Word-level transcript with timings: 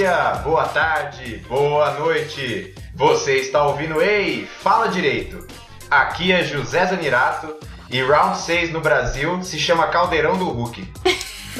Dia, 0.00 0.36
boa 0.42 0.66
tarde, 0.66 1.44
boa 1.46 1.90
noite. 1.98 2.74
Você 2.94 3.36
está 3.36 3.66
ouvindo 3.66 4.00
Ei, 4.00 4.46
fala 4.46 4.88
direito. 4.88 5.46
Aqui 5.90 6.32
é 6.32 6.42
José 6.42 6.86
Zanirato 6.86 7.54
e 7.90 8.00
Round 8.02 8.38
6 8.38 8.72
no 8.72 8.80
Brasil 8.80 9.42
se 9.42 9.58
chama 9.58 9.88
Caldeirão 9.88 10.38
do 10.38 10.48
Hulk. 10.48 10.90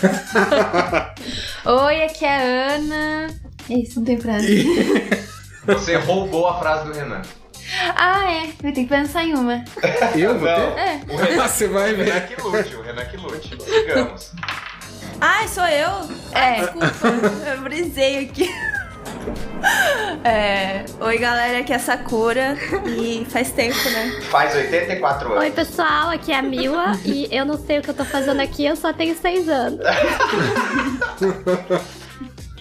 Oi, 1.85 2.03
aqui 2.03 2.25
é 2.25 2.35
a 2.35 2.73
Ana. 2.77 3.27
Isso, 3.69 3.99
não 3.99 4.07
tem 4.07 4.19
frase. 4.19 4.65
Você 5.67 5.97
roubou 5.97 6.49
a 6.49 6.59
frase 6.59 6.87
do 6.87 6.95
Renan. 6.95 7.21
ah, 7.95 8.25
é. 8.33 8.47
Vai 8.63 8.73
ter 8.73 8.85
que 8.85 8.89
pensar 8.89 9.23
em 9.23 9.35
uma. 9.35 9.63
Eu 10.17 10.39
vou 10.39 10.49
Não, 10.49 10.73
ter? 10.73 10.81
É. 10.81 11.01
o 11.11 11.17
Renan, 11.17 11.45
Você 11.47 11.69
vai 11.69 11.93
o 11.93 11.97
Renan 11.99 12.13
ver. 12.21 12.27
que 12.27 12.41
lute, 12.41 12.75
o 12.75 12.81
Renan 12.81 13.05
que 13.05 13.17
lute. 13.19 13.51
Digamos. 13.59 14.33
Ai, 15.21 15.49
sou 15.49 15.65
eu? 15.67 15.91
É. 16.33 16.61
Desculpa, 16.61 17.27
eu 17.55 17.61
brisei 17.63 18.25
aqui. 18.25 18.49
É, 20.25 20.85
Oi, 21.01 21.19
galera, 21.19 21.59
aqui 21.59 21.73
é 21.73 21.77
a 21.77 21.79
Sakura 21.79 22.57
e 22.87 23.27
faz 23.29 23.51
tempo, 23.53 23.77
né? 23.91 24.21
Faz 24.31 24.55
84 24.55 25.29
anos. 25.29 25.41
Oi, 25.45 25.51
pessoal, 25.51 26.09
aqui 26.11 26.33
é 26.33 26.39
a 26.39 26.43
Mila 26.43 26.99
e 27.05 27.29
eu 27.31 27.45
não 27.45 27.59
sei 27.59 27.79
o 27.79 27.83
que 27.83 27.91
eu 27.91 27.95
tô 27.95 28.05
fazendo 28.05 28.41
aqui, 28.41 28.65
eu 28.65 28.77
só 28.77 28.93
tenho 28.93 29.15
seis 29.17 29.49
anos. 29.49 29.81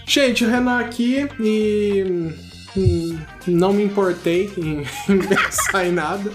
Gente, 0.06 0.44
o 0.44 0.50
Renan 0.50 0.80
aqui 0.80 1.30
e. 1.40 2.34
hum, 2.76 3.20
Não 3.48 3.72
me 3.72 3.84
importei 3.84 4.52
em, 4.58 4.86
em 5.14 5.20
pensar 5.20 5.86
em 5.86 5.92
nada. 5.92 6.32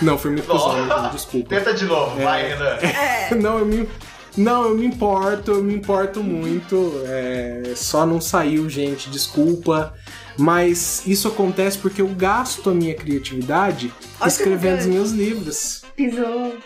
Não, 0.00 0.18
fui 0.18 0.30
muito 0.32 0.48
Nossa. 0.48 1.10
desculpa. 1.10 1.48
Tenta 1.48 1.74
de 1.74 1.84
novo, 1.84 2.20
vai, 2.20 2.48
Renan. 2.48 2.78
Não, 3.40 3.58
eu 3.58 3.66
me. 3.66 3.88
Não, 4.36 4.64
eu 4.64 4.76
me 4.76 4.86
importo, 4.86 5.52
eu 5.52 5.62
me 5.62 5.74
importo 5.74 6.22
muito. 6.22 7.02
É, 7.06 7.72
só 7.76 8.06
não 8.06 8.20
saiu, 8.20 8.68
gente, 8.68 9.10
desculpa. 9.10 9.94
Mas 10.38 11.02
isso 11.06 11.28
acontece 11.28 11.76
porque 11.76 12.00
eu 12.00 12.08
gasto 12.08 12.70
a 12.70 12.74
minha 12.74 12.94
criatividade 12.94 13.92
Olha 14.18 14.28
escrevendo 14.28 14.78
que 14.78 14.88
os 14.88 14.94
meus 14.94 15.10
livros. 15.10 15.82
Pisou. 15.94 16.56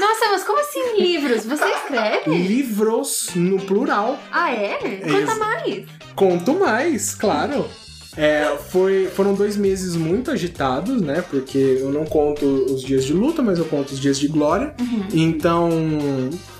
Nossa, 0.00 0.26
mas 0.32 0.42
como 0.44 0.58
assim 0.58 1.00
livros? 1.00 1.44
Você 1.44 1.64
escreve? 1.64 2.30
Livros 2.30 3.28
no 3.36 3.58
plural. 3.60 4.18
Ah, 4.32 4.52
é? 4.52 4.76
Conta 5.02 5.16
Ex- 5.18 5.38
mais. 5.38 5.84
Conto 6.16 6.54
mais, 6.58 7.14
claro. 7.14 7.68
É, 8.16 8.56
foi, 8.68 9.06
foram 9.06 9.34
dois 9.34 9.56
meses 9.56 9.96
muito 9.96 10.30
agitados, 10.30 11.00
né? 11.00 11.22
Porque 11.30 11.58
eu 11.58 11.90
não 11.90 12.04
conto 12.04 12.44
os 12.44 12.82
dias 12.82 13.04
de 13.04 13.12
luta, 13.12 13.42
mas 13.42 13.58
eu 13.58 13.64
conto 13.64 13.92
os 13.92 14.00
dias 14.00 14.18
de 14.18 14.28
glória. 14.28 14.74
Então, 15.12 15.70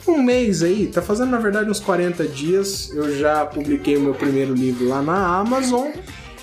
um 0.09 0.23
mês 0.23 0.63
aí, 0.63 0.87
tá 0.87 1.03
fazendo 1.03 1.31
na 1.31 1.39
verdade 1.39 1.71
uns 1.71 1.81
40 1.81 2.27
dias, 2.27 2.91
eu 2.95 3.17
já 3.19 3.45
publiquei 3.45 3.97
o 3.97 4.01
meu 4.01 4.15
primeiro 4.15 4.55
livro 4.55 4.89
lá 4.89 5.03
na 5.03 5.39
Amazon. 5.39 5.91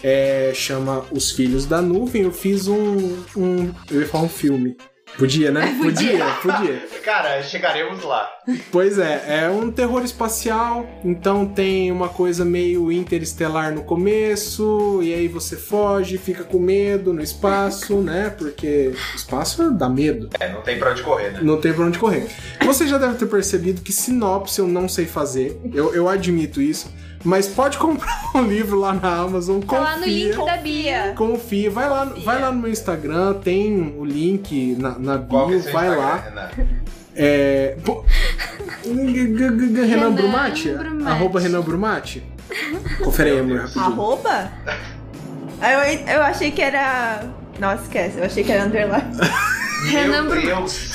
É, 0.01 0.51
chama 0.53 1.03
Os 1.11 1.31
Filhos 1.31 1.65
da 1.65 1.81
Nuvem. 1.81 2.23
Eu 2.23 2.31
fiz 2.31 2.67
um, 2.67 3.17
um. 3.35 3.71
Eu 3.91 4.01
ia 4.01 4.07
falar 4.07 4.25
um 4.25 4.29
filme. 4.29 4.77
Podia, 5.17 5.51
né? 5.51 5.75
Podia, 5.81 6.25
podia. 6.41 6.87
Cara, 7.03 7.41
chegaremos 7.43 8.03
lá. 8.03 8.29
Pois 8.71 8.97
é, 8.97 9.43
é 9.45 9.49
um 9.49 9.69
terror 9.71 10.03
espacial, 10.03 10.87
então 11.03 11.45
tem 11.45 11.91
uma 11.91 12.07
coisa 12.09 12.45
meio 12.45 12.91
interestelar 12.91 13.73
no 13.73 13.83
começo, 13.83 14.99
e 15.03 15.13
aí 15.13 15.27
você 15.27 15.55
foge, 15.57 16.17
fica 16.17 16.43
com 16.43 16.59
medo 16.59 17.13
no 17.13 17.21
espaço, 17.21 17.97
né? 18.01 18.33
Porque 18.37 18.91
o 19.13 19.15
espaço 19.15 19.71
dá 19.71 19.89
medo, 19.89 20.29
É, 20.39 20.51
não 20.51 20.61
tem 20.61 20.77
pra 20.79 20.91
onde 20.91 21.03
correr, 21.03 21.31
né? 21.31 21.39
não 21.41 21.59
tem 21.59 21.73
pra 21.73 21.85
onde 21.85 21.99
correr. 21.99 22.27
Você 22.63 22.87
já 22.87 22.97
deve 22.97 23.15
ter 23.15 23.25
percebido 23.27 23.81
que 23.81 23.91
sinopse 23.91 24.59
eu 24.59 24.67
não 24.67 24.87
sei 24.87 25.05
fazer, 25.05 25.59
eu, 25.73 25.93
eu 25.93 26.07
admito 26.07 26.61
isso, 26.61 26.91
mas 27.23 27.47
pode 27.47 27.77
comprar 27.77 28.17
um 28.35 28.43
livro 28.43 28.79
lá 28.79 28.93
na 28.93 29.15
Amazon, 29.17 29.59
Tá 29.61 29.79
lá 29.79 29.91
no 29.97 30.03
confia. 30.03 30.25
link 30.35 30.45
da 30.45 30.57
Bia. 30.57 31.13
Confia, 31.17 31.69
vai 31.71 31.89
lá, 31.89 32.05
vai 32.23 32.41
lá 32.41 32.51
no 32.51 32.59
meu 32.61 32.71
Instagram, 32.71 33.33
tem 33.35 33.95
o 33.97 34.05
link 34.05 34.75
na, 34.79 34.97
na 34.97 35.13
é 35.15 35.17
bio, 35.17 35.61
seu 35.61 35.71
vai 35.73 35.87
Instagram, 35.87 35.97
lá. 35.97 36.15
Renan? 36.17 36.49
É. 37.15 37.75
Renan 38.85 39.85
Renan 39.85 40.11
Brumati? 40.13 40.69
Brumati. 40.71 41.07
Arroba 41.09 41.39
Renan 41.39 41.61
Brumati? 41.61 42.23
Confere 43.03 43.31
aí, 43.31 43.39
amor, 43.39 43.57
rapidinho. 43.59 43.85
Arroba? 43.85 44.51
Eu, 45.61 46.13
eu 46.15 46.21
achei 46.23 46.51
que 46.51 46.61
era. 46.61 47.23
Nossa, 47.59 47.83
esquece, 47.83 48.17
eu 48.19 48.23
achei 48.23 48.43
que 48.43 48.51
era 48.51 48.63
underline. 48.65 49.03
Renan 49.91 50.23
Meu 50.23 50.31
Brum- 50.31 50.41
Deus. 50.45 50.91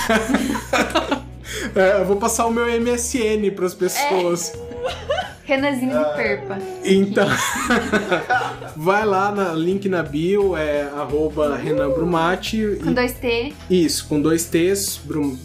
É, 1.76 2.00
eu 2.00 2.04
vou 2.04 2.16
passar 2.16 2.46
o 2.46 2.50
meu 2.50 2.66
MSN 2.80 3.50
pras 3.54 3.74
pessoas. 3.74 4.52
Renanzinho 5.45 5.99
de 5.99 6.05
Perpa. 6.17 6.59
Então, 6.83 7.28
vai 8.75 9.05
lá, 9.05 9.31
na, 9.31 9.53
link 9.53 9.89
na 9.91 10.03
bio, 10.03 10.56
é 10.56 10.83
arroba 10.83 11.55
Renan 11.56 11.91
Brumati. 11.91 12.78
Com 12.83 12.93
dois 12.95 13.12
T. 13.12 13.53
Isso, 13.69 14.06
com 14.09 14.21
dois 14.21 14.47
T's, 14.47 14.99
Brum- 15.05 15.37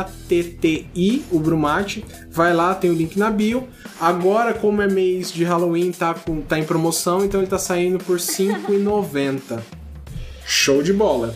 B-R-U-M-A-T-T-I, 0.00 1.24
o 1.30 1.38
Brumati. 1.38 2.04
Vai 2.30 2.52
lá, 2.52 2.74
tem 2.74 2.90
o 2.90 2.94
link 2.94 3.16
na 3.18 3.30
bio. 3.30 3.68
Agora, 4.00 4.54
como 4.54 4.82
é 4.82 4.88
mês 4.88 5.32
de 5.32 5.44
Halloween, 5.44 5.92
tá, 5.92 6.12
com, 6.14 6.40
tá 6.40 6.58
em 6.58 6.64
promoção, 6.64 7.24
então 7.24 7.40
ele 7.40 7.48
tá 7.48 7.58
saindo 7.58 7.98
por 7.98 8.16
R$ 8.18 8.22
5,90. 8.24 9.60
Show 10.44 10.82
de 10.82 10.92
bola. 10.92 11.34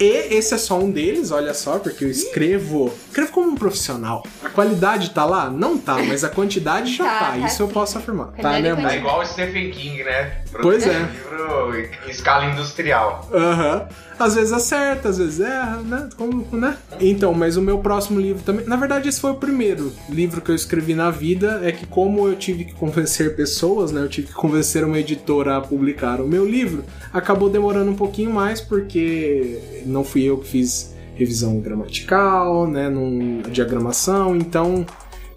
E 0.00 0.34
esse 0.36 0.54
é 0.54 0.58
só 0.58 0.78
um 0.78 0.90
deles, 0.90 1.32
olha 1.32 1.52
só, 1.52 1.78
porque 1.78 2.04
eu 2.04 2.10
escrevo. 2.10 2.94
Escrevo 3.08 3.32
como 3.32 3.50
um 3.50 3.54
profissional. 3.56 4.24
A 4.44 4.48
qualidade 4.48 5.10
tá 5.10 5.24
lá? 5.24 5.50
Não 5.50 5.76
tá, 5.76 5.94
mas 5.98 6.22
a 6.22 6.28
quantidade 6.28 6.94
já 6.94 7.04
Tá, 7.04 7.18
tá. 7.18 7.30
tá 7.30 7.38
Isso 7.38 7.62
eu 7.62 7.68
posso 7.68 7.98
afirmar. 7.98 8.28
Tá, 8.40 8.60
né? 8.60 8.76
Tá 8.76 8.94
igual 8.94 9.20
o 9.20 9.26
Stephen 9.26 9.70
King, 9.70 10.04
né? 10.04 10.38
Pois 10.62 10.86
é. 10.86 10.98
Livro 11.00 11.74
em 12.06 12.10
escala 12.10 12.44
industrial. 12.44 13.28
Aham. 13.32 13.88
Às 14.18 14.34
vezes 14.34 14.52
acerta, 14.52 15.08
às 15.08 15.18
vezes 15.18 15.40
erra, 15.40 15.80
né? 15.82 16.08
Como, 16.16 16.44
né? 16.52 16.76
Então, 17.00 17.32
mas 17.32 17.56
o 17.56 17.62
meu 17.62 17.78
próximo 17.78 18.20
livro 18.20 18.42
também. 18.42 18.66
Na 18.66 18.76
verdade, 18.76 19.08
esse 19.08 19.20
foi 19.20 19.30
o 19.30 19.36
primeiro 19.36 19.92
livro 20.08 20.40
que 20.40 20.50
eu 20.50 20.54
escrevi 20.54 20.94
na 20.94 21.10
vida. 21.10 21.60
É 21.62 21.70
que, 21.72 21.86
como 21.86 22.26
eu 22.26 22.34
tive 22.36 22.64
que 22.64 22.74
convencer 22.78 23.36
pessoas, 23.36 23.92
né? 23.92 24.00
Eu 24.02 24.08
tive 24.08 24.28
que 24.28 24.34
convencer 24.34 24.84
uma 24.84 24.98
editora 24.98 25.56
a 25.56 25.60
publicar 25.60 26.20
o 26.20 26.26
meu 26.26 26.44
livro, 26.44 26.84
acabou 27.12 27.48
demorando 27.48 27.90
um 27.90 27.96
pouquinho 27.96 28.32
mais, 28.32 28.60
porque 28.60 29.82
não 29.86 30.02
fui 30.04 30.24
eu 30.24 30.38
que 30.38 30.48
fiz 30.48 30.94
revisão 31.14 31.58
gramatical, 31.60 32.66
né? 32.66 32.88
Num, 32.88 33.42
diagramação, 33.50 34.36
então. 34.36 34.84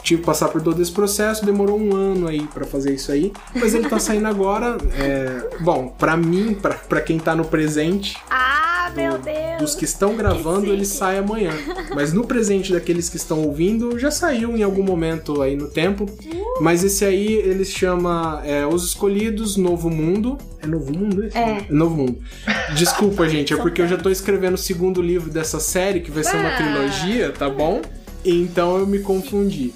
Tive 0.03 0.21
que 0.21 0.25
passar 0.25 0.47
por 0.49 0.63
todo 0.63 0.81
esse 0.81 0.91
processo, 0.91 1.45
demorou 1.45 1.79
um 1.79 1.95
ano 1.95 2.27
aí 2.27 2.41
pra 2.51 2.65
fazer 2.65 2.91
isso 2.91 3.11
aí, 3.11 3.31
mas 3.53 3.75
ele 3.75 3.87
tá 3.87 3.99
saindo 3.99 4.25
agora. 4.27 4.75
é, 4.97 5.57
bom, 5.59 5.89
pra 5.89 6.17
mim, 6.17 6.57
pra 6.89 6.99
quem 7.01 7.19
tá 7.19 7.35
no 7.35 7.45
presente, 7.45 8.17
Ah, 8.27 8.60
meu 8.95 9.19
dos 9.59 9.75
que 9.75 9.85
estão 9.85 10.15
gravando, 10.15 10.65
Que 10.65 10.69
ele 10.71 10.85
sai 10.85 11.17
amanhã. 11.17 11.51
Mas 11.93 12.11
no 12.13 12.25
presente 12.25 12.71
daqueles 12.73 13.09
que 13.09 13.17
estão 13.17 13.41
ouvindo, 13.43 13.97
já 13.99 14.09
saiu 14.09 14.55
em 14.57 14.63
algum 14.63 14.83
momento 14.83 15.41
aí 15.41 15.55
no 15.55 15.67
tempo. 15.67 16.05
Mas 16.59 16.83
esse 16.83 17.05
aí, 17.05 17.33
ele 17.33 17.63
chama 17.65 18.41
é, 18.45 18.65
Os 18.65 18.83
Escolhidos, 18.85 19.55
Novo 19.57 19.89
Mundo. 19.89 20.37
É 20.61 20.67
Novo 20.67 20.91
Mundo 20.95 21.23
esse? 21.25 21.37
É. 21.37 21.65
Novo 21.69 21.95
Mundo. 21.95 22.17
Desculpa, 22.75 23.27
gente, 23.29 23.53
é 23.53 23.57
porque 23.57 23.81
eu 23.81 23.87
já 23.87 23.97
tô 23.97 24.09
escrevendo 24.09 24.55
o 24.55 24.57
segundo 24.57 25.01
livro 25.01 25.29
dessa 25.29 25.59
série, 25.59 25.99
que 26.01 26.11
vai 26.11 26.23
ser 26.23 26.37
uma 26.37 26.49
Ah. 26.49 26.57
trilogia, 26.57 27.31
tá 27.31 27.49
bom? 27.49 27.81
Então 28.25 28.77
eu 28.77 28.85
me 28.87 28.99
confundi. 28.99 29.73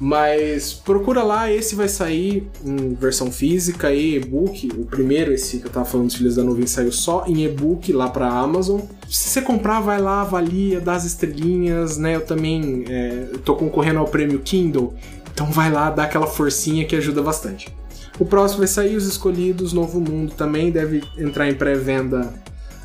Mas 0.00 0.72
procura 0.72 1.24
lá, 1.24 1.50
esse 1.52 1.74
vai 1.74 1.88
sair 1.88 2.48
em 2.64 2.94
versão 2.94 3.32
física 3.32 3.92
e 3.92 4.14
e-book. 4.14 4.70
O 4.78 4.84
primeiro, 4.84 5.32
esse 5.32 5.58
que 5.58 5.66
eu 5.66 5.70
tava 5.70 5.84
falando 5.84 6.06
dos 6.06 6.14
Filhos 6.14 6.36
da 6.36 6.44
Nuvem, 6.44 6.66
saiu 6.66 6.92
só 6.92 7.24
em 7.26 7.44
e-book 7.44 7.92
lá 7.92 8.08
pra 8.08 8.28
Amazon. 8.28 8.80
Se 9.08 9.28
você 9.28 9.42
comprar, 9.42 9.80
vai 9.80 10.00
lá, 10.00 10.20
avalia, 10.20 10.80
dá 10.80 10.94
as 10.94 11.04
estrelinhas, 11.04 11.98
né? 11.98 12.14
Eu 12.14 12.20
também 12.20 12.84
é, 12.88 13.26
tô 13.44 13.56
concorrendo 13.56 13.98
ao 13.98 14.06
prêmio 14.06 14.38
Kindle. 14.38 14.94
Então 15.34 15.50
vai 15.50 15.70
lá, 15.70 15.90
dá 15.90 16.04
aquela 16.04 16.26
forcinha 16.26 16.84
que 16.84 16.94
ajuda 16.94 17.20
bastante. 17.20 17.68
O 18.20 18.24
próximo 18.24 18.58
vai 18.58 18.68
sair 18.68 18.96
Os 18.96 19.06
Escolhidos, 19.06 19.72
Novo 19.72 20.00
Mundo 20.00 20.32
também, 20.34 20.70
deve 20.70 21.02
entrar 21.16 21.48
em 21.48 21.54
pré-venda 21.54 22.32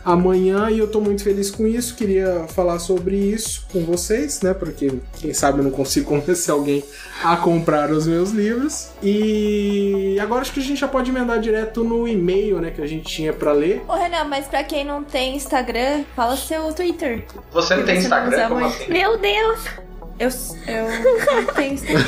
amanhã 0.05 0.69
e 0.69 0.79
eu 0.79 0.87
tô 0.87 0.99
muito 0.99 1.23
feliz 1.23 1.49
com 1.49 1.67
isso. 1.67 1.95
Queria 1.95 2.45
falar 2.49 2.79
sobre 2.79 3.15
isso 3.15 3.65
com 3.71 3.83
vocês, 3.85 4.41
né? 4.41 4.53
Porque 4.53 4.93
quem 5.19 5.33
sabe 5.33 5.59
eu 5.59 5.63
não 5.63 5.71
consigo 5.71 6.09
convencer 6.09 6.53
alguém 6.53 6.83
a 7.23 7.37
comprar 7.37 7.91
os 7.91 8.05
meus 8.05 8.31
livros. 8.31 8.89
E 9.01 10.17
agora 10.19 10.41
acho 10.41 10.53
que 10.53 10.59
a 10.59 10.63
gente 10.63 10.79
já 10.79 10.87
pode 10.87 11.09
emendar 11.09 11.39
direto 11.39 11.83
no 11.83 12.07
e-mail, 12.07 12.59
né? 12.59 12.71
Que 12.71 12.81
a 12.81 12.87
gente 12.87 13.05
tinha 13.05 13.33
pra 13.33 13.51
ler. 13.51 13.83
Ô, 13.87 13.93
Renan, 13.93 14.25
mas 14.25 14.47
pra 14.47 14.63
quem 14.63 14.83
não 14.83 15.03
tem 15.03 15.35
Instagram, 15.35 16.03
fala 16.15 16.35
seu 16.35 16.73
Twitter. 16.73 17.25
Você 17.51 17.75
não 17.75 17.83
tem 17.83 17.95
não 17.95 18.01
Instagram? 18.01 18.49
Como 18.49 18.65
assim? 18.65 18.91
Meu 18.91 19.17
Deus! 19.17 19.92
Eu, 20.19 20.29
eu 20.67 21.43
não 21.45 21.53
tenho 21.53 21.73
Instagram. 21.73 22.03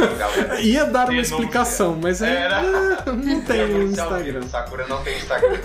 Ia 0.62 0.84
dar 0.86 1.10
uma 1.10 1.20
explicação, 1.20 1.98
mas 2.00 2.22
aí, 2.22 2.32
Era. 2.34 2.60
ah, 2.60 3.12
não 3.12 3.40
tem 3.42 3.64
um 3.64 3.66
vivo, 3.68 3.82
Instagram. 3.90 4.42
Sakura 4.48 4.86
não 4.88 5.02
tem 5.02 5.16
Instagram. 5.18 5.58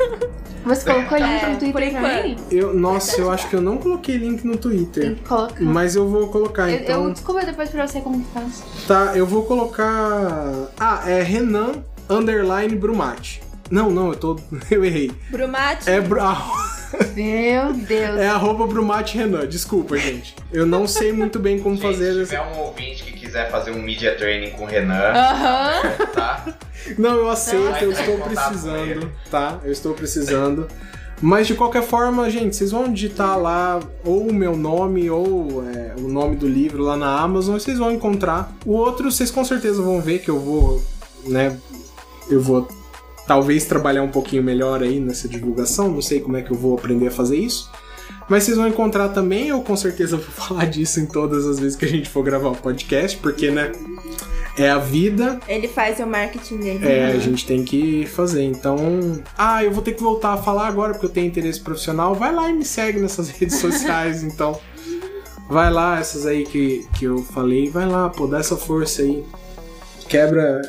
Você 0.65 0.91
colocou 0.91 1.17
link 1.17 1.43
É, 1.43 1.47
no 1.49 1.57
Twitter 1.59 1.93
também? 1.93 2.37
Eu, 2.49 2.73
nossa, 2.73 3.19
eu 3.21 3.29
acho 3.31 3.47
que 3.49 3.55
eu 3.55 3.61
não 3.61 3.77
coloquei 3.77 4.17
link 4.17 4.43
no 4.45 4.57
Twitter. 4.57 5.17
colocar. 5.27 5.61
Mas 5.63 5.95
eu 5.95 6.07
vou 6.07 6.27
colocar, 6.29 6.69
Eu, 6.69 6.79
então. 6.79 7.03
eu 7.05 7.11
descubro 7.11 7.45
depois 7.45 7.69
pra 7.69 7.85
você 7.87 8.01
como 8.01 8.23
que 8.23 8.31
faz. 8.33 8.63
Tá, 8.87 9.11
eu 9.15 9.27
vou 9.27 9.43
colocar. 9.45 10.69
Ah, 10.79 11.03
é 11.05 11.21
Renan 11.21 11.83
underline 12.09 12.75
Brumati. 12.75 13.41
Não, 13.69 13.89
não, 13.89 14.09
eu 14.09 14.15
tô. 14.15 14.39
Eu 14.69 14.83
errei. 14.83 15.11
Brumate. 15.29 15.89
É, 15.89 15.99
Bru- 16.01 16.21
ah, 16.21 16.45
Meu 17.15 17.73
Deus. 17.73 18.19
é 18.19 18.27
arroba 18.27 18.65
Brumati 18.67 19.17
Renan. 19.17 19.47
Desculpa, 19.47 19.97
gente. 19.97 20.35
Eu 20.51 20.65
não 20.65 20.87
sei 20.87 21.11
muito 21.11 21.39
bem 21.39 21.59
como 21.59 21.75
Gente, 21.75 21.83
fazer 21.83 22.13
se 22.13 22.19
tiver 22.25 22.41
um 22.41 22.59
ouvinte 22.59 23.03
que 23.03 23.13
quiser 23.13 23.49
fazer 23.49 23.71
um 23.71 23.81
media 23.81 24.15
training 24.15 24.51
com 24.51 24.63
o 24.63 24.67
Renan, 24.67 24.93
Aham. 25.13 26.05
tá? 26.13 26.45
Não, 26.97 27.15
eu 27.15 27.29
aceito, 27.29 27.63
Não, 27.63 27.77
eu 27.77 27.91
estou 27.91 28.17
precisando, 28.19 29.11
tá? 29.31 29.59
Eu 29.63 29.71
estou 29.71 29.93
precisando. 29.93 30.67
Mas 31.21 31.47
de 31.47 31.55
qualquer 31.55 31.83
forma, 31.83 32.29
gente, 32.29 32.53
vocês 32.55 32.71
vão 32.71 32.91
digitar 32.91 33.39
lá 33.39 33.79
ou 34.03 34.27
o 34.27 34.33
meu 34.33 34.57
nome 34.57 35.09
ou 35.09 35.63
é, 35.65 35.93
o 35.97 36.09
nome 36.09 36.35
do 36.35 36.47
livro 36.47 36.83
lá 36.83 36.97
na 36.97 37.17
Amazon, 37.21 37.53
vocês 37.57 37.77
vão 37.79 37.91
encontrar. 37.91 38.53
O 38.65 38.73
outro, 38.73 39.09
vocês 39.09 39.31
com 39.31 39.45
certeza 39.45 39.81
vão 39.81 40.01
ver 40.01 40.19
que 40.19 40.29
eu 40.29 40.37
vou, 40.39 40.83
né? 41.25 41.57
Eu 42.29 42.41
vou 42.41 42.67
talvez 43.27 43.65
trabalhar 43.65 44.03
um 44.03 44.09
pouquinho 44.09 44.43
melhor 44.43 44.81
aí 44.81 44.99
nessa 44.99 45.27
divulgação. 45.27 45.89
Não 45.89 46.01
sei 46.01 46.19
como 46.19 46.37
é 46.37 46.41
que 46.41 46.51
eu 46.51 46.57
vou 46.57 46.75
aprender 46.75 47.07
a 47.07 47.11
fazer 47.11 47.37
isso. 47.37 47.71
Mas 48.29 48.43
vocês 48.43 48.57
vão 48.57 48.67
encontrar 48.67 49.09
também, 49.09 49.49
eu 49.49 49.61
com 49.61 49.75
certeza 49.75 50.17
vou 50.17 50.25
falar 50.31 50.65
disso 50.65 50.99
em 50.99 51.05
todas 51.05 51.45
as 51.45 51.59
vezes 51.59 51.75
que 51.75 51.85
a 51.85 51.89
gente 51.89 52.09
for 52.09 52.23
gravar 52.23 52.49
o 52.49 52.55
podcast, 52.55 53.17
porque, 53.17 53.51
né? 53.51 53.71
É 54.55 54.69
a 54.69 54.77
vida, 54.77 55.39
Ele 55.47 55.67
faz 55.67 55.99
o 55.99 56.05
marketing 56.05 56.57
dele. 56.57 56.87
é, 56.87 57.07
a 57.07 57.17
gente 57.17 57.43
tem 57.43 57.65
que 57.65 58.05
fazer. 58.05 58.43
Então, 58.43 58.77
ah, 59.35 59.63
eu 59.63 59.71
vou 59.71 59.81
ter 59.81 59.93
que 59.93 60.03
voltar 60.03 60.33
a 60.33 60.37
falar 60.37 60.67
agora 60.67 60.93
porque 60.93 61.07
eu 61.07 61.09
tenho 61.09 61.25
interesse 61.25 61.59
profissional. 61.59 62.13
Vai 62.13 62.31
lá 62.31 62.47
e 62.49 62.53
me 62.53 62.63
segue 62.63 62.99
nessas 62.99 63.29
redes 63.33 63.57
sociais, 63.57 64.21
então. 64.23 64.59
Vai 65.49 65.71
lá, 65.71 65.99
essas 65.99 66.25
aí 66.27 66.45
que, 66.45 66.87
que 66.97 67.05
eu 67.05 67.17
falei, 67.23 67.69
vai 67.69 67.87
lá, 67.87 68.09
pô, 68.09 68.27
dá 68.27 68.39
essa 68.39 68.55
força 68.55 69.01
aí. 69.01 69.23
Quebra. 70.07 70.61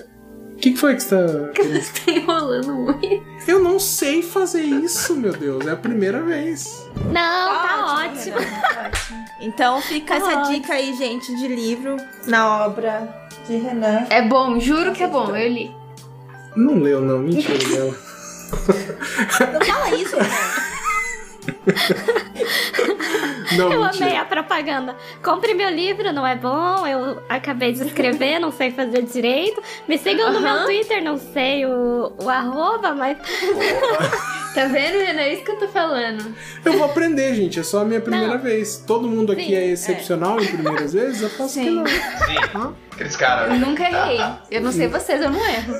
O 0.65 0.67
que, 0.67 0.73
que 0.73 0.79
foi 0.81 0.95
que 0.95 1.03
você 1.03 1.11
tá. 1.11 1.49
querendo- 1.53 1.85
Tá 1.85 2.11
enrolando 2.11 2.73
muito. 2.75 3.23
Eu 3.47 3.59
não 3.61 3.79
sei 3.79 4.23
fazer 4.23 4.63
isso, 4.63 5.15
meu 5.15 5.33
Deus. 5.33 5.67
É 5.67 5.73
a 5.73 5.77
primeira 5.77 6.23
vez. 6.23 6.89
Não, 7.05 7.13
tá 7.13 8.03
ótimo. 8.07 8.39
Renan, 8.39 8.61
tá 8.63 8.87
ótimo. 8.87 9.25
Então 9.43 9.83
fica 9.83 10.19
Tá 10.19 10.27
essa 10.27 10.39
ótimo. 10.41 10.55
dica 10.55 10.73
aí, 10.73 10.95
gente, 10.97 11.37
de 11.37 11.49
livro 11.49 11.99
na 12.27 12.65
obra 12.65 13.29
de 13.47 13.57
Renan. 13.57 14.07
É 14.09 14.23
bom, 14.23 14.59
juro 14.59 14.93
que 14.93 15.03
é 15.03 15.07
bom. 15.07 15.37
Eu 15.37 15.49
li. 15.53 15.71
Não 16.57 16.79
leu, 16.79 17.03
não. 17.03 17.19
Mentira 17.19 17.59
dela. 17.69 17.95
Não 19.53 19.61
fala 19.67 19.95
isso, 19.97 20.17
Renan. 20.17 20.65
Não, 23.59 23.73
Eu 23.73 23.85
mentira. 23.85 24.07
amei 24.07 24.17
a 24.19 24.25
propaganda. 24.25 24.97
Compre 25.23 25.55
meu 25.55 25.71
livro, 25.71 26.13
não 26.13 26.27
é 26.27 26.35
bom? 26.37 26.87
Eu 26.87 27.23
acabei 27.29 27.73
de 27.73 27.83
escrever, 27.87 28.39
não 28.39 28.51
sei 28.53 28.71
fazer 28.71 29.03
direito. 29.03 29.63
Me 29.89 29.97
sigam 29.99 30.33
no 30.33 30.41
meu. 30.41 30.65
Twitter, 30.65 31.03
não 31.03 31.19
sei 31.19 31.67
o, 31.67 32.13
o 32.23 32.29
arroba, 32.29 32.95
mas 32.95 33.19
Tá 34.55 34.67
vendo, 34.67 34.99
Renan? 35.05 35.21
É 35.23 35.33
isso 35.35 35.45
que 35.45 35.51
eu 35.51 35.59
tô 35.59 35.67
falando. 35.69 36.33
Eu 36.65 36.75
vou 36.75 36.85
aprender, 36.85 37.35
gente. 37.35 37.59
É 37.59 37.63
só 37.65 37.81
a 37.81 37.85
minha 37.85 38.01
primeira 38.01 38.35
Não. 38.35 38.39
vez. 38.39 38.77
Todo 38.87 39.09
mundo 39.09 39.33
aqui 39.33 39.47
Sim, 39.47 39.55
é 39.55 39.67
excepcional 39.67 40.41
em 40.41 40.47
primeiras 40.47 40.93
vezes? 40.93 41.23
Eu 41.23 41.31
posso 41.31 41.55
que 41.59 41.65
Sim. 41.65 41.71
não. 41.71 41.87
Sim, 41.87 42.75
aqueles 42.95 43.17
caras. 43.17 43.51
Eu 43.53 43.59
nunca 43.59 43.83
errei. 43.85 44.21
Eu 44.51 44.61
não 44.63 44.73
sei 44.73 44.89
vocês, 44.89 45.21
eu 45.21 45.31
não 45.31 45.45
erro. 45.45 45.75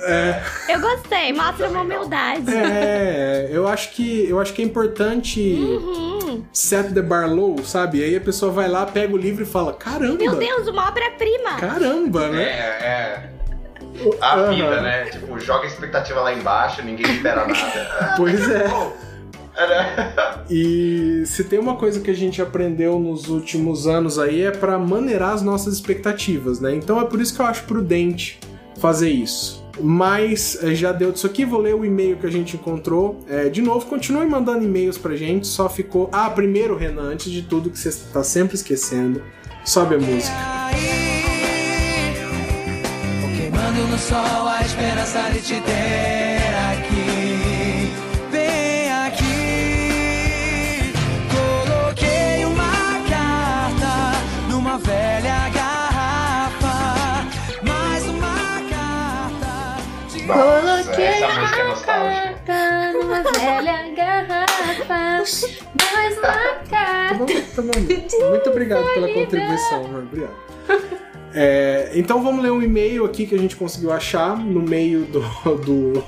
eu 0.69 0.81
gostei, 0.81 1.33
mostra 1.33 1.69
uma 1.69 1.81
humildade. 1.83 2.55
É, 2.55 3.49
eu 3.51 3.67
acho 3.67 3.91
que 3.93 4.29
eu 4.29 4.41
acho 4.41 4.53
que 4.53 4.63
é 4.63 4.65
importante 4.65 5.41
Uhum. 5.41 6.45
set 6.53 6.93
the 6.93 7.03
bar 7.03 7.27
low, 7.29 7.63
sabe? 7.65 8.03
Aí 8.03 8.17
a 8.17 8.21
pessoa 8.21 8.51
vai 8.53 8.69
lá, 8.69 8.85
pega 8.87 9.15
o 9.15 9.17
livro 9.17 9.43
e 9.43 9.47
fala: 9.47 9.73
"Caramba". 9.73 10.17
Meu 10.19 10.37
Deus, 10.37 10.69
uma 10.69 10.89
obra-prima. 10.89 11.55
Caramba, 11.59 12.25
É, 12.27 12.31
né? 12.31 12.43
é. 12.43 13.31
A 14.21 14.35
Aham. 14.35 14.53
vida, 14.55 14.81
né? 14.81 15.05
Tipo, 15.05 15.39
joga 15.39 15.65
a 15.65 15.67
expectativa 15.67 16.21
lá 16.21 16.33
embaixo, 16.33 16.83
ninguém 16.83 17.07
espera 17.15 17.47
nada. 17.47 18.15
Pois 18.17 18.51
é. 18.51 18.67
E 20.51 21.23
se 21.27 21.45
tem 21.45 21.59
uma 21.59 21.77
coisa 21.77 22.01
que 22.01 22.11
a 22.11 22.15
gente 22.15 22.43
aprendeu 22.43 22.99
nos 22.99 23.29
últimos 23.29 23.87
anos 23.87 24.19
aí 24.19 24.43
é 24.43 24.51
pra 24.51 24.79
maneirar 24.79 25.33
as 25.33 25.43
nossas 25.43 25.75
expectativas, 25.75 26.61
né? 26.61 26.75
Então 26.75 27.01
é 27.01 27.05
por 27.05 27.21
isso 27.21 27.35
que 27.35 27.41
eu 27.41 27.47
acho 27.47 27.65
prudente 27.65 28.39
fazer 28.79 29.11
isso. 29.11 29.65
Mas 29.81 30.59
eh, 30.63 30.75
já 30.75 30.93
deu 30.93 31.11
disso 31.11 31.27
aqui, 31.27 31.45
vou 31.45 31.61
ler 31.61 31.75
o 31.75 31.85
e-mail 31.85 32.17
que 32.17 32.27
a 32.27 32.31
gente 32.31 32.57
encontrou. 32.57 33.19
É, 33.29 33.49
de 33.49 33.61
novo, 33.61 33.87
continue 33.87 34.27
mandando 34.27 34.65
e-mails 34.65 34.97
pra 34.99 35.17
gente, 35.17 35.47
só 35.47 35.69
ficou. 35.69 36.09
Ah, 36.13 36.31
primeiro, 36.31 36.77
Renan, 36.77 37.13
antes 37.13 37.33
de 37.33 37.43
tudo, 37.43 37.71
que 37.71 37.79
você 37.79 37.91
tá 38.13 38.23
sempre 38.23 38.55
esquecendo, 38.55 39.23
sobe 39.65 39.97
a 39.97 39.99
música. 39.99 40.37
Queimando 43.37 43.89
no 43.89 43.99
sol 43.99 44.49
a 44.49 44.63
esperança 44.63 45.31
de 45.31 45.41
te 45.41 45.61
ter 45.61 46.55
aqui. 46.71 47.34
Nossa, 60.27 61.03
essa 61.03 61.41
música 61.41 61.61
é 61.61 61.69
nostálgica. 61.69 62.35
Carta 62.47 62.93
numa 62.93 63.23
velha 63.23 63.95
garrafa. 63.95 64.85
Mais 65.95 66.19
uma 66.19 66.23
Tá 66.23 66.61
carta. 66.71 67.15
bom, 67.15 67.27
tá 67.27 67.63
bom. 67.63 68.29
Muito 68.31 68.51
obrigado 68.51 68.85
pela 68.95 69.09
contribuição, 69.13 69.85
amor. 69.85 70.03
Obrigado. 70.03 70.33
É, 71.35 71.91
então 71.95 72.23
vamos 72.23 72.43
ler 72.43 72.53
um 72.53 72.63
e-mail 72.63 73.05
aqui 73.05 73.27
que 73.27 73.35
a 73.35 73.39
gente 73.39 73.57
conseguiu 73.57 73.93
achar 73.93 74.37
no 74.37 74.63
meio 74.63 75.05
do, 75.05 75.21
do- 75.57 76.05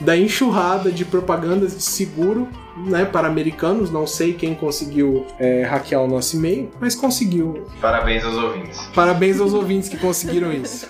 da 0.00 0.16
enxurrada 0.16 0.92
de 0.92 1.04
propagandas 1.04 1.74
de 1.76 1.82
seguro 1.82 2.46
né, 2.76 3.04
para 3.04 3.26
americanos. 3.26 3.90
Não 3.90 4.06
sei 4.06 4.34
quem 4.34 4.54
conseguiu 4.54 5.26
é, 5.38 5.62
hackear 5.62 6.02
o 6.02 6.06
nosso 6.06 6.36
e-mail, 6.36 6.70
mas 6.80 6.94
conseguiu. 6.94 7.66
Parabéns 7.80 8.22
aos 8.24 8.36
ouvintes. 8.36 8.78
Parabéns 8.94 9.40
aos 9.40 9.52
ouvintes 9.54 9.88
que 9.88 9.96
conseguiram 9.96 10.52
isso. 10.52 10.86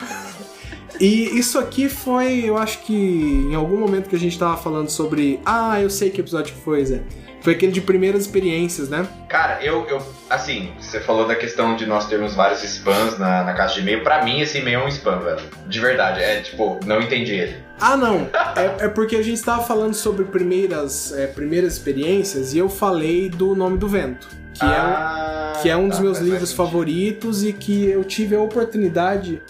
E 1.00 1.38
isso 1.38 1.58
aqui 1.58 1.88
foi, 1.88 2.44
eu 2.44 2.56
acho 2.56 2.80
que 2.80 2.94
em 2.94 3.54
algum 3.54 3.76
momento 3.78 4.08
que 4.08 4.16
a 4.16 4.18
gente 4.18 4.38
tava 4.38 4.56
falando 4.56 4.88
sobre. 4.90 5.40
Ah, 5.44 5.80
eu 5.80 5.90
sei 5.90 6.10
que 6.10 6.20
episódio 6.20 6.54
que 6.54 6.60
foi, 6.60 6.84
Zé. 6.84 7.02
Foi 7.40 7.52
aquele 7.52 7.70
de 7.70 7.80
primeiras 7.80 8.22
experiências, 8.22 8.88
né? 8.88 9.06
Cara, 9.28 9.62
eu, 9.62 9.86
eu, 9.86 10.02
assim, 10.28 10.72
você 10.78 10.98
falou 10.98 11.26
da 11.26 11.36
questão 11.36 11.76
de 11.76 11.86
nós 11.86 12.06
termos 12.08 12.34
vários 12.34 12.64
spams 12.64 13.16
na, 13.16 13.44
na 13.44 13.54
caixa 13.54 13.76
de 13.76 13.82
e-mail. 13.82 14.02
Pra 14.02 14.24
mim, 14.24 14.40
esse 14.40 14.58
e-mail 14.58 14.80
é 14.80 14.84
um 14.84 14.88
spam, 14.88 15.20
velho. 15.20 15.40
De 15.68 15.80
verdade. 15.80 16.20
É 16.20 16.40
tipo, 16.40 16.80
não 16.84 17.00
entendi 17.00 17.34
ele. 17.34 17.56
Ah, 17.80 17.96
não. 17.96 18.28
É, 18.56 18.86
é 18.86 18.88
porque 18.88 19.14
a 19.14 19.22
gente 19.22 19.36
estava 19.36 19.62
falando 19.62 19.94
sobre 19.94 20.24
primeiras, 20.24 21.12
é, 21.12 21.28
primeiras 21.28 21.74
experiências 21.74 22.54
e 22.54 22.58
eu 22.58 22.68
falei 22.68 23.28
do 23.28 23.54
Nome 23.54 23.78
do 23.78 23.86
Vento, 23.86 24.28
que, 24.52 24.64
Ah, 24.64 25.52
é, 25.54 25.62
que 25.62 25.70
é 25.70 25.76
um 25.76 25.88
dos 25.88 25.98
tá, 25.98 26.02
meus 26.02 26.18
faz 26.18 26.28
livros 26.28 26.52
favoritos 26.52 27.44
e 27.44 27.52
que 27.52 27.86
eu 27.86 28.02
tive 28.02 28.34
a 28.34 28.40
oportunidade 28.40 29.40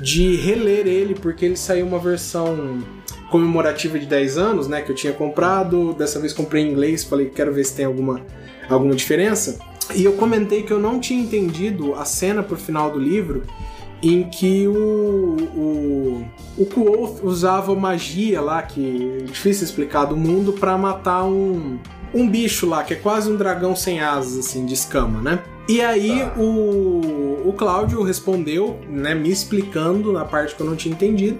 de 0.00 0.36
reler 0.36 0.86
ele 0.86 1.14
porque 1.14 1.44
ele 1.44 1.56
saiu 1.56 1.86
uma 1.86 1.98
versão 1.98 2.82
comemorativa 3.30 3.98
de 3.98 4.06
10 4.06 4.38
anos, 4.38 4.68
né, 4.68 4.80
que 4.80 4.90
eu 4.90 4.96
tinha 4.96 5.12
comprado. 5.12 5.92
Dessa 5.92 6.18
vez 6.18 6.32
comprei 6.32 6.64
em 6.64 6.70
inglês, 6.70 7.04
falei, 7.04 7.26
quero 7.26 7.52
ver 7.52 7.64
se 7.64 7.74
tem 7.74 7.84
alguma, 7.84 8.20
alguma 8.68 8.94
diferença. 8.94 9.58
E 9.94 10.04
eu 10.04 10.12
comentei 10.12 10.62
que 10.62 10.72
eu 10.72 10.78
não 10.78 11.00
tinha 11.00 11.20
entendido 11.20 11.94
a 11.94 12.04
cena 12.04 12.42
pro 12.42 12.56
final 12.56 12.90
do 12.90 12.98
livro 12.98 13.42
em 14.02 14.28
que 14.28 14.68
o, 14.68 15.36
o, 15.56 16.26
o 16.56 16.66
Kuo 16.66 17.18
usava 17.22 17.74
magia 17.74 18.40
lá, 18.40 18.62
que 18.62 19.18
é 19.20 19.24
difícil 19.24 19.64
explicar 19.64 20.04
do 20.04 20.16
mundo, 20.16 20.52
pra 20.52 20.78
matar 20.78 21.24
um, 21.24 21.78
um 22.14 22.28
bicho 22.28 22.66
lá, 22.66 22.84
que 22.84 22.94
é 22.94 22.96
quase 22.96 23.30
um 23.30 23.36
dragão 23.36 23.74
sem 23.74 24.00
asas, 24.00 24.38
assim, 24.38 24.64
de 24.64 24.74
escama, 24.74 25.20
né? 25.20 25.42
E 25.68 25.82
aí 25.82 26.20
Tá. 26.20 26.32
o, 26.40 27.42
o 27.48 27.52
Cláudio 27.52 28.02
respondeu, 28.02 28.80
né, 28.88 29.14
me 29.14 29.30
explicando 29.30 30.12
na 30.12 30.24
parte 30.24 30.54
que 30.54 30.60
eu 30.62 30.66
não 30.66 30.76
tinha 30.76 30.94
entendido. 30.94 31.38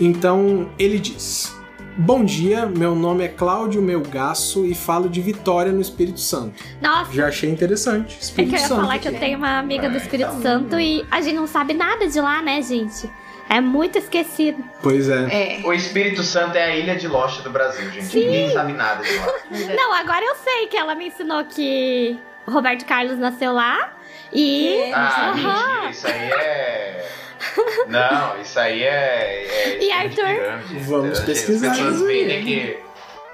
Então 0.00 0.68
ele 0.78 0.98
diz: 0.98 1.54
Bom 1.96 2.24
dia, 2.24 2.66
meu 2.66 2.94
nome 2.94 3.22
é 3.24 3.28
Cláudio 3.28 3.80
Melgaço 3.80 4.64
e 4.64 4.74
falo 4.74 5.08
de 5.08 5.20
Vitória 5.20 5.70
no 5.70 5.80
Espírito 5.80 6.18
Santo. 6.20 6.54
Nossa, 6.80 7.12
Já 7.12 7.28
achei 7.28 7.50
interessante. 7.50 8.14
é 8.14 8.18
que 8.18 8.24
Espírito 8.24 8.54
eu 8.54 8.60
ia 8.60 8.66
Santo. 8.66 8.80
falar 8.80 8.98
que 8.98 9.08
eu 9.08 9.18
tenho 9.18 9.38
uma 9.38 9.58
amiga 9.58 9.88
do 9.88 9.96
Espírito 9.96 10.40
Santo 10.42 10.80
e 10.80 11.04
a 11.10 11.20
gente 11.20 11.36
não 11.36 11.46
sabe 11.46 11.74
nada 11.74 12.06
de 12.08 12.20
lá, 12.20 12.42
né, 12.42 12.60
gente? 12.62 13.08
É 13.48 13.60
muito 13.60 13.98
esquecido. 13.98 14.64
Pois 14.82 15.08
é. 15.10 15.60
É. 15.60 15.66
O 15.66 15.72
Espírito 15.74 16.22
Santo 16.22 16.56
é 16.56 16.64
a 16.64 16.76
ilha 16.76 16.96
de 16.96 17.06
Lost 17.06 17.42
do 17.42 17.50
Brasil, 17.50 17.90
gente. 17.90 18.16
Ninguém 18.16 18.50
sabe 18.50 18.72
nada 18.72 19.02
de 19.04 19.14
lá. 19.18 19.74
Não, 19.76 19.92
agora 19.92 20.24
eu 20.24 20.34
sei 20.36 20.66
que 20.68 20.76
ela 20.76 20.94
me 20.94 21.08
ensinou 21.08 21.44
que 21.44 22.18
Roberto 22.46 22.84
Carlos 22.84 23.18
nasceu 23.18 23.52
lá. 23.52 23.92
E. 24.32 24.90
Ah, 24.94 25.32
mentira, 25.34 25.90
isso 25.90 26.06
aí 26.06 26.30
é. 26.30 27.08
Não, 27.88 28.40
isso 28.40 28.58
aí 28.58 28.82
é. 28.82 29.46
é 29.46 29.84
E 29.84 29.92
Arthur? 29.92 30.24
pirâmide, 30.24 30.78
Vamos 30.80 31.20
pesquisar 31.20 31.70
As 31.72 31.76
pessoas 31.78 32.00
veem 32.02 32.44
que 32.44 32.78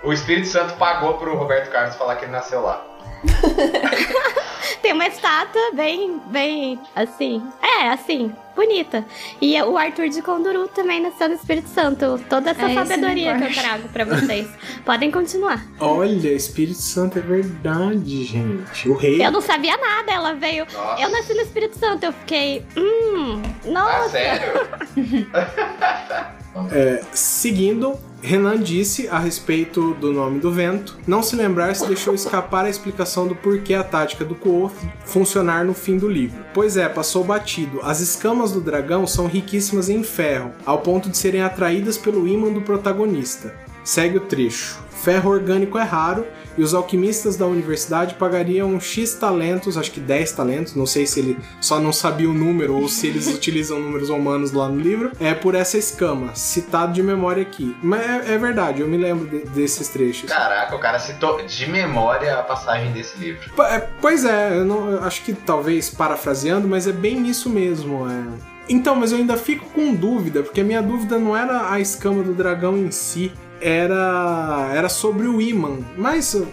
o 0.02 0.12
Espírito 0.12 0.48
Santo 0.48 0.74
pagou 0.74 1.14
pro 1.14 1.36
Roberto 1.36 1.70
Carlos 1.70 1.94
falar 1.96 2.16
que 2.16 2.24
ele 2.24 2.32
nasceu 2.32 2.62
lá. 2.62 2.84
Tem 4.82 4.92
uma 4.92 5.06
estátua 5.06 5.72
bem, 5.74 6.20
bem 6.26 6.78
assim. 6.94 7.42
É, 7.62 7.88
assim, 7.88 8.32
bonita. 8.54 9.04
E 9.40 9.60
o 9.62 9.76
Arthur 9.76 10.08
de 10.08 10.22
Conduru 10.22 10.68
também 10.68 11.00
nasceu 11.00 11.28
no 11.28 11.34
Espírito 11.34 11.68
Santo. 11.68 12.20
Toda 12.28 12.50
essa 12.50 12.70
É, 12.70 12.74
sabedoria 12.74 13.36
que 13.36 13.44
eu 13.44 13.54
trago 13.54 13.88
pra 13.88 14.04
vocês. 14.04 14.48
Podem 14.84 15.10
continuar. 15.10 15.64
Olha, 15.80 16.28
Espírito 16.32 16.78
Santo 16.80 17.18
é 17.18 17.22
verdade, 17.22 18.24
gente. 18.24 18.88
O 18.88 18.94
rei. 18.96 19.24
Eu 19.24 19.30
não 19.32 19.40
sabia 19.40 19.76
nada, 19.76 20.12
ela 20.12 20.34
veio. 20.34 20.66
Nossa. 20.72 21.02
Eu 21.02 21.08
nasci 21.10 21.34
no 21.34 21.40
Espírito 21.40 21.76
Santo, 21.78 22.04
eu 22.04 22.12
fiquei. 22.12 22.64
Hum, 22.76 23.42
Ah, 23.66 23.68
nossa. 23.70 24.08
sério? 24.10 24.68
É, 26.70 27.02
seguindo, 27.12 27.94
Renan 28.20 28.58
disse 28.58 29.08
a 29.08 29.18
respeito 29.18 29.94
do 29.94 30.12
nome 30.12 30.40
do 30.40 30.50
vento, 30.50 30.98
não 31.06 31.22
se 31.22 31.36
lembrar 31.36 31.74
se 31.76 31.86
deixou 31.86 32.14
escapar 32.14 32.64
a 32.64 32.70
explicação 32.70 33.28
do 33.28 33.34
porquê 33.36 33.74
a 33.74 33.84
tática 33.84 34.24
do 34.24 34.34
Kuo 34.34 34.70
funcionar 35.04 35.64
no 35.64 35.74
fim 35.74 35.96
do 35.96 36.08
livro. 36.08 36.44
Pois 36.52 36.76
é, 36.76 36.88
passou 36.88 37.22
batido. 37.22 37.80
As 37.82 38.00
escamas 38.00 38.52
do 38.52 38.60
dragão 38.60 39.06
são 39.06 39.26
riquíssimas 39.26 39.88
em 39.88 40.02
ferro, 40.02 40.52
ao 40.66 40.78
ponto 40.78 41.08
de 41.08 41.16
serem 41.16 41.42
atraídas 41.42 41.96
pelo 41.96 42.26
ímã 42.26 42.52
do 42.52 42.62
protagonista. 42.62 43.54
Segue 43.84 44.18
o 44.18 44.20
trecho. 44.20 44.78
Ferro 44.90 45.30
orgânico 45.30 45.78
é 45.78 45.84
raro 45.84 46.26
e 46.58 46.62
os 46.62 46.74
alquimistas 46.74 47.36
da 47.36 47.46
universidade 47.46 48.16
pagariam 48.16 48.78
X 48.80 49.14
talentos, 49.14 49.78
acho 49.78 49.90
que 49.92 50.00
10 50.00 50.32
talentos, 50.32 50.74
não 50.74 50.84
sei 50.84 51.06
se 51.06 51.20
ele 51.20 51.38
só 51.60 51.78
não 51.78 51.92
sabia 51.92 52.28
o 52.28 52.34
número 52.34 52.74
ou 52.76 52.88
se 52.88 53.06
eles 53.06 53.28
utilizam 53.32 53.78
números 53.80 54.08
romanos 54.10 54.52
lá 54.52 54.68
no 54.68 54.80
livro, 54.80 55.12
é 55.20 55.32
por 55.32 55.54
essa 55.54 55.78
escama, 55.78 56.34
citado 56.34 56.92
de 56.92 57.02
memória 57.02 57.42
aqui. 57.42 57.74
Mas 57.82 58.00
é, 58.28 58.34
é 58.34 58.38
verdade, 58.38 58.80
eu 58.82 58.88
me 58.88 58.96
lembro 58.96 59.26
de- 59.28 59.44
desses 59.50 59.88
trechos. 59.88 60.28
Caraca, 60.30 60.74
o 60.74 60.78
cara 60.78 60.98
citou 60.98 61.40
de 61.46 61.70
memória 61.70 62.34
a 62.38 62.42
passagem 62.42 62.90
desse 62.92 63.16
livro. 63.18 63.48
Po- 63.54 63.62
é, 63.62 63.88
Pois 64.00 64.24
é, 64.24 64.58
eu, 64.58 64.64
não- 64.64 64.90
eu 64.90 65.04
acho 65.04 65.22
que 65.22 65.32
talvez 65.32 65.88
parafraseando, 65.90 66.66
mas 66.66 66.86
é 66.88 66.92
bem 66.92 67.26
isso 67.28 67.48
mesmo. 67.48 68.08
É. 68.10 68.58
Então, 68.68 68.94
mas 68.96 69.12
eu 69.12 69.18
ainda 69.18 69.36
fico 69.36 69.64
com 69.66 69.94
dúvida, 69.94 70.42
porque 70.42 70.60
a 70.60 70.64
minha 70.64 70.82
dúvida 70.82 71.18
não 71.18 71.36
era 71.36 71.70
a 71.72 71.80
escama 71.80 72.22
do 72.22 72.34
dragão 72.34 72.76
em 72.76 72.90
si, 72.90 73.32
era, 73.60 74.70
era 74.74 74.88
sobre 74.88 75.26
o 75.26 75.40
imã. 75.40 75.78
Mas 75.96 76.34
uh, 76.34 76.46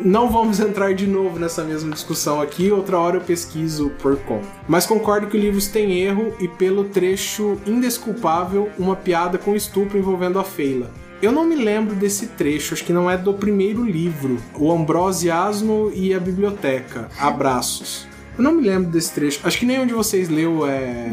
não 0.00 0.30
vamos 0.30 0.60
entrar 0.60 0.94
de 0.94 1.06
novo 1.06 1.38
nessa 1.38 1.62
mesma 1.62 1.92
discussão 1.92 2.40
aqui, 2.40 2.70
outra 2.70 2.98
hora 2.98 3.16
eu 3.16 3.20
pesquiso 3.20 3.90
por 3.98 4.16
conta. 4.18 4.46
Mas 4.68 4.86
concordo 4.86 5.26
que 5.26 5.36
o 5.36 5.40
livro 5.40 5.60
tem 5.70 6.00
erro 6.00 6.34
e 6.40 6.48
pelo 6.48 6.84
trecho 6.84 7.58
indesculpável, 7.66 8.70
uma 8.78 8.96
piada 8.96 9.38
com 9.38 9.54
estupro 9.54 9.98
envolvendo 9.98 10.38
a 10.38 10.44
Feila. 10.44 10.90
Eu 11.20 11.32
não 11.32 11.44
me 11.44 11.56
lembro 11.56 11.94
desse 11.94 12.26
trecho, 12.28 12.74
acho 12.74 12.84
que 12.84 12.92
não 12.92 13.10
é 13.10 13.16
do 13.16 13.32
primeiro 13.32 13.82
livro, 13.82 14.38
O 14.54 14.70
Ambrose 14.70 15.30
Asno 15.30 15.90
e 15.94 16.12
a 16.12 16.20
Biblioteca. 16.20 17.08
Abraços. 17.18 18.06
Eu 18.36 18.44
não 18.44 18.52
me 18.52 18.62
lembro 18.62 18.90
desse 18.90 19.12
trecho. 19.12 19.40
Acho 19.42 19.58
que 19.58 19.64
nenhum 19.64 19.86
de 19.86 19.94
vocês 19.94 20.28
leu 20.28 20.66
é... 20.66 21.10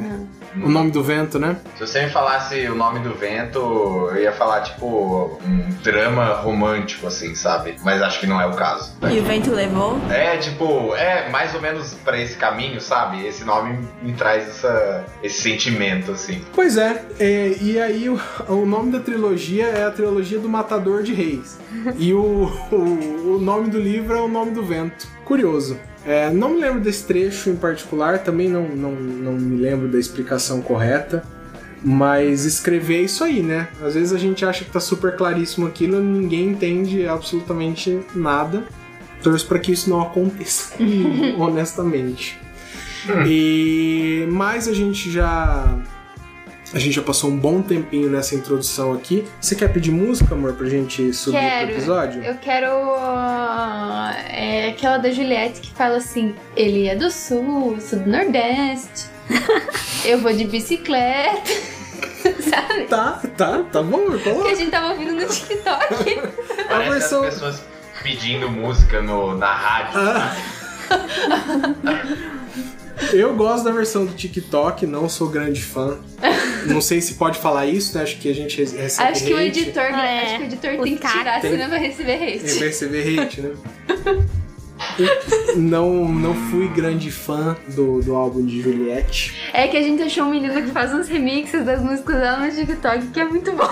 O 0.55 0.69
Nome 0.69 0.91
do 0.91 1.03
Vento, 1.03 1.39
né? 1.39 1.57
Se 1.75 1.88
você 1.88 2.03
me 2.03 2.10
falasse 2.10 2.67
o 2.67 2.75
nome 2.75 3.00
do 3.00 3.13
vento, 3.13 3.60
eu 4.12 4.22
ia 4.22 4.31
falar, 4.31 4.62
tipo, 4.62 5.39
um 5.45 5.69
drama 5.81 6.33
romântico, 6.36 7.07
assim, 7.07 7.33
sabe? 7.36 7.75
Mas 7.83 8.01
acho 8.01 8.19
que 8.19 8.27
não 8.27 8.39
é 8.39 8.45
o 8.45 8.53
caso. 8.53 8.95
E 9.12 9.19
o 9.19 9.24
vento 9.24 9.51
levou? 9.51 10.00
É, 10.10 10.38
tipo, 10.38 10.93
é 10.95 11.29
mais 11.29 11.53
ou 11.55 11.62
menos 11.62 11.93
pra 12.05 12.19
esse 12.19 12.36
caminho, 12.36 12.79
sabe? 12.79 13.25
Esse 13.25 13.43
nome 13.43 13.88
me 14.01 14.13
traz 14.13 14.48
essa, 14.48 15.05
esse 15.22 15.41
sentimento, 15.41 16.12
assim. 16.12 16.43
Pois 16.53 16.77
é, 16.77 17.03
é, 17.19 17.55
e 17.62 17.79
aí 17.79 18.10
o, 18.10 18.19
o 18.48 18.65
nome 18.65 18.91
da 18.91 19.00
trilogia 19.00 19.65
é 19.65 19.86
a 19.86 19.91
trilogia 19.91 20.39
do 20.39 20.50
Matador 20.50 21.03
de 21.03 21.13
Reis. 21.13 21.60
E 21.98 22.13
o, 22.13 22.51
o, 22.72 23.36
o 23.36 23.39
nome 23.39 23.69
do 23.69 23.79
livro 23.79 24.15
é 24.15 24.22
o 24.22 24.27
Nome 24.27 24.51
do 24.51 24.63
Vento. 24.63 25.07
Curioso. 25.25 25.79
É, 26.05 26.29
não 26.29 26.50
me 26.50 26.62
lembro 26.62 26.81
desse 26.81 27.05
trecho 27.05 27.50
em 27.50 27.55
particular, 27.55 28.19
também 28.19 28.50
não, 28.50 28.67
não, 28.67 28.91
não 28.91 29.33
me 29.33 29.57
lembro 29.57 29.88
da 29.88 29.98
explicação 29.98 30.62
correta. 30.62 31.24
Mas 31.86 32.45
escrever 32.45 33.00
é 33.00 33.01
isso 33.01 33.24
aí, 33.25 33.43
né? 33.43 33.67
Às 33.81 33.95
vezes 33.95 34.13
a 34.13 34.17
gente 34.17 34.45
acha 34.45 34.63
que 34.63 34.72
tá 34.72 34.79
super 34.79 35.17
claríssimo 35.17 35.67
aquilo 35.67 36.00
e 36.00 36.01
ninguém 36.01 36.48
entende 36.48 37.05
absolutamente 37.05 38.00
nada. 38.15 38.63
Torço 39.22 39.45
para 39.45 39.60
que 39.60 39.74
isso 39.74 39.89
não 39.89 40.01
aconteça 40.01 40.75
honestamente. 41.38 42.39
E 43.27 44.25
mas 44.31 44.69
a 44.69 44.74
gente 44.74 45.12
já 45.12 45.77
a 46.74 46.80
gente 46.80 46.94
já 46.96 47.01
passou 47.01 47.30
um 47.30 47.38
bom 47.38 47.62
tempinho 47.62 48.10
nessa 48.10 48.34
introdução 48.36 48.94
aqui. 48.94 49.25
Você 49.39 49.56
quer 49.56 49.72
pedir 49.72 49.92
música, 49.92 50.34
amor, 50.34 50.53
pra 50.53 50.68
gente 50.68 51.13
subir 51.13 51.38
Quero. 51.39 51.68
pro 51.68 51.75
episódio? 51.75 52.24
Eu 52.24 52.36
quero. 52.36 52.68
É 54.30 54.70
aquela 54.70 54.98
da 54.98 55.12
Juliette 55.12 55.62
que 55.62 55.72
fala 55.72 55.98
assim: 55.98 56.36
ele 56.56 56.88
é 56.88 56.96
do 56.96 57.12
sul, 57.12 57.77
sou 57.80 58.00
do 58.00 58.10
Nordeste. 58.10 59.06
eu 60.03 60.18
vou 60.20 60.34
de 60.34 60.46
bicicleta. 60.46 61.51
Sabe? 62.24 62.84
Tá, 62.86 63.22
tá, 63.38 63.63
tá 63.72 63.82
bom, 63.84 64.00
eu 64.13 64.20
Que 64.20 64.51
a 64.51 64.56
gente 64.56 64.72
tava 64.72 64.94
ouvindo 64.94 65.13
no 65.13 65.27
TikTok. 65.27 66.22
Parece 66.68 66.89
versão- 66.89 67.24
as 67.24 67.34
pessoas 67.36 67.63
pedindo 68.01 68.50
música 68.50 69.01
no, 69.01 69.38
na 69.38 69.53
rádio. 69.53 70.00
Ah. 70.00 70.36
Eu 73.12 73.35
gosto 73.35 73.63
da 73.63 73.71
versão 73.71 74.05
do 74.05 74.13
TikTok, 74.13 74.85
não 74.85 75.07
sou 75.09 75.27
grande 75.29 75.62
fã. 75.62 75.97
Não 76.67 76.79
sei 76.79 77.01
se 77.01 77.15
pode 77.15 77.39
falar 77.39 77.65
isso, 77.65 77.97
né? 77.97 78.03
Acho 78.03 78.17
que 78.19 78.29
a 78.29 78.33
gente 78.35 78.57
re- 78.63 78.77
recebe 78.77 79.09
acho 79.12 79.25
que 79.25 79.33
o 79.33 79.38
hate. 79.38 79.59
editor, 79.59 79.83
É, 79.83 80.23
acho 80.23 80.35
que 80.38 80.41
o 80.41 80.45
editor 80.45 80.73
os 80.75 80.83
tem 80.83 80.97
que 80.97 81.07
tirar, 81.07 81.23
caras- 81.23 81.41
senão 81.41 81.69
vai 81.69 81.79
receber 81.79 82.12
É, 82.12 82.35
hate. 82.35 82.53
vai 82.59 82.67
receber 82.67 83.19
hate, 83.19 83.41
né? 83.41 83.51
não, 85.55 86.07
não 86.07 86.33
fui 86.50 86.67
grande 86.67 87.12
fã 87.12 87.55
do, 87.75 88.01
do 88.01 88.15
álbum 88.15 88.45
de 88.45 88.62
Juliette. 88.62 89.35
É 89.53 89.67
que 89.67 89.77
a 89.77 89.81
gente 89.81 90.01
achou 90.01 90.25
um 90.25 90.31
menino 90.31 90.53
que 90.62 90.71
faz 90.71 90.93
uns 90.93 91.07
remixes 91.07 91.65
das 91.65 91.81
músicas 91.81 92.15
dela 92.19 92.45
no 92.45 92.51
TikTok, 92.51 93.07
que 93.07 93.19
é 93.19 93.25
muito 93.25 93.51
bom. 93.53 93.69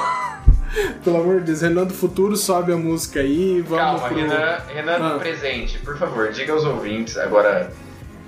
Pelo 1.03 1.17
amor 1.21 1.39
de 1.41 1.47
Deus, 1.47 1.61
Renan 1.61 1.83
do 1.85 1.93
Futuro 1.93 2.35
sobe 2.37 2.71
a 2.71 2.77
música 2.77 3.19
aí, 3.19 3.61
vamos 3.61 4.01
Calma, 4.01 4.07
pro... 4.07 4.17
Renan, 4.17 4.57
Renan 4.73 4.97
do 4.99 5.15
Ah. 5.15 5.19
presente, 5.19 5.77
por 5.79 5.97
favor, 5.97 6.31
diga 6.31 6.53
aos 6.53 6.63
ouvintes 6.63 7.17
agora 7.17 7.71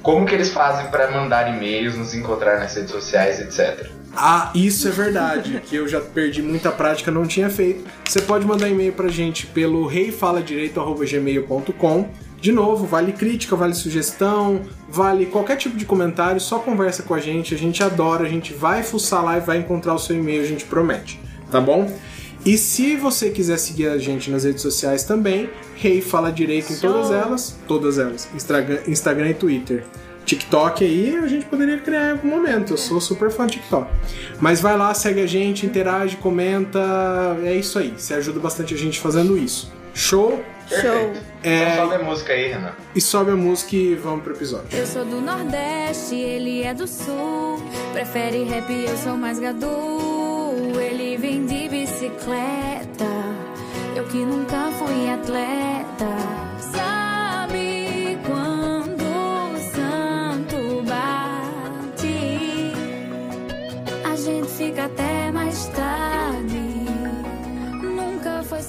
como 0.03 0.25
que 0.25 0.35
eles 0.35 0.51
fazem 0.51 0.91
pra 0.91 1.09
mandar 1.09 1.55
e-mails, 1.55 1.95
nos 1.95 2.13
encontrar 2.13 2.59
nas 2.59 2.75
redes 2.75 2.91
sociais, 2.91 3.39
etc. 3.39 3.89
Ah, 4.15 4.51
isso 4.53 4.87
é 4.87 4.91
verdade, 4.91 5.59
que 5.65 5.75
eu 5.75 5.87
já 5.87 5.99
perdi 5.99 6.43
muita 6.43 6.71
prática, 6.71 7.09
não 7.09 7.25
tinha 7.25 7.49
feito. 7.49 7.83
Você 8.05 8.21
pode 8.21 8.45
mandar 8.45 8.69
e-mail 8.69 8.93
pra 8.93 9.07
gente 9.07 9.47
pelo 9.47 9.87
reifaladireito.gmail.com. 9.87 12.09
De 12.39 12.51
novo, 12.51 12.85
vale 12.85 13.11
crítica, 13.13 13.55
vale 13.55 13.73
sugestão, 13.73 14.61
vale 14.89 15.25
qualquer 15.25 15.55
tipo 15.55 15.75
de 15.77 15.85
comentário, 15.85 16.41
só 16.41 16.59
conversa 16.59 17.01
com 17.01 17.13
a 17.13 17.19
gente, 17.19 17.55
a 17.55 17.57
gente 17.57 17.81
adora, 17.81 18.25
a 18.25 18.29
gente 18.29 18.53
vai 18.53 18.83
fuçar 18.83 19.23
lá 19.23 19.37
e 19.37 19.39
vai 19.39 19.59
encontrar 19.59 19.93
o 19.93 19.99
seu 19.99 20.17
e-mail, 20.17 20.43
a 20.43 20.45
gente 20.45 20.65
promete, 20.65 21.17
tá 21.49 21.61
bom? 21.61 21.89
E 22.45 22.57
se 22.57 22.97
você 22.97 23.29
quiser 23.29 23.57
seguir 23.57 23.87
a 23.87 23.97
gente 23.97 24.29
nas 24.29 24.43
redes 24.43 24.61
sociais 24.61 25.03
também, 25.03 25.49
Rei 25.75 26.01
Fala 26.01 26.31
Direito 26.31 26.73
em 26.73 26.75
todas 26.75 27.09
elas, 27.09 27.55
todas 27.67 27.97
elas, 27.97 28.27
Instagram, 28.35 28.79
Instagram 28.85 29.29
e 29.29 29.33
Twitter. 29.33 29.85
TikTok 30.25 30.83
aí 30.83 31.15
a 31.17 31.27
gente 31.27 31.45
poderia 31.45 31.77
criar 31.77 32.09
em 32.09 32.11
algum 32.11 32.29
momento. 32.29 32.73
Eu 32.73 32.77
sou 32.77 32.99
super 32.99 33.29
fã 33.29 33.45
de 33.45 33.53
TikTok. 33.53 33.89
Mas 34.39 34.59
vai 34.59 34.77
lá, 34.77 34.93
segue 34.93 35.21
a 35.21 35.27
gente, 35.27 35.65
interage, 35.65 36.17
comenta. 36.17 36.79
É 37.43 37.55
isso 37.55 37.77
aí. 37.77 37.93
Você 37.97 38.13
ajuda 38.13 38.39
bastante 38.39 38.73
a 38.73 38.77
gente 38.77 38.99
fazendo 38.99 39.37
isso. 39.37 39.71
Show? 39.93 40.43
Show. 40.69 41.13
É, 41.43 41.63
Então 41.73 41.75
sobe 41.85 41.95
a 41.95 41.99
música 42.05 42.33
aí, 42.33 42.47
Renan. 42.53 42.71
e 42.95 43.01
sobe 43.01 43.31
a 43.31 43.35
música 43.35 43.75
e 43.75 43.95
vamos 43.95 44.23
pro 44.23 44.33
episódio. 44.33 44.67
Eu 44.77 44.85
sou 44.87 45.03
do 45.05 45.19
Nordeste, 45.21 46.15
ele 46.15 46.63
é 46.63 46.73
do 46.73 46.87
Sul. 46.87 47.61
Prefere 47.93 48.43
rap, 48.45 48.69
eu 48.71 48.97
sou 48.97 49.15
mais 49.17 49.39
gadu. 49.39 49.67
Ele 50.79 51.17
vem 51.17 51.45
de 51.45 51.67
bicicleta. 51.69 53.05
Eu 53.95 54.05
que 54.05 54.17
nunca 54.17 54.71
fui 54.79 55.09
atleta. 55.09 56.09
Sabe 56.71 58.17
quando 58.25 59.03
o 59.03 59.57
santo 59.75 60.83
bate? 60.83 62.73
A 64.11 64.15
gente 64.15 64.47
fica 64.49 64.85
até 64.85 65.31
mais 65.31 65.67
tarde. 65.67 66.59
Nunca 67.81 68.41
foi 68.43 68.57
Deus. 68.59 68.67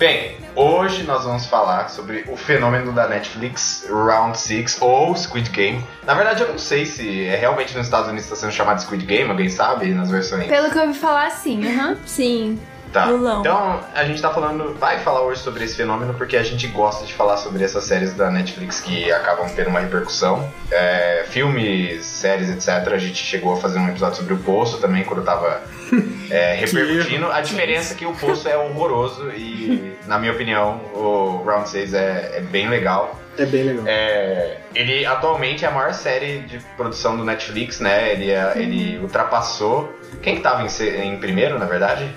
Bem, 0.00 0.34
hoje 0.56 1.02
nós 1.02 1.24
vamos 1.24 1.44
falar 1.44 1.90
sobre 1.90 2.24
o 2.26 2.34
fenômeno 2.34 2.90
da 2.90 3.06
Netflix 3.06 3.86
Round 3.86 4.38
6 4.38 4.78
ou 4.80 5.14
Squid 5.14 5.50
Game. 5.50 5.84
Na 6.06 6.14
verdade, 6.14 6.40
eu 6.40 6.48
não 6.48 6.56
sei 6.56 6.86
se 6.86 7.26
é 7.26 7.36
realmente 7.36 7.76
nos 7.76 7.84
Estados 7.84 8.08
Unidos 8.08 8.24
está 8.24 8.34
sendo 8.34 8.50
chamado 8.50 8.80
Squid 8.80 9.04
Game, 9.04 9.28
alguém 9.28 9.50
sabe 9.50 9.92
nas 9.92 10.10
versões? 10.10 10.46
Pelo 10.46 10.70
que 10.70 10.78
eu 10.78 10.84
ouvi 10.84 10.98
falar, 10.98 11.28
sim, 11.28 11.70
aham. 11.70 11.98
Sim. 12.06 12.58
Tá. 12.90 13.04
Lulão. 13.04 13.40
Então, 13.40 13.80
a 13.94 14.04
gente 14.04 14.22
tá 14.22 14.30
falando, 14.30 14.74
vai 14.78 14.98
falar 15.00 15.20
hoje 15.20 15.42
sobre 15.42 15.64
esse 15.64 15.76
fenômeno 15.76 16.14
porque 16.14 16.36
a 16.38 16.42
gente 16.42 16.66
gosta 16.68 17.04
de 17.04 17.12
falar 17.12 17.36
sobre 17.36 17.62
essas 17.62 17.84
séries 17.84 18.14
da 18.14 18.30
Netflix 18.30 18.80
que 18.80 19.12
acabam 19.12 19.48
tendo 19.54 19.68
uma 19.68 19.80
repercussão. 19.80 20.50
É, 20.70 21.26
filmes, 21.28 22.06
séries, 22.06 22.48
etc. 22.48 22.90
A 22.90 22.98
gente 22.98 23.22
chegou 23.22 23.52
a 23.52 23.56
fazer 23.58 23.78
um 23.78 23.88
episódio 23.88 24.16
sobre 24.16 24.32
o 24.32 24.38
Poço 24.38 24.78
também, 24.78 25.04
quando 25.04 25.22
tava 25.22 25.62
é, 26.30 26.54
repercutindo. 26.54 27.30
A 27.30 27.40
diferença 27.40 27.94
é 27.94 27.96
que 27.96 28.06
o 28.06 28.12
Poço 28.14 28.48
é 28.48 28.56
horroroso 28.56 29.30
e, 29.30 29.94
na 30.06 30.18
minha 30.18 30.32
opinião, 30.32 30.80
o 30.94 31.42
Round 31.44 31.68
6 31.68 31.94
é, 31.94 32.32
é 32.36 32.40
bem 32.40 32.68
legal. 32.68 33.18
É 33.38 33.46
bem 33.46 33.62
legal. 33.64 33.84
É, 33.86 34.58
ele 34.74 35.06
atualmente 35.06 35.64
é 35.64 35.68
a 35.68 35.70
maior 35.70 35.92
série 35.94 36.40
de 36.40 36.58
produção 36.76 37.16
do 37.16 37.24
Netflix, 37.24 37.80
né? 37.80 38.12
Ele, 38.12 38.30
é- 38.30 38.52
ele 38.56 38.98
ultrapassou. 38.98 39.92
Quem 40.22 40.36
que 40.36 40.42
tava 40.42 40.62
em, 40.62 40.68
se- 40.68 40.90
em 40.96 41.16
primeiro, 41.18 41.58
na 41.58 41.64
verdade? 41.66 42.08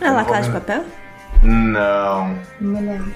Ah, 0.00 0.12
La 0.12 0.24
Casa 0.24 0.48
de 0.48 0.52
Papel? 0.54 0.84
Não. 1.42 2.38
Não 2.60 2.80
me 2.80 2.86
lembro. 2.92 3.12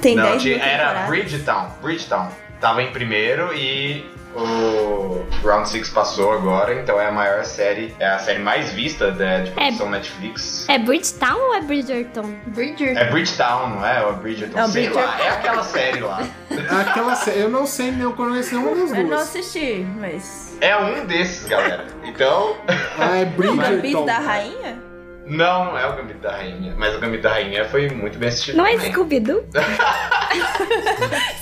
Tem 0.00 0.14
Não, 0.14 0.24
10 0.24 0.42
tinha- 0.42 0.56
mil 0.58 0.64
era. 0.66 1.06
Bridgetown. 1.06 1.68
Bridgetown. 1.82 2.28
Tava 2.60 2.82
em 2.82 2.90
primeiro 2.92 3.52
e 3.54 4.08
o 4.36 5.24
Round 5.46 5.68
6 5.68 5.90
passou 5.90 6.32
agora, 6.32 6.74
então 6.74 7.00
é 7.00 7.06
a 7.06 7.12
maior 7.12 7.44
série, 7.44 7.94
é 7.98 8.06
a 8.06 8.18
série 8.18 8.38
mais 8.40 8.70
vista 8.72 9.10
né, 9.12 9.42
de 9.42 9.50
produção 9.52 9.90
Netflix. 9.90 10.66
É 10.68 10.78
Bridgetown 10.78 11.38
ou 11.40 11.54
é 11.54 11.60
Bridgerton? 11.60 12.34
Bridger. 12.46 12.96
É 12.96 13.04
Bridgetown, 13.10 13.70
não 13.70 13.86
é? 13.86 14.02
Ou 14.04 14.10
é 14.10 14.12
Bridgerton? 14.14 14.58
É 14.58 14.64
o 14.64 14.68
Sei 14.68 14.88
lá, 14.88 15.02
Bridgerton. 15.02 15.24
é 15.24 15.28
aquela 15.30 15.62
série 15.62 16.00
lá. 16.00 16.22
Aquela 16.80 17.16
série, 17.16 17.40
eu 17.40 17.48
não 17.48 17.66
sei, 17.66 17.92
eu 18.00 18.12
conheço 18.12 18.54
nenhuma 18.54 18.76
das 18.76 18.90
Eu 18.90 18.96
não 19.02 19.06
duas. 19.08 19.22
assisti, 19.22 19.84
mas. 19.98 20.56
É 20.60 20.76
um 20.76 21.04
desses, 21.04 21.48
galera. 21.48 21.84
Então, 22.04 22.56
Ah, 22.98 23.16
é 23.16 23.22
O 23.24 23.26
Gambito 23.42 23.56
Bridgerton. 23.80 24.06
da 24.06 24.18
Rainha? 24.18 24.78
Não, 25.26 25.64
não 25.66 25.78
é 25.78 25.86
o 25.86 25.96
Gambito 25.96 26.20
da 26.20 26.32
Rainha, 26.32 26.74
mas 26.76 26.94
o 26.94 26.98
Gambito 27.00 27.22
da 27.22 27.30
Rainha 27.30 27.64
foi 27.66 27.88
muito 27.90 28.18
bem 28.18 28.28
assistido 28.28 28.56
Não 28.56 28.66
é. 28.66 28.78
Scooby-Doo? 28.78 29.44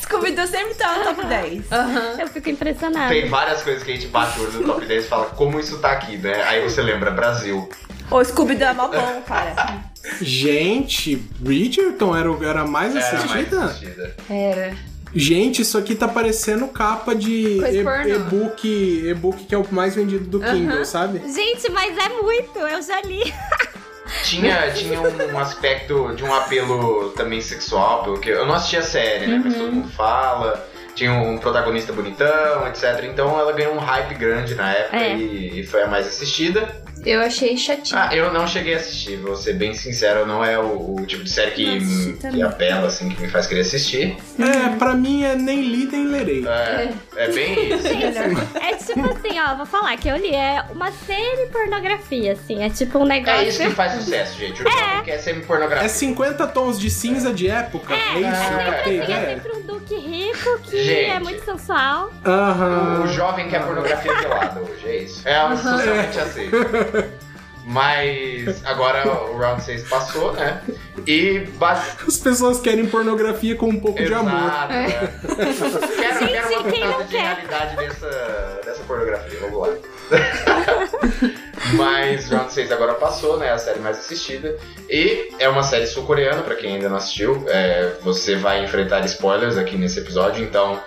Scooby-Doo 0.02 0.46
sempre 0.46 0.74
tá 0.74 0.96
no 0.98 1.04
top 1.04 1.26
10. 1.26 1.72
Aham. 1.72 2.16
Eu 2.20 2.28
fico 2.28 2.48
impressionada. 2.50 3.08
Tem 3.08 3.28
várias 3.28 3.62
coisas 3.62 3.82
que 3.82 3.90
a 3.92 3.94
gente 3.94 4.06
bate 4.08 4.38
o 4.38 4.42
olho 4.44 4.52
no 4.60 4.64
top 4.64 4.86
10 4.86 5.04
e 5.04 5.08
fala 5.08 5.26
como 5.26 5.58
isso 5.58 5.78
tá 5.78 5.92
aqui, 5.92 6.16
né? 6.16 6.42
Aí 6.44 6.62
você 6.62 6.82
lembra 6.82 7.10
Brasil. 7.10 7.68
O 8.10 8.22
Scooby-Doo 8.24 8.68
é 8.68 8.72
mó 8.74 8.88
bom, 8.88 9.22
cara. 9.26 9.82
Gente, 10.20 11.16
Bridgerton 11.16 12.16
era, 12.16 12.30
o- 12.30 12.44
era 12.44 12.66
mais 12.66 12.94
Era 12.94 13.04
mais 13.04 13.24
assistida? 13.24 13.64
assistida. 13.64 14.16
Era. 14.28 14.74
Gente, 15.14 15.60
isso 15.62 15.76
aqui 15.76 15.94
tá 15.94 16.08
parecendo 16.08 16.66
capa 16.68 17.14
de 17.14 17.30
e- 17.30 17.78
e-book, 18.14 18.66
e-book 19.10 19.44
que 19.44 19.54
é 19.54 19.58
o 19.58 19.66
mais 19.70 19.94
vendido 19.94 20.24
do 20.24 20.40
Kindle, 20.40 20.84
sabe? 20.86 21.18
Gente, 21.32 21.70
mas 21.70 21.96
é 21.98 22.08
muito, 22.08 22.58
eu 22.58 22.82
já 22.82 23.00
li. 23.02 23.22
Tinha, 24.24 24.70
tinha 24.72 25.00
um 25.00 25.38
aspecto 25.38 26.14
de 26.14 26.24
um 26.24 26.34
apelo 26.34 27.10
também 27.10 27.40
sexual, 27.40 28.02
pelo 28.04 28.18
que 28.18 28.28
eu 28.30 28.46
não 28.46 28.54
assisti 28.54 28.76
a 28.76 28.82
série, 28.82 29.26
né? 29.26 29.40
Mas 29.44 29.54
todo 29.56 29.72
mundo 29.72 29.88
fala. 29.90 30.68
Tinha 30.94 31.10
um 31.12 31.38
protagonista 31.38 31.90
bonitão, 31.92 32.68
etc. 32.68 33.04
Então 33.04 33.38
ela 33.38 33.50
ganhou 33.52 33.74
um 33.74 33.78
hype 33.78 34.14
grande 34.14 34.54
na 34.54 34.70
época 34.72 34.96
É. 34.96 35.16
e, 35.16 35.60
e 35.60 35.66
foi 35.66 35.82
a 35.82 35.86
mais 35.86 36.06
assistida. 36.06 36.82
Eu 37.04 37.20
achei 37.20 37.56
chatinho. 37.56 37.98
Ah, 37.98 38.14
eu 38.14 38.32
não 38.32 38.46
cheguei 38.46 38.74
a 38.74 38.76
assistir, 38.76 39.16
vou 39.16 39.34
ser 39.36 39.54
bem 39.54 39.74
sincero, 39.74 40.24
não 40.26 40.44
é 40.44 40.58
o, 40.58 40.94
o 40.96 41.06
tipo 41.06 41.24
de 41.24 41.30
série 41.30 41.50
que, 41.52 41.76
assisti 41.78 42.12
que 42.12 42.18
também. 42.18 42.42
apela, 42.42 42.86
assim, 42.86 43.08
que 43.08 43.20
me 43.22 43.28
faz 43.28 43.46
querer 43.46 43.60
assistir. 43.62 44.16
É, 44.38 44.76
pra 44.76 44.94
mim 44.94 45.24
é 45.24 45.34
nem 45.34 45.62
li 45.62 45.86
nem 45.86 46.06
lerei. 46.06 46.46
É, 46.46 46.92
é 47.16 47.28
bem 47.32 47.68
isso. 47.74 47.86
É 47.86 48.74
tipo 48.76 49.00
assim, 49.10 49.40
ó, 49.40 49.56
vou 49.56 49.66
falar 49.66 49.96
que 49.96 50.08
eu 50.08 50.16
li. 50.16 50.34
É 50.34 50.64
uma 50.72 50.90
série 50.92 51.46
pornografia, 51.46 52.32
assim. 52.32 52.62
É 52.62 52.70
tipo 52.70 52.98
um 52.98 53.04
negócio. 53.04 53.40
É 53.40 53.48
isso 53.48 53.62
que 53.62 53.70
faz 53.70 53.92
sucesso, 53.94 54.38
gente. 54.38 54.62
O 54.62 54.70
jovem 54.70 55.02
quer 55.04 55.18
ser 55.18 55.44
pornografia. 55.46 55.84
É 55.86 55.88
50 55.88 56.46
tons 56.48 56.78
de 56.78 56.90
cinza 56.90 57.32
de 57.32 57.48
época? 57.48 57.94
É, 57.94 58.20
isso? 58.20 58.24
é, 58.24 58.82
É 58.86 58.94
ideia? 58.94 59.34
sempre 59.36 59.52
um 59.58 59.62
Duque 59.62 59.94
rico 59.96 60.58
que 60.64 60.82
Gente. 60.82 61.10
é 61.10 61.20
muito 61.20 61.44
sensual. 61.44 62.10
O 63.02 63.06
jovem 63.08 63.48
quer 63.48 63.64
pornografia 63.64 64.12
pelada 64.14 64.60
hoje, 64.60 64.86
é 64.86 64.96
isso. 64.98 65.28
É 65.28 65.36
algo 65.36 65.56
socialmente 65.56 66.18
aceito. 66.18 66.56
Mas 67.64 68.64
agora 68.64 69.08
o 69.30 69.38
round 69.38 69.62
6 69.62 69.88
passou, 69.88 70.32
né? 70.32 70.60
E 71.06 71.40
base... 71.56 71.92
As 72.06 72.18
pessoas 72.18 72.60
querem 72.60 72.86
pornografia 72.86 73.54
com 73.54 73.68
um 73.68 73.78
pouco 73.78 74.02
de 74.02 74.12
amor. 74.12 74.32
Exato, 74.32 74.72
né? 74.72 74.88
Quero, 75.96 76.28
quero 76.28 76.48
uma 76.48 76.70
quem 76.70 76.80
não 76.80 76.92
pitada 76.94 77.04
de 77.04 77.10
quer? 77.10 77.22
realidade 77.22 77.76
dessa, 77.76 78.60
dessa 78.64 78.82
pornografia, 78.82 79.38
vamos 79.40 79.68
lá. 79.68 79.76
Mas 81.74 82.28
Round 82.28 82.52
6 82.52 82.72
agora 82.72 82.94
passou, 82.94 83.38
né? 83.38 83.52
A 83.52 83.58
série 83.58 83.78
mais 83.78 83.98
assistida. 83.98 84.56
E 84.90 85.30
é 85.38 85.48
uma 85.48 85.62
série 85.62 85.86
sul-coreana, 85.86 86.42
pra 86.42 86.56
quem 86.56 86.74
ainda 86.74 86.88
não 86.88 86.96
assistiu. 86.96 87.44
É, 87.48 87.92
você 88.02 88.34
vai 88.34 88.64
enfrentar 88.64 89.04
spoilers 89.04 89.56
aqui 89.56 89.76
nesse 89.76 90.00
episódio, 90.00 90.42
então 90.42 90.80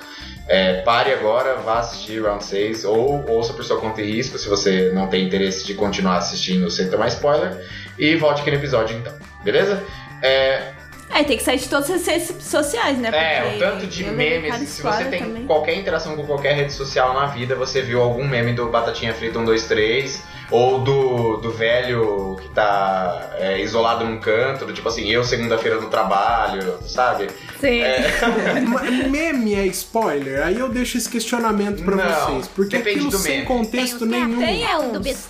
é, 0.48 0.82
pare 0.82 1.12
agora, 1.12 1.56
vá 1.56 1.80
assistir 1.80 2.22
Round 2.22 2.44
6 2.44 2.86
ou 2.86 3.28
ouça 3.30 3.54
por 3.54 3.64
sua 3.64 3.80
conta 3.80 4.02
e 4.02 4.12
risco 4.12 4.38
se 4.38 4.48
você 4.48 4.92
não 4.94 5.08
tem 5.08 5.26
interesse 5.26 5.66
de 5.66 5.74
continuar 5.74 6.18
assistindo 6.18 6.70
sem 6.70 6.90
tomar 6.90 7.08
spoiler. 7.08 7.66
E 7.98 8.16
volte 8.16 8.42
aqui 8.42 8.52
no 8.52 8.58
episódio 8.58 8.96
então, 8.98 9.14
beleza? 9.44 9.84
É, 10.22 10.74
É, 11.10 11.24
tem 11.24 11.38
que 11.38 11.44
sair 11.44 11.58
de 11.58 11.70
todas 11.70 11.90
as 11.90 12.06
redes 12.06 12.36
sociais, 12.44 12.98
né? 12.98 13.10
é, 13.14 13.42
Porque 13.42 13.56
o 13.56 13.60
tanto 13.60 13.88
de 13.88 14.04
memes. 14.06 14.70
Se 14.70 14.82
você 14.82 15.06
tem 15.06 15.24
também. 15.24 15.46
qualquer 15.46 15.76
interação 15.76 16.16
com 16.16 16.26
qualquer 16.26 16.56
rede 16.56 16.74
social 16.74 17.14
na 17.14 17.28
vida, 17.28 17.56
você 17.56 17.82
viu 17.82 18.02
algum 18.02 18.28
meme 18.28 18.54
do 18.54 18.68
Batatinha 18.68 19.14
Frita 19.14 19.40
123 19.40 20.22
ou 20.52 20.80
do, 20.82 21.38
do 21.38 21.52
velho 21.52 22.38
que 22.42 22.50
tá 22.50 23.32
é, 23.38 23.60
isolado 23.62 24.06
num 24.06 24.20
canto, 24.20 24.66
do 24.66 24.74
tipo 24.74 24.88
assim, 24.88 25.10
eu 25.10 25.24
segunda-feira 25.24 25.80
no 25.82 25.90
trabalho, 25.90 26.78
sabe? 26.88 27.28
Sim. 27.60 27.82
Ma- 28.68 28.82
Meme 29.10 29.56
é 29.56 29.66
spoiler? 29.68 30.44
Aí 30.44 30.60
eu 30.60 30.70
deixo 30.70 30.98
esse 30.98 31.10
questionamento 31.10 31.84
pra 31.84 31.96
Não, 31.96 32.26
vocês. 32.28 32.48
Porque 32.48 32.78
depende 32.78 32.98
aquilo 32.98 33.12
do 33.12 33.18
sem 33.18 33.36
meme. 33.38 33.46
contexto 33.48 34.00
Tem 34.00 34.10
que 34.10 34.16
nenhum. 34.16 34.38
Tem 34.38 34.64
É, 34.64 34.78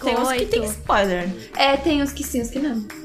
tem 0.03 0.17
uns 0.17 0.31
que 0.33 0.45
tem 0.45 0.63
spoiler. 0.65 1.29
É, 1.55 1.77
tem 1.77 2.01
uns 2.03 2.11
que 2.11 2.23
sim, 2.23 2.41
uns 2.41 2.49
que 2.49 2.59
não. 2.59 3.04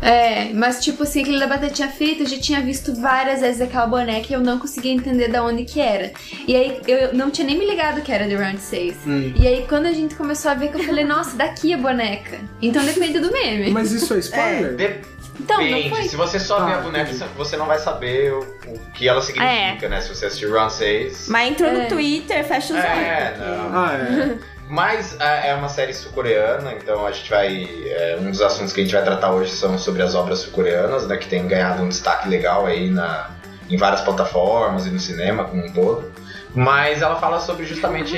É, 0.00 0.52
mas 0.54 0.82
tipo 0.82 1.02
assim, 1.02 1.22
aquele 1.22 1.40
da 1.40 1.46
batatinha 1.48 1.88
frita, 1.88 2.22
eu 2.22 2.26
já 2.28 2.38
tinha 2.38 2.60
visto 2.60 2.94
várias 3.00 3.40
vezes 3.40 3.60
aquela 3.60 3.86
boneca 3.86 4.26
e 4.30 4.32
eu 4.32 4.40
não 4.40 4.58
conseguia 4.58 4.92
entender 4.92 5.28
da 5.28 5.42
onde 5.42 5.64
que 5.64 5.80
era. 5.80 6.12
E 6.46 6.54
aí 6.54 6.80
eu 6.86 7.12
não 7.14 7.30
tinha 7.30 7.46
nem 7.46 7.58
me 7.58 7.66
ligado 7.68 8.00
que 8.00 8.12
era 8.12 8.26
The 8.26 8.36
Round 8.36 8.60
6. 8.60 8.96
Hum. 9.06 9.32
E 9.36 9.46
aí 9.46 9.66
quando 9.68 9.86
a 9.86 9.92
gente 9.92 10.14
começou 10.14 10.50
a 10.50 10.54
ver 10.54 10.68
que 10.70 10.76
eu 10.76 10.84
falei, 10.84 11.04
nossa, 11.04 11.36
daqui 11.36 11.74
a 11.74 11.78
boneca. 11.78 12.38
Então 12.62 12.84
depende 12.84 13.18
do 13.18 13.32
meme. 13.32 13.70
Mas 13.70 13.90
isso 13.90 14.14
é 14.14 14.18
spoiler? 14.18 14.76
Depende. 14.76 15.18
Então, 15.40 15.62
não 15.64 15.88
foi. 15.90 16.02
Se 16.08 16.16
você 16.16 16.38
só 16.40 16.58
Ah, 16.58 16.66
ver 16.66 16.74
a 16.74 16.78
boneca, 16.78 17.10
entendi. 17.12 17.30
você 17.36 17.56
não 17.56 17.66
vai 17.66 17.78
saber 17.78 18.32
o, 18.32 18.40
o 18.66 18.78
que 18.92 19.08
ela 19.08 19.20
significa, 19.22 19.88
né? 19.88 20.00
Se 20.00 20.08
você 20.08 20.26
assistir 20.26 20.50
Round 20.50 20.72
6. 20.72 21.28
Mas 21.28 21.50
entrou 21.50 21.70
É. 21.70 21.74
no 21.82 21.88
Twitter, 21.88 22.44
fecha 22.44 22.74
os 22.74 22.80
É, 22.80 22.88
olhos. 22.90 23.38
porque- 23.38 23.50
não. 23.68 23.78
Ah, 23.78 23.92
é. 23.94 24.57
Mas 24.68 25.18
é 25.18 25.48
é 25.48 25.54
uma 25.54 25.68
série 25.68 25.94
sul-coreana, 25.94 26.74
então 26.74 27.06
a 27.06 27.10
gente 27.10 27.30
vai. 27.30 27.68
é, 27.86 28.18
um 28.20 28.30
dos 28.30 28.42
assuntos 28.42 28.72
que 28.72 28.80
a 28.80 28.84
gente 28.84 28.92
vai 28.92 29.02
tratar 29.02 29.32
hoje 29.32 29.52
são 29.52 29.78
sobre 29.78 30.02
as 30.02 30.14
obras 30.14 30.40
sul-coreanas, 30.40 31.06
né? 31.06 31.16
Que 31.16 31.26
tem 31.26 31.46
ganhado 31.46 31.82
um 31.82 31.88
destaque 31.88 32.28
legal 32.28 32.66
aí 32.66 32.90
na, 32.90 33.30
em 33.70 33.76
várias 33.76 34.02
plataformas 34.02 34.86
e 34.86 34.90
no 34.90 35.00
cinema 35.00 35.44
como 35.44 35.64
um 35.64 35.72
todo. 35.72 36.12
Mas 36.54 37.02
ela 37.02 37.16
fala 37.16 37.40
sobre 37.40 37.64
justamente 37.66 38.16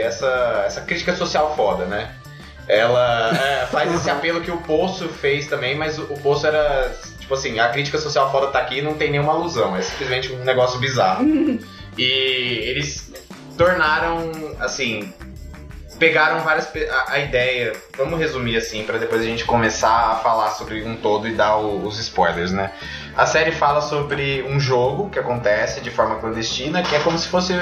essa, 0.00 0.64
essa 0.66 0.80
crítica 0.82 1.14
social 1.14 1.54
foda, 1.56 1.84
né? 1.84 2.14
Ela 2.68 3.30
é, 3.36 3.66
faz 3.66 3.92
esse 3.94 4.08
apelo 4.08 4.40
que 4.40 4.50
o 4.50 4.58
Poço 4.58 5.08
fez 5.08 5.46
também, 5.46 5.76
mas 5.76 5.98
o, 5.98 6.04
o 6.04 6.20
Poço 6.20 6.46
era. 6.46 6.94
Tipo 7.18 7.34
assim, 7.34 7.58
a 7.58 7.68
crítica 7.68 7.98
social 7.98 8.30
foda 8.30 8.48
tá 8.48 8.58
aqui 8.58 8.78
e 8.78 8.82
não 8.82 8.94
tem 8.94 9.10
nenhuma 9.10 9.32
alusão, 9.32 9.76
é 9.76 9.82
simplesmente 9.82 10.32
um 10.32 10.44
negócio 10.44 10.78
bizarro. 10.78 11.24
e 11.96 12.02
eles 12.02 13.12
tornaram, 13.56 14.32
assim, 14.58 15.12
pegaram 15.98 16.40
várias 16.40 16.68
a, 16.90 17.12
a 17.12 17.18
ideia. 17.18 17.72
Vamos 17.96 18.18
resumir 18.18 18.56
assim 18.56 18.84
para 18.84 18.98
depois 18.98 19.20
a 19.20 19.24
gente 19.24 19.44
começar 19.44 20.12
a 20.12 20.14
falar 20.16 20.50
sobre 20.50 20.82
um 20.84 20.96
todo 20.96 21.28
e 21.28 21.34
dar 21.34 21.56
o- 21.56 21.86
os 21.86 21.98
spoilers, 21.98 22.50
né? 22.52 22.72
A 23.16 23.26
série 23.26 23.52
fala 23.52 23.80
sobre 23.82 24.42
um 24.48 24.58
jogo 24.58 25.10
que 25.10 25.18
acontece 25.18 25.80
de 25.80 25.90
forma 25.90 26.16
clandestina, 26.16 26.82
que 26.82 26.94
é 26.94 26.98
como 27.00 27.18
se 27.18 27.28
fosse 27.28 27.52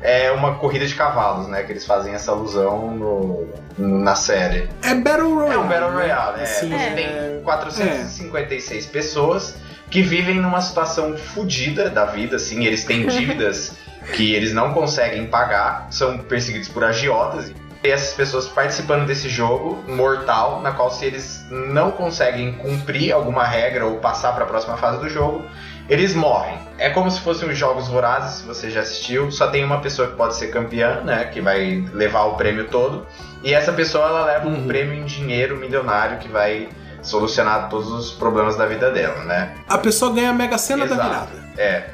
é, 0.00 0.30
uma 0.32 0.56
corrida 0.56 0.86
de 0.86 0.94
cavalos, 0.94 1.48
né? 1.48 1.62
Que 1.62 1.72
eles 1.72 1.86
fazem 1.86 2.14
essa 2.14 2.32
alusão 2.32 2.90
no- 2.90 3.48
no- 3.78 3.98
na 4.00 4.14
série. 4.14 4.68
É 4.82 4.94
Battle 4.94 5.34
Royale. 5.34 5.54
É 5.54 5.58
um 5.58 5.68
Battle 5.68 5.90
né? 5.90 5.96
Royale, 6.02 6.40
é. 6.40 6.42
Assim, 6.42 6.68
Você 6.68 6.74
é. 6.84 6.90
tem 6.90 7.42
456 7.42 8.86
pessoas 8.86 9.56
que 9.90 10.02
vivem 10.02 10.36
numa 10.36 10.60
situação 10.60 11.16
fodida 11.16 11.88
da 11.88 12.04
vida, 12.04 12.36
assim, 12.36 12.64
eles 12.66 12.84
têm 12.84 13.06
dívidas 13.08 13.72
que 14.12 14.34
eles 14.34 14.52
não 14.52 14.72
conseguem 14.72 15.26
pagar, 15.26 15.88
são 15.90 16.18
perseguidos 16.18 16.68
por 16.68 16.84
agiotas. 16.84 17.52
E 17.82 17.88
essas 17.88 18.12
pessoas 18.14 18.48
participando 18.48 19.06
desse 19.06 19.28
jogo 19.28 19.82
mortal, 19.86 20.60
na 20.60 20.72
qual 20.72 20.90
se 20.90 21.04
eles 21.04 21.46
não 21.50 21.92
conseguem 21.92 22.52
cumprir 22.54 23.12
alguma 23.12 23.44
regra 23.44 23.86
ou 23.86 23.98
passar 23.98 24.32
para 24.34 24.44
a 24.44 24.46
próxima 24.48 24.76
fase 24.76 24.98
do 24.98 25.08
jogo, 25.08 25.44
eles 25.88 26.12
morrem. 26.14 26.58
É 26.76 26.90
como 26.90 27.08
se 27.10 27.20
fossem 27.20 27.48
os 27.48 27.56
jogos 27.56 27.86
vorazes, 27.88 28.40
se 28.40 28.42
você 28.46 28.68
já 28.68 28.80
assistiu, 28.80 29.30
só 29.30 29.46
tem 29.46 29.64
uma 29.64 29.80
pessoa 29.80 30.08
que 30.08 30.16
pode 30.16 30.34
ser 30.34 30.48
campeã, 30.48 31.00
né, 31.02 31.24
que 31.26 31.40
vai 31.40 31.84
levar 31.92 32.24
o 32.24 32.34
prêmio 32.34 32.66
todo, 32.66 33.06
e 33.44 33.54
essa 33.54 33.72
pessoa 33.72 34.04
ela 34.06 34.24
leva 34.24 34.48
um 34.48 34.54
Uhum. 34.54 34.66
prêmio 34.66 34.94
em 34.94 35.04
dinheiro 35.04 35.56
milionário 35.56 36.18
que 36.18 36.28
vai 36.28 36.68
solucionar 37.00 37.68
todos 37.68 37.90
os 37.92 38.10
problemas 38.10 38.56
da 38.56 38.66
vida 38.66 38.90
dela, 38.90 39.24
né? 39.24 39.54
A 39.68 39.78
pessoa 39.78 40.12
ganha 40.12 40.30
a 40.30 40.34
mega 40.34 40.58
cena 40.58 40.84
da 40.84 40.94
Exato. 40.94 41.08
virada. 41.08 41.30
É. 41.56 41.84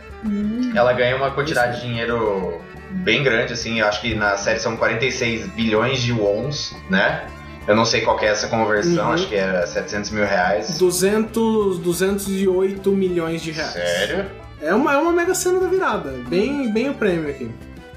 Ela 0.74 0.92
ganha 0.94 1.14
uma 1.14 1.30
quantidade 1.30 1.76
de 1.76 1.86
dinheiro 1.86 2.60
bem 3.02 3.22
grande, 3.22 3.52
assim. 3.52 3.80
Eu 3.80 3.86
acho 3.86 4.00
que 4.00 4.14
na 4.14 4.36
série 4.36 4.58
são 4.60 4.76
46 4.76 5.46
bilhões 5.48 6.00
de 6.02 6.12
wons, 6.12 6.74
né? 6.88 7.26
Eu 7.66 7.74
não 7.74 7.84
sei 7.86 8.02
qual 8.02 8.18
que 8.18 8.26
é 8.26 8.28
essa 8.28 8.46
conversão, 8.48 9.06
Uhum. 9.08 9.12
acho 9.14 9.26
que 9.28 9.34
era 9.36 9.66
700 9.66 10.10
mil 10.10 10.24
reais. 10.24 10.76
200, 10.78 11.78
208 11.78 12.90
milhões 12.92 13.40
de 13.42 13.50
reais. 13.52 13.72
Sério? 13.72 14.26
É 14.60 14.74
uma, 14.74 14.92
é 14.94 14.96
uma 14.98 15.12
mega 15.12 15.34
cena 15.34 15.60
da 15.60 15.66
virada. 15.66 16.10
Bem, 16.28 16.70
bem 16.72 16.90
o 16.90 16.94
prêmio 16.94 17.30
aqui. 17.30 17.50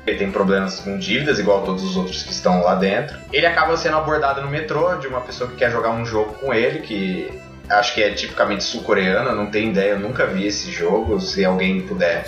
Ele 0.05 0.17
tem 0.17 0.31
problemas 0.31 0.79
com 0.79 0.97
dívidas, 0.97 1.37
igual 1.37 1.63
todos 1.63 1.83
os 1.83 1.97
outros 1.97 2.23
que 2.23 2.31
estão 2.31 2.63
lá 2.63 2.75
dentro. 2.75 3.17
Ele 3.33 3.45
acaba 3.45 3.75
sendo 3.75 3.97
abordado 3.97 4.41
no 4.41 4.47
metrô 4.49 4.95
de 4.95 5.07
uma 5.07 5.19
pessoa 5.19 5.49
que 5.49 5.57
quer 5.57 5.69
jogar 5.69 5.91
um 5.91 6.05
jogo 6.05 6.33
com 6.35 6.53
ele, 6.53 6.79
que 6.79 7.29
acho 7.69 7.93
que 7.93 8.01
é 8.01 8.11
tipicamente 8.11 8.63
sul-coreana, 8.63 9.33
não 9.33 9.47
tenho 9.47 9.69
ideia, 9.71 9.91
eu 9.91 9.99
nunca 9.99 10.25
vi 10.25 10.47
esse 10.47 10.71
jogo. 10.71 11.19
Se 11.19 11.43
alguém 11.43 11.81
puder 11.81 12.25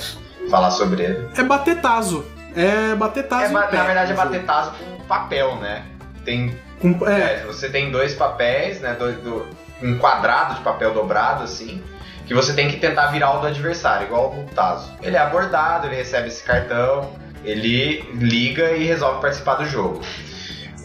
falar 0.50 0.72
sobre 0.72 1.04
ele. 1.04 1.28
É 1.38 1.44
bater 1.44 1.80
taso. 1.80 2.26
É 2.56 2.96
bater 2.96 3.28
taso. 3.28 3.46
É, 3.46 3.50
na 3.50 3.66
verdade, 3.84 4.12
é 4.12 4.16
bater 4.16 4.44
taso 4.44 4.72
com 4.72 5.04
papel, 5.04 5.56
né? 5.58 5.84
Tem 6.26 6.56
Com- 6.82 7.08
é, 7.08 7.42
É, 7.42 7.44
você 7.46 7.70
tem 7.70 7.92
dois 7.92 8.14
papéis, 8.16 8.80
né? 8.80 8.96
dois- 8.98 9.18
do- 9.18 9.46
um 9.84 9.98
quadrado 9.98 10.56
de 10.56 10.62
papel 10.62 10.94
dobrado, 10.94 11.44
assim, 11.44 11.84
que 12.26 12.34
você 12.34 12.54
tem 12.54 12.70
que 12.70 12.78
tentar 12.78 13.08
virar 13.08 13.32
o 13.38 13.42
do 13.42 13.48
adversário, 13.48 14.06
igual 14.08 14.30
o 14.34 14.44
Tazo. 14.56 14.90
Ele 15.02 15.16
é 15.16 15.20
abordado, 15.20 15.88
ele 15.88 15.96
recebe 15.96 16.28
esse 16.30 16.42
cartão, 16.44 17.12
ele 17.44 18.02
liga 18.14 18.72
e 18.72 18.86
resolve 18.86 19.22
participar 19.22 19.56
do 19.56 19.66
jogo. 19.66 20.02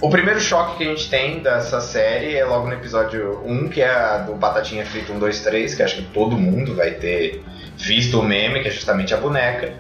O 0.01 0.11
primeiro 0.11 0.41
choque 0.41 0.79
que 0.79 0.85
a 0.85 0.87
gente 0.89 1.09
tem 1.09 1.39
dessa 1.41 1.81
série 1.81 2.35
é 2.37 2.45
logo 2.45 2.67
no 2.67 2.73
episódio 2.75 3.41
1, 3.45 3.69
que 3.69 3.81
é 3.81 3.89
a 3.95 4.19
do 4.19 4.35
Batatinha 4.35 4.85
Frita 4.85 5.13
1, 5.13 5.19
2, 5.19 5.41
3, 5.41 5.75
que 5.75 5.83
acho 5.83 5.97
que 5.97 6.03
todo 6.03 6.37
mundo 6.37 6.75
vai 6.75 6.91
ter 6.93 7.43
visto 7.77 8.19
o 8.21 8.23
meme, 8.23 8.61
que 8.63 8.69
é 8.69 8.71
justamente 8.71 9.15
a 9.15 9.17
boneca, 9.17 9.73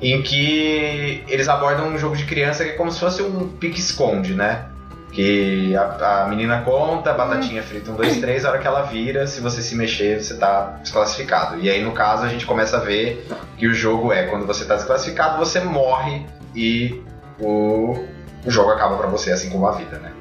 em 0.00 0.22
que 0.22 1.24
eles 1.28 1.48
abordam 1.48 1.88
um 1.88 1.98
jogo 1.98 2.16
de 2.16 2.24
criança 2.24 2.64
que 2.64 2.70
é 2.70 2.72
como 2.74 2.90
se 2.90 2.98
fosse 2.98 3.22
um 3.22 3.48
pique-esconde, 3.48 4.34
né? 4.34 4.66
Que 5.12 5.76
a, 5.76 6.22
a 6.22 6.28
menina 6.28 6.62
conta, 6.62 7.12
batatinha 7.12 7.62
frita 7.62 7.90
1, 7.90 7.94
2, 7.94 8.16
3, 8.18 8.44
a 8.44 8.50
hora 8.50 8.58
que 8.58 8.66
ela 8.66 8.82
vira, 8.82 9.26
se 9.26 9.40
você 9.40 9.60
se 9.60 9.74
mexer, 9.74 10.22
você 10.22 10.34
tá 10.34 10.78
desclassificado. 10.80 11.58
E 11.60 11.68
aí, 11.68 11.82
no 11.82 11.92
caso, 11.92 12.24
a 12.24 12.28
gente 12.28 12.46
começa 12.46 12.76
a 12.76 12.80
ver 12.80 13.26
que 13.58 13.66
o 13.66 13.74
jogo 13.74 14.12
é 14.12 14.24
quando 14.24 14.46
você 14.46 14.64
tá 14.64 14.76
desclassificado, 14.76 15.38
você 15.38 15.60
morre 15.60 16.24
e 16.54 17.02
o, 17.38 18.04
o 18.44 18.50
jogo 18.50 18.70
acaba 18.70 18.96
pra 18.96 19.08
você, 19.08 19.32
assim 19.32 19.50
como 19.50 19.66
a 19.66 19.72
vida, 19.72 19.98
né? 19.98 20.12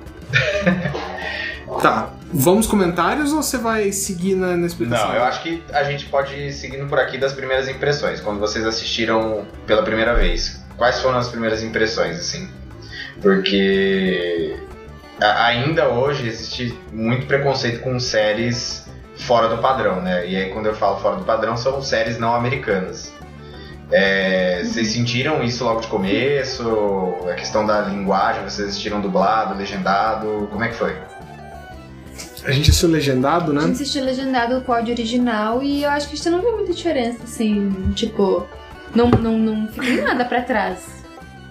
Tá. 1.82 2.10
Vamos 2.32 2.68
comentários 2.68 3.34
ou 3.34 3.42
você 3.42 3.58
vai 3.58 3.92
seguir 3.92 4.36
na, 4.36 4.56
na 4.56 4.68
explicação? 4.68 5.08
Não, 5.08 5.16
eu 5.16 5.24
acho 5.24 5.42
que 5.42 5.64
a 5.72 5.84
gente 5.84 6.06
pode 6.06 6.36
ir 6.36 6.54
seguindo 6.54 6.88
por 6.88 7.00
aqui 7.00 7.18
das 7.18 7.34
primeiras 7.34 7.68
impressões. 7.68 8.20
Quando 8.22 8.40
vocês 8.40 8.66
assistiram 8.66 9.46
pela 9.66 9.84
primeira 9.84 10.14
vez, 10.14 10.64
quais 10.78 11.02
foram 11.02 11.18
as 11.18 11.28
primeiras 11.28 11.64
impressões, 11.64 12.20
assim? 12.20 12.50
Porque 13.22 14.58
ainda 15.20 15.90
hoje 15.90 16.28
existe 16.28 16.78
muito 16.92 17.26
preconceito 17.26 17.82
com 17.82 18.00
séries 18.00 18.86
fora 19.18 19.50
do 19.50 19.58
padrão, 19.58 20.02
né? 20.02 20.28
E 20.28 20.36
aí 20.36 20.50
quando 20.52 20.68
eu 20.68 20.76
falo 20.76 21.00
fora 21.00 21.18
do 21.18 21.26
padrão, 21.26 21.58
são 21.58 21.82
séries 21.82 22.18
não 22.20 22.34
americanas. 22.34 23.12
É, 23.92 24.62
vocês 24.64 24.90
sentiram 24.90 25.44
isso 25.44 25.64
logo 25.64 25.82
de 25.82 25.88
começo? 25.88 27.16
A 27.30 27.34
questão 27.34 27.66
da 27.66 27.82
linguagem, 27.82 28.44
vocês 28.44 28.70
assistiram 28.70 29.02
dublado, 29.02 29.58
legendado? 29.58 30.48
Como 30.52 30.64
é 30.64 30.68
que 30.68 30.76
foi? 30.76 30.96
A 32.46 32.52
gente 32.52 32.70
assistiu 32.70 32.90
legendado, 32.90 33.52
A 33.52 33.54
né? 33.54 33.62
gente 33.62 33.74
assistiu 33.74 34.04
legendado 34.04 34.64
o 34.66 34.72
áudio 34.74 34.94
original 34.94 35.62
e 35.62 35.84
eu 35.84 35.90
acho 35.90 36.08
que 36.08 36.14
a 36.14 36.18
gente 36.18 36.30
não 36.30 36.42
viu 36.42 36.56
muita 36.56 36.74
diferença, 36.74 37.20
assim, 37.24 37.72
tipo, 37.96 38.46
não, 38.96 39.10
não, 39.10 39.38
não 39.38 39.68
fica 39.68 40.02
nada 40.04 40.26
pra 40.26 40.42
trás. 40.42 40.99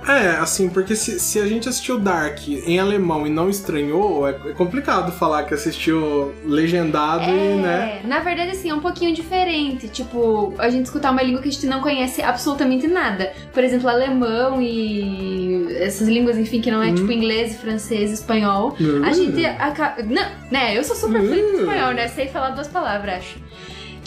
É, 0.07 0.29
assim, 0.37 0.69
porque 0.69 0.95
se, 0.97 1.19
se 1.21 1.39
a 1.41 1.47
gente 1.47 1.69
assistiu 1.69 1.99
Dark 1.99 2.47
em 2.49 2.79
alemão 2.79 3.27
e 3.27 3.31
não 3.31 3.51
estranhou, 3.51 4.27
é, 4.29 4.31
é 4.31 4.53
complicado 4.53 5.13
falar 5.13 5.43
que 5.45 5.53
assistiu 5.55 6.33
legendado 6.45 7.25
e, 7.25 7.57
né? 7.57 8.01
É, 8.03 8.07
na 8.07 8.21
verdade, 8.21 8.53
assim, 8.53 8.71
é 8.71 8.75
um 8.75 8.81
pouquinho 8.81 9.15
diferente. 9.15 9.89
Tipo, 9.89 10.55
a 10.59 10.69
gente 10.71 10.87
escutar 10.87 11.11
uma 11.11 11.23
língua 11.23 11.43
que 11.43 11.49
a 11.49 11.53
gente 11.53 11.67
não 11.67 11.81
conhece 11.81 12.23
absolutamente 12.23 12.87
nada. 12.87 13.33
Por 13.53 13.63
exemplo, 13.63 13.89
alemão 13.89 14.63
e 14.63 15.67
essas 15.79 16.09
línguas, 16.09 16.39
enfim, 16.39 16.61
que 16.61 16.71
não 16.71 16.83
é 16.83 16.89
Hum. 16.89 16.95
tipo 16.95 17.13
inglês, 17.13 17.57
francês, 17.61 18.11
espanhol. 18.11 18.77
A 19.05 19.13
gente 19.13 19.45
acaba. 19.45 20.03
Não, 20.03 20.25
né? 20.51 20.77
Eu 20.77 20.85
sou 20.85 20.97
super 20.97 21.21
fluente 21.21 21.41
em 21.41 21.57
Hum. 21.57 21.61
espanhol, 21.61 21.93
né? 21.93 22.09
Sei 22.09 22.29
falar 22.29 22.51
duas 22.51 22.69
palavras, 22.69 23.15
acho. 23.17 23.48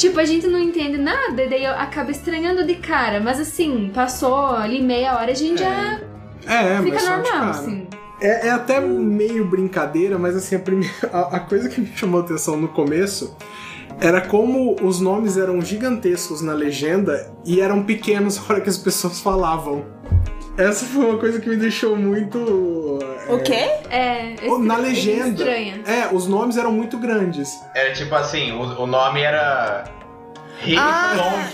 Tipo, 0.01 0.19
a 0.19 0.25
gente 0.25 0.47
não 0.47 0.57
entende 0.57 0.97
nada, 0.97 1.43
e 1.43 1.47
daí 1.47 1.63
eu 1.63 1.73
acabo 1.73 2.09
estranhando 2.09 2.65
de 2.65 2.73
cara. 2.73 3.19
Mas 3.19 3.39
assim, 3.39 3.91
passou 3.93 4.47
ali 4.47 4.81
meia 4.81 5.15
hora, 5.15 5.31
a 5.31 5.35
gente 5.35 5.59
já 5.59 6.01
É, 6.47 6.81
fica 6.81 7.03
normal, 7.03 7.49
assim. 7.51 7.87
É, 8.19 8.47
é 8.47 8.49
até 8.49 8.79
meio 8.79 9.45
brincadeira, 9.45 10.17
mas 10.17 10.35
assim, 10.35 10.55
a, 10.55 10.59
primeira, 10.59 10.91
a, 11.13 11.35
a 11.35 11.39
coisa 11.39 11.69
que 11.69 11.79
me 11.79 11.87
chamou 11.95 12.19
a 12.19 12.23
atenção 12.23 12.57
no 12.57 12.69
começo 12.69 13.37
era 13.99 14.21
como 14.21 14.75
os 14.81 14.99
nomes 14.99 15.37
eram 15.37 15.61
gigantescos 15.61 16.41
na 16.41 16.53
legenda 16.53 17.31
e 17.45 17.61
eram 17.61 17.83
pequenos 17.83 18.37
na 18.41 18.43
hora 18.49 18.61
que 18.61 18.69
as 18.69 18.79
pessoas 18.79 19.19
falavam. 19.19 19.85
Essa 20.57 20.85
foi 20.85 21.05
uma 21.05 21.17
coisa 21.17 21.39
que 21.39 21.49
me 21.49 21.55
deixou 21.55 21.95
muito. 21.95 22.37
O 23.29 23.39
quê? 23.39 23.69
É, 23.89 24.35
Oh, 24.47 24.57
na 24.57 24.75
estra- 24.75 24.89
legenda. 24.89 25.27
Estranha. 25.29 25.81
É, 25.85 26.13
os 26.13 26.27
nomes 26.27 26.57
eram 26.57 26.71
muito 26.71 26.97
grandes. 26.97 27.49
Era 27.73 27.93
tipo 27.93 28.13
assim, 28.15 28.51
o, 28.51 28.81
o 28.81 28.87
nome 28.87 29.21
era. 29.21 29.85
Ah, 30.77 31.13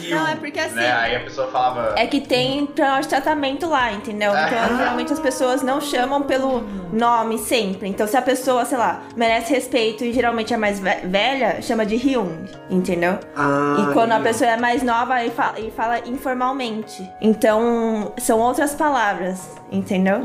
não, 0.10 0.28
é 0.28 0.36
porque 0.36 0.60
assim- 0.60 0.76
Né? 0.76 0.92
Aí 0.92 1.16
a 1.16 1.20
pessoa 1.22 1.48
falava. 1.48 1.94
É 1.98 2.06
que 2.08 2.20
tem 2.22 2.66
plano 2.66 3.02
de 3.02 3.08
tratamento 3.08 3.68
lá, 3.68 3.92
entendeu? 3.92 4.32
Então, 4.32 4.60
Ah. 4.60 4.78
geralmente 4.78 5.14
as 5.14 5.20
pessoas 5.20 5.62
não 5.62 5.80
chamam 5.82 6.22
pelo 6.24 6.62
nome 6.92 7.38
sempre. 7.38 7.88
Então, 7.88 8.06
se 8.08 8.16
a 8.18 8.22
pessoa, 8.22 8.66
sei 8.66 8.78
lá, 8.78 9.02
merece 9.16 9.54
respeito 9.54 10.04
e 10.04 10.12
geralmente 10.14 10.54
é 10.54 10.58
mais 10.58 10.80
ve- 10.80 11.02
velha, 11.06 11.62
chama 11.62 11.86
de 11.86 11.96
Hyung, 11.96 12.46
entendeu? 12.70 13.18
Ah, 13.36 13.78
e 13.90 13.94
quando 13.94 14.12
a 14.12 14.20
pessoa 14.20 14.50
é 14.52 14.58
mais 14.58 14.84
nova, 14.84 15.16
aí 15.16 15.30
fala, 15.32 15.60
e 15.60 15.72
fala 15.72 16.00
informalmente. 16.08 17.08
Então, 17.22 18.14
são 18.18 18.40
outras 18.40 18.76
palavras, 18.76 19.50
entendeu? 19.72 20.20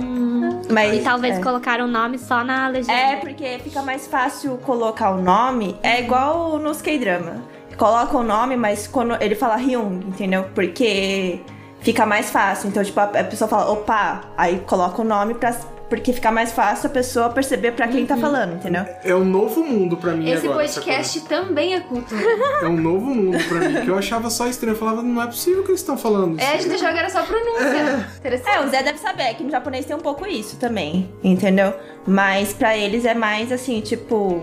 Mas, 0.70 0.94
E 0.96 1.00
talvez 1.00 1.38
é. 1.38 1.40
colocaram 1.42 1.84
o 1.84 1.88
nome 1.88 2.18
só 2.18 2.42
na 2.44 2.68
legenda. 2.68 2.92
É, 2.92 3.16
porque 3.16 3.58
fica 3.62 3.82
mais 3.82 4.06
fácil 4.06 4.58
colocar 4.64 5.10
o 5.10 5.20
nome. 5.22 5.76
É 5.82 6.00
igual 6.00 6.58
nos 6.58 6.80
K-drama. 6.82 7.42
Coloca 7.76 8.16
o 8.16 8.22
nome, 8.22 8.56
mas 8.56 8.86
quando 8.86 9.16
ele 9.20 9.34
fala 9.34 9.56
Hyung, 9.56 10.00
entendeu? 10.06 10.44
Porque 10.54 11.40
fica 11.80 12.06
mais 12.06 12.30
fácil. 12.30 12.68
Então, 12.68 12.82
tipo, 12.82 12.98
a 13.00 13.04
a 13.04 13.24
pessoa 13.24 13.48
fala 13.48 13.70
opa, 13.70 14.22
aí 14.36 14.60
coloca 14.66 15.02
o 15.02 15.04
nome 15.04 15.34
pra, 15.34 15.52
porque 15.88 16.12
fica 16.12 16.32
mais 16.32 16.52
fácil 16.52 16.86
a 16.86 16.90
pessoa 16.90 17.28
perceber 17.28 17.72
pra 17.72 17.86
quem 17.86 18.06
tá 18.06 18.16
falando, 18.16 18.54
entendeu? 18.54 18.84
É 19.04 19.14
um 19.14 19.24
novo 19.24 19.62
mundo 19.62 19.96
pra 19.96 20.12
mim 20.12 20.26
Esse 20.30 20.46
agora. 20.46 20.64
essa 20.64 20.80
podcast 20.80 21.20
também 21.28 21.74
é 21.74 21.80
cultura. 21.80 22.22
É 22.62 22.66
um 22.66 22.76
novo 22.76 23.06
mundo 23.06 23.36
pra 23.46 23.58
mim, 23.60 23.82
que 23.82 23.88
eu 23.88 23.98
achava 23.98 24.30
só 24.30 24.46
estranho. 24.46 24.72
Eu 24.74 24.78
falava, 24.78 25.02
não 25.02 25.20
é 25.20 25.26
possível 25.26 25.62
que 25.62 25.70
eles 25.70 25.80
estão 25.80 25.98
falando 25.98 26.40
É, 26.40 26.54
a 26.54 26.56
gente 26.56 26.74
achava 26.74 26.92
que 26.94 26.98
era 26.98 27.10
só 27.10 27.22
pronúncia. 27.22 28.08
Interessante. 28.16 28.56
É, 28.56 28.60
o 28.64 28.70
Zé 28.70 28.82
deve 28.82 28.98
saber 28.98 29.34
que 29.34 29.42
no 29.44 29.50
japonês 29.50 29.84
tem 29.84 29.94
um 29.94 30.00
pouco 30.00 30.26
isso 30.26 30.56
também, 30.56 31.10
entendeu? 31.22 31.74
Mas 32.06 32.54
pra 32.54 32.74
eles 32.74 33.04
é 33.04 33.12
mais 33.12 33.52
assim, 33.52 33.80
tipo. 33.80 34.42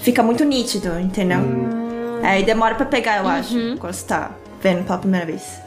Fica 0.00 0.22
muito 0.22 0.44
nítido, 0.44 0.96
entendeu? 1.00 1.40
Aí 2.22 2.42
demora 2.42 2.74
pra 2.74 2.86
pegar, 2.86 3.18
eu 3.18 3.28
acho, 3.28 3.76
quando 3.78 3.92
você 3.92 4.06
tá 4.06 4.30
vendo 4.62 4.84
pela 4.84 4.98
primeira 4.98 5.26
vez. 5.26 5.60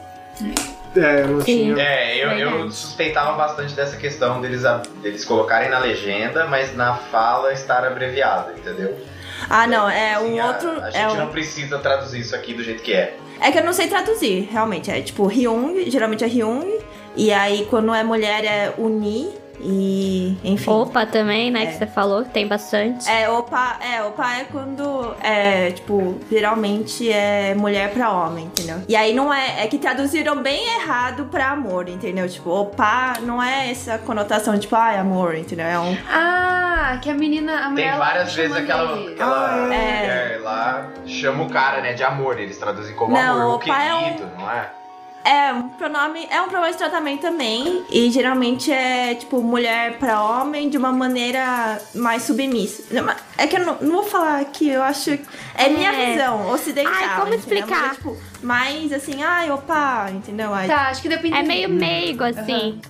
É, 0.95 1.21
eu 1.23 1.41
tinha. 1.43 1.81
É, 1.81 2.17
eu, 2.17 2.31
eu 2.31 2.71
suspeitava 2.71 3.33
bastante 3.37 3.73
dessa 3.73 3.95
questão 3.95 4.41
deles, 4.41 4.65
a- 4.65 4.81
deles 5.01 5.23
colocarem 5.23 5.69
na 5.69 5.79
legenda, 5.79 6.45
mas 6.47 6.75
na 6.75 6.95
fala 6.95 7.53
estar 7.53 7.85
abreviado, 7.85 8.51
entendeu? 8.57 8.97
Ah, 9.49 9.65
não, 9.65 9.89
é 9.89 10.15
Assim, 10.15 10.33
um 10.33 10.41
a- 10.43 10.47
outro. 10.47 10.69
A, 10.81 10.89
é, 10.89 10.91
gente 10.91 11.13
um- 11.13 11.17
não 11.17 11.27
precisa 11.29 11.79
traduzir 11.79 12.19
isso 12.19 12.35
aqui 12.35 12.53
do 12.53 12.63
jeito 12.63 12.83
que 12.83 12.93
é. 12.93 13.15
é 13.39 13.51
que 13.51 13.57
eu 13.59 13.63
não 13.63 13.71
sei 13.73 13.87
traduzir, 13.87 14.49
realmente. 14.51 14.91
É 14.91 15.01
tipo 15.01 15.25
Hyung, 15.27 15.89
geralmente 15.89 16.23
é 16.23 16.27
Hyung. 16.27 16.79
E 17.15 17.31
aí 17.31 17.65
quando 17.69 17.93
é 17.93 18.03
mulher 18.03 18.43
é 18.43 18.73
Uni. 18.77 19.29
E. 19.63 20.37
Enfim. 20.43 20.69
Opa 20.71 21.05
também, 21.05 21.51
né? 21.51 21.63
É. 21.63 21.65
Que 21.67 21.73
você 21.73 21.87
falou, 21.87 22.23
que 22.23 22.29
tem 22.29 22.47
bastante. 22.47 23.09
É, 23.09 23.29
opa, 23.29 23.77
é, 23.81 24.01
opa 24.03 24.33
é 24.37 24.43
quando 24.45 25.15
é, 25.21 25.71
tipo, 25.71 26.19
geralmente 26.31 27.11
é 27.11 27.53
mulher 27.55 27.91
pra 27.91 28.11
homem, 28.11 28.45
entendeu? 28.45 28.77
E 28.87 28.95
aí 28.95 29.13
não 29.13 29.33
é, 29.33 29.63
é 29.63 29.67
que 29.67 29.77
traduziram 29.77 30.41
bem 30.41 30.63
errado 30.79 31.25
pra 31.25 31.49
amor, 31.51 31.87
entendeu? 31.87 32.27
Tipo, 32.27 32.49
opa 32.49 33.13
não 33.21 33.41
é 33.41 33.69
essa 33.71 33.97
conotação, 33.99 34.57
tipo, 34.57 34.75
ai, 34.75 34.97
amor, 34.97 35.35
entendeu? 35.35 35.65
É 35.65 35.79
um. 35.79 35.95
Ah, 36.09 36.97
que 37.01 37.09
a 37.09 37.13
menina. 37.13 37.65
A 37.65 37.69
mulher, 37.69 37.89
Tem 37.91 37.99
várias 37.99 38.33
vezes 38.33 38.55
aquela, 38.55 38.95
aquela 39.09 39.53
Ah, 39.53 39.57
é. 39.57 39.61
mulher 39.65 40.41
lá 40.41 40.87
chama 41.05 41.43
o 41.43 41.49
cara, 41.49 41.81
né, 41.81 41.93
de 41.93 42.03
amor. 42.03 42.39
Eles 42.39 42.57
traduzem 42.57 42.95
como 42.95 43.13
Não, 43.13 43.41
amor, 43.41 43.53
o 43.53 43.55
o 43.55 43.59
pai 43.59 43.87
é 43.89 43.93
um- 43.95 44.03
querido, 44.03 44.29
não 44.37 44.49
é? 44.51 44.69
É, 45.23 45.53
um 45.53 45.69
pronome 45.69 46.27
é 46.29 46.41
um 46.41 46.47
pronome 46.49 46.71
de 46.71 46.77
tratamento 46.77 47.21
também. 47.21 47.83
E 47.91 48.09
geralmente 48.11 48.71
é, 48.71 49.13
tipo, 49.15 49.41
mulher 49.41 49.97
pra 49.99 50.21
homem 50.23 50.69
de 50.69 50.77
uma 50.77 50.91
maneira 50.91 51.79
mais 51.93 52.23
submissa. 52.23 52.83
É 53.37 53.47
que 53.47 53.55
eu 53.57 53.65
não, 53.65 53.77
não 53.81 53.91
vou 53.93 54.03
falar 54.03 54.39
aqui, 54.41 54.69
eu 54.69 54.81
acho. 54.81 55.11
É, 55.55 55.69
minha 55.69 55.91
É. 55.91 56.11
visão 56.13 56.49
ocidental. 56.51 56.93
Ai, 56.93 57.19
como 57.19 57.33
entendeu? 57.33 57.39
explicar? 57.39 57.81
Mas 57.81 57.91
é, 57.91 57.95
tipo, 57.95 58.17
mais 58.41 58.93
assim, 58.93 59.23
ai, 59.23 59.51
opa, 59.51 60.09
entendeu? 60.11 60.53
Ai, 60.53 60.67
Tá, 60.67 60.89
acho 60.89 61.01
que 61.01 61.09
deu 61.09 61.19
pra 61.19 61.37
É 61.39 61.43
meio 61.43 61.69
meigo, 61.69 62.23
assim. 62.23 62.81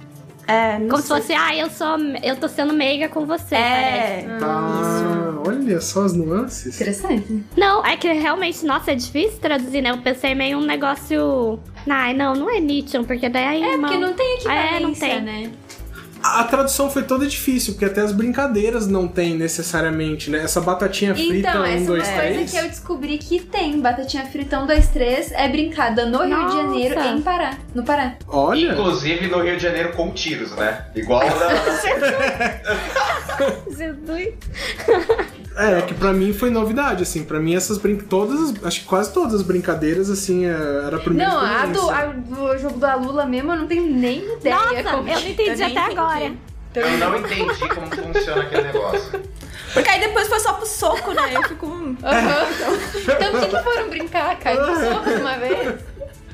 É, 0.52 0.80
não 0.80 0.90
Como 0.90 1.02
se 1.02 1.08
sei. 1.08 1.18
fosse, 1.18 1.34
ah, 1.34 1.56
eu 1.56 1.70
sou. 1.70 1.98
Eu 2.24 2.36
tô 2.36 2.48
sendo 2.48 2.74
meiga 2.74 3.08
com 3.10 3.26
você, 3.26 3.56
parece. 3.56 4.26
É. 4.28 4.38
Ah, 4.42 5.34
olha 5.48 5.80
só 5.82 6.04
as 6.04 6.14
nuances. 6.14 6.76
Interessante. 6.76 7.44
Não, 7.56 7.86
é 7.86 7.96
que 7.96 8.12
realmente, 8.12 8.66
nossa, 8.66 8.92
é 8.92 8.96
difícil 8.96 9.40
traduzir, 9.40 9.82
né? 9.82 9.92
Eu 9.92 9.98
pensei 10.00 10.36
meio 10.36 10.58
um 10.58 10.66
negócio. 10.66 11.60
Ai, 11.90 12.14
não, 12.14 12.34
não 12.36 12.50
é 12.50 12.60
Nietzsche, 12.60 13.02
porque 13.04 13.30
daí. 13.30 13.64
É, 13.64 13.72
irmão- 13.74 13.90
porque 13.90 13.98
não 14.06 14.14
tem 14.14 14.36
equivalência, 14.36 14.76
É, 14.76 14.80
não 14.80 14.94
tem. 14.94 15.22
né? 15.22 15.52
A 16.24 16.44
tradução 16.44 16.90
foi 16.90 17.04
toda 17.04 17.26
difícil, 17.28 17.74
porque 17.74 17.86
até 17.86 18.02
as 18.02 18.12
brincadeiras 18.12 18.88
não 18.88 19.08
tem 19.08 19.36
necessariamente, 19.36 20.30
né? 20.30 20.40
Essa 20.44 20.62
batatinha 20.62 21.16
frita, 21.16 21.50
Então, 21.50 21.62
um, 21.62 21.66
essa 21.66 21.84
é 21.84 21.86
dois, 21.86 22.08
uma 22.08 22.16
coisa 22.16 22.34
três. 22.34 22.52
que 22.52 22.58
eu 22.58 22.64
descobri 22.70 23.18
que 23.18 23.40
tem. 23.40 23.82
Batatinha 23.82 24.26
frita 24.26 24.60
1, 24.60 24.68
2, 24.68 24.88
3 24.90 25.32
é 25.32 25.50
brincada 25.50 26.06
no 26.06 26.20
Rio 26.20 26.28
de 26.28 26.36
Nossa. 26.36 26.58
Janeiro, 26.58 27.00
em 27.02 27.22
Pará. 27.22 27.58
No 27.74 27.84
Pará. 27.84 28.16
Olha, 28.28 28.74
Inclusive 28.74 29.28
no 29.28 29.42
Rio 29.42 29.58
de 29.58 29.64
Janeiro 29.64 29.94
com 29.94 30.12
tiros, 30.12 30.52
né? 30.56 30.86
Igual 30.96 31.22
da. 31.40 31.50
Jesus. 33.78 34.34
é 35.58 35.82
que 35.82 35.94
pra 35.94 36.14
mim 36.14 36.34
foi 36.34 36.50
novidade, 36.50 37.04
assim. 37.04 37.24
Pra 37.24 37.40
mim 37.40 37.56
essas 37.56 37.78
brin... 37.78 37.98
todas, 37.98 38.40
as- 38.40 38.64
acho 38.66 38.80
que 38.82 38.86
quase 38.86 39.12
todas 39.14 39.34
as 39.34 39.42
brincadeiras, 39.42 40.10
assim, 40.10 40.46
é- 40.46 40.84
era 40.88 40.98
a 40.98 41.00
primeira 41.00 41.32
Não, 41.32 41.40
a 41.40 41.66
do, 41.66 41.90
a 41.90 42.06
do 42.06 42.58
jogo 42.58 42.80
da 42.80 42.96
Lula 42.96 43.26
mesmo 43.26 43.52
eu 43.52 43.58
não 43.58 43.68
tenho 43.68 43.86
nem 43.86 44.20
ideia 44.38 44.56
Nossa, 44.56 44.84
como 44.84 45.08
eu 45.10 45.20
não 45.20 45.28
entendi 45.28 45.62
Eu 45.62 45.68
até 45.68 45.80
entendi. 45.82 46.00
agora. 46.00 46.32
Eu 46.74 46.98
não 47.00 47.18
entendi 47.18 47.68
como 47.70 47.88
funciona 47.96 48.42
aquele 48.44 48.62
negócio. 48.64 49.22
Porque 49.74 49.90
aí 49.90 50.00
depois 50.00 50.28
foi 50.28 50.40
só 50.40 50.54
pro 50.54 50.66
soco, 50.66 51.12
né? 51.14 51.34
Eu 51.36 51.44
fico. 51.44 51.66
hum. 51.66 51.98
Aham. 52.04 52.46
Então 52.98 53.34
o 53.34 53.42
que, 53.42 53.48
que 53.58 53.64
foram 53.64 53.90
brincar? 53.90 54.40
Caiu 54.40 54.66
no 54.66 54.76
soco 54.94 55.10
de 55.10 55.16
uma 55.22 55.38
vez? 55.38 55.80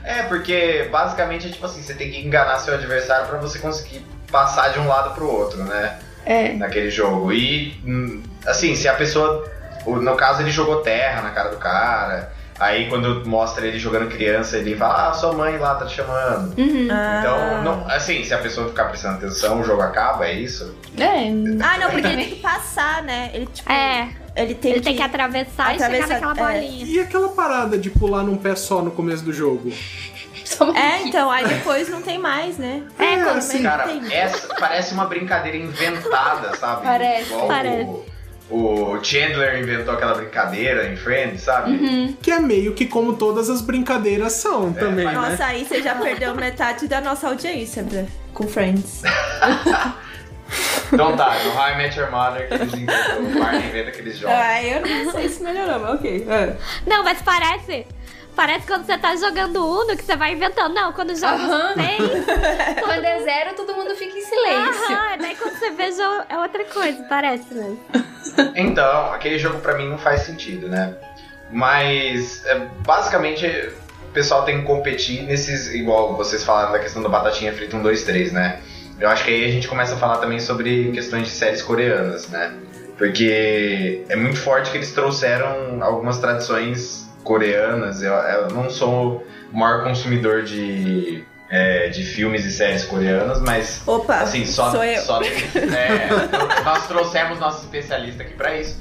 É, 0.03 0.23
porque 0.23 0.87
basicamente 0.91 1.47
é 1.47 1.51
tipo 1.51 1.65
assim, 1.65 1.81
você 1.81 1.93
tem 1.93 2.09
que 2.11 2.19
enganar 2.19 2.59
seu 2.59 2.73
adversário 2.75 3.27
pra 3.27 3.39
você 3.39 3.59
conseguir 3.59 4.05
passar 4.31 4.69
de 4.69 4.79
um 4.79 4.87
lado 4.87 5.13
pro 5.15 5.27
outro, 5.29 5.63
né? 5.65 5.99
É. 6.27 6.53
Naquele 6.53 6.89
jogo. 6.91 7.31
E, 7.31 7.79
hum, 7.85 8.21
assim, 8.45 8.75
se 8.75 8.87
a 8.87 8.93
pessoa. 8.93 9.49
No 9.85 10.15
caso, 10.15 10.41
ele 10.41 10.51
jogou 10.51 10.81
terra 10.81 11.21
na 11.21 11.29
cara 11.29 11.49
do 11.49 11.57
cara. 11.57 12.31
Aí 12.59 12.89
quando 12.89 13.23
mostra 13.29 13.67
ele 13.67 13.77
jogando 13.77 14.09
criança, 14.09 14.57
ele 14.57 14.75
fala, 14.75 15.09
ah, 15.09 15.13
sua 15.13 15.31
mãe 15.31 15.57
lá 15.59 15.75
tá 15.75 15.85
te 15.85 15.93
chamando. 15.95 16.57
Uhum. 16.57 16.85
Então, 16.85 17.63
não- 17.63 17.87
assim, 17.87 18.23
se 18.23 18.33
a 18.33 18.39
pessoa 18.39 18.67
ficar 18.69 18.85
prestando 18.85 19.17
atenção, 19.17 19.61
o 19.61 19.63
jogo 19.63 19.81
acaba, 19.83 20.25
é 20.27 20.33
isso? 20.33 20.75
É. 20.97 21.27
Ah, 21.63 21.77
não, 21.77 21.91
porque 21.91 22.07
ele 22.07 22.15
tem 22.17 22.29
que 22.31 22.41
passar, 22.41 23.03
né? 23.03 23.29
Ele, 23.33 23.45
tipo. 23.45 23.71
É, 23.71 24.09
Ele 24.35 24.55
tem 24.55 24.71
ele 24.71 24.79
que. 24.81 24.85
tem 24.87 24.95
que 24.97 25.03
atravessar 25.03 25.75
e 25.75 25.79
chegar 25.79 25.85
atravessar- 25.85 26.19
naquela 26.21 26.51
é. 26.51 26.61
bolinha. 26.61 26.85
E 26.85 26.99
aquela 26.99 27.29
parada 27.29 27.77
de 27.77 27.89
pular 27.91 28.23
num 28.23 28.37
pé 28.37 28.55
só 28.55 28.81
no 28.81 28.89
começo 28.91 29.23
do 29.23 29.31
jogo? 29.31 29.71
Só 30.55 30.71
É, 30.73 31.01
então, 31.03 31.29
aí 31.29 31.45
depois 31.45 31.89
não 31.89 32.01
tem 32.01 32.17
mais, 32.17 32.57
né? 32.57 32.83
É, 32.97 33.17
quando 33.17 33.37
assim, 33.37 33.61
Cara, 33.63 33.83
tem. 33.83 34.13
essa 34.13 34.47
parece 34.55 34.93
uma 34.93 35.05
brincadeira 35.05 35.57
inventada, 35.57 36.55
sabe? 36.55 36.83
Parece, 36.83 37.29
Igual 37.31 37.47
parece. 37.47 37.89
O, 38.49 38.91
o 38.93 39.03
Chandler 39.03 39.59
inventou 39.59 39.93
aquela 39.93 40.13
brincadeira 40.13 40.87
em 40.87 40.95
Friends, 40.95 41.41
sabe? 41.41 41.71
Uhum. 41.71 42.15
Que 42.21 42.31
é 42.31 42.39
meio 42.39 42.73
que 42.73 42.85
como 42.85 43.17
todas 43.17 43.49
as 43.49 43.61
brincadeiras 43.61 44.33
são 44.33 44.71
também, 44.71 45.03
mas- 45.03 45.15
né? 45.17 45.29
Nossa, 45.29 45.45
aí 45.47 45.65
você 45.65 45.81
já 45.81 45.95
perdeu 45.95 46.33
metade 46.33 46.87
da 46.87 47.01
nossa 47.01 47.27
audiência, 47.27 47.85
com 48.33 48.47
Friends. 48.47 49.01
Então 50.91 51.17
tá, 51.17 51.35
no 51.43 51.51
How 51.51 51.67
I 51.71 51.77
Met 51.77 51.99
Your 51.99 52.09
Mother 52.09 52.47
que 52.47 52.53
eles 52.53 52.73
inventam, 52.73 53.23
o 53.25 53.39
Barney 53.39 53.67
inventa 53.67 53.89
aqueles 53.89 54.17
jogos. 54.17 54.37
Ah, 54.39 54.63
eu 54.63 54.81
não 54.81 55.11
sei 55.11 55.27
se 55.27 55.43
melhorou, 55.43 55.79
mas 55.79 55.95
ok. 55.95 56.25
É. 56.29 56.55
Não, 56.85 57.03
mas 57.03 57.21
parece. 57.21 57.85
Parece 58.37 58.67
quando 58.67 58.85
você 58.85 58.95
tá 58.99 59.15
jogando 59.15 59.65
Uno 59.65 59.97
que 59.97 60.03
você 60.03 60.15
vai 60.15 60.33
inventando. 60.33 60.71
Não, 60.71 60.93
quando 60.93 61.15
joga 61.15 61.33
Aham. 61.33 61.73
bem. 61.75 61.97
Quando 62.79 63.03
é 63.03 63.19
zero, 63.23 63.55
todo 63.55 63.73
mundo 63.73 63.95
fica 63.95 64.15
em 64.15 64.21
silêncio. 64.21 64.95
Aham, 64.95 65.17
daí 65.19 65.35
quando 65.35 65.57
você 65.57 65.71
vê 65.71 65.89
é 66.29 66.37
outra 66.37 66.63
coisa, 66.65 67.03
parece 67.09 67.51
mesmo. 67.51 67.79
Então, 68.55 69.11
aquele 69.11 69.39
jogo 69.39 69.59
pra 69.59 69.75
mim 69.75 69.89
não 69.89 69.97
faz 69.97 70.21
sentido, 70.21 70.69
né? 70.69 70.95
Mas, 71.51 72.45
é, 72.45 72.59
basicamente, 72.85 73.47
o 73.47 74.11
pessoal 74.13 74.43
tem 74.43 74.59
que 74.59 74.67
competir 74.67 75.23
nesses, 75.23 75.73
igual 75.73 76.15
vocês 76.15 76.43
falaram 76.43 76.73
da 76.73 76.79
questão 76.79 77.01
da 77.01 77.09
batatinha 77.09 77.51
frita 77.53 77.75
1, 77.75 77.81
2, 77.81 78.03
3, 78.03 78.31
né? 78.31 78.61
Eu 78.99 79.09
acho 79.09 79.25
que 79.25 79.31
aí 79.31 79.45
a 79.45 79.51
gente 79.51 79.67
começa 79.67 79.95
a 79.95 79.97
falar 79.97 80.17
também 80.17 80.39
sobre 80.39 80.91
questões 80.91 81.23
de 81.23 81.31
séries 81.31 81.63
coreanas, 81.63 82.27
né? 82.27 82.53
Porque 82.99 84.05
é 84.07 84.15
muito 84.15 84.37
forte 84.37 84.69
que 84.69 84.77
eles 84.77 84.91
trouxeram 84.91 85.81
algumas 85.81 86.19
tradições 86.19 87.06
coreanas. 87.27 88.01
Eu, 88.01 88.13
eu 88.13 88.47
não 88.49 88.69
sou 88.69 89.27
o 89.51 89.57
maior 89.57 89.83
consumidor 89.83 90.43
de, 90.43 91.23
é, 91.49 91.89
de 91.89 92.03
filmes 92.03 92.45
e 92.45 92.51
séries 92.51 92.85
coreanas, 92.85 93.41
mas 93.41 93.81
Opa, 93.85 94.15
Assim, 94.15 94.45
só, 94.45 94.71
sou 94.71 94.83
eu. 94.83 95.01
só 95.01 95.21
é, 95.21 96.09
nós 96.63 96.87
trouxemos 96.87 97.39
nosso 97.39 97.65
especialista 97.65 98.23
aqui 98.23 98.33
pra 98.33 98.57
isso. 98.57 98.79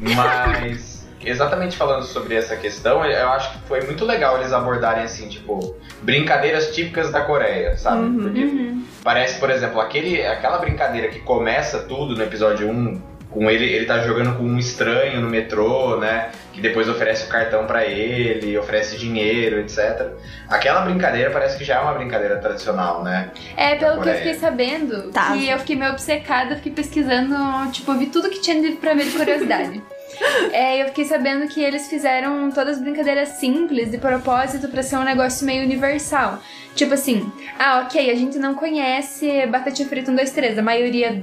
Mas 0.00 0.98
exatamente 1.20 1.76
falando 1.76 2.04
sobre 2.04 2.36
essa 2.36 2.56
questão, 2.56 3.04
eu 3.04 3.28
acho 3.30 3.52
que 3.52 3.58
foi 3.66 3.80
muito 3.82 4.04
legal 4.04 4.38
eles 4.38 4.52
abordarem 4.52 5.02
assim, 5.02 5.28
tipo, 5.28 5.76
brincadeiras 6.02 6.74
típicas 6.74 7.10
da 7.10 7.22
Coreia, 7.22 7.76
sabe? 7.76 8.02
Uhum. 8.02 8.22
Porque 8.22 8.74
parece, 9.02 9.40
por 9.40 9.50
exemplo, 9.50 9.80
aquele, 9.80 10.24
aquela 10.24 10.58
brincadeira 10.58 11.08
que 11.08 11.18
começa 11.20 11.80
tudo 11.80 12.14
no 12.14 12.22
episódio 12.22 12.68
1, 12.70 13.02
com 13.30 13.50
ele, 13.50 13.64
ele 13.66 13.84
tá 13.84 14.00
jogando 14.00 14.36
com 14.36 14.42
um 14.44 14.58
estranho 14.58 15.20
no 15.20 15.28
metrô, 15.28 15.98
né? 15.98 16.30
Que 16.52 16.60
depois 16.60 16.88
oferece 16.88 17.26
o 17.26 17.28
cartão 17.28 17.66
pra 17.66 17.84
ele, 17.84 18.56
oferece 18.58 18.96
dinheiro, 18.96 19.60
etc. 19.60 20.08
Aquela 20.48 20.80
brincadeira 20.80 21.30
parece 21.30 21.56
que 21.58 21.64
já 21.64 21.76
é 21.76 21.78
uma 21.80 21.94
brincadeira 21.94 22.36
tradicional, 22.38 23.04
né? 23.04 23.30
É, 23.56 23.74
pelo 23.76 24.00
que 24.00 24.08
eu 24.08 24.14
fiquei 24.14 24.34
sabendo, 24.34 25.10
Tá. 25.12 25.32
que 25.32 25.48
eu 25.48 25.58
fiquei 25.58 25.76
meio 25.76 25.92
obcecada, 25.92 26.56
fiquei 26.56 26.72
pesquisando, 26.72 27.36
tipo, 27.70 27.92
vi 27.94 28.06
tudo 28.06 28.30
que 28.30 28.40
tinha 28.40 28.76
pra 28.76 28.94
ver 28.94 29.04
de 29.04 29.10
curiosidade. 29.10 29.82
é, 30.52 30.82
eu 30.82 30.86
fiquei 30.86 31.04
sabendo 31.04 31.46
que 31.48 31.62
eles 31.62 31.86
fizeram 31.88 32.50
todas 32.50 32.78
as 32.78 32.82
brincadeiras 32.82 33.28
simples, 33.40 33.90
de 33.90 33.98
propósito, 33.98 34.68
pra 34.68 34.82
ser 34.82 34.96
um 34.96 35.04
negócio 35.04 35.46
meio 35.46 35.62
universal. 35.62 36.38
Tipo 36.74 36.94
assim, 36.94 37.30
ah, 37.58 37.84
ok, 37.84 38.10
a 38.10 38.14
gente 38.14 38.38
não 38.38 38.54
conhece 38.54 39.46
batatinha 39.46 39.86
frita 39.86 40.10
1, 40.10 40.14
2, 40.14 40.30
3, 40.30 40.58
a 40.58 40.62
maioria 40.62 41.22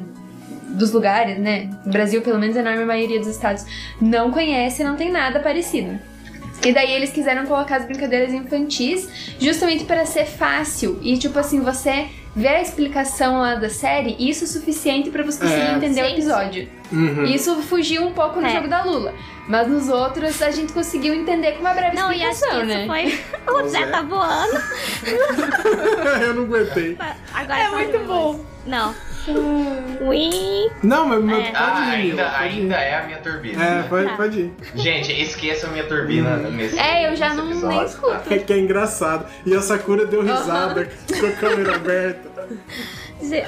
dos 0.67 0.91
lugares, 0.91 1.37
né? 1.39 1.69
No 1.85 1.91
Brasil, 1.91 2.21
pelo 2.21 2.39
menos 2.39 2.57
a 2.57 2.59
enorme 2.59 2.85
maioria 2.85 3.19
dos 3.19 3.27
estados, 3.27 3.65
não 4.01 4.31
conhece, 4.31 4.83
não 4.83 4.95
tem 4.95 5.11
nada 5.11 5.39
parecido. 5.39 5.97
E 6.65 6.71
daí 6.73 6.91
eles 6.91 7.11
quiseram 7.11 7.45
colocar 7.45 7.77
as 7.77 7.85
brincadeiras 7.85 8.33
infantis 8.33 9.07
justamente 9.39 9.83
para 9.83 10.05
ser 10.05 10.25
fácil 10.25 10.99
e 11.03 11.17
tipo 11.17 11.37
assim, 11.37 11.59
você 11.61 12.07
vê 12.35 12.47
a 12.47 12.61
explicação 12.61 13.39
lá 13.39 13.55
da 13.55 13.69
série, 13.69 14.15
isso 14.19 14.43
é 14.45 14.47
suficiente 14.47 15.09
para 15.09 15.23
você 15.23 15.39
conseguir 15.39 15.61
É. 15.61 15.73
entender 15.75 16.01
o 16.01 16.05
Sim, 16.07 16.13
episódio. 16.13 16.69
Uhum. 16.91 17.23
Isso 17.25 17.55
fugiu 17.61 18.03
um 18.05 18.11
pouco 18.13 18.39
no 18.41 18.47
É. 18.47 18.51
jogo 18.51 18.67
da 18.67 18.83
Lula, 18.83 19.13
mas 19.47 19.67
nos 19.67 19.89
outros 19.89 20.41
a 20.41 20.49
gente 20.51 20.73
conseguiu 20.73 21.13
entender 21.13 21.53
com 21.53 21.59
uma 21.61 21.73
breve 21.73 21.95
Não, 21.95 22.11
e 22.11 22.23
acho 22.23 22.39
que 22.41 22.45
explicação, 22.47 22.63
isso 22.69 22.77
né? 22.77 22.87
foi. 22.87 23.53
O 23.63 23.67
Zé 23.69 23.81
é. 23.81 23.85
tá 23.87 24.01
voando. 24.01 24.61
eu 26.21 26.33
não 26.33 26.43
aguentei. 26.43 26.97
Agora 27.33 27.59
É 27.59 27.69
muito 27.69 27.99
bom. 28.07 28.43
Não. 28.65 28.93
Ui. 29.27 30.71
Não, 30.83 31.07
mas, 31.07 31.23
mas 31.23 31.39
É. 31.47 31.51
pode 31.51 31.55
Ah, 31.57 31.95
ir, 31.97 32.09
ainda, 32.11 32.23
pode 32.25 32.43
ir. 32.43 32.47
ainda 32.61 32.75
é 32.75 32.95
a 32.95 33.03
minha 33.03 33.17
turbina. 33.19 33.63
É, 33.63 33.69
né? 33.69 33.85
pode, 33.89 34.05
Tá. 34.07 34.15
pode 34.15 34.39
ir. 34.39 34.53
Gente, 34.75 35.21
esqueçam 35.21 35.71
minha 35.71 35.85
turbina 35.87 36.37
nesse 36.37 36.77
É, 36.79 37.09
eu 37.11 37.15
já 37.15 37.33
não 37.33 37.45
nem 37.45 37.85
escuto. 37.85 38.33
É 38.33 38.37
que 38.39 38.53
é 38.53 38.57
engraçado. 38.59 39.25
E 39.45 39.53
a 39.55 39.61
Sakura 39.61 40.05
deu 40.05 40.21
risada 40.21 40.89
com 41.19 41.25
a 41.25 41.31
câmera 41.31 41.75
aberta. 41.75 42.29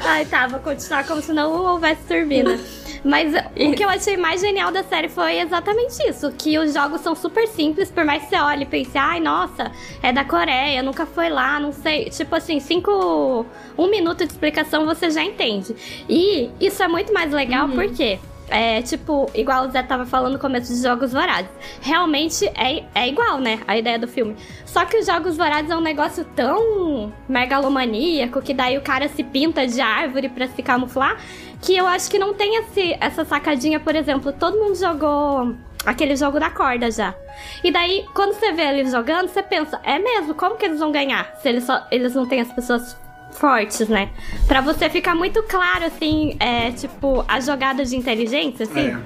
Ai, 0.06 0.26
tá, 0.26 0.48
vou 0.48 0.60
continuar 0.60 1.06
como 1.06 1.22
se 1.22 1.32
não 1.34 1.52
houvesse 1.52 2.02
turbina. 2.08 2.58
Mas 3.04 3.34
o 3.34 3.74
que 3.74 3.84
eu 3.84 3.90
achei 3.90 4.18
mais 4.18 4.42
genial 4.42 4.72
da 4.72 4.84
série 4.84 5.10
foi 5.10 5.40
exatamente 5.40 6.02
isso: 6.08 6.32
que 6.38 6.58
os 6.58 6.74
jogos 6.74 7.02
são 7.02 7.16
super 7.16 7.48
simples, 7.48 7.92
por 7.92 8.06
mais 8.06 8.24
que 8.24 8.30
você 8.30 8.38
olhe 8.38 8.64
e 8.64 8.66
pense, 8.66 8.98
ai, 8.98 9.20
nossa, 9.20 9.72
é 10.02 10.12
da 10.12 10.24
Coreia, 10.24 10.82
nunca 10.84 11.06
foi 11.06 11.30
lá, 11.30 11.60
não 11.60 11.72
sei. 11.72 12.06
Tipo 12.06 12.36
assim, 12.36 12.60
cinco. 12.60 13.46
Um 13.78 13.90
minuto 13.90 14.26
de 14.26 14.32
explicação 14.32 14.86
você 14.86 15.10
já 15.10 15.24
entende. 15.24 15.76
E 16.10 16.50
isso 16.60 16.82
é 16.82 16.88
muito 16.88 17.14
mais 17.14 17.32
legal 17.32 17.70
porque. 17.70 18.20
É 18.50 18.82
tipo, 18.82 19.30
igual 19.36 19.68
o 19.68 19.72
Zé 19.72 19.84
tava 19.84 20.06
falando 20.06 20.34
no 20.34 20.40
começo 20.40 20.72
dos 20.72 20.82
Jogos 20.82 21.12
Vorazes. 21.12 21.52
Realmente 21.82 22.46
é, 22.56 22.86
é 22.96 23.08
igual, 23.08 23.40
né? 23.40 23.60
A 23.68 23.78
ideia 23.78 24.00
do 24.00 24.08
filme. 24.08 24.38
Só 24.66 24.86
que 24.86 24.98
os 24.98 25.06
Jogos 25.06 25.36
Vorazes 25.36 25.70
é 25.70 25.76
um 25.76 25.82
negócio 25.82 26.24
tão 26.34 27.12
megalomaníaco 27.28 28.42
que 28.42 28.54
daí 28.54 28.78
o 28.78 28.82
cara 28.82 29.10
se 29.10 29.22
pinta 29.22 29.68
de 29.68 29.82
árvore 29.82 30.30
pra 30.30 30.48
se 30.48 30.64
camuflar. 30.64 31.18
Que 31.62 31.76
eu 31.76 31.88
acho 31.88 32.10
que 32.10 32.20
não 32.20 32.34
tem 32.34 32.56
esse, 32.58 32.96
essa 33.00 33.26
sacadinha, 33.26 33.80
por 33.80 33.96
exemplo, 33.96 34.32
todo 34.32 34.58
mundo 34.58 34.76
jogou 34.76 35.56
Aquele 35.88 36.18
jogo 36.18 36.38
da 36.38 36.50
corda 36.50 36.92
já. 36.92 37.16
E 37.64 37.72
daí, 37.72 38.06
quando 38.14 38.34
você 38.34 38.52
vê 38.52 38.64
eles 38.64 38.92
jogando, 38.92 39.30
você 39.30 39.42
pensa, 39.42 39.80
é 39.86 39.98
mesmo? 39.98 40.34
Como 40.34 40.58
que 40.58 40.66
eles 40.66 40.80
vão 40.80 40.92
ganhar? 40.92 41.34
Se 41.42 41.48
eles, 41.48 41.64
só, 41.64 41.88
eles 41.90 42.14
não 42.14 42.26
têm 42.26 42.42
as 42.42 42.52
pessoas 42.52 42.98
fortes, 43.32 43.88
né? 43.88 44.10
Pra 44.50 44.60
você 44.60 44.90
ficar 44.90 45.16
muito 45.16 45.42
claro, 45.44 45.86
assim, 45.86 46.36
é, 46.42 46.72
tipo, 46.72 47.24
a 47.26 47.40
jogada 47.40 47.86
de 47.86 47.96
inteligência, 47.96 48.66
assim. 48.66 48.90
É. 48.90 48.98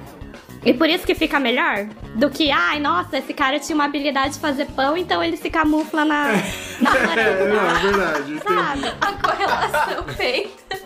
E 0.64 0.74
por 0.74 0.88
isso 0.88 1.06
que 1.06 1.14
fica 1.14 1.38
melhor 1.38 1.86
do 2.16 2.28
que, 2.28 2.50
ai, 2.50 2.80
nossa, 2.80 3.18
esse 3.18 3.32
cara 3.32 3.60
tinha 3.60 3.76
uma 3.76 3.84
habilidade 3.84 4.34
de 4.34 4.40
fazer 4.40 4.66
pão, 4.66 4.96
então 4.96 5.22
ele 5.22 5.36
se 5.36 5.50
camufla 5.50 6.04
na, 6.04 6.32
na 6.80 6.90
É, 6.90 7.06
floresta. 7.06 7.44
não, 7.46 7.70
é 7.70 7.74
verdade. 7.78 8.40
Sabe? 8.42 8.94
A 9.00 9.12
correlação 9.12 10.04
feita. 10.16 10.80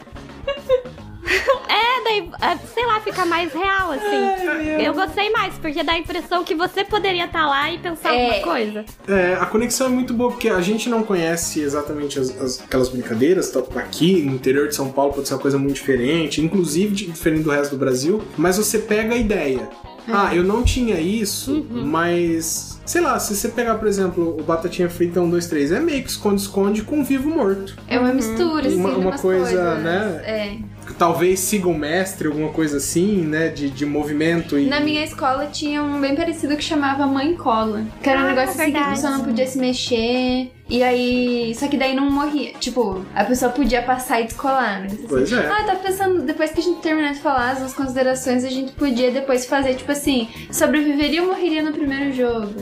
É, 1.69 2.05
daí, 2.05 2.31
é, 2.41 2.57
sei 2.75 2.87
lá, 2.87 3.01
fica 3.01 3.25
mais 3.27 3.53
real, 3.53 3.91
assim. 3.93 4.83
Eu 4.85 4.95
gostei 4.95 5.31
mais, 5.31 5.55
porque 5.55 5.83
dá 5.83 5.93
a 5.93 5.99
impressão 5.99 6.45
que 6.45 6.55
você 6.55 6.85
poderia 6.85 7.25
estar 7.25 7.47
lá 7.47 7.71
e 7.71 7.79
pensar 7.79 8.15
É. 8.15 8.25
alguma 8.27 8.43
coisa. 8.45 8.85
É, 9.09 9.35
a 9.35 9.47
conexão 9.47 9.89
é 9.89 9.91
muito 9.91 10.15
boa, 10.15 10.31
porque 10.31 10.49
a 10.49 10.61
gente 10.61 10.89
não 10.89 11.03
conhece 11.03 11.61
exatamente 11.61 12.19
as, 12.19 12.31
as- 12.41 12.61
aquelas 12.61 12.89
brincadeiras. 12.89 13.51
tá? 13.51 13.61
Aqui 13.77 14.23
no 14.23 14.35
interior 14.35 14.69
de 14.69 14.75
São 14.75 14.91
Paulo 14.93 15.13
pode 15.15 15.27
ser 15.29 15.35
uma 15.35 15.41
coisa 15.41 15.59
muito 15.59 15.75
diferente, 15.75 16.41
inclusive 16.41 16.95
de- 16.95 17.07
diferente 17.07 17.43
do 17.43 17.51
resto 17.51 17.73
do 17.73 17.79
Brasil, 17.79 18.23
mas 18.37 18.57
você 18.57 18.79
pega 18.79 19.15
a 19.15 19.19
ideia. 19.19 19.69
Ah, 20.09 20.33
eu 20.33 20.45
não 20.45 20.63
tinha 20.63 21.01
isso, 21.01 21.67
mas. 21.71 22.81
Sei 22.87 23.01
lá, 23.01 23.19
se 23.19 23.35
você 23.35 23.49
pegar, 23.49 23.75
por 23.75 23.89
exemplo, 23.89 24.37
o 24.39 24.43
Batatinha 24.45 24.89
Frita 24.89 25.21
1, 25.21 25.29
2, 25.29 25.47
3, 25.49 25.73
é 25.73 25.81
meio 25.81 26.05
que 26.05 26.11
esconde-esconde 26.11 26.83
com 26.83 27.03
vivo 27.03 27.29
morto. 27.29 27.77
É 27.89 27.99
uma 27.99 28.13
mistura, 28.15 28.69
assim, 28.69 28.77
Uma- 28.77 28.91
de 28.91 28.97
uma 29.01 29.19
coisa, 29.19 29.45
coisas. 29.45 29.83
né? 29.83 30.23
É. 30.25 30.76
Talvez 30.95 31.41
siga 31.41 31.69
o 31.69 31.77
mestre, 31.77 32.29
alguma 32.29 32.51
coisa 32.51 32.77
assim, 32.79 33.23
né? 33.23 33.49
De, 33.49 33.71
de 33.71 33.85
movimento 33.87 34.59
e. 34.59 34.67
Na 34.67 34.81
minha 34.81 35.05
escola 35.05 35.47
tinha 35.47 35.83
um 35.83 36.01
bem 36.01 36.15
parecido 36.15 36.57
que 36.57 36.65
chamava 36.65 37.07
Mãe 37.07 37.35
Cola. 37.35 37.85
Que 38.03 38.11
era 38.11 38.21
um 38.21 38.25
Ah, 38.25 38.29
negócio 38.29 38.61
assim 38.61 38.73
que 38.73 38.79
a 38.79 38.91
pessoa 38.91 39.13
não 39.13 39.25
podia 39.25 39.47
se 39.47 39.59
mexer. 39.59 40.53
E 40.69 40.83
aí. 40.83 41.55
Só 41.55 41.69
que 41.69 41.77
daí 41.77 41.95
não 41.95 42.11
morria. 42.11 42.53
Tipo, 42.59 43.05
a 43.15 43.25
pessoa 43.25 43.53
podia 43.53 43.83
passar 43.83 44.21
e 44.21 44.25
descolar. 44.25 44.81
Né? 44.81 44.87
Assim, 44.87 45.07
Pois 45.09 45.33
é. 45.33 45.47
Ah, 45.47 45.65
tá 45.65 45.77
pensando, 45.77 46.23
depois 46.23 46.51
que 46.51 46.61
a 46.61 46.63
gente 46.63 46.81
terminar 46.81 47.13
de 47.13 47.21
falar 47.21 47.51
as 47.51 47.61
nossas 47.61 47.77
considerações, 47.77 48.45
a 48.45 48.49
gente 48.49 48.73
podia 48.73 49.11
depois 49.11 49.47
fazer, 49.47 49.75
tipo 49.75 49.93
assim, 49.93 50.29
sobreviveria 50.51 51.23
ou 51.23 51.29
morreria 51.29 51.63
no 51.63 51.73
primeiro 51.73 52.13
jogo? 52.13 52.53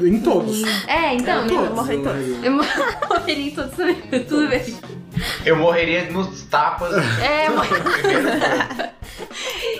Em 0.00 0.18
todos. 0.20 0.62
É, 0.86 1.14
então. 1.14 1.46
Todos, 1.46 1.68
eu, 1.68 1.74
morrer 1.76 1.96
né? 1.98 2.02
todos. 2.04 2.44
eu 2.44 2.52
morreria 3.18 3.46
em 3.46 3.50
todos 3.50 3.72
também. 3.76 3.96
Tudo 4.28 4.48
bem. 4.48 5.01
Eu 5.44 5.56
morreria 5.56 6.10
nos 6.10 6.42
tapas. 6.42 6.92
É. 7.20 7.46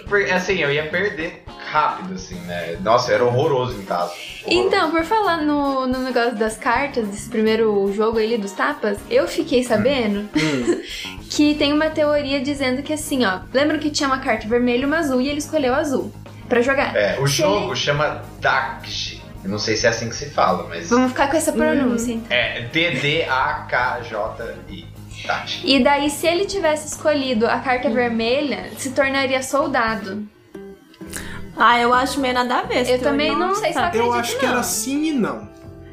Porque, 0.09 0.31
assim, 0.31 0.59
eu 0.59 0.71
ia 0.73 0.87
perder 0.89 1.43
rápido, 1.71 2.15
assim, 2.15 2.35
né? 2.41 2.77
Nossa, 2.83 3.13
era 3.13 3.25
horroroso 3.25 3.81
em 3.81 3.85
casa. 3.85 4.13
Então, 4.47 4.91
por 4.91 5.05
falar 5.05 5.39
no, 5.39 5.87
no 5.87 6.01
negócio 6.01 6.35
das 6.37 6.57
cartas, 6.57 7.09
desse 7.09 7.29
primeiro 7.31 7.91
jogo 7.95 8.19
aí 8.19 8.37
dos 8.37 8.53
tapas, 8.53 8.99
eu 9.11 9.27
fiquei 9.27 9.63
sabendo 9.65 10.29
Hum. 10.37 10.83
que 11.31 11.55
tem 11.55 11.73
uma 11.73 11.89
teoria 11.89 12.41
dizendo 12.43 12.83
que 12.83 12.93
assim, 12.93 13.25
ó, 13.25 13.39
lembra 13.55 13.79
que 13.79 13.91
tinha 13.91 14.07
uma 14.07 14.19
carta 14.19 14.47
vermelha 14.47 14.83
e 14.83 14.85
uma 14.85 14.99
azul 14.99 15.21
e 15.21 15.29
ele 15.29 15.39
escolheu 15.39 15.73
a 15.73 15.79
azul 15.79 16.13
pra 16.49 16.61
jogar. 16.61 16.95
É, 16.95 17.19
o 17.19 17.27
Se 17.27 17.37
jogo 17.39 17.75
chama 17.75 18.23
Dakji. 18.39 19.23
Eu 19.43 19.49
não 19.51 19.59
sei 19.59 19.75
se 19.77 19.87
é 19.87 19.91
assim 19.91 20.09
que 20.09 20.15
se 20.15 20.31
fala, 20.31 20.67
mas. 20.69 20.91
Vamos 20.91 21.11
ficar 21.13 21.29
com 21.29 21.37
essa 21.37 21.53
pronúncia, 21.53 22.13
então. 22.13 22.27
É 22.37 22.61
D-D-A-K-J-I. 23.73 24.92
E 25.65 25.83
daí, 25.83 26.11
se 26.11 26.27
ele 26.27 26.45
tivesse 26.47 26.89
escolhido 26.89 27.47
a 27.47 27.59
carta 27.61 27.89
vermelha, 27.91 28.71
se 28.77 28.91
tornaria 28.91 29.43
soldado. 29.43 30.27
Ah, 31.57 31.79
eu 31.81 31.93
acho 31.93 32.21
meio 32.21 32.35
nada 32.35 32.61
a 32.61 32.63
ver. 32.63 32.89
Eu 32.89 32.99
também 33.01 33.37
não 33.37 33.55
sei 33.55 33.73
se 33.73 33.79
eu 33.79 33.83
Eu 33.83 34.13
acredito, 34.13 34.15
acho 34.17 34.39
que 34.39 34.47
não. 34.47 34.53
era 34.53 34.63
sim 34.63 35.05
e 35.09 35.13
não. 35.13 35.49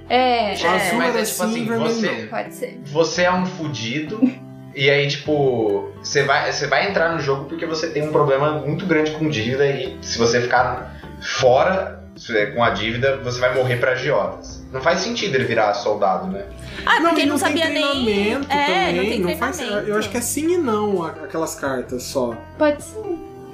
É, 0.08 0.54
Azul 0.54 0.98
mas 0.98 1.10
era 1.16 1.20
é 1.20 1.24
tipo 1.26 1.38
sim, 1.38 1.44
assim, 1.44 1.66
vermelho 1.66 1.92
você- 1.94 2.12
não. 2.22 2.28
pode 2.28 2.54
ser. 2.56 2.82
Você 2.86 3.24
é 3.24 3.32
um 3.32 3.46
fudido. 3.46 4.20
E 4.76 4.90
aí, 4.90 5.08
tipo, 5.08 5.92
você 6.02 6.24
vai, 6.24 6.52
você 6.52 6.68
vai 6.68 6.90
entrar 6.90 7.12
no 7.14 7.20
jogo 7.20 7.46
porque 7.46 7.66
você 7.66 7.90
tem 7.90 8.08
um 8.08 8.12
problema 8.12 8.52
muito 8.60 8.86
grande 8.86 9.12
com 9.12 9.28
dívida 9.28 9.66
e 9.68 9.98
se 10.02 10.18
você 10.18 10.40
ficar 10.42 10.96
fora 11.22 11.96
é, 11.96 11.99
com 12.54 12.64
a 12.64 12.70
dívida, 12.72 13.18
você 13.24 13.40
vai 13.40 13.54
morrer 13.56 13.78
pra 13.78 13.92
agiotas. 13.92 14.64
Não 14.72 14.82
faz 14.82 15.00
sentido 15.00 15.36
ele 15.36 15.46
virar 15.46 15.74
soldado, 15.74 16.28
né? 16.28 16.46
Ah, 16.86 16.98
porque 17.02 17.22
e 17.22 17.26
não, 17.26 17.38
tem 17.38 17.48
sabia 17.48 17.70
nem. 17.70 18.34
É, 18.34 18.36
também. 18.40 19.20
não 19.20 19.28
tem 19.28 19.38
faz- 19.38 19.58
treinamento. 19.58 19.90
eu 19.90 19.98
acho 19.98 20.10
que 20.10 20.18
é 20.18 20.22
sim 20.22 20.54
e 20.54 20.58
não 20.58 21.04
a- 21.04 21.10
aquelas 21.10 21.56
cartas 21.56 22.04
só. 22.04 22.36
Pode 22.58 22.84
ser. 22.84 23.04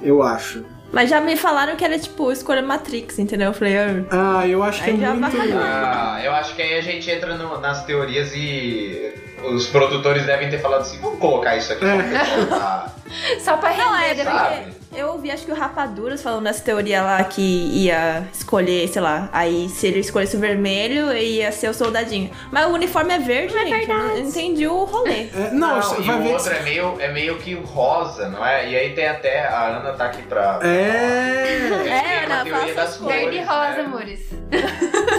Eu 0.02 0.22
acho. 0.22 0.64
Mas 0.92 1.10
já 1.10 1.20
me 1.20 1.36
falaram 1.36 1.74
que 1.74 1.84
era 1.84 1.98
tipo 1.98 2.30
escolha 2.30 2.62
Matrix, 2.62 3.18
entendeu? 3.18 3.48
Eu 3.48 3.54
falei, 3.54 3.76
ah, 3.76 4.38
Ah, 4.40 4.46
eu 4.46 4.62
acho 4.62 4.82
que 4.84 4.90
Aí 4.90 4.96
é 4.96 5.00
já 5.00 5.14
muito. 5.14 5.36
Ah, 5.58 6.20
eu 6.22 6.32
acho 6.32 6.54
que 6.54 6.62
aí 6.62 6.78
a 6.78 6.80
gente 6.80 7.10
entra 7.10 7.34
no- 7.36 7.60
nas 7.60 7.84
teorias 7.84 8.32
e 8.34 9.12
os 9.52 9.66
produtores 9.66 10.24
devem 10.26 10.48
ter 10.48 10.58
falado 10.58 10.82
assim, 10.82 10.98
vamos 10.98 11.18
colocar 11.18 11.56
isso 11.56 11.72
aqui 11.72 11.84
só 11.84 12.46
pra 12.46 12.92
Só 13.40 13.56
pra 13.56 13.76
Não, 13.76 13.96
é 13.96 14.08
render 14.08 14.24
depois. 14.24 14.40
sabe? 14.42 14.72
Eu 14.94 15.08
ouvi 15.08 15.30
acho 15.30 15.44
que 15.44 15.52
o 15.52 15.54
Rapaduras 15.54 16.22
falando 16.22 16.42
nessa 16.44 16.62
teoria 16.62 17.02
lá 17.02 17.22
que 17.24 17.40
ia 17.42 18.26
escolher, 18.32 18.88
sei 18.88 19.02
lá, 19.02 19.28
aí 19.32 19.68
se 19.68 19.86
ele 19.86 20.00
escolhesse 20.00 20.36
o 20.36 20.40
vermelho, 20.40 21.12
ia 21.16 21.50
ser 21.52 21.68
o 21.68 21.74
soldadinho. 21.74 22.30
Mas 22.50 22.66
o 22.66 22.70
uniforme 22.70 23.12
é 23.14 23.18
verde, 23.18 23.54
Não 23.54 23.60
é 23.62 23.66
gente. 23.66 23.90
eu 23.90 23.96
não 23.96 24.04
verdade. 24.08 24.28
entendi 24.28 24.66
o 24.66 24.84
rolê. 24.84 25.26
É, 25.34 25.50
não, 25.52 25.80
Não, 25.80 26.00
e 26.00 26.02
vai 26.02 26.18
o 26.18 26.22
ver. 26.22 26.32
outro 26.32 26.52
é 26.52 26.62
meio, 26.62 27.00
é 27.00 27.12
meio 27.12 27.36
que 27.38 27.54
rosa, 27.54 28.28
não 28.28 28.44
é? 28.44 28.68
E 28.70 28.76
aí 28.76 28.94
tem 28.94 29.06
até, 29.08 29.46
a 29.46 29.66
Ana 29.78 29.92
tá 29.92 30.06
aqui 30.06 30.22
pra... 30.22 30.60
É. 30.62 31.68
É, 31.88 32.24
Ana, 32.24 32.44
teoria 32.44 32.74
das 32.74 32.90
as 32.90 32.96
cores, 32.96 33.16
Verde 33.20 33.36
e 33.36 33.40
rosa, 33.40 33.72
né? 33.72 33.80
amores. 33.80 34.20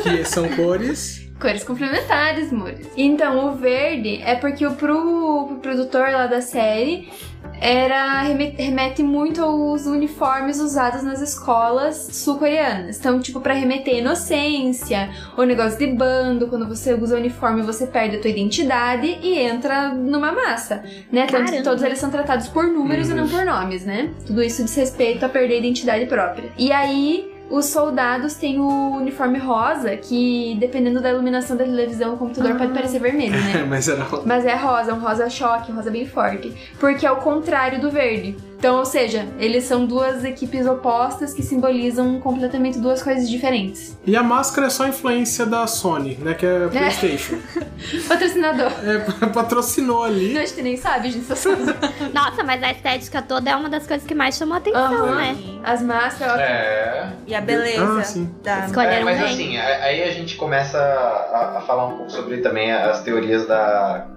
Que 0.03 0.25
são 0.25 0.47
cores. 0.55 1.27
Cores 1.39 1.63
complementares, 1.63 2.51
amores. 2.51 2.87
Então, 2.97 3.49
o 3.49 3.55
verde 3.55 4.21
é 4.25 4.33
porque 4.35 4.65
o 4.65 4.73
pro, 4.73 5.45
pro 5.47 5.57
produtor 5.61 6.09
lá 6.09 6.25
da 6.25 6.41
série 6.41 7.11
era 7.59 8.21
reme- 8.21 8.55
remete 8.57 9.01
muito 9.03 9.41
aos 9.43 9.85
uniformes 9.85 10.59
usados 10.59 11.03
nas 11.03 11.21
escolas 11.21 12.09
sul-coreanas. 12.11 12.99
Então, 12.99 13.19
tipo, 13.19 13.39
pra 13.41 13.53
remeter 13.53 13.95
à 13.95 13.97
inocência, 13.99 15.09
o 15.37 15.43
negócio 15.43 15.77
de 15.77 15.87
bando, 15.87 16.47
quando 16.47 16.67
você 16.67 16.93
usa 16.93 17.15
o 17.15 17.19
uniforme 17.19 17.61
você 17.61 17.87
perde 17.87 18.17
a 18.17 18.19
tua 18.21 18.29
identidade 18.29 19.19
e 19.21 19.37
entra 19.39 19.89
numa 19.89 20.31
massa, 20.31 20.83
né? 21.11 21.25
Tanto 21.27 21.51
que 21.51 21.63
todos 21.63 21.83
eles 21.83 21.99
são 21.99 22.09
tratados 22.09 22.47
por 22.47 22.65
números 22.67 23.09
e 23.09 23.13
não 23.13 23.27
por 23.27 23.45
nomes, 23.45 23.85
né? 23.85 24.11
Tudo 24.25 24.41
isso 24.43 24.63
diz 24.63 24.75
respeito 24.75 25.25
a 25.25 25.29
perder 25.29 25.55
a 25.55 25.57
identidade 25.57 26.05
própria. 26.05 26.49
E 26.57 26.71
aí, 26.71 27.31
os 27.49 27.65
soldados 27.65 28.35
têm 28.35 28.59
o 28.59 28.97
uniforme 28.97 29.39
rosa, 29.39 29.95
que 29.95 30.55
dependendo 30.59 31.01
da 31.01 31.09
iluminação 31.09 31.55
da 31.55 31.63
televisão, 31.63 32.15
o 32.15 32.17
computador 32.17 32.57
pode 32.57 32.73
parecer 32.73 32.99
vermelho, 32.99 33.33
né? 33.33 33.65
Mas 33.67 33.87
era. 33.89 34.05
Mas 34.25 34.45
é 34.45 34.55
rosa, 34.55 34.93
um 34.93 34.99
rosa 34.99 35.29
choque, 35.29 35.71
um 35.71 35.75
rosa 35.75 35.89
bem 35.89 36.05
forte. 36.05 36.53
Porque 36.79 37.05
é 37.05 37.11
o 37.11 37.17
contrário 37.17 37.79
do 37.79 37.89
verde. 37.89 38.35
Então, 38.57 38.77
ou 38.79 38.85
seja, 38.85 39.27
eles 39.39 39.65
são 39.65 39.85
duas 39.85 40.23
equipes 40.23 40.65
opostas 40.65 41.31
que 41.31 41.43
simbolizam 41.43 42.19
completamente 42.19 42.79
duas 42.79 43.03
coisas 43.03 43.29
diferentes. 43.29 43.95
E 44.03 44.15
a 44.15 44.23
máscara 44.23 44.65
é 44.65 44.69
só 44.71 44.87
influência 44.87 45.45
da 45.45 45.67
Sony, 45.67 46.17
né? 46.19 46.33
Que 46.33 46.45
é 46.47 46.65
a 46.65 46.67
PlayStation. 46.67 47.37
Patrocinador. 48.07 48.71
É, 48.83 49.27
patrocinou 49.29 50.03
ali. 50.03 50.33
Não, 50.33 50.41
a 50.41 50.45
gente 50.45 50.61
nem 50.63 50.75
sabe, 50.75 51.07
a 51.07 51.11
gente 51.11 51.25
só 51.25 51.35
sabe. 51.35 51.61
Nossa, 52.13 52.43
mas 52.43 52.63
a 52.63 52.71
estética 52.71 53.21
toda 53.21 53.49
é 53.49 53.55
uma 53.55 53.69
das 53.69 53.85
coisas 53.85 54.07
que 54.07 54.15
mais 54.15 54.35
chamou 54.35 54.55
a 54.55 54.57
atenção, 54.57 54.81
Aham. 55.05 55.15
né? 55.15 55.37
As 55.63 55.81
máscaras. 55.83 56.39
É... 56.39 57.09
E 57.27 57.35
a 57.35 57.41
beleza 57.41 57.99
Ah, 57.99 58.03
sim. 58.03 58.33
da. 58.43 58.65
Escolheram 58.65 58.95
É, 58.95 59.03
mas 59.03 59.19
bem. 59.19 59.27
assim, 59.33 59.57
aí 59.57 60.01
a 60.03 60.11
gente 60.11 60.35
começa 60.35 60.79
a, 60.79 61.57
a 61.59 61.61
falar 61.61 61.85
um 61.87 61.97
pouco 61.97 62.11
sobre 62.11 62.37
também 62.37 62.71
as 62.71 63.01
teorias 63.03 63.45
da, 63.47 64.07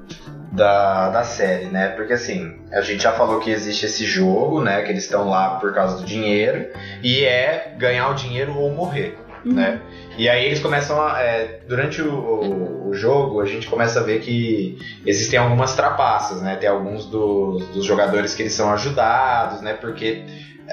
da, 0.53 1.11
da 1.11 1.23
série, 1.23 1.67
né? 1.67 1.89
Porque 1.89 2.13
assim, 2.13 2.57
a 2.73 2.81
gente 2.81 3.03
já 3.03 3.13
falou 3.13 3.39
que 3.41 3.51
existe 3.51 3.87
esse 3.87 4.05
jogo, 4.05 4.61
né? 4.63 4.83
Que 4.83 4.91
eles 4.91 5.05
estão 5.05 5.29
lá 5.29 5.57
por 5.61 5.73
causa 5.73 5.97
do 5.99 6.05
dinheiro, 6.05 6.67
e 7.03 7.25
é 7.25 7.75
ganhar 7.79 8.09
o 8.11 8.15
dinheiro 8.15 8.57
ou 8.57 8.71
morrer, 8.73 9.17
né? 9.45 9.81
E 10.19 10.29
aí 10.29 10.45
eles 10.45 10.59
começam 10.61 11.01
a. 11.01 11.21
é, 11.23 11.61
durante 11.69 12.03
o, 12.03 12.13
o- 12.13 12.89
o 12.91 12.95
jogo, 12.95 13.41
a 13.41 13.47
gente 13.47 13.69
começa 13.69 14.01
a 14.01 14.03
ver 14.03 14.21
que 14.21 14.77
existem 15.07 15.39
algumas 15.39 15.75
trapaças, 15.77 16.43
né? 16.43 16.57
Tem 16.57 16.69
alguns 16.69 17.07
dos, 17.07 17.65
dos 17.69 17.85
jogadores 17.85 18.35
que 18.35 18.43
eles 18.43 18.53
são 18.53 18.73
ajudados, 18.73 19.61
né? 19.63 19.75
Porque 19.75 20.25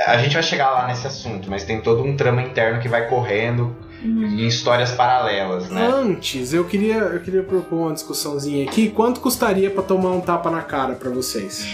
a 0.07 0.17
gente 0.17 0.33
vai 0.33 0.41
chegar 0.43 0.71
lá 0.71 0.87
nesse 0.87 1.05
assunto, 1.05 1.49
mas 1.49 1.63
tem 1.63 1.79
todo 1.81 2.03
um 2.03 2.15
trama 2.17 2.41
interno 2.41 2.79
que 2.81 2.87
vai 2.89 3.07
correndo 3.07 3.75
em 4.03 4.47
histórias 4.47 4.91
paralelas, 4.91 5.69
né? 5.69 5.87
Antes, 5.87 6.53
eu 6.53 6.65
queria, 6.65 6.97
eu 6.97 7.19
queria 7.19 7.43
propor 7.43 7.77
uma 7.77 7.93
discussãozinha 7.93 8.65
aqui. 8.65 8.89
Quanto 8.89 9.19
custaria 9.19 9.69
pra 9.69 9.83
tomar 9.83 10.11
um 10.11 10.21
tapa 10.21 10.49
na 10.49 10.61
cara 10.61 10.93
pra 10.93 11.09
vocês? 11.09 11.65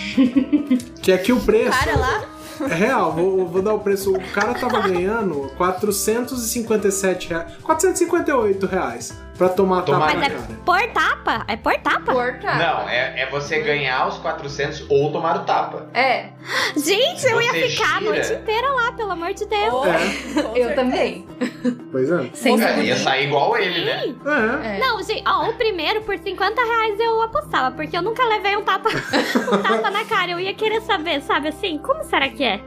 que 1.02 1.12
aqui 1.12 1.32
o 1.32 1.40
preço. 1.40 1.78
Cara 1.78 1.98
lá? 1.98 2.26
É 2.70 2.76
real, 2.76 3.12
vou, 3.14 3.48
vou 3.48 3.62
dar 3.62 3.74
o 3.74 3.80
preço. 3.80 4.12
O 4.12 4.32
cara 4.32 4.54
tava 4.54 4.82
ganhando 4.88 5.52
457 5.58 7.30
reais. 7.30 7.54
458 7.64 8.66
reais 8.66 9.14
pra 9.38 9.50
tomar 9.50 9.82
Tomar 9.82 10.08
tapa 10.08 10.14
Mas 10.14 10.20
na 10.20 10.26
é 10.26 10.30
cara. 10.30 10.60
por 10.66 10.88
tapa? 10.94 11.46
É 11.48 11.56
por 11.56 11.74
tapa? 11.80 12.14
Porta. 12.14 12.54
Não, 12.54 12.88
é, 12.90 13.22
é 13.22 13.30
você 13.30 13.60
ganhar 13.62 14.08
os 14.08 14.18
400 14.18 14.86
ou 14.90 15.12
tomar 15.12 15.38
o 15.38 15.40
tapa. 15.40 15.88
É, 15.94 16.30
Gente, 16.76 17.26
eu 17.26 17.42
ia 17.42 17.52
Você 17.52 17.68
ficar 17.70 17.98
a 17.98 18.00
gira. 18.00 18.12
noite 18.12 18.34
inteira 18.34 18.68
lá, 18.74 18.92
pelo 18.92 19.12
amor 19.12 19.34
de 19.34 19.46
Deus. 19.46 19.86
É, 19.88 20.42
Com 20.42 20.56
eu 20.58 20.76
também. 20.76 21.26
pois 21.92 22.10
é. 22.12 22.30
Sem 22.34 22.62
É, 22.62 22.68
dúvida. 22.68 22.82
ia 22.86 22.98
sair 22.98 23.28
igual 23.28 23.58
ele, 23.58 23.86
né? 23.86 24.14
É. 24.64 24.76
É. 24.76 24.80
Não, 24.80 25.02
gente, 25.02 25.24
ó, 25.26 25.50
o 25.50 25.54
primeiro 25.54 26.02
por 26.02 26.18
50 26.18 26.62
reais 26.62 27.00
eu 27.00 27.22
apostava, 27.22 27.74
porque 27.76 27.96
eu 27.98 28.02
nunca 28.02 28.24
levei 28.26 28.56
um 28.58 28.62
tapa, 28.64 28.90
um 29.54 29.62
tapa 29.62 29.90
na 29.90 30.04
cara. 30.06 30.32
Eu 30.32 30.40
ia 30.40 30.54
querer 30.54 30.82
saber, 30.82 31.22
sabe 31.22 31.48
assim, 31.50 31.78
como 31.78 32.04
será 32.04 32.28
que 32.30 32.44
é? 32.44 32.60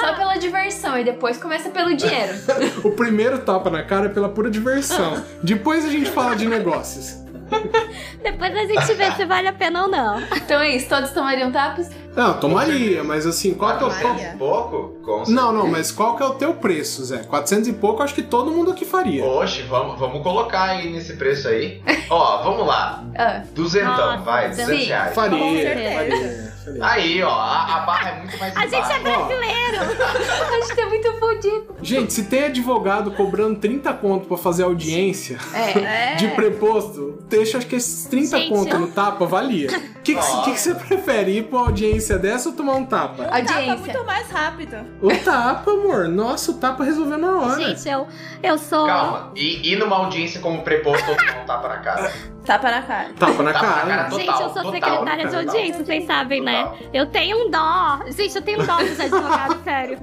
Só 0.00 0.14
pela 0.14 0.36
diversão 0.36 0.98
e 0.98 1.04
depois 1.04 1.36
começa 1.38 1.68
pelo 1.70 1.94
dinheiro. 1.94 2.32
O 2.84 2.92
primeiro 2.92 3.38
tapa 3.40 3.70
na 3.70 3.82
cara 3.82 4.06
é 4.06 4.08
pela 4.08 4.28
pura 4.28 4.50
diversão. 4.50 5.22
Depois 5.42 5.84
a 5.84 5.88
gente 5.92 6.10
fala 6.10 6.34
de 6.36 6.46
negócios. 6.48 7.22
Depois 8.22 8.54
a 8.56 8.64
gente 8.64 8.94
vê 8.94 9.10
se 9.12 9.24
vale 9.26 9.48
a 9.48 9.52
pena 9.52 9.82
ou 9.82 9.88
não. 9.88 10.20
Então 10.36 10.60
é 10.60 10.74
isso, 10.76 10.88
todos 10.88 11.10
tomariam 11.10 11.52
tapas? 11.52 11.90
Não, 12.16 12.38
tomaria, 12.38 13.02
mas 13.02 13.26
assim, 13.26 13.54
qual 13.54 13.76
que 13.78 13.84
é 13.84 13.86
o. 13.86 13.90
400 13.90 14.22
qual- 14.22 14.34
e 14.34 14.38
pouco? 14.38 14.88
Com 15.02 15.30
Não, 15.30 15.52
não, 15.52 15.66
mas 15.66 15.90
qual 15.90 16.14
que 16.16 16.22
é 16.22 16.26
o 16.26 16.34
teu 16.34 16.54
preço, 16.54 17.04
Zé? 17.04 17.18
400 17.18 17.68
e 17.68 17.72
pouco, 17.72 18.02
acho 18.02 18.14
que 18.14 18.22
todo 18.22 18.50
mundo 18.50 18.70
aqui 18.70 18.84
faria. 18.84 19.24
Oxe, 19.24 19.62
vamos, 19.62 19.98
vamos 19.98 20.22
colocar 20.22 20.62
aí 20.62 20.90
nesse 20.92 21.14
preço 21.16 21.48
aí. 21.48 21.82
Ó, 22.10 22.42
vamos 22.42 22.66
lá. 22.66 23.02
Ah, 23.16 23.42
Duzentão, 23.54 24.22
vai, 24.24 24.52
sim. 24.52 24.62
200 24.62 24.86
reais. 24.88 25.08
Com 25.08 25.14
Faria, 25.14 25.62
certeza. 25.62 25.96
faria, 25.96 26.51
faria. 26.64 26.84
Aí, 26.86 27.22
ó, 27.22 27.30
a, 27.30 27.76
a 27.76 27.80
barra 27.80 28.10
é 28.10 28.18
muito 28.20 28.38
mais 28.38 28.56
A 28.56 28.60
gente 28.66 28.74
é 28.92 28.98
brasileiro. 29.00 29.78
a 29.80 30.60
gente 30.66 30.80
é 30.80 30.86
muito 30.86 31.12
fodido. 31.18 31.76
Gente, 31.82 32.12
se 32.12 32.24
tem 32.24 32.44
advogado 32.44 33.10
cobrando 33.12 33.58
30 33.58 33.92
conto 33.94 34.26
pra 34.26 34.36
fazer 34.36 34.62
audiência 34.64 35.38
É. 35.54 35.72
É. 36.12 36.14
de 36.16 36.28
preposto, 36.28 37.18
deixa 37.28 37.58
acho 37.58 37.66
que 37.66 37.76
esses 37.76 38.06
30 38.06 38.38
Gente, 38.38 38.48
conto 38.50 38.74
eu- 38.74 38.80
no 38.80 38.86
tapa 38.88 39.26
valia. 39.26 39.68
O 39.68 40.02
que, 40.02 40.14
que, 40.16 40.20
que 40.44 40.52
que 40.52 40.58
você 40.60 40.74
prefere? 40.74 41.38
Ir 41.38 41.44
pra 41.44 41.58
uma 41.58 41.66
audiência 41.66 42.18
dessa 42.18 42.48
ou 42.48 42.54
tomar 42.56 42.74
um 42.74 42.84
tapa? 42.84 43.22
Um 43.22 43.26
tapa 43.26 43.36
Audiência. 43.38 43.76
muito 43.76 44.04
mais 44.04 44.30
rápido. 44.30 44.76
O 45.00 45.16
tapa, 45.18 45.70
amor. 45.70 46.08
Nossa, 46.08 46.50
o 46.50 46.54
tapa 46.54 46.82
resolveu 46.82 47.18
na 47.18 47.38
hora. 47.40 47.60
Gente, 47.60 47.88
eu, 47.88 48.06
eu 48.42 48.58
sou. 48.58 48.86
Calma, 48.86 49.30
e 49.36 49.72
ir 49.72 49.76
numa 49.78 49.96
audiência 49.96 50.40
como 50.40 50.62
preposto 50.62 51.08
ou 51.08 51.16
tomar 51.16 51.42
um 51.42 51.46
tapa 51.46 51.68
na 51.68 51.76
cara? 51.78 52.12
Tapa 52.44 52.70
na 52.72 52.82
cara. 52.82 53.08
Tapa 53.16 53.42
na 53.44 53.52
Tapa 53.52 53.66
na 53.66 53.74
cara. 53.74 53.86
cara. 53.86 54.10
Gente, 54.10 54.26
Total, 54.26 54.42
eu 54.42 54.48
sou 54.52 54.62
total, 54.64 54.72
secretária 54.72 55.24
de 55.28 55.30
total. 55.36 55.46
audiência, 55.54 55.84
vocês 55.84 56.04
sabem, 56.06 56.42
né? 56.42 56.51
Total. 56.52 56.78
Eu 56.92 57.06
tenho 57.06 57.46
um 57.46 57.50
dó. 57.50 58.00
Gente, 58.08 58.36
eu 58.36 58.42
tenho 58.42 58.62
um 58.62 58.66
dó 58.66 58.76
dos 58.78 59.00
advogados, 59.00 59.62
sério. 59.64 59.98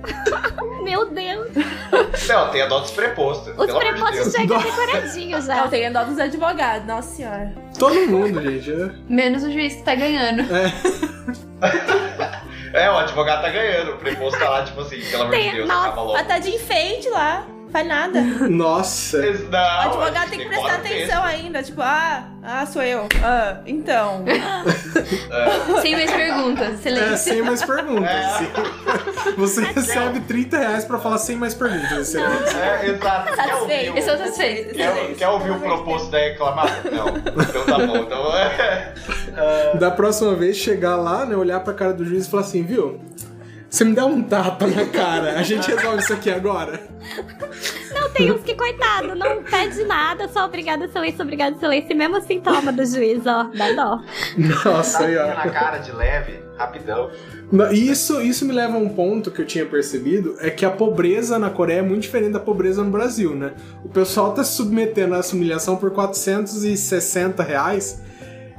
Meu 0.84 1.06
Deus. 1.10 1.48
Não, 2.28 2.50
tem 2.50 2.62
a 2.62 2.68
dó 2.68 2.80
dos 2.80 2.92
prepostos. 2.92 3.54
Os 3.58 3.68
de 3.68 3.80
prepostos 3.80 4.20
Deus. 4.20 4.34
chegam 4.34 4.60
decoradinhos 4.62 5.46
já. 5.46 5.60
Eu 5.60 5.70
tenho 5.70 5.94
dó 5.94 6.04
dos 6.04 6.20
advogados, 6.20 6.88
nossa 6.88 7.16
senhora. 7.16 7.54
Todo 7.78 7.96
mundo, 8.08 8.42
gente. 8.42 8.72
é. 8.72 8.92
Menos 9.08 9.44
o 9.44 9.52
juiz 9.52 9.76
que 9.76 9.84
tá 9.84 9.96
ganhando. 9.96 10.42
É, 12.74 12.90
o 12.92 12.98
advogado 12.98 13.42
tá 13.42 13.50
ganhando. 13.50 13.92
O 13.94 13.98
preposto 13.98 14.38
tá 14.40 14.50
lá, 14.50 14.64
tipo 14.64 14.82
assim, 14.82 15.00
pelo 15.02 15.24
amor 15.24 15.36
de 15.38 15.52
Deus, 15.52 15.68
nossa, 15.68 15.88
acaba 15.88 16.02
logo. 16.02 16.18
Ela 16.18 16.24
tá 16.28 16.40
de 16.40 16.50
enfeite 16.50 17.10
lá, 17.10 17.46
faz 17.72 17.88
nada. 17.88 18.22
Nossa. 18.50 19.18
Não, 19.22 19.60
O 19.60 19.88
advogado 20.02 20.30
tem 20.30 20.40
que 20.40 20.46
prestar 20.48 20.76
atenção 20.76 21.24
ainda, 21.24 21.62
tipo, 21.64 21.82
ah, 21.82 22.24
ah, 22.44 22.66
sou 22.66 22.82
eu. 22.84 23.08
Ah, 23.24 23.58
então. 23.66 24.24
Sem 25.82 25.96
mais 25.96 26.12
perguntas. 26.12 26.68
É, 26.74 26.78
Silêncio. 26.78 27.18
sem 27.18 27.42
mais 27.42 27.64
perguntas. 27.64 28.10
É. 28.12 29.32
Você 29.38 29.62
recebe 29.62 30.20
30 30.22 30.58
reais 30.58 30.86
pra 30.86 30.98
falar 31.00 31.18
sem 31.18 31.36
mais 31.36 31.54
perguntas. 31.54 31.92
excelente. 32.14 32.56
É, 32.56 32.88
exato. 32.90 33.34
Quer 33.36 33.56
ouvir, 33.56 33.86
Eu 33.88 33.94
o, 33.96 34.02
sou 34.02 34.18
satisfeito. 34.18 34.76
quer, 34.76 35.14
quer 35.16 35.28
ouvir 35.30 35.52
o 35.52 35.60
proposto 35.60 36.10
da 36.12 36.18
reclamada? 36.18 36.72
Não. 36.92 37.08
Então 37.10 37.66
tá 37.66 37.86
bom. 37.86 37.98
Então, 37.98 38.36
é. 38.36 38.94
Da 39.80 39.92
próxima 39.92 40.34
vez, 40.36 40.58
chegar 40.58 40.96
lá, 40.96 41.26
né, 41.26 41.36
olhar 41.36 41.60
pra 41.62 41.74
cara 41.74 41.94
do 41.94 42.04
juiz 42.06 42.26
e 42.26 42.30
falar 42.30 42.44
assim, 42.44 42.64
viu? 42.64 43.00
Você 43.70 43.86
me 43.86 43.94
dá 43.94 44.06
um 44.06 44.24
tapa 44.24 44.66
na 44.66 44.86
cara, 44.86 45.38
a 45.38 45.44
gente 45.44 45.70
resolve 45.70 46.00
isso 46.00 46.14
aqui 46.14 46.32
agora. 46.32 46.82
Não, 47.94 48.10
tem 48.10 48.32
uns 48.32 48.42
que, 48.42 48.56
coitado, 48.56 49.14
não 49.14 49.44
pede 49.44 49.84
nada, 49.84 50.28
só 50.28 50.46
obrigado, 50.46 50.86
excelência, 50.86 51.22
obrigado. 51.22 51.58
E 51.62 51.94
mesmo 51.94 52.18
assim 52.18 52.40
toma 52.40 52.72
do 52.72 52.84
juiz, 52.84 53.26
ó, 53.28 53.44
dá 53.56 53.72
dó. 53.74 54.02
Nossa, 54.38 55.06
aí, 55.06 55.16
ó. 55.18 55.28
na 55.28 55.50
cara 55.52 55.78
de 55.78 55.92
leve, 55.92 56.40
rapidão. 56.58 57.12
E 57.72 57.90
Isso, 57.90 58.22
isso 58.22 58.46
me 58.46 58.54
leva 58.54 58.76
a 58.76 58.80
um 58.80 58.90
ponto 58.90 59.30
que 59.30 59.42
eu 59.42 59.46
tinha 59.46 59.66
percebido, 59.66 60.36
é 60.40 60.50
que 60.50 60.66
a 60.66 60.72
pobreza 60.72 61.38
na 61.38 61.50
Coreia 61.50 61.80
é 61.80 61.84
muito 61.84 62.02
diferente 62.02 62.34
da 62.34 62.40
pobreza 62.40 62.84
no 62.84 62.90
Brasil, 62.90 63.36
né? 63.36 63.54
O 63.84 63.90
pessoal 63.90 64.34
tá 64.34 64.44
se 64.44 64.56
submetendo 64.56 65.16
a 65.16 65.20
essa 65.20 65.36
humilhação 65.36 65.76
por 65.78 65.92
460 65.92 67.44
reais 67.44 68.02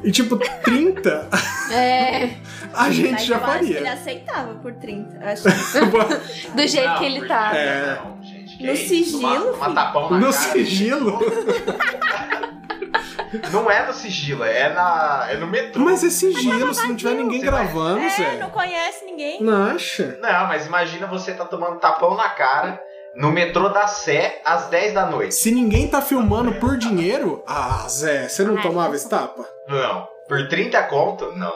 e 0.04 0.10
tipo, 0.12 0.36
30 0.36 1.28
É. 1.72 2.30
a 2.74 2.90
gente 2.90 3.12
Mas 3.12 3.24
já 3.26 3.36
eu 3.36 3.44
acho 3.44 3.58
que 3.60 3.64
ele 3.66 3.74
faria. 3.74 3.92
aceitava 3.92 4.54
por 4.54 4.72
30. 4.74 5.18
Acho 5.24 5.42
que 5.42 6.50
Do 6.50 6.66
jeito 6.66 6.88
Não, 6.88 6.98
que 6.98 7.04
ele 7.04 7.26
tá. 7.26 7.56
É. 7.56 7.94
Não, 8.04 8.22
gente. 8.22 8.56
que 8.56 8.66
No 8.66 8.76
sigilo, 8.76 9.52
tapão 9.74 10.10
na 10.10 10.18
No 10.18 10.32
cara. 10.32 10.32
sigilo? 10.32 11.18
Não 13.52 13.70
é 13.70 13.86
no 13.86 13.92
sigilo, 13.92 14.42
é, 14.42 14.72
na, 14.72 15.26
é 15.30 15.36
no 15.36 15.46
metrô. 15.46 15.84
Mas 15.84 16.02
é 16.02 16.10
sigilo, 16.10 16.74
se 16.74 16.88
não 16.88 16.96
tiver 16.96 17.14
ninguém 17.14 17.40
Você 17.40 17.50
vai- 17.50 17.64
gravando, 17.64 18.00
é, 18.00 18.10
Zé. 18.10 18.36
não 18.38 18.50
conhece 18.50 19.04
ninguém. 19.04 19.40
Não 19.42 19.66
acha? 19.70 20.18
Não, 20.20 20.48
mas 20.48 20.66
imagina 20.66 21.06
você 21.06 21.32
tá 21.32 21.44
tomando 21.44 21.78
tapão 21.78 22.16
na 22.16 22.28
cara 22.30 22.80
no 23.14 23.30
metrô 23.30 23.68
da 23.68 23.86
Sé 23.86 24.40
às 24.44 24.66
10 24.66 24.94
da 24.94 25.06
noite. 25.06 25.34
Se 25.34 25.50
ninguém 25.50 25.88
tá 25.88 26.00
filmando 26.00 26.54
por 26.54 26.76
dinheiro, 26.76 27.42
ah, 27.46 27.86
Zé, 27.88 28.28
você 28.28 28.44
não 28.44 28.60
tomava 28.60 28.94
esse 28.94 29.08
tapa? 29.08 29.44
Não. 29.68 30.08
Por 30.28 30.48
30 30.48 30.82
conto? 30.84 31.32
Não. 31.36 31.52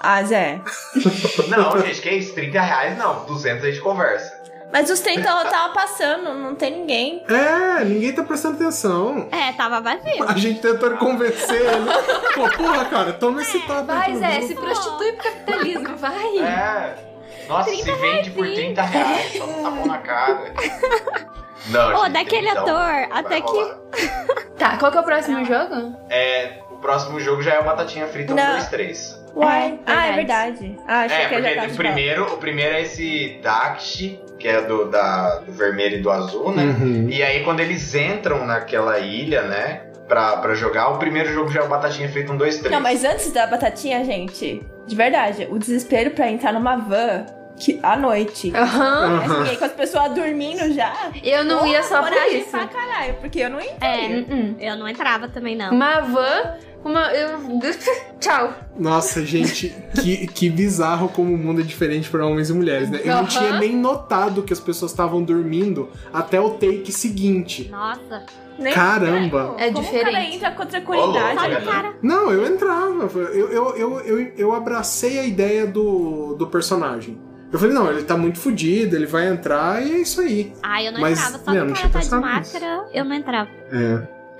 Ah, 0.00 0.22
Zé. 0.22 0.60
Não, 1.48 1.80
gente, 1.80 2.00
que 2.00 2.10
isso? 2.10 2.34
30 2.34 2.60
reais 2.60 2.98
não. 2.98 3.24
200 3.24 3.64
a 3.64 3.70
gente 3.70 3.80
conversa. 3.80 4.46
Mas 4.72 4.90
os 4.90 5.00
30 5.00 5.20
eu 5.28 5.50
tava 5.50 5.72
passando, 5.72 6.34
não 6.34 6.54
tem 6.54 6.70
ninguém. 6.80 7.24
É, 7.28 7.84
ninguém 7.84 8.12
tá 8.12 8.22
prestando 8.22 8.56
atenção. 8.56 9.28
É, 9.30 9.52
tava 9.52 9.80
vazio. 9.80 10.28
A 10.28 10.36
gente 10.36 10.60
tentando 10.60 10.96
convencer 10.98 11.60
ele. 11.60 11.86
Pô, 12.34 12.50
porra, 12.56 12.84
cara, 12.86 13.12
toma 13.12 13.42
esse 13.42 13.58
tapa 13.60 13.92
aí. 13.92 14.16
Vai, 14.16 14.40
Zé, 14.40 14.46
se 14.46 14.54
prostitui 14.54 15.12
pro 15.12 15.24
capitalismo, 15.24 15.96
vai. 15.96 16.38
É. 16.38 17.15
Nossa, 17.48 17.70
se 17.70 17.82
30 17.82 17.96
vende 17.98 18.30
por 18.30 18.46
30 18.46 18.82
reais, 18.82 19.32
toma 19.38 19.52
um 19.58 19.62
tapão 19.62 19.86
na 19.86 19.98
cara. 19.98 20.52
Não, 21.68 21.94
Ô, 21.96 22.04
gente, 22.04 22.12
daquele 22.12 22.48
então, 22.48 22.62
ator, 22.62 23.08
até 23.10 23.40
que-. 23.40 24.08
Tá, 24.56 24.76
qual 24.78 24.92
que 24.92 24.98
é 24.98 25.00
o 25.00 25.04
próximo 25.04 25.44
jogo? 25.44 25.96
É, 26.08 26.58
o 26.70 26.76
próximo 26.76 27.18
jogo 27.18 27.42
já 27.42 27.54
é 27.54 27.58
o 27.58 27.64
Batatinha 27.64 28.06
Frita 28.06 28.32
1, 28.32 28.36
Não. 28.36 28.52
2, 28.52 28.68
3. 28.68 29.26
Uai. 29.34 29.80
É, 29.86 29.92
ah, 29.92 30.06
é 30.06 30.12
verdade. 30.12 30.78
Ah, 30.86 31.00
achei 31.02 31.16
É, 31.24 31.28
que 31.28 31.34
já 31.34 31.40
porque 31.40 31.54
tava 31.56 31.72
o 31.72 31.76
primeiro, 31.76 32.34
o 32.34 32.38
primeiro 32.38 32.74
é 32.74 32.82
esse 32.82 33.38
Dakshi, 33.42 34.20
que 34.38 34.48
é 34.48 34.62
do, 34.62 34.88
da, 34.88 35.40
do 35.40 35.52
vermelho 35.52 35.98
e 35.98 36.02
do 36.02 36.10
azul, 36.10 36.54
né? 36.54 36.62
Uhum. 36.64 37.08
E 37.10 37.22
aí 37.22 37.42
quando 37.44 37.60
eles 37.60 37.94
entram 37.94 38.46
naquela 38.46 38.98
ilha, 38.98 39.42
né? 39.42 39.82
Pra, 40.08 40.36
pra 40.36 40.54
jogar, 40.54 40.90
o 40.90 40.98
primeiro 40.98 41.32
jogo 41.32 41.50
já 41.50 41.60
é 41.60 41.64
o 41.64 41.68
Batatinha 41.68 42.08
Frita 42.08 42.32
1, 42.32 42.36
2, 42.36 42.58
3. 42.58 42.72
Não, 42.72 42.80
mas 42.80 43.04
antes 43.04 43.32
da 43.32 43.44
batatinha, 43.44 44.04
gente, 44.04 44.64
de 44.86 44.94
verdade, 44.94 45.48
o 45.50 45.58
desespero 45.58 46.12
pra 46.12 46.30
entrar 46.30 46.52
numa 46.52 46.76
van 46.76 47.26
que, 47.58 47.78
à 47.82 47.96
noite. 47.96 48.52
Aham. 48.54 49.16
Mas 49.26 49.38
ninguém, 49.38 49.56
com 49.56 49.64
as 49.64 49.72
pessoas 49.72 50.12
dormindo 50.14 50.72
já. 50.74 50.92
Eu 51.22 51.44
não 51.44 51.66
ia 51.66 51.82
só 51.82 52.02
por 52.02 52.10
coragem 52.10 52.40
isso. 52.40 52.50
pra 52.50 52.66
caralho, 52.66 53.14
porque 53.20 53.40
eu 53.40 53.50
não 53.50 53.58
É, 53.58 53.66
entendi. 54.06 54.32
Uh-uh. 54.32 54.56
eu 54.60 54.76
não 54.76 54.88
entrava 54.88 55.28
também, 55.28 55.56
não. 55.56 55.70
Uma 55.72 56.00
van, 56.00 56.54
uma. 56.84 57.12
Eu... 57.12 57.38
Tchau. 58.20 58.52
Nossa, 58.78 59.24
gente, 59.24 59.74
que, 60.02 60.26
que 60.26 60.50
bizarro 60.50 61.08
como 61.08 61.34
o 61.34 61.38
mundo 61.38 61.60
é 61.60 61.64
diferente 61.64 62.08
para 62.10 62.26
homens 62.26 62.50
e 62.50 62.52
mulheres, 62.52 62.90
né? 62.90 63.00
Eu 63.02 63.08
não 63.14 63.20
Aham. 63.20 63.26
tinha 63.26 63.58
nem 63.58 63.74
notado 63.76 64.42
que 64.42 64.52
as 64.52 64.60
pessoas 64.60 64.90
estavam 64.90 65.22
dormindo 65.22 65.90
até 66.12 66.40
o 66.40 66.50
take 66.50 66.90
seguinte. 66.92 67.68
Nossa. 67.70 68.24
Nem 68.58 68.72
Caramba. 68.72 69.50
estranho. 69.50 69.54
É 69.58 69.70
Como 69.72 69.84
diferente. 69.84 70.08
o 70.08 70.12
cara 70.12 70.24
entra 70.24 70.50
com 70.52 70.66
tranquilidade. 70.66 71.34
Sabe, 71.40 71.54
né? 71.56 71.60
cara? 71.60 71.94
Não, 72.02 72.32
eu 72.32 72.46
entrava. 72.46 73.04
Eu, 73.18 73.48
eu, 73.50 73.76
eu, 73.76 74.00
eu, 74.00 74.32
eu 74.36 74.54
abracei 74.54 75.18
a 75.18 75.24
ideia 75.24 75.66
do, 75.66 76.34
do 76.38 76.46
personagem. 76.46 77.18
Eu 77.52 77.58
falei, 77.58 77.74
não, 77.74 77.90
ele 77.90 78.02
tá 78.02 78.16
muito 78.16 78.38
fudido, 78.38 78.96
ele 78.96 79.06
vai 79.06 79.28
entrar 79.28 79.80
e 79.84 79.92
é 79.92 79.98
isso 79.98 80.20
aí. 80.20 80.52
Ah, 80.62 80.82
eu 80.82 80.92
não 80.92 81.00
Mas, 81.00 81.18
entrava. 81.18 81.44
Só 81.44 81.50
meu, 81.52 81.62
do 81.64 81.68
não 81.68 81.74
cara 81.76 81.88
tá 81.88 81.98
de 81.98 82.04
nisso. 82.04 82.20
máscara, 82.20 82.84
eu 82.92 83.04
não 83.04 83.14
entrava. 83.14 83.50
É. 83.72 83.76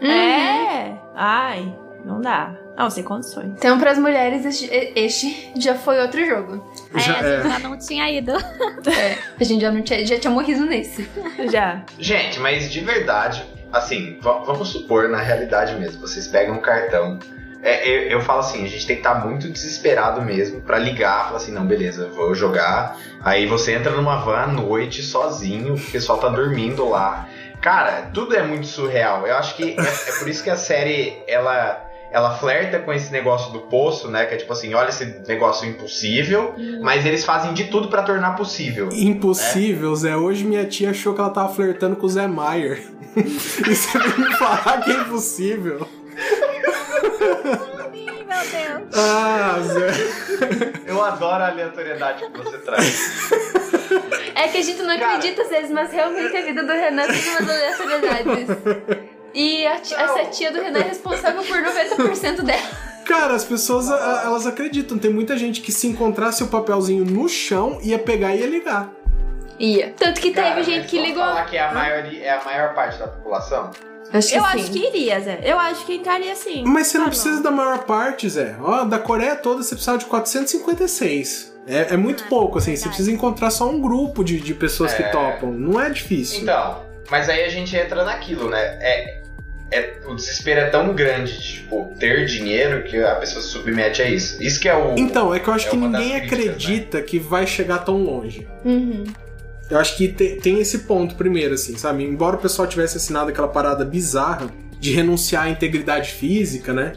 Uhum. 0.05 0.11
É. 0.11 0.99
Ai, 1.15 1.75
não 2.05 2.21
dá. 2.21 2.55
Não, 2.77 2.91
sem 2.91 3.03
condições. 3.03 3.53
Então, 3.57 3.79
pras 3.79 3.97
mulheres, 3.99 4.45
este, 4.45 4.93
este 4.95 5.53
já 5.59 5.75
foi 5.75 5.99
outro 6.01 6.23
jogo. 6.27 6.63
É, 6.95 6.99
Já- 7.01 7.19
a 7.19 7.23
gente 7.23 7.49
já 7.49 7.59
não 7.61 7.79
tinha 7.79 8.11
ido. 8.11 8.33
É, 8.87 9.19
a 9.41 9.45
gente 9.45 9.61
já, 9.63 9.71
não 9.73 9.83
tinha, 9.83 10.05
já 10.07 10.19
tinha 10.19 10.31
morrido 10.31 10.65
nesse. 10.67 11.09
Já. 11.51 11.83
Gente, 11.99 12.39
mas 12.39 12.71
de 12.71 12.81
verdade, 12.81 13.43
assim, 13.73 14.19
va- 14.21 14.39
vamos 14.45 14.69
supor 14.69 15.09
na 15.09 15.19
realidade 15.21 15.75
mesmo, 15.77 16.01
vocês 16.01 16.27
pegam 16.29 16.55
um 16.57 16.61
cartão, 16.61 17.19
É, 17.67 17.89
eu, 17.89 18.03
eu 18.11 18.21
falo 18.21 18.39
assim, 18.39 18.65
a 18.65 18.69
gente 18.69 18.87
tem 18.87 18.95
que 18.95 19.01
estar 19.01 19.27
muito 19.27 19.49
desesperado 19.49 20.23
mesmo 20.23 20.61
pra 20.61 20.79
ligar, 20.79 21.25
falar 21.25 21.39
assim, 21.39 21.51
não, 21.51 21.67
beleza, 21.67 22.09
vou 22.15 22.33
jogar. 22.33 22.97
Aí 23.21 23.45
você 23.45 23.73
entra 23.73 23.91
numa 23.91 24.19
van 24.19 24.37
à 24.37 24.47
noite 24.47 25.03
sozinho, 25.03 25.75
o 25.75 25.81
pessoal 25.81 26.19
tá 26.19 26.29
dormindo 26.29 26.89
lá. 26.89 27.29
Cara, 27.61 28.09
tudo 28.15 28.37
é 28.37 28.43
muito 28.45 28.69
surreal. 28.69 29.27
Eu 29.27 29.35
acho 29.35 29.57
que 29.57 29.75
é, 29.77 30.11
é 30.11 30.19
por 30.21 30.29
isso 30.29 30.45
que 30.45 30.51
a 30.51 30.57
série 30.57 31.19
ela 31.27 31.83
ela 32.13 32.39
flerta 32.39 32.79
com 32.79 32.93
esse 32.93 33.11
negócio 33.11 33.53
do 33.53 33.59
poço, 33.63 34.09
né? 34.09 34.25
Que 34.27 34.35
é 34.35 34.37
tipo 34.37 34.53
assim, 34.53 34.73
olha 34.73 34.91
esse 34.91 35.05
negócio 35.27 35.69
impossível, 35.69 36.55
mas 36.81 37.05
eles 37.05 37.25
fazem 37.25 37.53
de 37.53 37.65
tudo 37.65 37.89
pra 37.89 38.05
tornar 38.05 38.37
possível. 38.37 38.91
Impossível, 38.93 39.95
Zé. 39.97 40.17
Hoje 40.17 40.45
minha 40.45 40.65
tia 40.65 40.91
achou 40.91 41.15
que 41.15 41.21
ela 41.21 41.31
tava 41.31 41.53
flertando 41.53 41.97
com 41.97 42.07
o 42.07 42.09
Zé 42.09 42.29
Maier. 42.29 42.81
e 43.17 43.75
você 43.75 43.99
me 43.99 44.35
falar 44.37 44.83
que 44.85 44.93
é 44.93 44.95
impossível. 44.95 45.89
Ah, 48.99 49.59
Zé. 49.63 50.73
Eu 50.87 51.03
adoro 51.05 51.43
a 51.43 51.49
aleatoriedade 51.49 52.25
que 52.31 52.39
você 52.43 52.59
traz. 52.59 53.31
É 54.35 54.49
que 54.49 54.59
a 54.59 54.63
gente 54.63 54.83
não 54.83 54.99
Cara. 54.99 55.15
acredita 55.17 55.43
às 55.43 55.49
vezes, 55.49 55.71
mas 55.71 55.91
realmente 55.93 56.37
a 56.37 56.43
vida 56.43 56.63
do 56.63 56.73
Renan 56.73 57.07
tem 57.07 57.29
umas 57.31 57.49
aleatoriedades. 57.49 58.49
E 59.35 59.67
a 59.67 59.79
ti- 59.81 59.95
essa 59.95 60.25
tia 60.27 60.51
do 60.53 60.61
Renan 60.61 60.79
é 60.81 60.83
responsável 60.85 61.43
por 61.43 61.57
90% 61.59 62.43
dela. 62.43 62.63
Cara, 63.05 63.35
as 63.35 63.45
pessoas 63.45 63.91
a- 63.91 64.23
elas 64.25 64.47
acreditam. 64.47 64.99
Tem 64.99 65.13
muita 65.13 65.37
gente 65.37 65.61
que 65.61 65.71
se 65.73 65.87
encontrasse 65.87 66.43
o 66.43 66.49
papelzinho 66.49 67.05
no 67.05 67.29
chão 67.29 67.79
ia 67.83 67.99
pegar 67.99 68.35
e 68.35 68.41
ia 68.41 68.47
ligar. 68.47 68.91
Ia. 69.59 69.95
Tanto 69.97 70.21
que 70.21 70.33
Cara, 70.33 70.55
teve 70.57 70.65
gente 70.65 70.87
que 70.89 70.97
vamos 70.97 71.09
ligou. 71.11 71.25
falar 71.25 71.45
que 71.47 71.57
é 71.57 71.61
a, 71.61 71.73
maioria, 71.73 72.25
é 72.25 72.31
a 72.31 72.45
maior 72.45 72.75
parte 72.75 72.99
da 72.99 73.09
população? 73.09 73.71
Acho 74.19 74.29
que 74.29 74.35
Eu 74.39 74.43
sim. 74.43 74.49
acho 74.49 74.71
que 74.71 74.79
iria, 74.87 75.21
Zé. 75.21 75.41
Eu 75.45 75.59
acho 75.59 75.85
que 75.87 75.95
entraria 75.95 76.35
sim. 76.35 76.65
Mas 76.67 76.87
você 76.89 76.99
não 76.99 77.07
Ah, 77.07 77.09
precisa 77.11 77.43
da 77.43 77.51
maior 77.51 77.85
parte, 77.85 78.29
Zé. 78.29 78.57
Ó, 78.61 78.85
da 78.85 78.99
Coreia 78.99 79.37
toda 79.37 79.63
você 79.63 79.75
precisava 79.75 79.99
de 79.99 80.05
456. 80.07 81.55
É, 81.67 81.95
é 81.95 81.97
muito 81.97 82.25
Ah, 82.25 82.29
pouco, 82.29 82.59
assim. 82.59 82.77
Você 82.77 82.87
precisa 82.89 83.11
encontrar 83.11 83.51
só 83.51 83.69
um 83.69 83.81
grupo 83.81 84.23
de, 84.25 84.41
de 84.41 84.55
pessoas 84.55 84.93
que 84.95 85.03
É. 85.03 85.09
topam. 85.09 85.51
Não 85.53 85.81
é 85.81 85.91
difícil. 85.91 86.43
Então, 86.43 86.83
mas 87.11 87.29
aí 87.29 87.45
a 87.45 87.49
gente 87.49 87.77
entra 87.77 88.05
naquilo, 88.05 88.49
né? 88.49 88.59
É, 88.81 89.23
é, 89.73 89.95
o 90.07 90.15
desespero 90.15 90.61
é 90.61 90.67
tão 90.71 90.95
grande 90.95 91.37
de 91.37 91.53
tipo, 91.55 91.91
ter 91.99 92.25
dinheiro 92.27 92.85
que 92.85 92.97
a 93.03 93.17
pessoa 93.17 93.43
se 93.43 93.49
submete 93.49 94.01
a 94.01 94.09
isso. 94.09 94.41
Isso 94.41 94.61
que 94.61 94.69
é 94.69 94.77
o. 94.77 94.95
Então, 94.97 95.35
é 95.35 95.41
que 95.41 95.49
eu 95.49 95.55
acho 95.55 95.67
É 95.67 95.71
que 95.71 95.77
ninguém 95.77 96.11
críticas, 96.21 96.39
acredita 96.51 97.03
que 97.03 97.19
vai 97.19 97.47
chegar 97.49 97.79
tão 97.79 97.97
longe. 98.05 98.47
Uhum. 98.65 99.05
Eu 99.71 99.79
acho 99.79 99.97
que 99.97 100.09
te- 100.09 100.37
tem 100.37 100.61
esse 100.61 100.81
ponto 100.81 101.15
primeiro, 101.17 101.55
assim, 101.55 101.77
sabe? 101.77 102.05
Embora 102.05 102.37
o 102.37 102.39
pessoal 102.39 102.69
tivesse 102.69 102.97
assinado 102.99 103.31
aquela 103.31 103.49
parada 103.49 103.85
bizarra 103.85 104.49
de 104.79 104.93
renunciar 104.93 105.45
à 105.45 105.49
integridade 105.49 106.11
física, 106.13 106.73
né? 106.73 106.93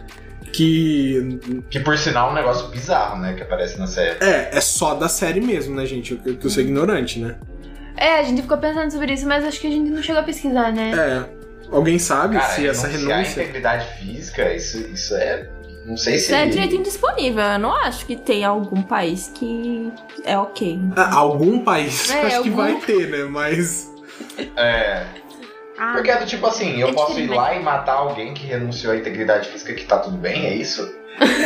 Que 0.54 1.40
Que 1.70 1.80
por 1.80 1.98
sinal 1.98 2.30
é 2.30 2.32
um 2.32 2.36
negócio 2.36 2.68
bizarro, 2.70 3.20
né? 3.20 3.34
Que 3.34 3.44
aparece 3.44 3.78
na 3.80 3.88
série. 3.88 4.18
é, 4.24 4.50
é 4.52 4.62
só 4.62 4.94
da 4.96 5.08
série 5.10 5.42
mesmo, 5.42 5.76
né, 5.76 5.86
gente? 5.86 6.20
Eu, 6.26 6.36
que 6.36 6.46
eu 6.46 6.50
sou 6.50 6.62
ignorante, 6.64 7.20
né? 7.20 7.36
É, 7.98 8.20
a 8.20 8.24
gente 8.24 8.42
ficou 8.42 8.58
pensando 8.58 8.92
sobre 8.92 9.14
isso, 9.14 9.26
mas 9.28 9.44
acho 9.44 9.60
que 9.60 9.68
a 9.68 9.72
gente 9.72 9.90
não 9.90 10.02
chegou 10.02 10.22
a 10.22 10.24
pesquisar, 10.24 10.72
né? 10.72 10.92
É. 10.92 11.40
Alguém 11.72 12.00
sabe 12.00 12.36
Cara, 12.38 12.48
se 12.54 12.68
essa 12.68 12.88
renunciar 12.88 13.20
à 13.20 13.22
renúncia. 13.22 13.42
integridade 13.44 13.86
física, 14.00 14.54
isso, 14.56 14.78
isso 14.92 15.16
é. 15.16 15.48
Não 15.90 15.98
sei 15.98 16.20
se. 16.20 16.26
Isso 16.26 16.36
é 16.36 16.46
direito 16.46 16.76
indisponível. 16.76 17.44
Eu 17.44 17.60
não 17.60 17.74
acho 17.76 18.06
que 18.06 18.16
tem 18.16 18.46
algum 18.46 18.82
país 18.82 19.32
que 19.34 19.92
é 20.24 20.38
ok. 20.38 20.80
Ah, 20.96 21.16
algum 21.16 21.64
país, 21.64 22.10
É, 22.12 22.22
acho 22.22 22.44
que 22.44 22.50
algum- 22.50 22.56
vai 22.56 22.76
ter, 22.76 23.08
né? 23.10 23.24
Mas. 23.24 23.92
É. 24.56 25.06
Ah, 25.78 25.94
Porque 25.94 26.12
é 26.12 26.18
do 26.20 26.26
tipo 26.26 26.46
assim, 26.46 26.80
eu 26.80 26.90
É 26.90 26.94
posso 26.94 27.18
ir 27.20 27.28
lá 27.30 27.56
e 27.56 27.64
matar 27.64 27.94
alguém 27.94 28.34
que 28.34 28.46
renunciou 28.46 28.92
à 28.94 28.98
integridade 28.98 29.48
física 29.48 29.74
que 29.74 29.86
tá 29.86 29.98
tudo 29.98 30.18
bem, 30.18 30.46
é 30.46 30.54
isso? 30.54 30.94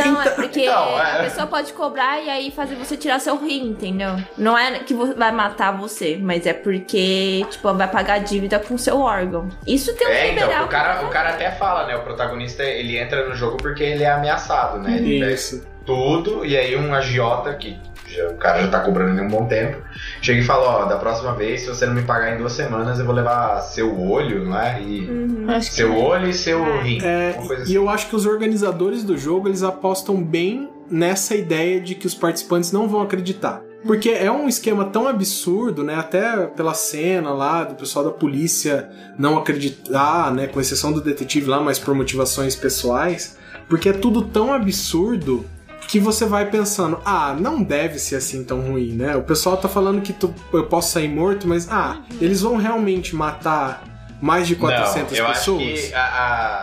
Não, 0.05 0.21
é 0.21 0.29
porque 0.29 0.61
Então, 0.61 0.99
é. 0.99 1.19
a 1.19 1.23
pessoa 1.23 1.47
pode 1.47 1.73
cobrar 1.73 2.19
e 2.21 2.29
aí 2.29 2.51
fazer 2.51 2.75
você 2.75 2.95
tirar 2.97 3.19
seu 3.19 3.35
rim, 3.37 3.69
entendeu? 3.69 4.15
Não 4.37 4.57
é 4.57 4.79
que 4.79 4.93
vai 4.93 5.31
matar 5.31 5.71
você, 5.71 6.17
mas 6.21 6.45
é 6.45 6.53
porque, 6.53 7.45
tipo, 7.49 7.73
vai 7.73 7.87
pagar 7.87 8.19
dívida 8.19 8.59
com 8.59 8.77
seu 8.77 8.99
órgão. 8.99 9.49
Isso 9.65 9.93
tem 9.95 10.07
um 10.07 10.11
É, 10.11 10.27
então, 10.31 10.43
liberal. 10.47 10.65
o 10.65 10.67
cara, 10.67 11.05
o 11.05 11.09
cara 11.09 11.29
até 11.29 11.51
fala, 11.51 11.85
né? 11.87 11.95
O 11.95 12.01
protagonista, 12.03 12.63
ele 12.63 12.97
entra 12.97 13.27
no 13.27 13.35
jogo 13.35 13.57
porque 13.57 13.83
ele 13.83 14.03
é 14.03 14.11
ameaçado, 14.11 14.79
né? 14.79 14.97
Ele 14.97 15.25
Isso. 15.33 15.65
tudo, 15.85 16.45
e 16.45 16.55
aí 16.57 16.75
um 16.75 16.93
agiota, 16.93 17.53
que 17.55 17.77
já- 18.13 18.27
o 18.29 18.35
cara 18.37 18.61
já 18.61 18.67
tá 18.67 18.79
cobrando 18.79 19.19
em 19.19 19.25
um 19.25 19.27
bom 19.29 19.45
tempo, 19.45 19.77
chega 20.21 20.39
e 20.39 20.43
fala, 20.43 20.63
ó, 20.65 20.85
da 20.85 20.97
próxima 20.97 21.33
vez, 21.33 21.61
se 21.61 21.67
você 21.67 21.85
não 21.85 21.93
me 21.93 22.03
pagar 22.03 22.33
em 22.33 22.37
duas 22.37 22.53
semanas, 22.53 22.99
eu 22.99 23.05
vou 23.05 23.13
levar 23.15 23.59
seu 23.61 23.99
olho, 23.99 24.45
não 24.45 24.59
é? 24.59 24.81
E 24.81 25.09
Uhum. 25.09 25.45
Acho 25.49 25.69
que 25.69 25.75
seu 25.75 25.95
olho 25.97 26.29
e 26.29 26.33
seu 26.33 26.63
É. 26.65 26.81
rim. 26.81 26.99
É, 27.03 27.33
coisa 27.33 27.61
e 27.61 27.63
assim. 27.63 27.73
eu 27.75 27.89
acho 27.89 28.07
que 28.09 28.15
os 28.15 28.25
organizadores 28.25 29.03
do 29.03 29.17
jogo 29.17 29.47
eles 29.47 29.63
apostam 29.63 30.21
bem 30.23 30.69
nessa 30.89 31.35
ideia 31.35 31.79
de 31.81 31.95
que 31.95 32.05
os 32.07 32.13
participantes 32.13 32.71
não 32.71 32.87
vão 32.87 33.01
acreditar. 33.01 33.61
Porque 33.85 34.09
é 34.11 34.31
um 34.31 34.47
esquema 34.47 34.85
tão 34.85 35.09
absurdo, 35.09 35.83
né? 35.83 35.95
Até 35.95 36.45
pela 36.47 36.73
cena 36.73 37.31
lá 37.33 37.65
do 37.65 37.75
pessoal 37.75 38.05
da 38.05 38.11
polícia 38.11 38.89
não 39.19 39.37
acreditar, 39.37 40.31
né? 40.33 40.47
Com 40.47 40.61
exceção 40.61 40.93
do 40.93 41.01
detetive 41.01 41.47
lá, 41.49 41.59
mas 41.59 41.79
por 41.79 41.93
motivações 41.93 42.55
pessoais. 42.55 43.37
Porque 43.67 43.89
é 43.89 43.93
tudo 43.93 44.21
tão 44.21 44.53
absurdo 44.53 45.45
que 45.93 45.99
você 45.99 46.25
vai 46.25 46.49
pensando, 46.49 46.99
ah, 47.05 47.35
não 47.39 47.61
deve 47.61 47.99
ser 47.99 48.15
assim 48.15 48.43
tão 48.43 48.61
ruim, 48.61 48.93
né? 48.93 49.15
O 49.15 49.21
pessoal 49.21 49.55
tá 49.57 49.69
falando 49.69 50.01
que 50.01 50.11
tu- 50.11 50.33
eu 50.51 50.65
posso 50.65 50.91
sair 50.91 51.07
morto, 51.07 51.47
mas 51.47 51.67
ah, 51.69 51.97
eles 52.19 52.41
vão 52.41 52.57
realmente 52.57 53.15
matar 53.15 53.83
mais 54.19 54.47
de 54.47 54.55
400 54.55 55.15
não, 55.19 55.25
eu 55.27 55.31
pessoas? 55.31 55.61
acho 55.61 55.87
que 55.89 55.93
a- 55.93 55.99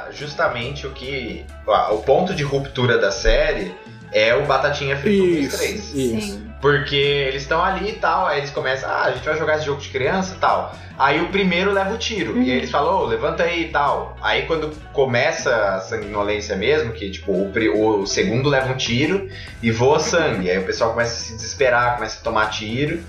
a- 0.09 0.11
justamente 0.11 0.85
o 0.85 0.91
que. 0.91 1.45
a- 1.69 1.93
o 1.93 1.99
ponto 2.03 2.35
de 2.35 2.43
ruptura 2.43 2.99
da 2.99 3.13
série 3.13 3.73
é 4.11 4.35
o 4.35 4.47
Batatinha 4.47 4.97
Frita 4.97 5.23
1, 5.23 5.27
2, 5.29 5.45
Isso, 5.47 5.57
3. 5.59 5.95
isso. 5.95 6.41
Porque 6.61 6.95
eles 6.97 7.43
estão 7.43 7.65
ali 7.65 7.89
e 7.91 7.93
tal, 7.95 8.27
aí 8.27 8.39
eles 8.39 8.51
começam, 8.51 8.91
ah, 8.91 9.05
a 9.05 9.11
gente 9.13 9.25
vai 9.25 9.39
jogar 9.39 9.57
esse 9.57 9.65
jogo 9.65 9.81
de 9.81 9.89
criança 9.89 10.35
e 10.35 10.39
tal. 10.39 10.75
Aí 10.99 11.19
o 11.23 11.29
primeiro 11.29 11.73
leva 11.73 11.95
o 11.95 11.97
tiro, 11.97 12.37
e 12.43 12.51
aí 12.51 12.59
eles 12.59 12.71
falam, 12.71 12.93
ô, 13.01 13.07
levanta 13.07 13.45
aí 13.45 13.63
e 13.63 13.69
tal. 13.69 14.15
Aí 14.21 14.43
quando 14.43 14.71
começa 14.93 15.55
a 15.77 15.81
sanguinolência 15.81 16.55
mesmo, 16.57 16.93
que 16.93 17.11
tipo, 17.11 17.33
o, 17.33 18.01
o 18.03 18.07
segundo 18.07 18.49
leva 18.51 18.71
um 18.73 18.77
tiro 18.77 19.27
e 19.63 19.71
voa 19.71 19.99
sangue. 19.99 20.51
Aí 20.51 20.59
o 20.59 20.65
pessoal 20.67 20.91
começa 20.91 21.13
a 21.13 21.17
se 21.17 21.33
desesperar, 21.35 21.95
começa 21.95 22.21
a 22.21 22.23
tomar 22.23 22.51
tiro 22.51 23.03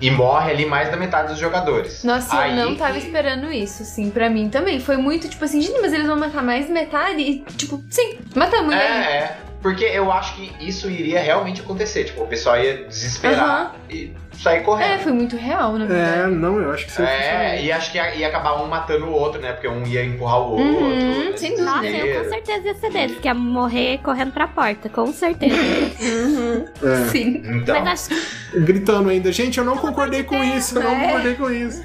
e 0.00 0.10
morre 0.10 0.50
ali 0.50 0.64
mais 0.64 0.90
da 0.90 0.96
metade 0.96 1.28
dos 1.28 1.38
jogadores. 1.38 2.02
Nossa, 2.04 2.36
Aí 2.38 2.58
eu 2.58 2.64
não 2.70 2.74
tava 2.76 2.92
que- 2.94 2.98
esperando 3.06 3.52
isso, 3.52 3.82
assim, 3.82 4.10
pra 4.10 4.30
mim 4.30 4.48
também. 4.48 4.80
Foi 4.80 4.96
muito, 4.96 5.28
tipo 5.28 5.44
assim, 5.44 5.60
gente, 5.60 5.78
mas 5.80 5.92
eles 5.92 6.06
vão 6.06 6.16
matar 6.18 6.42
mais 6.42 6.70
metade 6.70 7.20
e, 7.20 7.40
tipo, 7.56 7.82
sim, 7.90 8.18
matamos. 8.34 8.74
e? 8.74 8.78
É, 8.78 8.80
é. 8.82 9.36
Porque 9.64 9.84
eu 9.86 10.12
acho 10.12 10.34
que 10.34 10.52
isso 10.60 10.90
iria 10.90 11.18
realmente 11.22 11.62
acontecer. 11.62 12.04
Tipo, 12.04 12.24
o 12.24 12.26
pessoal 12.26 12.58
ia 12.58 12.84
desesperar 12.84 13.74
e 13.88 14.12
sair 14.38 14.58
É, 14.58 14.60
correndo. 14.60 15.00
foi 15.00 15.12
muito 15.12 15.36
real, 15.38 15.72
na 15.78 15.86
É, 15.86 15.88
verdade. 15.88 16.34
não, 16.34 16.60
eu 16.60 16.70
acho 16.70 16.84
que 16.84 16.92
você 16.92 17.02
É, 17.02 17.62
e 17.62 17.72
acho 17.72 17.90
que 17.90 17.96
ia, 17.96 18.14
ia 18.14 18.28
acabar 18.28 18.62
um 18.62 18.66
matando 18.66 19.06
o 19.06 19.10
outro, 19.12 19.40
né? 19.40 19.54
Porque 19.54 19.66
um 19.66 19.86
ia 19.86 20.04
empurrar 20.04 20.38
o 20.40 20.50
outro. 20.50 20.66
Uhum, 20.66 21.24
nesse 21.30 21.38
sem 21.38 21.50
dúvida. 21.52 21.70
Nossa, 21.70 21.86
eu 21.86 22.22
com 22.24 22.28
certeza 22.28 22.66
ia 22.66 22.74
ser 22.74 22.90
deles, 22.90 23.18
que 23.18 23.26
ia 23.26 23.32
morrer 23.32 24.00
correndo 24.02 24.32
pra 24.32 24.46
porta, 24.46 24.90
com 24.90 25.10
certeza. 25.14 25.56
É. 26.84 27.08
Sim. 27.08 27.42
Então, 27.46 27.80
Mas 27.82 28.10
acho 28.10 28.20
que 28.52 28.60
Gritando 28.60 29.08
ainda, 29.08 29.32
gente, 29.32 29.56
eu 29.56 29.64
não 29.64 29.78
concordei 29.78 30.24
com 30.24 30.44
isso, 30.44 30.76
eu 30.78 30.82
não 30.82 30.90
É. 30.94 31.04
concordei 31.06 31.34
com 31.36 31.50
isso. 31.50 31.82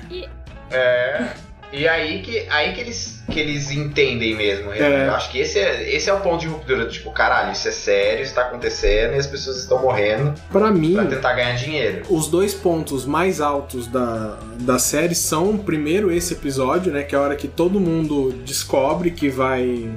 é. 0.70 1.30
E 1.72 1.88
aí 1.88 2.22
que, 2.22 2.48
aí 2.50 2.74
que, 2.74 2.82
eles, 2.82 3.24
que 3.32 3.40
eles 3.40 3.70
entendem 3.72 4.36
mesmo. 4.36 4.74
É. 4.74 5.08
Eu 5.08 5.14
acho 5.14 5.30
que 5.32 5.40
esse 5.40 5.60
é, 5.60 5.94
esse 5.96 6.10
é 6.10 6.14
o 6.14 6.20
ponto 6.20 6.40
de 6.42 6.48
ruptura. 6.48 6.88
Tipo, 6.88 7.12
caralho, 7.12 7.52
isso 7.52 7.68
é 7.68 7.72
sério, 7.72 8.24
isso 8.24 8.34
tá 8.34 8.42
acontecendo 8.42 9.14
e 9.14 9.18
as 9.18 9.28
pessoas 9.28 9.58
estão 9.58 9.80
morrendo 9.82 10.34
Pra 10.52 10.72
mim, 10.72 10.94
pra 10.96 11.06
tentar 11.06 11.34
ganhar 11.34 11.54
dinheiro. 11.56 12.02
os 12.10 12.28
dois 12.28 12.54
pontos 12.54 13.06
mais 13.06 13.40
altos 13.40 13.86
da, 13.88 14.38
da 14.62 14.80
série 14.80 15.14
são, 15.14 15.58
primeiro, 15.58 16.12
esse 16.12 16.34
episódio, 16.34 16.92
né? 16.92 17.04
Que 17.04 17.14
é 17.14 17.18
a 17.18 17.22
hora 17.22 17.36
que 17.36 17.48
todo 17.48 17.80
mundo 17.80 18.32
descobre 18.44 19.12
que 19.12 19.30
vai. 19.30 19.90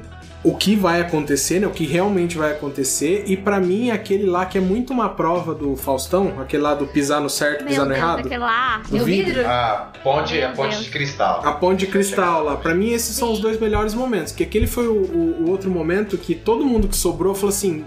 O 0.45 0.57
que 0.57 0.75
vai 0.75 1.01
acontecer, 1.01 1.61
né? 1.61 1.67
O 1.67 1.71
que 1.71 1.85
realmente 1.87 2.37
vai 2.37 2.51
acontecer. 2.51 3.25
E 3.27 3.37
pra 3.37 3.61
mim, 3.61 3.91
aquele 3.91 4.25
lá 4.27 4.45
que 4.45 4.59
é 4.59 4.61
muito 4.61 4.93
uma 4.93 5.09
prova 5.09 5.55
do 5.55 5.77
Faustão, 5.77 6.33
aquele 6.41 6.63
lá 6.63 6.75
do 6.75 6.87
pisar 6.87 7.21
no 7.21 7.31
certo, 7.31 7.65
pisar 7.65 7.87
no 7.87 7.95
errado. 7.95 8.21
aquele 8.21 8.39
lá. 8.39 8.83
O 8.91 8.99
vidro. 9.05 9.05
vidro? 9.27 9.47
A 9.47 9.93
ponte, 10.03 10.43
a 10.43 10.51
ponte 10.51 10.71
Deus. 10.73 10.85
de 10.85 10.91
cristal. 10.91 11.43
A 11.45 11.53
ponte 11.53 11.81
de 11.81 11.87
cristal 11.87 12.43
lá. 12.45 12.57
Pra 12.57 12.75
mim, 12.75 12.91
esses 12.91 13.15
são 13.15 13.33
os 13.33 13.39
dois 13.41 13.61
melhores 13.61 13.95
momentos. 13.95 14.33
Que 14.33 14.43
aquele 14.43 14.67
foi 14.67 14.89
o, 14.89 14.93
o- 14.95 15.45
o 15.47 15.51
outro 15.51 15.71
momento 15.71 16.19
que 16.19 16.35
todo 16.35 16.65
mundo 16.65 16.89
que 16.89 16.97
sobrou 16.97 17.35
falou 17.35 17.51
assim: 17.51 17.85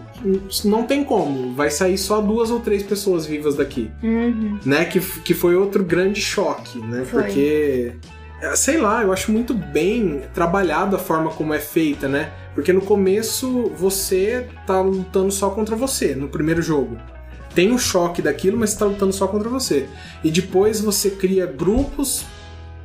não 0.63 0.83
tem 0.83 1.03
como, 1.03 1.53
vai 1.53 1.69
sair 1.69 1.97
só 1.97 2.21
duas 2.21 2.51
ou 2.51 2.59
três 2.61 2.83
pessoas 2.83 3.25
vivas 3.25 3.55
daqui. 3.55 3.91
Uhum. 4.01 4.59
Né? 4.65 4.85
Que, 4.85 4.99
que 4.99 5.33
foi 5.33 5.55
outro 5.55 5.83
grande 5.83 6.21
choque, 6.21 6.79
né? 6.79 7.03
Foi. 7.03 7.23
Porque. 7.23 7.91
É, 8.41 8.55
Sei 8.55 8.77
lá, 8.77 9.01
eu 9.01 9.11
acho 9.13 9.31
muito 9.31 9.53
bem 9.53 10.23
trabalhado 10.33 10.95
a 10.95 10.99
forma 10.99 11.29
como 11.31 11.53
é 11.53 11.59
feita, 11.59 12.07
né? 12.07 12.31
Porque 12.53 12.71
no 12.71 12.81
começo 12.81 13.71
você 13.75 14.47
tá 14.65 14.79
lutando 14.81 15.31
só 15.31 15.49
contra 15.49 15.75
você, 15.75 16.15
no 16.15 16.27
primeiro 16.29 16.61
jogo. 16.61 16.97
Tem 17.53 17.71
o 17.71 17.77
choque 17.77 18.21
daquilo, 18.21 18.57
mas 18.57 18.71
você 18.71 18.79
tá 18.79 18.85
lutando 18.85 19.13
só 19.13 19.27
contra 19.27 19.47
você. 19.49 19.87
E 20.23 20.29
depois 20.31 20.81
você 20.81 21.09
cria 21.09 21.45
grupos 21.45 22.25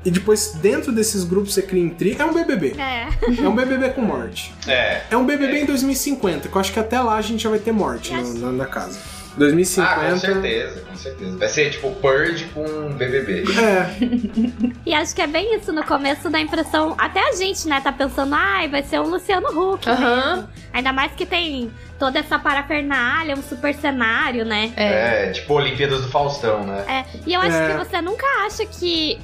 e 0.04 0.10
depois 0.10 0.52
dentro 0.62 0.92
desses 0.92 1.24
grupos 1.24 1.52
você 1.54 1.62
cria 1.62 1.82
intriga. 1.82 2.22
É 2.22 2.26
um 2.26 2.32
BBB. 2.32 2.74
É. 2.78 3.08
É 3.42 3.48
um 3.48 3.54
BBB 3.54 3.90
com 3.90 4.00
morte. 4.00 4.54
É. 4.66 5.02
É 5.10 5.16
um 5.16 5.26
BBB 5.26 5.60
em 5.62 5.66
2050, 5.66 6.48
que 6.48 6.54
eu 6.56 6.60
acho 6.60 6.72
que 6.72 6.78
até 6.78 7.00
lá 7.00 7.16
a 7.16 7.20
gente 7.20 7.42
já 7.42 7.50
vai 7.50 7.58
ter 7.58 7.72
morte 7.72 8.12
no- 8.14 8.34
na, 8.38 8.52
na 8.52 8.66
casa. 8.66 8.98
2050. 9.40 9.90
Ah, 9.90 10.10
com 10.10 10.16
certeza, 10.18 10.80
com 10.82 10.94
certeza. 10.96 11.36
Vai 11.38 11.48
ser 11.48 11.70
tipo 11.70 11.90
Purge 11.96 12.44
com 12.54 12.62
BBB. 12.92 13.44
É, 13.58 13.90
E 14.86 14.94
acho 14.94 15.14
que 15.14 15.22
é 15.22 15.26
bem 15.26 15.56
isso. 15.56 15.72
No 15.72 15.82
começo 15.84 16.30
dá 16.30 16.38
a 16.38 16.40
impressão. 16.40 16.94
Até 16.98 17.20
a 17.28 17.32
gente, 17.32 17.66
né, 17.66 17.80
tá 17.80 17.90
pensando, 17.90 18.34
ai, 18.34 18.68
vai 18.68 18.82
ser 18.82 19.00
um 19.00 19.08
Luciano 19.08 19.48
Huck. 19.48 19.86
Mesmo. 19.88 20.48
Ainda 20.72 20.92
mais 20.92 21.12
que 21.12 21.26
tem 21.26 21.70
toda 21.98 22.18
essa 22.20 22.38
parafernália, 22.38 23.34
um 23.34 23.42
super 23.42 23.74
cenário, 23.74 24.44
né? 24.44 24.72
É. 24.76 25.28
É, 25.28 25.30
tipo 25.32 25.52
Olimpíadas 25.54 26.02
do 26.02 26.08
Faustão, 26.08 26.62
né? 26.64 26.84
É, 26.88 27.04
e 27.26 27.34
eu 27.34 27.40
acho 27.40 27.56
É. 27.56 27.72
que 27.72 27.84
você 27.84 28.00
nunca 28.00 28.26
acha 28.46 28.64
que. 28.66 29.18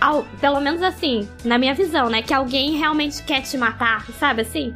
ao- 0.00 0.24
pelo 0.40 0.60
menos 0.60 0.82
assim, 0.82 1.28
na 1.44 1.58
minha 1.58 1.74
visão, 1.74 2.08
né? 2.10 2.22
Que 2.22 2.34
alguém 2.34 2.76
realmente 2.78 3.22
quer 3.22 3.40
te 3.42 3.56
matar, 3.58 4.04
sabe 4.18 4.42
assim? 4.42 4.74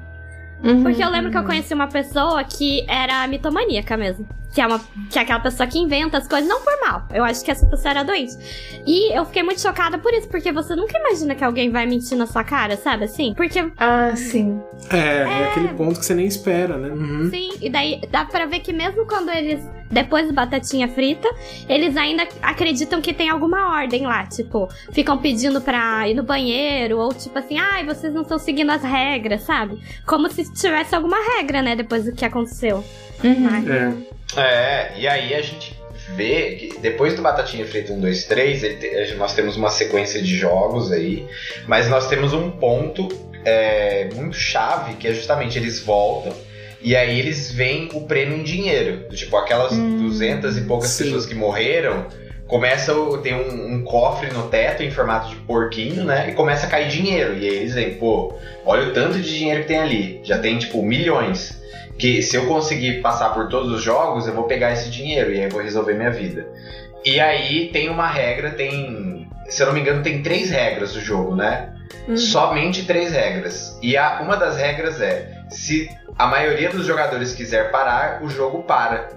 Uhum. 0.62 0.82
Porque 0.82 1.02
eu 1.04 1.10
lembro 1.10 1.30
que 1.30 1.36
eu 1.36 1.44
conheci 1.44 1.74
uma 1.74 1.86
pessoa 1.88 2.42
que 2.44 2.84
era 2.88 3.26
mitomaníaca 3.28 3.96
mesmo. 3.96 4.26
Que 4.56 4.62
é, 4.62 4.66
uma, 4.66 4.80
que 5.10 5.18
é 5.18 5.20
aquela 5.20 5.40
pessoa 5.40 5.66
que 5.66 5.78
inventa 5.78 6.16
as 6.16 6.26
coisas, 6.26 6.48
não 6.48 6.62
por 6.62 6.72
mal. 6.80 7.02
Eu 7.12 7.22
acho 7.24 7.44
que 7.44 7.50
essa 7.50 7.66
pessoa 7.66 7.90
era 7.90 8.02
doente. 8.02 8.32
E 8.86 9.14
eu 9.14 9.26
fiquei 9.26 9.42
muito 9.42 9.60
chocada 9.60 9.98
por 9.98 10.14
isso, 10.14 10.26
porque 10.30 10.50
você 10.50 10.74
nunca 10.74 10.98
imagina 10.98 11.34
que 11.34 11.44
alguém 11.44 11.70
vai 11.70 11.84
mentir 11.84 12.16
na 12.16 12.24
sua 12.26 12.42
cara, 12.42 12.74
sabe 12.74 13.04
assim? 13.04 13.34
Porque, 13.36 13.70
Ah, 13.76 14.16
sim. 14.16 14.58
é, 14.90 14.96
é 14.96 15.48
aquele 15.50 15.68
ponto 15.74 16.00
que 16.00 16.06
você 16.06 16.14
nem 16.14 16.24
espera, 16.24 16.78
né? 16.78 16.88
Uhum. 16.88 17.28
sim, 17.28 17.50
e 17.60 17.68
daí 17.68 18.00
dá 18.10 18.24
pra 18.24 18.46
ver 18.46 18.60
que 18.60 18.72
mesmo 18.72 19.06
quando 19.06 19.28
eles. 19.28 19.62
Depois 19.90 20.26
do 20.26 20.32
batatinha 20.32 20.88
frita, 20.88 21.28
eles 21.68 21.94
ainda 21.94 22.26
acreditam 22.40 23.02
que 23.02 23.12
tem 23.12 23.28
alguma 23.28 23.72
ordem 23.78 24.06
lá. 24.06 24.24
Tipo, 24.26 24.68
ficam 24.90 25.18
pedindo 25.18 25.60
pra 25.60 26.08
ir 26.08 26.14
no 26.14 26.22
banheiro, 26.22 26.96
ou 26.98 27.12
tipo 27.12 27.38
assim, 27.38 27.58
ai, 27.58 27.84
vocês 27.84 28.12
não 28.14 28.22
estão 28.22 28.38
seguindo 28.38 28.70
as 28.70 28.82
regras, 28.82 29.42
sabe? 29.42 29.78
Como 30.06 30.30
se 30.30 30.50
tivesse 30.54 30.94
alguma 30.94 31.18
regra, 31.36 31.60
né, 31.60 31.76
depois 31.76 32.04
do 32.06 32.12
que 32.12 32.24
aconteceu. 32.24 32.82
Uhum. 33.22 33.48
Ai. 33.50 33.64
É. 33.70 34.15
É, 34.36 34.92
e 34.96 35.06
aí 35.06 35.34
a 35.34 35.42
gente 35.42 35.76
vê 36.14 36.52
que 36.56 36.78
depois 36.80 37.14
do 37.14 37.22
Batatinha 37.22 37.66
Frita 37.66 37.92
1, 37.92 38.00
2, 38.00 38.24
3, 38.24 38.62
ele 38.62 38.76
te- 38.76 39.14
nós 39.14 39.34
temos 39.34 39.56
uma 39.56 39.70
sequência 39.70 40.22
de 40.22 40.36
jogos 40.36 40.90
aí, 40.92 41.26
mas 41.66 41.88
nós 41.88 42.08
temos 42.08 42.32
um 42.32 42.50
ponto 42.50 43.08
é, 43.44 44.08
muito 44.14 44.36
chave, 44.36 44.94
que 44.94 45.06
é 45.08 45.14
justamente 45.14 45.58
eles 45.58 45.80
voltam 45.80 46.32
e 46.80 46.94
aí 46.94 47.18
eles 47.18 47.50
veem 47.50 47.88
o 47.94 48.02
prêmio 48.02 48.36
em 48.38 48.42
dinheiro. 48.42 49.08
Tipo, 49.14 49.36
aquelas 49.36 49.72
200 49.76 50.56
e 50.58 50.60
poucas 50.62 50.90
Sim. 50.90 51.04
pessoas 51.04 51.26
que 51.26 51.34
morreram, 51.34 52.06
começa 52.46 52.92
tem 53.22 53.34
um, 53.34 53.74
um 53.74 53.82
cofre 53.84 54.30
no 54.30 54.48
teto 54.48 54.82
em 54.82 54.90
formato 54.90 55.30
de 55.30 55.36
porquinho, 55.36 56.04
né? 56.04 56.28
E 56.28 56.32
começa 56.34 56.66
a 56.66 56.68
cair 56.70 56.88
dinheiro. 56.88 57.34
E 57.38 57.48
aí 57.48 57.56
eles 57.56 57.74
veem, 57.74 57.94
pô, 57.94 58.34
olha 58.64 58.88
o 58.88 58.92
tanto 58.92 59.18
de 59.18 59.36
dinheiro 59.38 59.62
que 59.62 59.68
tem 59.68 59.78
ali. 59.78 60.20
Já 60.22 60.38
tem, 60.38 60.58
tipo, 60.58 60.82
milhões 60.82 61.60
que 61.98 62.22
se 62.22 62.36
eu 62.36 62.46
conseguir 62.46 63.00
passar 63.00 63.30
por 63.30 63.48
todos 63.48 63.72
os 63.72 63.82
jogos, 63.82 64.26
eu 64.26 64.34
vou 64.34 64.44
pegar 64.44 64.72
esse 64.72 64.90
dinheiro 64.90 65.32
e 65.32 65.38
aí 65.38 65.44
eu 65.44 65.50
vou 65.50 65.62
resolver 65.62 65.94
minha 65.94 66.10
vida. 66.10 66.46
E 67.04 67.20
aí 67.20 67.68
tem 67.72 67.88
uma 67.88 68.08
regra, 68.08 68.50
tem. 68.50 69.28
Se 69.48 69.62
eu 69.62 69.68
não 69.68 69.74
me 69.74 69.80
engano, 69.80 70.02
tem 70.02 70.22
três 70.22 70.50
regras 70.50 70.92
do 70.92 71.00
jogo, 71.00 71.36
né? 71.36 71.72
Somente 72.16 72.84
três 72.84 73.12
regras. 73.12 73.78
E 73.80 73.96
a, 73.96 74.20
uma 74.20 74.36
das 74.36 74.56
regras 74.56 75.00
é: 75.00 75.42
se 75.48 75.88
a 76.18 76.26
maioria 76.26 76.70
dos 76.70 76.86
jogadores 76.86 77.32
quiser 77.32 77.70
parar, 77.70 78.22
o 78.22 78.28
jogo 78.28 78.62
para. 78.64 79.08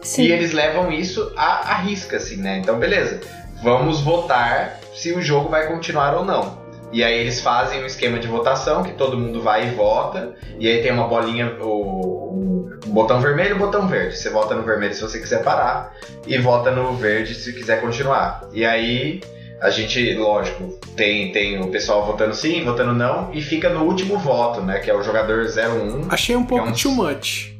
Sim. 0.00 0.22
E 0.22 0.32
eles 0.32 0.52
levam 0.52 0.92
isso 0.92 1.32
à, 1.36 1.72
à 1.72 1.74
risca, 1.74 2.16
assim, 2.16 2.36
né? 2.36 2.58
Então, 2.58 2.78
beleza. 2.78 3.20
Vamos 3.62 4.00
votar 4.00 4.78
se 4.94 5.12
o 5.12 5.20
jogo 5.20 5.48
vai 5.48 5.66
continuar 5.66 6.14
ou 6.14 6.24
não. 6.24 6.57
E 6.92 7.04
aí 7.04 7.18
eles 7.18 7.40
fazem 7.40 7.82
um 7.82 7.86
esquema 7.86 8.18
de 8.18 8.26
votação 8.26 8.82
que 8.82 8.92
todo 8.92 9.18
mundo 9.18 9.42
vai 9.42 9.66
e 9.68 9.70
vota. 9.70 10.34
E 10.58 10.66
aí 10.68 10.82
tem 10.82 10.90
uma 10.92 11.06
bolinha, 11.06 11.56
o, 11.60 12.70
o 12.86 12.88
botão 12.88 13.20
vermelho 13.20 13.50
e 13.50 13.52
o 13.52 13.58
botão 13.58 13.86
verde. 13.86 14.16
Você 14.16 14.30
vota 14.30 14.54
no 14.54 14.62
vermelho 14.62 14.94
se 14.94 15.02
você 15.02 15.18
quiser 15.18 15.42
parar 15.42 15.94
e 16.26 16.38
vota 16.38 16.70
no 16.70 16.94
verde 16.94 17.34
se 17.34 17.52
quiser 17.52 17.80
continuar. 17.80 18.48
E 18.52 18.64
aí 18.64 19.20
a 19.60 19.70
gente, 19.70 20.14
lógico, 20.14 20.78
tem, 20.96 21.32
tem 21.32 21.60
o 21.60 21.68
pessoal 21.68 22.06
votando 22.06 22.32
sim, 22.34 22.64
votando 22.64 22.94
não, 22.94 23.30
e 23.34 23.42
fica 23.42 23.68
no 23.68 23.82
último 23.84 24.16
voto, 24.16 24.60
né? 24.62 24.78
Que 24.78 24.88
é 24.90 24.94
o 24.94 25.02
jogador 25.02 25.44
01. 25.46 26.06
Achei 26.10 26.36
um 26.36 26.44
pouco 26.44 26.64
É 26.66 26.68
um- 26.70 26.72
too 26.72 26.92
much. 26.92 27.54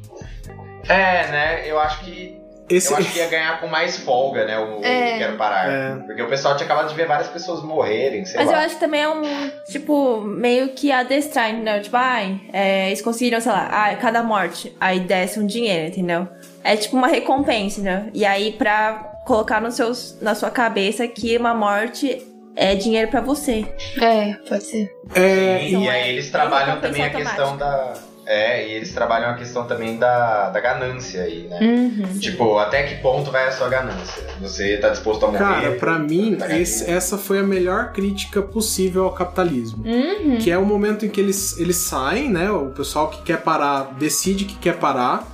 É, 0.87 1.27
né? 1.27 1.63
Eu 1.69 1.79
acho 1.79 1.99
que 2.05 2.38
Esse, 2.69 2.91
eu 2.91 2.97
acho 2.97 3.11
que 3.11 3.17
ia 3.19 3.27
ganhar 3.27 3.59
com 3.59 3.67
mais 3.67 3.97
folga, 3.97 4.45
né? 4.45 4.57
O, 4.59 4.79
o 4.79 4.85
É. 4.85 5.17
Quero 5.17 5.37
Parar. 5.37 5.69
É. 5.69 5.95
Porque 6.05 6.21
o 6.21 6.27
pessoal 6.29 6.55
tinha 6.55 6.65
acabado 6.65 6.89
de 6.89 6.95
ver 6.95 7.07
várias 7.07 7.27
pessoas 7.29 7.63
morrerem, 7.63 8.25
sei 8.25 8.37
Mas 8.39 8.47
lá. 8.47 8.53
eu 8.53 8.59
acho 8.59 8.75
que 8.75 8.79
também 8.79 9.01
é 9.01 9.09
um, 9.09 9.21
tipo, 9.69 10.21
meio 10.21 10.69
que 10.69 10.91
adestrar, 10.91 11.49
entendeu? 11.49 11.81
Tipo, 11.81 11.95
ai, 11.97 12.39
é, 12.53 12.87
eles 12.87 13.01
conseguiram, 13.01 13.39
sei 13.41 13.51
lá, 13.51 13.67
ai, 13.71 13.95
cada 13.97 14.21
morte, 14.21 14.75
aí 14.79 14.99
desce 14.99 15.39
um 15.39 15.45
dinheiro, 15.45 15.87
entendeu? 15.87 16.27
É 16.63 16.75
tipo 16.75 16.95
uma 16.95 17.07
recompensa, 17.07 17.79
entendeu? 17.79 18.11
E 18.13 18.25
aí 18.25 18.51
pra 18.51 19.11
colocar 19.25 19.61
nos 19.61 19.75
seus, 19.75 20.17
na 20.21 20.35
sua 20.35 20.49
cabeça 20.49 21.07
que 21.07 21.37
uma 21.37 21.53
morte 21.53 22.25
é 22.55 22.75
dinheiro 22.75 23.09
pra 23.09 23.21
você. 23.21 23.65
É, 24.01 24.33
pode 24.47 24.63
ser. 24.63 24.91
é, 25.15 25.63
E, 25.63 25.69
Então, 25.69 25.83
e 25.83 25.89
aí 25.89 26.09
eles 26.09 26.29
trabalham 26.29 26.81
também 26.81 27.03
a 27.03 27.09
questão 27.09 27.55
da. 27.57 27.93
É, 28.31 28.67
e 28.67 28.73
eles 28.73 28.93
trabalham 28.93 29.31
a 29.31 29.33
questão 29.33 29.65
também 29.65 29.97
da, 29.97 30.49
da 30.51 30.59
ganância 30.59 31.23
aí, 31.23 31.47
né? 31.49 31.57
Uhum. 31.59 32.19
Tipo, 32.19 32.59
até 32.59 32.83
que 32.83 33.01
ponto 33.01 33.31
vai 33.31 33.47
a 33.47 33.51
sua 33.51 33.67
ganância? 33.69 34.21
Você 34.39 34.77
tá 34.77 34.89
disposto 34.89 35.25
a 35.25 35.29
morrer? 35.31 35.39
Cara, 35.39 35.71
pra 35.71 35.97
mim, 35.97 36.35
pagar 36.35 36.59
esse- 36.61 36.87
essa 36.89 37.17
foi 37.17 37.39
a 37.39 37.43
melhor 37.43 37.91
crítica 37.91 38.39
possível 38.39 39.05
ao 39.05 39.13
capitalismo. 39.13 39.83
Uhum. 39.83 40.37
Que 40.37 40.51
é 40.51 40.57
o 40.59 40.63
momento 40.65 41.07
em 41.07 41.09
que 41.09 41.19
eles, 41.19 41.57
eles 41.59 41.77
saem, 41.77 42.29
né? 42.29 42.51
O 42.51 42.67
pessoal 42.67 43.07
que 43.09 43.23
quer 43.23 43.41
parar 43.41 43.95
decide 43.97 44.45
que 44.45 44.55
quer 44.59 44.77
parar. 44.77 45.25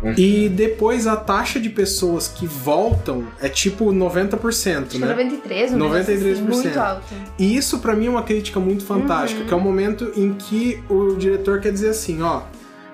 Uhum. 0.00 0.14
E 0.16 0.48
depois 0.48 1.08
a 1.08 1.16
taxa 1.16 1.58
de 1.58 1.68
pessoas 1.68 2.28
que 2.28 2.46
voltam 2.46 3.26
é 3.40 3.48
tipo 3.48 3.86
90%, 3.92 4.76
Acho 4.82 4.86
que 4.90 4.98
né? 4.98 5.08
93, 5.08 5.72
um 5.72 5.76
negócio 5.76 6.04
93%. 6.14 6.32
assim, 6.32 6.42
muito 6.42 6.78
alto. 6.80 7.02
E 7.38 7.56
isso 7.56 7.78
pra 7.80 7.96
mim 7.96 8.06
é 8.06 8.10
uma 8.10 8.22
crítica 8.22 8.60
muito 8.60 8.84
fantástica, 8.84 9.44
que 9.44 9.52
é 9.52 9.56
o 9.56 9.60
momento 9.60 10.12
em 10.16 10.34
que 10.34 10.80
o 10.88 11.16
diretor 11.16 11.60
quer 11.60 11.72
dizer 11.72 11.88
assim, 11.88 12.22
ó, 12.22 12.42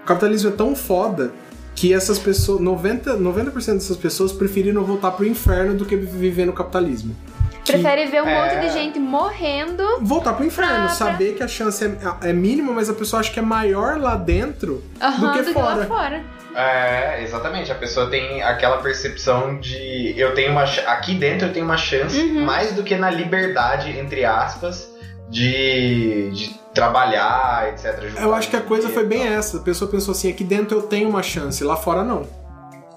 o 0.03 0.07
capitalismo 0.07 0.49
é 0.49 0.53
tão 0.53 0.75
foda 0.75 1.33
que 1.75 1.93
essas 1.93 2.19
pessoas, 2.19 2.61
90%, 2.63 3.17
90 3.19 3.51
dessas 3.75 3.97
pessoas 3.99 4.33
preferiram 4.33 4.83
voltar 4.85 5.11
pro 5.11 5.27
inferno 5.27 5.75
do 5.75 5.85
que 5.85 5.97
viver 5.97 6.47
no 6.47 6.53
capitalismo. 6.55 7.15
Que- 7.65 7.73
Prefere 7.73 8.07
ver 8.07 8.23
um 8.23 8.27
É. 8.29 8.43
monte 8.59 8.61
de 8.67 8.73
gente 8.73 8.99
morrendo. 8.99 9.83
voltar 10.03 10.35
pro 10.35 10.45
inferno, 10.45 10.87
pra- 10.87 10.89
saber 10.91 11.35
que 11.35 11.43
a 11.43 11.49
chance 11.49 11.83
é, 11.85 11.97
é 12.29 12.33
mínima, 12.33 12.73
mas 12.73 12.89
a 12.91 12.95
pessoa 12.95 13.21
acha 13.21 13.33
que 13.33 13.39
é 13.39 13.43
maior 13.43 13.99
lá 13.99 14.17
dentro 14.17 14.83
aham, 15.01 15.33
do 15.33 15.45
que 15.45 15.53
fora. 15.53 15.75
lá 15.77 15.87
fora. 15.87 16.25
É, 16.55 17.23
exatamente. 17.23 17.71
A 17.73 17.75
pessoa 17.75 18.09
tem 18.09 18.43
aquela 18.43 18.79
percepção 18.79 19.59
de 19.59 20.15
eu 20.17 20.35
tenho 20.35 20.53
uma 20.53 20.63
aqui 20.63 21.15
dentro 21.15 21.49
eu 21.49 21.53
tenho 21.53 21.65
uma 21.65 21.77
chance 21.77 22.17
Uhum. 22.21 22.45
mais 22.45 22.73
do 22.73 22.83
que 22.83 22.95
na 22.97 23.11
liberdade 23.11 23.91
entre 23.99 24.25
aspas 24.25 24.89
de, 25.29 26.31
de 26.33 26.55
trabalhar, 26.73 27.69
etc. 27.71 28.13
Eu 28.21 28.35
acho 28.35 28.49
que 28.51 28.57
a 28.57 28.61
coisa 28.61 28.89
foi 28.89 29.05
bem 29.05 29.27
essa. 29.27 29.57
A 29.59 29.61
pessoa 29.61 29.91
pensou 29.91 30.13
assim, 30.13 30.31
aqui 30.31 30.45
dentro 30.45 30.79
eu 30.79 30.83
tenho 30.83 31.09
uma 31.09 31.23
chance, 31.23 31.63
lá 31.65 31.77
fora 31.77 32.05
não. 32.05 32.27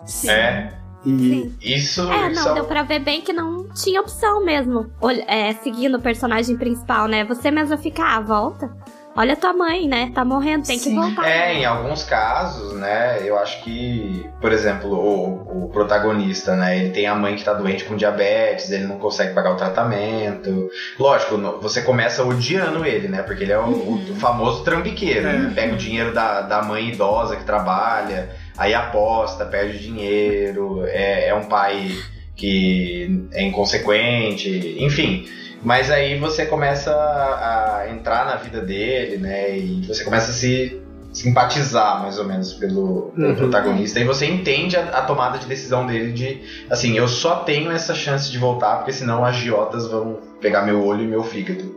Sim. 0.06 0.30
É, 0.30 0.74
E 1.06 1.52
isso, 1.62 2.02
É, 2.12 2.32
isso 2.32 2.44
não, 2.44 2.52
é 2.52 2.54
deu 2.56 2.66
pra 2.66 2.84
ver 2.84 3.00
bem 3.00 3.22
que 3.22 3.32
não 3.34 3.70
tinha 3.70 4.02
opção 4.02 4.44
mesmo. 4.44 4.92
Olha, 5.02 5.24
é, 5.28 5.54
seguindo 5.56 5.96
o 5.98 6.02
personagem 6.02 6.58
principal, 6.58 7.08
né? 7.08 7.24
Você 7.26 7.50
mesmo 7.50 7.78
fica, 7.78 8.04
ah, 8.04 8.20
volta. 8.20 8.70
Olha 9.18 9.36
tua 9.36 9.52
mãe, 9.52 9.88
né? 9.88 10.12
Tá 10.14 10.24
morrendo, 10.24 10.68
tem 10.68 10.78
que 10.78 10.84
Sim. 10.84 10.96
voltar. 10.96 11.28
É, 11.28 11.56
em 11.56 11.66
alguns 11.66 12.04
casos, 12.04 12.74
né, 12.74 13.18
eu 13.26 13.36
acho 13.40 13.64
que, 13.64 14.30
por 14.40 14.52
exemplo, 14.52 14.92
o, 14.94 15.66
o 15.66 15.70
protagonista, 15.70 16.56
né, 16.56 16.78
ele 16.78 16.92
tem 16.92 17.08
a 17.08 17.16
mãe 17.16 17.36
que 17.36 17.44
tá 17.44 17.54
doente 17.54 17.84
com 17.86 17.96
diabetes, 17.96 18.70
ele 18.70 18.86
não 18.86 19.00
consegue 19.00 19.34
pagar 19.34 19.54
o 19.54 19.58
tratamento. 19.58 20.70
Lógico, 21.00 21.36
você 21.60 21.82
começa 21.82 22.24
odiando 22.24 22.86
ele, 22.86 23.08
né, 23.08 23.24
porque 23.24 23.44
ele 23.44 23.54
é 23.54 23.60
o, 23.60 23.96
o 23.96 24.16
famoso 24.20 24.64
trambiqueiro, 24.64 25.28
É. 25.28 25.34
né, 25.34 25.52
pega 25.56 25.74
o 25.74 25.78
dinheiro 25.78 26.14
da, 26.14 26.42
da 26.42 26.62
mãe 26.62 26.90
idosa 26.90 27.36
que 27.38 27.44
trabalha, 27.44 28.30
aí 28.56 28.76
aposta, 28.76 29.46
perde 29.46 29.80
dinheiro, 29.80 30.84
é, 30.86 31.30
é 31.30 31.34
um 31.34 31.46
pai 31.46 31.92
que 32.38 33.28
é 33.34 33.44
inconsequente, 33.44 34.76
enfim. 34.80 35.26
Mas 35.64 35.90
aí 35.90 36.18
você 36.20 36.46
começa 36.46 36.92
a, 36.92 37.88
entrar 37.90 38.26
na 38.26 38.36
vida 38.36 38.62
dele, 38.62 39.18
né? 39.18 39.58
E 39.58 39.84
você 39.88 40.04
começa 40.04 40.30
a 40.30 40.34
se 40.34 40.80
simpatizar, 41.12 42.02
mais 42.04 42.20
ou 42.20 42.26
menos, 42.26 42.54
pelo, 42.54 43.12
pelo 43.16 43.30
Uhum. 43.30 43.36
protagonista. 43.36 44.00
E 44.00 44.04
você 44.04 44.28
entende 44.28 44.78
a, 44.78 44.82
a 44.90 45.02
tomada 45.02 45.40
de 45.40 45.48
decisão 45.48 45.88
dele 45.88 46.12
de, 46.12 46.42
assim, 46.70 46.96
eu 46.96 47.08
só 47.08 47.38
tenho 47.38 47.72
essa 47.72 47.96
chance 47.96 48.32
de 48.32 48.38
voltar, 48.38 48.78
porque 48.78 48.94
senão 48.94 49.26
agiotas 49.26 49.88
vão 49.88 50.20
pegar 50.40 50.62
meu 50.62 50.86
olho 50.86 51.04
e 51.04 51.08
meu 51.08 51.24
fígado. 51.24 51.76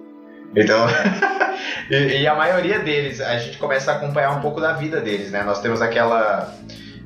Então, 0.54 0.86
e, 1.90 2.20
e 2.22 2.26
a 2.26 2.34
maioria 2.34 2.80
deles, 2.80 3.20
a 3.20 3.38
gente 3.38 3.56
começa 3.56 3.92
a 3.92 3.94
acompanhar 3.96 4.32
um 4.36 4.40
pouco 4.40 4.60
da 4.60 4.74
vida 4.74 5.00
deles, 5.00 5.30
né? 5.30 5.42
Nós 5.42 5.60
temos 5.62 5.80
aquela 5.80 6.52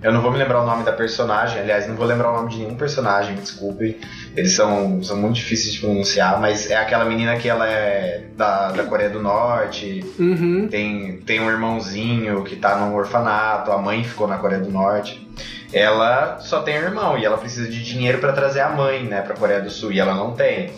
Eu 0.04 0.12
não 0.12 0.20
vou 0.20 0.30
me 0.30 0.36
lembrar 0.36 0.60
o 0.62 0.66
nome 0.66 0.84
da 0.84 0.92
personagem, 0.92 1.60
aliás, 1.62 1.88
não 1.88 1.96
vou 1.96 2.06
lembrar 2.06 2.30
o 2.30 2.34
nome 2.36 2.50
de 2.50 2.58
nenhum 2.58 2.74
personagem, 2.76 3.34
me 3.34 3.40
desculpe. 3.40 3.98
Eles 4.36 4.52
são, 4.52 5.02
são 5.02 5.16
muito 5.16 5.36
difíceis 5.36 5.72
de 5.72 5.80
pronunciar, 5.80 6.38
mas 6.38 6.70
é 6.70 6.76
aquela 6.76 7.06
menina 7.06 7.36
que 7.36 7.48
ela 7.48 7.66
é 7.66 8.24
da, 8.36 8.70
da 8.72 8.84
Coreia 8.84 9.08
do 9.08 9.22
Norte, 9.22 10.04
Uhum. 10.18 10.68
tem, 10.70 11.16
tem 11.24 11.40
um 11.40 11.50
irmãozinho 11.50 12.44
que 12.44 12.54
tá 12.54 12.76
num 12.76 12.94
orfanato, 12.94 13.72
a 13.72 13.78
mãe 13.78 14.04
ficou 14.04 14.28
na 14.28 14.36
Coreia 14.36 14.60
do 14.60 14.70
Norte. 14.70 15.26
Ela 15.72 16.38
só 16.38 16.60
tem 16.60 16.78
um 16.78 16.82
irmão 16.82 17.18
e 17.18 17.24
ela 17.24 17.38
precisa 17.38 17.68
de 17.68 17.82
dinheiro 17.82 18.18
pra 18.18 18.32
trazer 18.32 18.60
a 18.60 18.68
mãe, 18.68 19.02
né, 19.04 19.22
pra 19.22 19.34
Coreia 19.34 19.60
do 19.60 19.70
Sul, 19.70 19.90
e 19.90 19.98
ela 19.98 20.14
não 20.14 20.32
tem. 20.32 20.70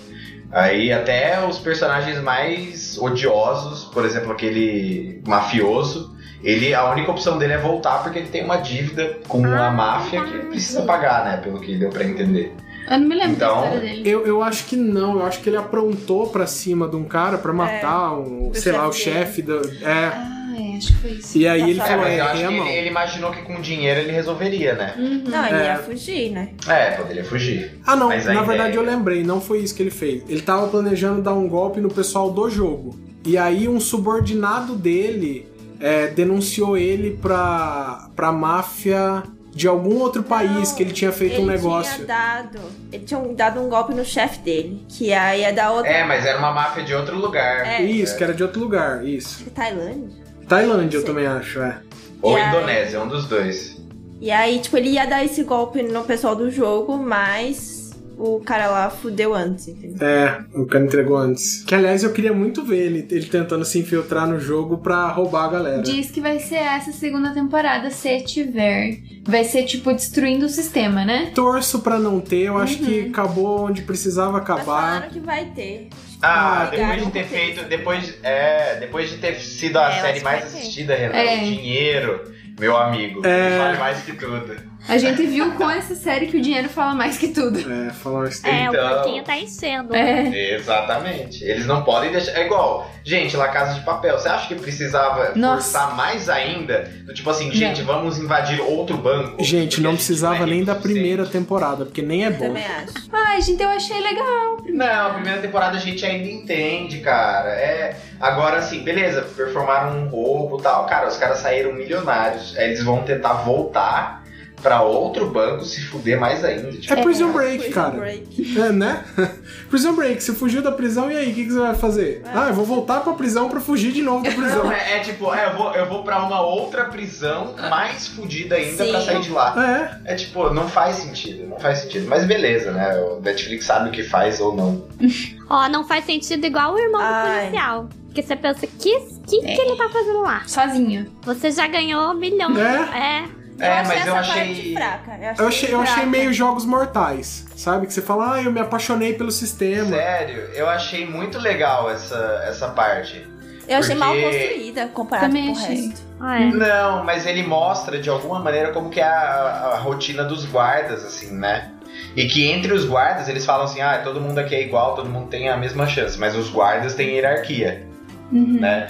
Aí 0.53 0.93
até 0.93 1.45
os 1.45 1.59
personagens 1.59 2.21
mais 2.23 2.97
odiosos, 2.97 3.85
por 3.87 4.05
exemplo, 4.05 4.31
aquele 4.33 5.21
mafioso, 5.27 6.16
ele 6.43 6.75
a 6.75 6.91
única 6.91 7.11
opção 7.11 7.39
dele 7.39 7.55
é 7.55 7.59
voltar 7.59 8.03
porque 8.03 8.19
ele 8.19 8.29
tem 8.29 8.45
uma 8.45 8.57
dívida 8.57 9.19
com 9.29 9.45
a 9.45 9.71
máfia 9.71 10.23
que 10.25 10.33
ele 10.35 10.45
precisa 10.45 10.83
pagar, 10.83 11.25
né, 11.25 11.37
pelo 11.39 11.61
que 11.61 11.77
deu 11.77 11.91
pra 11.91 12.05
entender. 12.05 12.53
Eu 12.89 12.99
não 13.01 13.09
me 13.09 13.15
lembro 13.17 13.33
Então, 13.33 13.61
da 13.63 13.67
história 13.67 13.81
dele. 13.81 14.03
Eu, 14.09 14.27
eu 14.27 14.43
acho 14.43 14.65
que 14.67 14.77
não, 14.77 15.19
eu 15.19 15.27
acho 15.27 15.41
que 15.41 15.49
ele 15.49 15.57
aprontou 15.57 16.29
pra 16.29 16.47
cima 16.47 16.87
de 16.87 16.95
um 16.95 17.03
cara 17.05 17.37
pra 17.37 17.53
matar 17.53 18.13
um, 18.13 18.51
o 18.51 18.55
sei 18.55 18.71
lá, 18.73 18.87
o 18.87 18.93
chefe 18.93 19.43
do. 19.43 19.57
É. 19.83 20.13
Ah, 20.15 20.55
é, 20.57 20.77
acho 20.77 20.87
que 20.89 20.95
foi 21.01 21.11
isso. 21.11 21.37
E 21.37 21.49
aí 21.49 21.63
ele 21.69 21.81
É, 21.81 21.83
É, 21.83 21.87
falou, 21.87 22.05
mas 22.05 22.13
é, 22.13 22.21
eu 22.21 22.25
acho 22.27 22.43
errei 22.43 22.47
que 22.47 22.61
a 22.63 22.67
ele, 22.69 22.79
ele 22.79 22.89
imaginou 22.91 23.31
que 23.33 23.43
com 23.43 23.61
dinheiro 23.61 24.01
ele 24.01 24.13
resolveria, 24.13 24.75
né? 24.75 24.95
Uhum. 24.97 25.23
Não, 25.27 25.47
ele 25.47 25.57
É. 25.57 25.65
ia 25.65 25.77
fugir, 25.79 26.31
né? 26.31 26.51
É, 26.69 26.91
poderia 26.93 27.25
fugir. 27.25 27.77
Ah, 27.85 27.97
não, 27.97 28.07
Mas 28.09 28.25
na 28.25 28.43
verdade 28.43 28.71
ideia- 28.71 28.77
eu 28.77 28.83
lembrei, 28.85 29.25
não 29.25 29.41
foi 29.41 29.59
isso 29.59 29.75
que 29.75 29.83
ele 29.83 29.91
fez. 29.91 30.23
Ele 30.29 30.43
tava 30.43 30.69
planejando 30.69 31.21
dar 31.21 31.35
um 31.35 31.49
golpe 31.49 31.81
no 31.81 31.89
pessoal 31.89 32.31
do 32.31 32.49
jogo. 32.49 32.97
E 33.25 33.37
aí 33.37 33.67
um 33.67 33.81
subordinado 33.81 34.77
dele 34.77 35.49
é, 35.81 36.09
denunciou 36.09 36.77
ele 36.77 37.17
pra, 37.21 38.09
pra 38.17 38.33
máfia 38.33 39.23
de 39.53 39.67
algum 39.67 39.99
outro 40.01 40.23
país 40.23 40.73
que 40.73 40.83
ele 40.83 40.93
tinha 40.93 41.11
feito 41.11 41.37
ele 41.37 41.43
um 41.45 41.47
negócio. 41.47 41.95
Tinha 41.95 42.07
dado, 42.07 42.59
ele 42.93 43.05
tinha 43.05 43.21
dado 43.35 43.61
um 43.61 43.69
golpe 43.71 43.95
no 43.95 44.05
chefe 44.05 44.39
dele, 44.41 44.85
que 44.89 45.13
aí 45.15 45.43
é 45.43 45.53
da 45.53 45.71
outra. 45.73 45.91
É, 45.91 46.05
mas 46.05 46.27
era 46.27 46.39
uma 46.39 46.53
máfia 46.53 46.83
de 46.85 46.95
outro 46.95 47.17
lugar. 47.17 47.67
É. 47.67 47.83
Isso, 47.83 48.17
que 48.17 48.23
era 48.25 48.35
de 48.35 48.43
outro 48.43 48.61
lugar, 48.61 49.05
isso. 49.07 49.45
Tailândia? 49.55 50.25
Tailândia 50.47 50.99
eu 50.99 51.01
Sim. 51.01 51.07
também 51.07 51.27
acho, 51.27 51.61
é. 51.61 51.79
Ou 52.21 52.37
E 52.37 52.41
aí- 52.41 52.49
Indonésia, 52.49 53.01
um 53.03 53.09
dos 53.09 53.27
dois. 53.27 53.77
E 54.21 54.31
aí, 54.31 54.59
tipo, 54.59 54.77
ele 54.77 54.91
ia 54.91 55.07
dar 55.07 55.25
esse 55.25 55.43
golpe 55.43 55.83
no 55.83 56.03
pessoal 56.05 56.35
do 56.37 56.51
jogo, 56.51 56.97
mas 56.99 57.76
o 58.19 58.41
cara 58.41 58.69
lá 58.69 58.89
fudeu 58.91 59.35
antes, 59.35 59.69
entendeu? 59.69 60.07
É, 60.07 60.41
o 60.55 60.67
cara 60.67 60.85
entregou 60.85 61.17
antes. 61.17 61.63
Que 61.65 61.75
aliás 61.75 62.03
eu 62.03 62.13
queria 62.13 62.33
muito 62.33 62.65
ver 62.65 62.79
ele, 62.79 63.07
ele 63.11 63.27
tentando 63.27 63.65
se 63.65 63.79
infiltrar 63.79 64.27
no 64.27 64.41
jogo 64.41 64.79
pra 64.79 65.07
roubar 65.09 65.45
a 65.45 65.49
galera. 65.49 65.83
Diz 65.83 66.11
que 66.11 66.21
vai 66.21 66.39
ser 66.39 66.57
essa 66.57 66.93
segunda 66.93 67.33
temporada, 67.35 67.91
se 67.91 68.21
tiver. 68.23 68.99
Vai 69.25 69.45
ser, 69.45 69.65
tipo, 69.65 69.93
destruindo 69.93 70.47
o 70.47 70.49
sistema, 70.49 71.05
né? 71.05 71.31
Torço 71.35 71.81
pra 71.81 71.99
não 71.99 72.21
ter, 72.21 72.43
eu 72.47 72.57
acho 72.59 72.79
Uhum. 72.81 72.87
que 72.87 73.01
acabou 73.09 73.67
onde 73.67 73.83
precisava 73.83 74.33
Mas 74.33 74.43
acabar. 74.43 74.65
falaram 74.65 75.09
que 75.11 75.21
vai 75.21 75.45
ter. 75.47 75.89
Ah, 76.23 76.63
Ah, 76.63 76.65
depois 76.71 77.05
de 77.05 77.11
ter 77.13 77.25
feito. 77.25 77.65
Depois, 77.69 78.15
é, 78.23 78.77
depois 78.81 79.11
de 79.11 79.19
ter 79.19 79.35
sido 79.41 79.79
a 79.79 79.91
É, 79.93 80.01
série 80.01 80.21
mais 80.21 80.45
assistida, 80.45 80.95
Renan, 80.95 81.15
É. 81.15 81.37
dinheiro, 81.45 82.23
meu 82.59 82.75
amigo. 82.77 83.21
É. 83.27 83.59
Vale 83.59 83.79
mais 83.79 84.03
que 84.03 84.13
tudo. 84.13 84.57
A 84.89 84.99
gente 84.99 85.27
viu 85.27 85.53
com 85.53 85.69
essa 85.69 85.95
série 85.97 86.27
que 86.29 86.37
o 86.37 86.41
dinheiro 86.41 86.69
fala 86.69 86.95
mais 86.95 87.19
que 87.19 87.29
tudo. 87.29 87.59
É, 87.59 87.91
falar 87.91 88.29
isso. 88.29 88.47
É, 88.47 88.67
Então- 88.67 88.87
o 88.87 88.95
porquinho 88.95 89.25
tá 89.25 89.37
enchendo. 89.37 89.95
É. 89.95 90.55
Exatamente. 90.55 91.43
Eles 91.45 91.67
não 91.67 91.83
podem 91.83 92.13
deixar. 92.13 92.33
É 92.39 92.47
igual, 92.47 92.89
gente, 93.03 93.37
La 93.37 93.49
Casa 93.49 93.75
de 93.75 93.85
Papel. 93.85 94.17
Você 94.19 94.29
acha 94.29 94.47
que 94.47 94.55
precisava 94.55 95.33
Nossa. 95.35 95.79
forçar 95.81 95.97
mais 95.97 96.29
ainda? 96.29 96.89
Do 97.05 97.13
tipo 97.13 97.29
assim, 97.31 97.51
gente, 97.53 97.83
vamos 97.83 98.19
invadir 98.19 98.61
outro 98.61 98.97
banco? 98.97 99.43
Gente, 99.43 99.81
não 99.81 99.95
precisava 99.95 100.37
não 100.39 100.43
é 100.45 100.51
nem 100.51 100.65
da 100.65 100.75
primeira 100.77 101.27
temporada, 101.27 101.85
porque 101.85 102.03
nem 102.03 102.25
é 102.25 102.31
bom. 102.31 102.47
Também 102.47 102.65
acho. 102.65 102.93
Ai, 103.13 103.41
gente, 103.43 103.63
eu 103.63 103.69
achei 103.71 104.01
legal. 104.01 104.59
Não, 104.69 105.07
a 105.09 105.11
primeira 105.15 105.41
temporada 105.41 105.77
a 105.77 105.81
gente 105.81 106.05
ainda 106.07 106.29
entende, 106.29 106.99
cara. 107.01 107.49
É. 107.51 107.97
Agora 108.21 108.59
assim, 108.59 108.85
beleza, 108.85 109.23
performaram 109.23 109.99
um 109.99 110.09
roubo 110.09 110.59
e 110.61 110.63
tal. 110.63 110.87
Cara, 110.87 111.09
os 111.09 111.17
caras 111.17 111.39
saíram 111.39 111.73
milionários. 111.73 112.57
Aí 112.57 112.67
eles 112.67 112.85
vão 112.85 113.03
tentar 113.03 113.33
voltar 113.35 114.25
pra 114.63 114.83
outro 114.83 115.31
banco 115.31 115.65
se 115.65 115.81
fuder 115.83 116.19
mais 116.19 116.45
ainda. 116.45 116.73
Tipo, 116.73 116.95
É 116.95 117.03
Prison 117.03 117.33
Break, 117.33 117.59
Prison 117.59 117.73
cara. 117.75 117.97
Break. 117.97 118.57
É, 118.59 118.73
né? 118.73 119.05
Prison 119.71 119.95
Break, 119.95 120.23
você 120.23 120.33
fugiu 120.33 120.63
da 120.63 120.73
prisão 120.73 121.11
e 121.11 121.17
aí, 121.17 121.31
o 121.31 121.35
que, 121.35 121.45
que 121.45 121.53
você 121.53 121.59
vai 121.59 121.75
fazer? 121.75 122.23
Ah, 122.35 122.49
eu 122.49 122.55
vou 122.55 122.65
voltar 122.65 123.01
pra 123.01 123.13
prisão 123.13 123.49
pra 123.49 123.61
fugir 123.61 123.93
de 123.93 124.03
novo 124.03 124.25
da 124.25 124.31
prisão. 124.31 124.65
Não, 124.65 124.73
é, 124.73 124.97
é 124.97 125.01
tipo, 125.01 125.33
é, 125.35 125.47
eu 125.47 125.57
vou, 125.57 125.73
eu 125.75 125.87
vou 125.87 126.03
pra 126.03 126.23
uma 126.25 126.41
outra 126.41 126.85
prisão 126.87 127.55
mais 127.71 128.09
fodida 128.09 128.57
ainda 128.57 128.85
Sim. 128.85 128.91
pra 128.91 129.01
sair 129.01 129.21
de 129.21 129.31
lá. 129.31 130.01
É, 130.05 130.13
É 130.13 130.15
tipo, 130.15 130.49
não 130.51 130.69
faz 130.69 130.97
sentido, 130.97 131.47
não 131.49 131.59
faz 131.59 131.79
sentido. 131.79 132.07
Mas 132.09 132.25
beleza, 132.25 132.73
né? 132.73 132.97
O 133.01 133.21
Netflix 133.21 133.65
sabe 133.67 133.89
o 133.89 133.93
que 133.93 134.03
faz 134.03 134.41
ou 134.41 134.55
não. 134.55 134.85
Ó, 135.49 135.69
não 135.69 135.87
faz 135.87 136.05
sentido 136.07 136.45
igual 136.47 136.75
o 136.75 136.79
irmão 136.79 137.01
Ai. 137.01 137.23
do 137.23 137.41
policial. 137.41 137.89
Porque 138.07 138.23
você 138.23 138.35
pensa, 138.37 138.67
que, 138.67 138.99
que, 139.27 139.41
que 139.43 139.61
ele 139.61 139.77
tá 139.77 139.89
fazendo 139.91 140.23
lá? 140.23 140.43
Sozinho. 140.47 141.07
Você 141.23 141.51
já 141.51 141.67
ganhou 141.67 142.15
milhões. 142.15 142.57
É. 142.59 142.99
É. 143.23 143.25
É, 143.59 143.69
achei 143.69 143.97
mas 143.97 144.07
eu 144.07 144.15
achei- 144.17 144.35
parte 144.35 144.75
fraca. 144.75 145.19
eu 145.39 145.49
achei, 145.49 145.75
eu 145.75 145.81
achei 145.81 145.95
fraca. 145.95 146.09
meio 146.11 146.33
jogos 146.33 146.65
mortais, 146.65 147.47
sabe? 147.57 147.87
Que 147.87 147.93
você 147.93 148.03
fala, 148.03 148.35
ah, 148.35 148.43
eu 148.43 148.53
me 148.53 148.61
apaixonei 148.61 149.15
pelo 149.15 149.31
sistema. 149.31 149.89
Sério, 149.89 150.49
eu 150.55 150.69
achei 150.69 151.07
muito 151.07 151.39
legal 151.39 151.91
essa, 151.91 152.45
essa 152.47 152.69
parte. 152.69 153.27
Eu 153.69 153.79
achei 153.79 153.95
mal 153.97 154.13
Porque- 154.13 154.39
construída 154.39 154.87
comparado 154.89 155.27
Também 155.29 155.47
com 155.53 155.59
o 155.61 155.63
achei. 155.63 155.87
resto. 155.89 156.03
Ah, 156.21 156.41
é. 156.41 156.45
Não, 156.47 157.05
mas 157.05 157.27
ele 157.27 157.43
mostra 157.43 157.99
de 157.99 158.09
alguma 158.09 158.39
maneira 158.39 158.73
como 158.73 158.91
que 158.91 159.01
é 159.01 159.05
a, 159.05 159.73
a 159.75 159.79
rotina 159.79 160.23
dos 160.25 160.45
guardas, 160.45 161.05
assim, 161.05 161.35
né? 161.35 161.73
E 162.15 162.27
que 162.27 162.47
entre 162.51 162.73
os 162.73 162.85
guardas 162.85 163.29
eles 163.29 163.45
falam 163.45 163.65
assim, 163.65 163.81
ah, 163.81 164.01
todo 164.05 164.21
mundo 164.21 164.39
aqui 164.39 164.55
é 164.55 164.63
igual, 164.63 164.95
todo 164.95 165.09
mundo 165.09 165.29
tem 165.29 165.49
a 165.49 165.57
mesma 165.57 165.87
chance, 165.87 166.19
mas 166.19 166.35
os 166.37 166.49
guardas 166.51 166.95
têm 166.95 167.15
hierarquia, 167.17 167.86
Uhum. 168.33 168.59
né? 168.61 168.89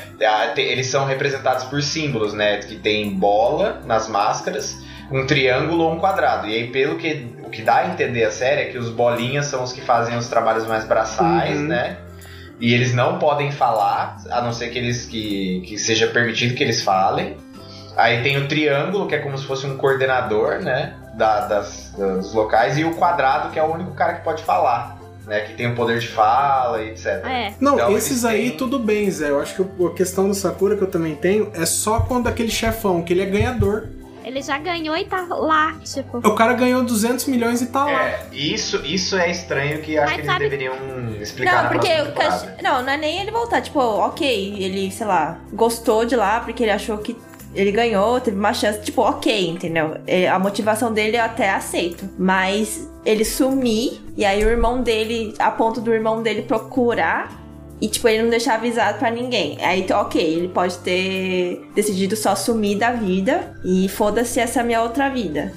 Eles 0.57 0.87
são 0.87 1.05
representados 1.05 1.65
por 1.65 1.83
símbolos, 1.83 2.33
né? 2.33 2.59
Que 2.59 2.77
tem 2.77 3.11
bola 3.11 3.83
nas 3.85 4.09
máscaras, 4.09 4.77
um 5.11 5.27
triângulo 5.27 5.85
ou 5.85 5.93
um 5.93 5.99
quadrado. 5.99 6.47
E 6.49 6.55
aí, 6.55 6.67
pelo 6.69 6.97
que 6.97 7.35
o 7.45 7.51
que 7.51 7.63
dá 7.63 7.77
a 7.77 7.89
entender 7.89 8.25
a 8.25 8.31
série 8.31 8.63
é 8.63 8.65
que 8.67 8.79
os 8.79 8.91
bolinhas 8.91 9.47
são 9.47 9.63
os 9.63 9.73
que 9.73 9.81
fazem 9.81 10.17
os 10.17 10.27
trabalhos 10.29 10.67
mais 10.67 10.85
braçais, 10.85 11.59
Uhum. 11.59 11.67
né? 11.67 11.99
E 12.59 12.73
eles 12.73 12.95
não 12.95 13.19
podem 13.19 13.53
falar, 13.53 14.17
a 14.31 14.41
não 14.41 14.53
ser 14.53 14.69
que 14.71 14.79
eles 14.79 15.05
que, 15.05 15.61
que 15.67 15.79
seja 15.79 16.07
permitido 16.07 16.55
que 16.55 16.63
eles 16.65 16.83
falem. 16.83 17.37
Aí 17.97 18.23
tem 18.23 18.37
o 18.39 18.49
triângulo, 18.49 19.07
que 19.07 19.15
é 19.15 19.19
como 19.19 19.37
se 19.39 19.45
fosse 19.47 19.67
um 19.67 19.77
coordenador, 19.77 20.61
né? 20.61 20.95
Da, 21.15 21.47
das, 21.47 21.93
dos 21.97 22.35
locais, 22.35 22.77
e 22.77 22.85
o 22.85 22.95
quadrado, 22.95 23.51
que 23.51 23.59
é 23.59 23.63
o 23.63 23.73
único 23.73 23.93
cara 23.93 24.15
que 24.15 24.25
pode 24.25 24.43
falar, 24.43 24.96
né? 25.27 25.41
Que 25.41 25.55
tem 25.55 25.67
o 25.71 25.75
poder 25.75 25.99
de 25.99 26.09
fala 26.09 26.83
e 26.83 26.91
etc. 26.91 27.07
É. 27.27 27.53
Não, 27.61 27.75
Então, 27.75 27.91
esses 27.97 28.11
eles 28.23 28.25
aí 28.25 28.49
têm- 28.51 28.57
tudo 28.59 28.79
bem, 28.79 29.11
Zé. 29.11 29.31
Eu 29.31 29.41
acho 29.41 29.55
que 29.57 29.85
a 29.85 29.91
questão 29.91 30.29
do 30.29 30.35
Sakura 30.35 30.77
que 30.77 30.83
eu 30.83 30.91
também 30.91 31.15
tenho 31.15 31.51
é 31.55 31.67
só 31.67 32.01
quando 32.01 32.29
aquele 32.29 32.51
chefão, 32.51 33.03
que 33.03 33.13
ele 33.13 33.23
é 33.23 33.27
ganhador. 33.27 33.89
Ele 34.25 34.43
já 34.43 34.59
ganhou 34.59 34.97
e 34.97 35.05
tá 35.05 35.25
lá, 35.31 35.77
tipo. 35.85 36.19
O 36.19 36.35
cara 36.35 36.53
ganhou 36.55 36.83
200 36.83 37.27
milhões 37.27 37.63
e 37.63 37.67
tá 37.67 37.85
lá. 37.85 38.09
É, 38.09 38.27
isso, 38.33 38.85
isso 38.85 39.17
é 39.17 39.31
estranho 39.31 39.81
que 39.83 39.97
acho 39.97 40.07
Mas 40.07 40.15
que 40.15 40.21
eles 40.23 40.27
sabe- 40.33 40.45
deveriam 40.49 40.75
explicar 41.21 41.55
Não, 41.55 41.63
na 41.63 41.69
porque 41.69 41.87
o 41.89 42.27
ach- 42.29 42.61
Não, 42.63 42.83
não 42.83 42.93
é 42.93 42.97
nem 42.97 43.21
ele 43.21 43.31
voltar. 43.31 43.61
Tipo, 43.61 43.79
ok, 43.79 44.57
ele, 44.59 44.91
sei 44.91 45.07
lá, 45.07 45.39
gostou 45.53 46.05
de 46.05 46.17
lá 46.17 46.41
porque 46.41 46.65
ele 46.65 46.73
achou 46.73 46.99
que 46.99 47.17
ele 47.57 47.73
ganhou, 47.73 48.21
teve 48.21 48.39
uma 48.39 48.53
chance. 48.53 48.83
Tipo, 48.83 49.03
ok, 49.03 49.49
entendeu? 49.49 49.97
É, 50.07 50.29
A 50.29 50.39
motivação 50.39 50.93
dele 50.93 51.17
eu 51.17 51.23
até 51.23 51.51
aceito. 51.51 52.09
Mas 52.19 52.89
ele 53.05 53.25
sumir, 53.25 54.01
e 54.17 54.25
aí 54.25 54.45
o 54.45 54.49
irmão 54.49 54.83
dele, 54.83 55.35
a 55.39 55.51
ponto 55.51 55.81
do 55.81 55.93
irmão 55.93 56.23
dele 56.23 56.43
procurar. 56.43 57.45
E, 57.81 57.89
tipo, 57.89 58.09
ele 58.09 58.23
não 58.23 58.31
deixar 58.31 58.55
avisado 58.55 58.99
pra 58.99 59.11
ninguém. 59.11 59.59
Aí, 59.63 59.87
ok, 59.93 60.23
ele 60.23 60.49
pode 60.49 60.79
ter 60.79 61.69
decidido 61.75 62.17
só 62.17 62.35
sumir 62.35 62.79
da 62.79 62.93
vida. 62.93 63.55
E 63.65 63.89
foda-se 63.89 64.41
essa 64.41 64.63
minha 64.63 64.83
outra 64.83 65.11
vida. 65.11 65.53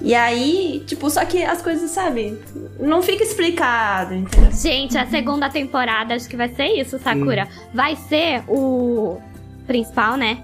E 0.00 0.14
aí, 0.14 0.82
tipo, 0.86 1.08
só 1.08 1.24
que 1.24 1.42
as 1.42 1.62
coisas, 1.62 1.90
sabe? 1.90 2.38
Não 2.78 3.02
fica 3.02 3.22
explicado, 3.22 4.14
entendeu? 4.14 4.52
Gente, 4.52 4.98
a 4.98 5.06
segunda 5.06 5.48
temporada 5.48 6.14
acho 6.14 6.28
que 6.28 6.36
vai 6.36 6.48
ser 6.48 6.66
isso, 6.66 6.98
Sakura. 6.98 7.46
Hum. 7.50 7.68
Vai 7.72 7.96
ser 7.96 8.42
o 8.48 9.18
principal, 9.66 10.16
né? 10.16 10.42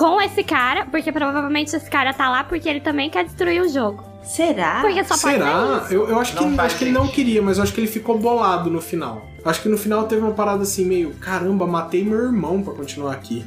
Com 0.00 0.18
esse 0.18 0.42
cara, 0.42 0.86
porque 0.86 1.12
provavelmente 1.12 1.76
esse 1.76 1.90
cara 1.90 2.14
tá 2.14 2.30
lá 2.30 2.42
porque 2.42 2.66
ele 2.66 2.80
também 2.80 3.10
quer 3.10 3.22
destruir 3.22 3.60
o 3.60 3.68
jogo. 3.68 4.02
Será? 4.22 4.80
Porque 4.80 5.04
só 5.04 5.10
pode 5.10 5.20
ser 5.20 5.30
Será? 5.32 5.82
isso. 5.84 5.92
Eu, 5.92 6.08
eu 6.08 6.18
acho 6.18 6.32
que, 6.34 6.56
faz 6.56 6.58
acho 6.58 6.78
que 6.78 6.84
ele 6.84 6.92
não 6.92 7.06
queria, 7.06 7.42
mas 7.42 7.58
eu 7.58 7.64
acho 7.64 7.74
que 7.74 7.80
ele 7.80 7.86
ficou 7.86 8.18
bolado 8.18 8.70
no 8.70 8.80
final. 8.80 9.26
Acho 9.44 9.60
que 9.60 9.68
no 9.68 9.76
final 9.76 10.04
teve 10.04 10.22
uma 10.22 10.32
parada 10.32 10.62
assim, 10.62 10.86
meio, 10.86 11.10
caramba, 11.16 11.66
matei 11.66 12.02
meu 12.02 12.18
irmão 12.18 12.62
pra 12.62 12.72
continuar 12.72 13.12
aqui. 13.12 13.44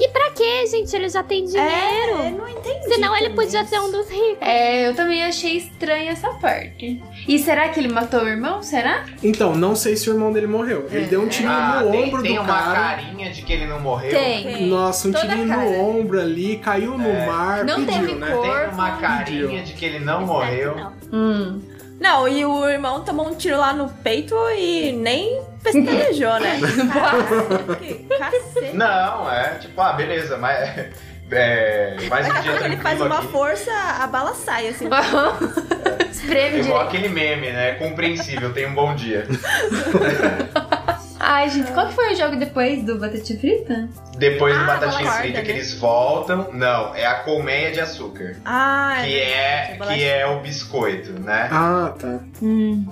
E 0.00 0.08
pra 0.08 0.30
quê, 0.30 0.66
gente? 0.66 0.94
Ele 0.96 1.08
já 1.08 1.22
tem 1.22 1.44
dinheiro. 1.44 1.68
É, 2.22 2.30
não 2.30 2.48
entendi. 2.48 2.84
Senão 2.94 3.16
ele 3.16 3.30
podia 3.30 3.60
isso. 3.60 3.70
ser 3.70 3.78
um 3.80 3.90
dos 3.92 4.08
ricos. 4.10 4.38
É, 4.40 4.88
eu 4.88 4.94
também 4.94 5.22
achei 5.22 5.56
estranha 5.58 6.10
essa 6.12 6.30
parte. 6.34 7.02
E 7.28 7.38
será 7.38 7.68
que 7.68 7.78
ele 7.78 7.88
matou 7.88 8.22
o 8.22 8.28
irmão? 8.28 8.62
Será? 8.62 9.04
Então, 9.22 9.54
não 9.54 9.76
sei 9.76 9.94
se 9.96 10.08
o 10.10 10.14
irmão 10.14 10.32
dele 10.32 10.46
morreu. 10.46 10.86
Ele 10.90 11.06
deu 11.06 11.20
um 11.22 11.28
tirinho 11.28 11.52
Ah, 11.52 11.82
no 11.84 11.90
tem, 11.90 12.04
ombro 12.08 12.22
tem 12.22 12.34
do 12.34 12.40
uma 12.40 12.52
cara. 12.52 12.80
carinha 12.80 13.30
de 13.30 13.42
que 13.42 13.52
ele 13.52 13.66
não 13.66 13.80
morreu. 13.80 14.10
Tem. 14.10 14.66
Nossa, 14.66 15.08
um 15.08 15.12
Toda 15.12 15.26
tirinho 15.28 15.46
no 15.46 15.80
ombro 15.80 16.20
ali, 16.20 16.56
caiu 16.58 16.96
no 16.98 17.08
É. 17.08 17.26
mar, 17.26 17.64
Não 17.64 17.84
pediu, 17.84 18.00
teve 18.06 18.14
né? 18.18 18.30
cor. 18.32 18.42
Tem 18.42 18.68
uma 18.70 18.88
Corpo. 18.90 19.00
carinha 19.02 19.62
de 19.62 19.72
que 19.74 19.84
ele 19.84 19.98
não 20.00 20.26
morreu. 20.26 20.74
Não. 20.76 20.92
Hum. 21.12 21.60
Não, 22.02 22.26
e 22.26 22.44
o 22.44 22.68
irmão 22.68 23.04
tomou 23.04 23.28
um 23.28 23.34
tiro 23.36 23.56
lá 23.56 23.72
no 23.72 23.88
peito 23.88 24.34
e 24.58 24.90
nem 24.90 25.40
pestanejou, 25.62 26.40
né? 26.40 26.58
Caraca, 26.92 27.76
que 27.76 27.94
cacete. 28.18 28.76
Não, 28.76 29.30
é 29.32 29.54
tipo, 29.60 29.80
ah, 29.80 29.92
beleza, 29.92 30.36
mas. 30.36 30.68
É, 31.34 31.96
mais 32.10 32.28
um 32.28 32.42
dia 32.42 32.52
ele 32.66 32.76
faz 32.76 33.00
uma 33.00 33.20
aqui. 33.20 33.28
força, 33.28 33.70
a 33.72 34.06
bala 34.06 34.34
sai, 34.34 34.68
assim. 34.68 34.86
Espreme 36.10 36.58
Igual 36.58 36.60
direito. 36.60 37.06
aquele 37.06 37.08
meme, 37.08 37.50
né? 37.50 37.72
Compreensível, 37.76 38.52
tenha 38.52 38.68
um 38.68 38.74
bom 38.74 38.94
dia. 38.94 39.26
Ai, 41.24 41.48
gente, 41.50 41.70
qual 41.70 41.86
que 41.86 41.94
foi 41.94 42.12
o 42.12 42.16
jogo 42.16 42.34
depois 42.34 42.82
do 42.84 42.98
Batatinha 42.98 43.38
Frita? 43.38 43.88
Depois 44.18 44.54
do 44.56 44.60
Ah, 44.62 44.66
Batatinha 44.66 45.08
Frita 45.12 45.32
corda, 45.34 45.42
que 45.42 45.48
né? 45.52 45.54
eles 45.54 45.74
voltam. 45.74 46.48
Não, 46.52 46.92
é 46.96 47.06
a 47.06 47.14
colmeia 47.20 47.70
de 47.70 47.80
açúcar. 47.80 48.36
Ah, 48.44 49.02
Que 49.04 49.20
é, 49.20 49.78
que 49.94 50.04
é 50.04 50.26
o 50.26 50.40
biscoito, 50.40 51.12
né? 51.20 51.48
Ah, 51.52 51.92
tá. 51.96 52.18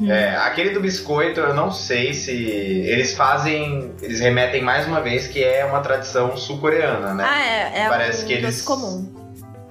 É, 0.08 0.36
aquele 0.36 0.70
do 0.70 0.80
biscoito, 0.80 1.40
eu 1.40 1.52
não 1.54 1.72
sei 1.72 2.14
se 2.14 2.30
eles 2.32 3.14
fazem. 3.14 3.90
Eles 4.00 4.20
remetem 4.20 4.62
mais 4.62 4.86
uma 4.86 5.00
vez 5.00 5.26
que 5.26 5.42
é 5.42 5.64
uma 5.64 5.80
tradição 5.80 6.36
sul-coreana, 6.36 7.12
né? 7.14 7.24
Ah, 7.26 7.42
é, 7.44 7.80
é 7.84 7.88
Parece 7.88 8.24
um 8.24 8.28
que 8.28 8.34
doce 8.34 8.44
eles- 8.46 8.62
comum. 8.62 9.19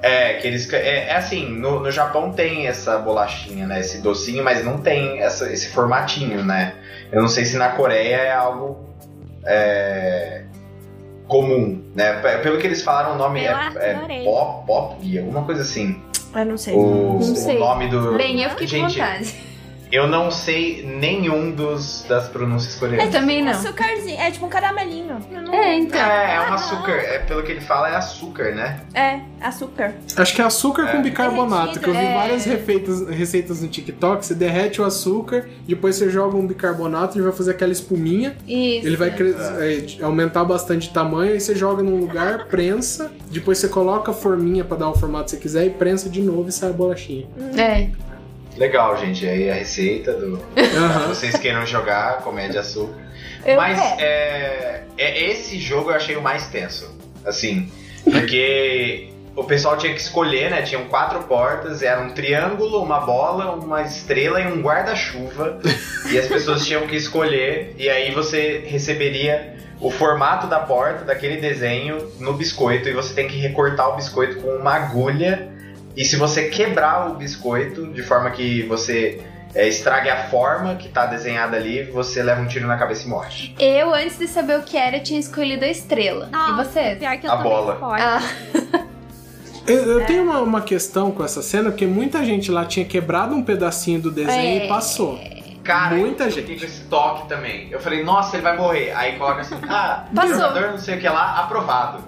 É, 0.02 0.34
que 0.36 0.48
eles. 0.48 0.72
É, 0.72 1.10
é 1.10 1.16
assim, 1.16 1.50
no, 1.50 1.82
no 1.82 1.92
Japão 1.92 2.32
tem 2.32 2.68
essa 2.68 2.98
bolachinha, 2.98 3.68
né? 3.68 3.80
Esse 3.80 4.02
docinho, 4.02 4.44
mas 4.44 4.64
não 4.64 4.78
tem 4.78 5.22
essa, 5.22 5.52
esse 5.52 5.70
formatinho, 5.70 6.44
né? 6.44 6.76
Eu 7.12 7.22
não 7.22 7.28
sei 7.28 7.46
se 7.46 7.58
na 7.58 7.70
Coreia 7.70 8.16
é 8.16 8.32
algo. 8.32 8.88
é, 9.46 10.44
comum, 11.28 11.82
né? 11.96 12.14
Pelo 12.42 12.58
que 12.58 12.68
eles 12.68 12.82
falaram, 12.82 13.14
o 13.14 13.18
nome 13.18 13.46
Eu 13.46 13.56
é, 13.56 13.72
é 13.78 14.24
pop, 14.26 14.66
pop, 14.66 15.20
alguma 15.20 15.44
coisa 15.44 15.62
assim. 15.62 16.02
Eu 16.36 16.46
não 16.46 16.58
sei. 16.58 16.76
O, 16.76 17.14
Não 17.14 17.22
sei. 17.22 17.56
o 17.56 17.60
nome 17.60 17.88
do. 17.88 18.18
Bem, 18.18 18.42
eu 18.42 18.50
fiquei 18.52 18.68
Gente, 18.68 19.00
com 19.00 19.06
vontade. 19.06 19.36
Eu 19.92 20.06
não 20.08 20.30
sei 20.30 20.84
nenhum 20.86 21.50
dos, 21.52 22.06
das 22.08 22.28
pronúncias 22.28 22.76
Eu 22.76 22.80
coreanas. 22.80 23.10
também 23.12 23.42
não. 23.42 23.52
Açucarzinho. 23.52 24.20
É 24.20 24.30
tipo 24.30 24.46
um 24.46 24.50
caramelinho. 24.50 25.18
Não- 25.32 25.52
É, 25.54 25.78
então. 25.80 26.00
É, 26.00 26.36
é 26.36 26.42
um 26.42 26.54
açúcar. 26.54 26.92
É, 26.92 27.20
pelo 27.20 27.42
que 27.42 27.52
ele 27.54 27.62
fala, 27.62 27.90
é 27.90 27.96
açúcar, 27.96 28.54
né? 28.54 28.82
É, 28.94 29.20
açúcar. 29.42 29.96
Acho 30.16 30.36
que 30.36 30.42
é 30.42 30.46
açúcar 30.46 30.84
É. 30.84 30.92
com 30.92 31.02
bicarbonato, 31.02 31.80
que 31.80 31.88
eu 31.90 31.94
vi 31.94 32.00
Derretido, 32.00 32.18
é. 32.20 32.22
várias 32.22 32.46
receitas, 32.46 33.08
receitas 33.10 33.62
no 33.64 33.68
TikTok. 33.68 34.26
Você 34.26 34.36
derrete 34.36 34.80
o 34.80 34.86
açúcar, 34.86 35.50
depois 35.68 35.96
você 35.96 36.08
joga 36.10 36.38
um 36.38 36.46
bicarbonato 36.46 37.18
e 37.18 37.22
vai 37.22 37.32
fazer 37.32 37.52
aquela 37.52 37.72
espuminha. 37.72 38.38
Isso. 38.48 38.86
Ele 38.86 38.96
vai 38.96 39.10
cre- 39.10 39.36
é, 39.60 40.04
aumentar 40.04 40.44
bastante 40.44 40.88
de 40.88 40.94
tamanho, 40.94 41.34
aí 41.34 41.40
você 41.40 41.56
joga 41.56 41.82
num 41.82 41.98
lugar, 42.00 42.46
prensa, 42.50 43.12
depois 43.32 43.58
você 43.58 43.68
coloca 43.68 44.12
a 44.12 44.14
forminha 44.14 44.64
pra 44.64 44.78
dar 44.78 44.90
o 44.90 44.96
formato 44.96 45.26
que 45.26 45.32
você 45.32 45.38
quiser 45.38 45.66
e 45.66 45.70
prensa 45.72 46.10
de 46.10 46.22
novo 46.22 46.48
e 46.48 46.52
sai 46.52 46.70
a 46.70 46.74
bolachinha. 46.74 47.26
É. 47.58 47.90
Legal, 48.60 48.98
gente. 48.98 49.28
Aí 49.28 49.50
a 49.50 49.54
receita 49.54 50.14
do. 50.14 50.40
Aham. 50.58 51.08
Vocês 51.08 51.36
queiram 51.38 51.66
jogar, 51.66 52.18
comédia 52.18 52.60
açúcar. 52.60 53.02
Eu 53.46 53.56
Mas 53.56 53.80
é, 54.00 54.84
é- 54.98 55.32
esse 55.32 55.58
jogo 55.58 55.90
eu 55.92 55.96
achei 55.96 56.18
o 56.18 56.22
mais 56.22 56.48
tenso. 56.48 56.94
Assim, 57.26 57.72
porque 58.04 59.10
o 59.36 59.44
pessoal 59.46 59.78
tinha 59.78 59.94
que 59.94 60.02
escolher, 60.02 60.52
né? 60.52 60.62
Tinham 60.62 60.86
quatro 60.86 61.24
portas, 61.24 61.82
era 61.82 62.02
um 62.02 62.10
triângulo, 62.10 62.84
uma 62.84 63.00
bola, 63.00 63.54
uma 63.54 63.82
estrela 63.82 64.42
e 64.42 64.48
um 64.48 64.62
guarda-chuva. 64.62 65.60
e 66.12 66.18
as 66.18 66.28
pessoas 66.28 66.66
tinham 66.66 66.86
que 66.86 66.96
escolher, 66.98 67.74
e 67.78 67.90
aí 67.90 68.12
você 68.12 68.64
receberia 68.66 69.56
o 69.80 69.90
formato 69.90 70.48
da 70.48 70.60
porta, 70.60 71.06
daquele 71.06 71.38
desenho, 71.38 72.12
no 72.20 72.34
biscoito, 72.34 72.90
e 72.90 72.94
você 72.94 73.14
tem 73.14 73.28
que 73.30 73.38
recortar 73.38 73.90
o 73.90 73.96
biscoito 73.96 74.42
com 74.42 74.50
uma 74.50 74.74
agulha. 74.74 75.49
E 76.00 76.06
se 76.06 76.16
você 76.16 76.48
quebrar 76.48 77.12
o 77.12 77.16
biscoito 77.16 77.88
de 77.88 78.02
forma 78.02 78.32
que 78.32 78.64
você 78.64 79.20
é, 79.54 79.68
estrague 79.68 80.10
a 80.10 80.30
forma 80.30 80.76
que 80.76 80.88
tá 80.88 81.06
desenhada 81.06 81.58
ali, 81.58 81.84
você 81.84 82.24
leva 82.24 82.40
um 82.42 82.48
tiro 82.48 82.66
na 82.68 82.78
cabeça 82.78 83.06
e 83.06 83.10
morre. 83.10 83.54
Eu, 83.60 83.94
antes 83.94 84.18
de 84.18 84.26
saber 84.26 84.58
o 84.58 84.62
que 84.64 84.78
era, 84.78 84.98
tinha 85.02 85.20
escolhido 85.20 85.66
a 85.66 85.68
estrela. 85.68 86.30
Ah, 86.32 86.52
E 86.52 86.64
você? 86.64 86.96
Pior 86.98 87.18
que 87.18 87.28
eu 87.28 87.32
A 87.34 87.36
bola. 87.36 87.78
Ah, 87.82 88.22
Eu, 89.68 90.00
eu 90.00 90.06
tenho 90.06 90.24
uma, 90.24 90.40
uma 90.40 90.62
questão 90.62 91.12
com 91.12 91.22
essa 91.24 91.42
cena, 91.42 91.70
porque 91.70 91.86
muita 91.86 92.24
gente 92.24 92.50
lá 92.50 92.64
tinha 92.66 92.86
quebrado 92.86 93.36
um 93.36 93.44
pedacinho 93.44 94.02
do 94.02 94.10
desenho 94.10 94.62
É. 94.62 94.66
e 94.66 94.68
passou. 94.70 95.20
Cara, 95.66 95.96
Muita 95.98 96.24
eu 96.24 96.32
gente. 96.32 96.42
fiquei 96.48 96.60
com 96.60 96.66
esse 96.66 96.86
toque 96.86 97.28
também. 97.28 97.68
Eu 97.70 97.80
falei, 97.82 98.04
nossa, 98.04 98.38
ele 98.38 98.42
vai 98.44 98.58
morrer. 98.58 98.92
Aí 98.94 99.18
coloca 99.18 99.42
assim, 99.42 99.56
ah, 99.70 100.06
Passou. 100.16 100.60
não 100.62 100.78
sei 100.80 100.96
o 100.96 101.00
que 101.02 101.08
lá, 101.10 101.40
aprovado. 101.42 102.00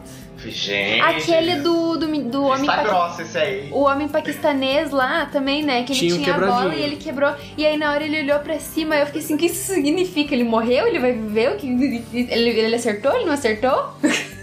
Gente. 0.45 1.01
aquele 1.01 1.55
do, 1.57 1.97
do, 1.97 2.07
do 2.23 2.43
homem 2.45 2.69
grossa 2.83 3.21
esse 3.21 3.37
aí. 3.37 3.69
O 3.71 3.81
homem 3.81 4.07
paquistanês 4.07 4.91
lá 4.91 5.25
também, 5.25 5.63
né? 5.63 5.83
Que 5.83 5.91
ele 5.93 5.99
Tinha 5.99 6.15
tinha 6.23 6.35
a 6.35 6.39
bola 6.39 6.73
e 6.75 6.81
ele 6.81 6.95
quebrou. 6.95 7.33
E 7.57 7.65
aí 7.65 7.77
na 7.77 7.91
hora 7.91 8.03
ele 8.03 8.19
olhou 8.21 8.39
pra 8.39 8.59
cima 8.59 8.95
eu 8.95 9.05
fiquei 9.05 9.21
assim, 9.21 9.35
o 9.35 9.37
que 9.37 9.45
isso 9.47 9.73
significa? 9.73 10.33
Ele 10.33 10.43
morreu? 10.43 10.87
Ele 10.87 10.99
vai 10.99 11.13
viver? 11.13 11.51
O 11.51 11.55
que 11.57 11.67
ele, 11.67 12.49
ele 12.49 12.75
acertou? 12.75 13.13
Ele 13.15 13.25
não 13.25 13.33
acertou? 13.33 13.93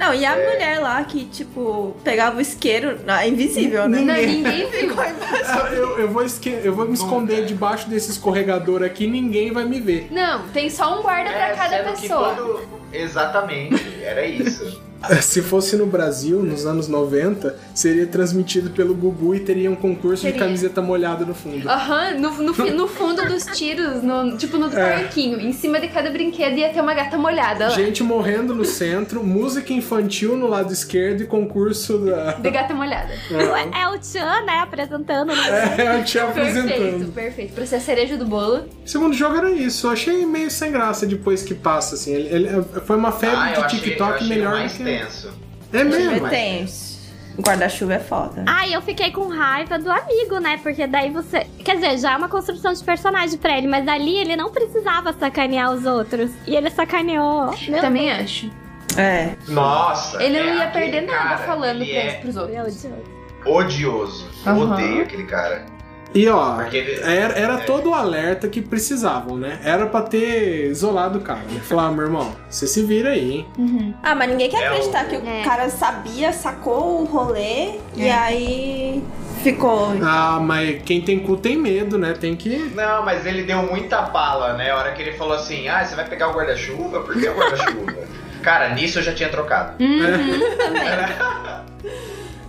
Não, 0.00 0.12
e 0.12 0.26
a 0.26 0.34
mulher 0.34 0.80
lá 0.80 1.04
que, 1.04 1.26
tipo, 1.26 1.94
pegava 2.02 2.38
o 2.38 2.40
isqueiro. 2.40 2.98
Ah, 3.06 3.24
invisível, 3.24 3.88
né? 3.88 4.00
Não, 4.00 4.14
ninguém 4.16 4.66
viu. 4.68 4.94
Ah, 4.98 5.68
Eu, 5.72 5.96
eu 5.96 6.08
vou 6.10 6.24
esque- 6.24 6.58
eu 6.64 6.74
vou 6.74 6.86
me 6.88 6.94
esconder 6.94 7.44
debaixo 7.44 7.88
desse 7.88 8.10
escorregador 8.10 8.82
aqui 8.82 9.06
ninguém 9.06 9.52
vai 9.52 9.64
me 9.64 9.78
ver. 9.78 10.08
Não, 10.10 10.48
tem 10.48 10.68
só 10.68 10.98
um 10.98 11.02
guarda 11.02 11.30
pra 11.30 11.48
É, 11.50 11.54
cada 11.54 11.76
sendo 11.84 11.94
que 11.94 12.00
pessoa. 12.02 12.34
todo- 12.34 12.60
Exatamente, 12.92 14.02
era 14.02 14.26
isso. 14.26 14.82
Se 15.22 15.40
fosse 15.42 15.76
no 15.76 15.86
Brasil, 15.86 16.42
nos 16.42 16.66
anos 16.66 16.88
90, 16.88 17.56
seria 17.74 18.06
transmitido 18.06 18.70
pelo 18.70 18.94
Gugu 18.94 19.34
e 19.34 19.40
teria 19.40 19.70
um 19.70 19.74
concurso 19.76 20.24
de 20.26 20.32
Teria. 20.32 20.46
camiseta 20.46 20.80
molhada 20.82 21.24
no 21.24 21.34
fundo. 21.34 21.68
Aham, 21.68 22.18
no, 22.18 22.30
no, 22.42 22.54
fi- 22.54 22.70
no 22.70 22.86
fundo 22.88 23.24
dos 23.26 23.44
tiros, 23.56 24.02
no- 24.02 24.36
tipo 24.36 24.58
no 24.58 24.66
É. 24.76 24.98
parquinho, 24.98 25.40
em 25.40 25.52
cima 25.52 25.80
de 25.80 25.88
cada 25.88 26.10
brinquedo 26.10 26.56
ia 26.56 26.68
ter 26.72 26.80
uma 26.80 26.94
gata 26.94 27.16
molhada 27.16 27.68
lá. 27.68 27.74
Gente 27.74 28.02
morrendo 28.02 28.54
no 28.54 28.64
centro, 28.64 29.22
música 29.24 29.72
infantil 29.72 30.36
no 30.36 30.46
lado 30.46 30.72
esquerdo 30.72 31.22
e 31.22 31.26
concurso 31.26 31.98
da. 31.98 32.32
De 32.32 32.50
gata 32.50 32.74
molhada. 32.74 33.10
É 33.80 33.88
o 33.88 34.02
Chan, 34.02 34.42
né, 34.44 34.58
apresentando. 34.62 35.28
né? 35.34 35.74
É, 35.78 35.98
eu 36.00 36.04
tinha 36.04 36.26
Perfeito, 36.26 36.58
apresentando. 36.58 37.12
perfeito. 37.12 37.52
Pra 37.54 37.66
ser 37.66 37.76
a 37.76 37.80
cereja 37.80 38.16
do 38.16 38.24
bolo. 38.26 38.64
O 38.84 38.88
segundo 38.88 39.14
jogo 39.14 39.36
era 39.36 39.50
isso. 39.50 39.86
Eu 39.86 39.90
achei 39.92 40.26
meio 40.26 40.50
sem 40.50 40.70
graça 40.72 41.06
depois 41.06 41.42
que 41.42 41.54
passa, 41.54 41.94
assim. 41.94 42.12
Ele, 42.14 42.28
ele- 42.46 42.62
foi 42.84 42.96
uma 42.96 43.12
febre 43.12 43.36
Ah, 43.36 43.66
de 43.66 43.80
TikTok 43.80 44.14
achei 44.14 44.28
melhor 44.28 44.62
do 44.68 44.74
que. 44.74 44.89
Tenso. 44.98 45.32
É 45.72 45.84
mesmo? 45.84 46.26
É 46.26 46.30
tenso. 46.30 47.00
O 47.38 47.42
guarda-chuva 47.42 47.94
é 47.94 47.98
foda. 48.00 48.44
Ai, 48.46 48.74
eu 48.74 48.82
fiquei 48.82 49.10
com 49.12 49.28
raiva 49.28 49.78
do 49.78 49.90
amigo, 49.90 50.38
né? 50.40 50.58
Porque 50.62 50.86
daí 50.86 51.10
você. 51.10 51.46
Quer 51.64 51.76
dizer, 51.76 51.98
já 51.98 52.12
é 52.12 52.16
uma 52.16 52.28
construção 52.28 52.72
de 52.72 52.82
personagem 52.82 53.38
pra 53.38 53.56
ele, 53.56 53.66
mas 53.66 53.86
ali 53.88 54.18
ele 54.18 54.36
não 54.36 54.50
precisava 54.50 55.12
sacanear 55.12 55.72
os 55.72 55.86
outros. 55.86 56.30
E 56.46 56.54
ele 56.54 56.70
sacaneou. 56.70 57.54
Meu 57.68 57.80
Também 57.80 58.10
acho. 58.10 58.50
É. 58.96 59.36
Nossa. 59.48 60.22
Ele 60.22 60.40
não 60.42 60.50
é, 60.50 60.56
ia 60.56 60.66
perder 60.68 61.02
nada 61.02 61.38
falando 61.38 61.78
pra, 61.86 61.94
é 61.96 62.12
pros 62.14 62.36
outros. 62.36 62.56
Deus, 62.56 62.82
Deus. 62.82 62.98
odioso. 63.46 64.28
Eu 64.44 64.52
Aham. 64.52 64.72
odeio 64.72 65.02
aquele 65.02 65.24
cara. 65.24 65.64
E 66.12 66.28
ó, 66.28 66.60
ele- 66.72 67.00
era, 67.02 67.34
era 67.38 67.54
é. 67.54 67.56
todo 67.58 67.90
o 67.90 67.94
alerta 67.94 68.48
que 68.48 68.60
precisavam, 68.60 69.36
né? 69.36 69.60
Era 69.62 69.86
pra 69.86 70.02
ter 70.02 70.66
isolado 70.70 71.18
o 71.18 71.22
cara, 71.22 71.40
né? 71.50 71.60
Falar, 71.62 71.90
meu 71.92 72.04
irmão, 72.04 72.34
você 72.48 72.66
se 72.66 72.82
vira 72.82 73.10
aí, 73.10 73.44
hein? 73.58 73.94
Ah, 74.02 74.14
mas 74.16 74.28
ninguém 74.28 74.50
quer 74.50 74.62
É 74.62 74.66
acreditar 74.68 75.04
o- 75.04 75.08
que 75.08 75.16
o 75.16 75.28
É. 75.28 75.42
cara 75.44 75.68
sabia, 75.68 76.32
sacou 76.32 77.02
o 77.02 77.04
rolê 77.04 77.74
e 77.96 78.06
É. 78.06 78.12
aí 78.12 79.04
ficou. 79.44 79.92
Ah, 80.02 80.40
mas 80.42 80.82
quem 80.82 81.00
tem 81.00 81.20
cu 81.20 81.36
tem 81.36 81.56
medo, 81.56 81.96
né? 81.96 82.12
Tem 82.18 82.34
que. 82.34 82.58
Não, 82.74 83.04
mas 83.04 83.24
ele 83.24 83.44
deu 83.44 83.62
muita 83.62 84.02
bala, 84.02 84.54
né? 84.54 84.70
A 84.72 84.76
hora 84.78 84.92
que 84.92 85.00
ele 85.02 85.12
falou 85.12 85.34
assim, 85.34 85.68
ah, 85.68 85.84
você 85.84 85.94
vai 85.94 86.06
pegar 86.08 86.28
o 86.30 86.32
guarda-chuva? 86.32 87.00
Por 87.02 87.14
que 87.18 87.28
o 87.28 87.34
guarda-chuva? 87.36 87.94
Cara, 88.42 88.70
nisso 88.74 88.98
eu 88.98 89.02
já 89.04 89.12
tinha 89.14 89.28
trocado. 89.28 89.74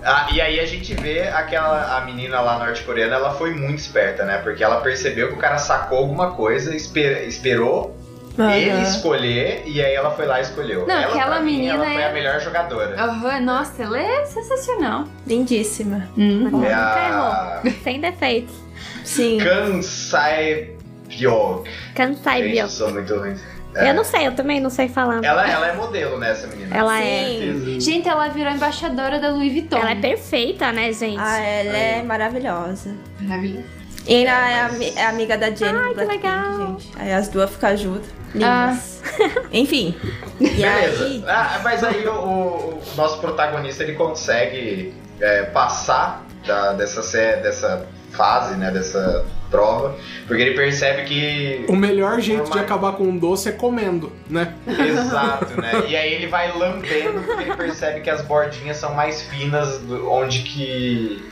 Ah, 0.03 0.27
e 0.31 0.41
aí 0.41 0.59
a 0.59 0.65
gente 0.65 0.93
vê 0.95 1.27
aquela 1.27 1.97
a 1.97 2.01
menina 2.01 2.39
lá 2.41 2.57
norte-coreana, 2.59 3.15
ela 3.15 3.33
foi 3.35 3.53
muito 3.53 3.79
esperta, 3.79 4.25
né? 4.25 4.37
Porque 4.39 4.63
ela 4.63 4.81
percebeu 4.81 5.27
que 5.29 5.35
o 5.35 5.37
cara 5.37 5.57
sacou 5.57 5.99
alguma 5.99 6.31
coisa, 6.31 6.75
esper- 6.75 7.27
esperou 7.27 7.95
ele 8.37 8.81
escolher 8.81 9.63
e 9.65 9.83
aí 9.83 9.93
ela 9.93 10.09
foi 10.11 10.25
lá 10.25 10.39
e 10.39 10.43
escolheu. 10.43 10.87
Não, 10.87 10.95
ela, 10.95 11.13
aquela 11.13 11.39
mim, 11.41 11.57
menina 11.57 11.73
ela 11.75 11.85
foi 11.85 12.01
é- 12.01 12.09
a 12.09 12.13
melhor 12.13 12.39
jogadora. 12.39 12.99
Aham, 12.99 13.39
nossa, 13.41 13.83
ela 13.83 13.99
é 14.01 14.25
sensacional. 14.25 15.03
Lindíssima. 15.27 16.07
Hum. 16.17 16.49
Nunca 16.49 16.67
É 16.67 16.73
a 16.73 17.61
errou. 17.63 17.73
Sem 17.83 17.99
defeitos. 18.01 18.55
Sim. 19.03 19.37
Kansai 19.37 20.69
Pyok. 21.09 21.69
Kansai 21.93 22.43
Bio. 22.43 22.61
eu 22.61 22.67
sou 22.69 22.89
muito 22.91 23.13
ruim. 23.15 23.35
Eu 23.75 23.93
não 23.93 24.03
sei, 24.03 24.27
eu 24.27 24.35
também 24.35 24.59
não 24.59 24.69
sei 24.69 24.87
falar. 24.89 25.23
Ela, 25.23 25.49
ela 25.49 25.67
é 25.67 25.73
modelo, 25.73 26.17
né, 26.19 26.31
essa 26.31 26.47
menina? 26.47 26.75
Ela 26.75 27.01
é. 27.01 27.25
Sim. 27.25 27.79
Gente, 27.79 28.07
ela 28.09 28.27
virou 28.27 28.51
embaixadora 28.51 29.19
da 29.19 29.29
Louis 29.29 29.51
Vuitton. 29.53 29.77
Ela 29.77 29.91
é 29.91 29.95
perfeita, 29.95 30.71
né, 30.71 30.91
gente? 30.91 31.19
Ah, 31.19 31.39
ela 31.39 31.77
é 31.77 32.03
maravilhosa. 32.03 32.93
Maravilhosa. 33.19 33.65
E 34.07 34.15
ainda 34.15 34.31
é, 34.31 34.61
ami- 34.61 34.93
é 34.95 35.05
amiga 35.05 35.37
da 35.37 35.51
Jenny 35.51 35.77
Ai, 35.77 35.93
que 35.93 36.03
legal. 36.03 36.57
gente. 36.79 36.89
Aí 36.97 37.13
as 37.13 37.29
duas 37.29 37.51
ficam 37.51 37.77
juntas. 37.77 38.09
Lindas. 38.33 39.01
Enfim. 39.53 39.95
E 40.39 40.47
Beleza. 40.49 41.05
aí. 41.05 41.23
Ah, 41.27 41.59
mas 41.63 41.83
aí 41.83 42.07
o, 42.07 42.13
o- 42.13 42.81
nosso 42.95 43.19
protagonista 43.19 43.83
ele 43.83 43.93
consegue 43.93 44.93
é, 45.19 45.43
passar 45.43 46.25
da- 46.47 46.73
dessa, 46.73 47.01
dessa 47.37 47.85
fase, 48.11 48.55
né? 48.55 48.71
Dessa 48.71 49.25
prova, 49.49 49.95
porque 50.27 50.41
ele 50.41 50.55
percebe 50.55 51.03
que. 51.03 51.65
O 51.67 51.75
melhor 51.75 52.19
jeito 52.21 52.49
de 52.51 52.59
acabar 52.59 52.93
com 52.93 53.03
um 53.03 53.17
doce 53.17 53.49
é 53.49 53.51
comendo, 53.51 54.11
né? 54.29 54.53
Exato, 54.67 55.59
né? 55.59 55.83
E 55.89 55.95
aí 55.95 56.13
ele 56.13 56.27
vai 56.27 56.57
lambendo 56.57 57.21
porque 57.21 57.43
ele 57.43 57.55
percebe 57.55 58.01
que 58.01 58.09
as 58.09 58.21
bordinhas 58.21 58.77
são 58.77 58.93
mais 58.93 59.21
finas 59.23 59.79
do- 59.79 60.09
onde 60.11 60.39
que. 60.43 61.23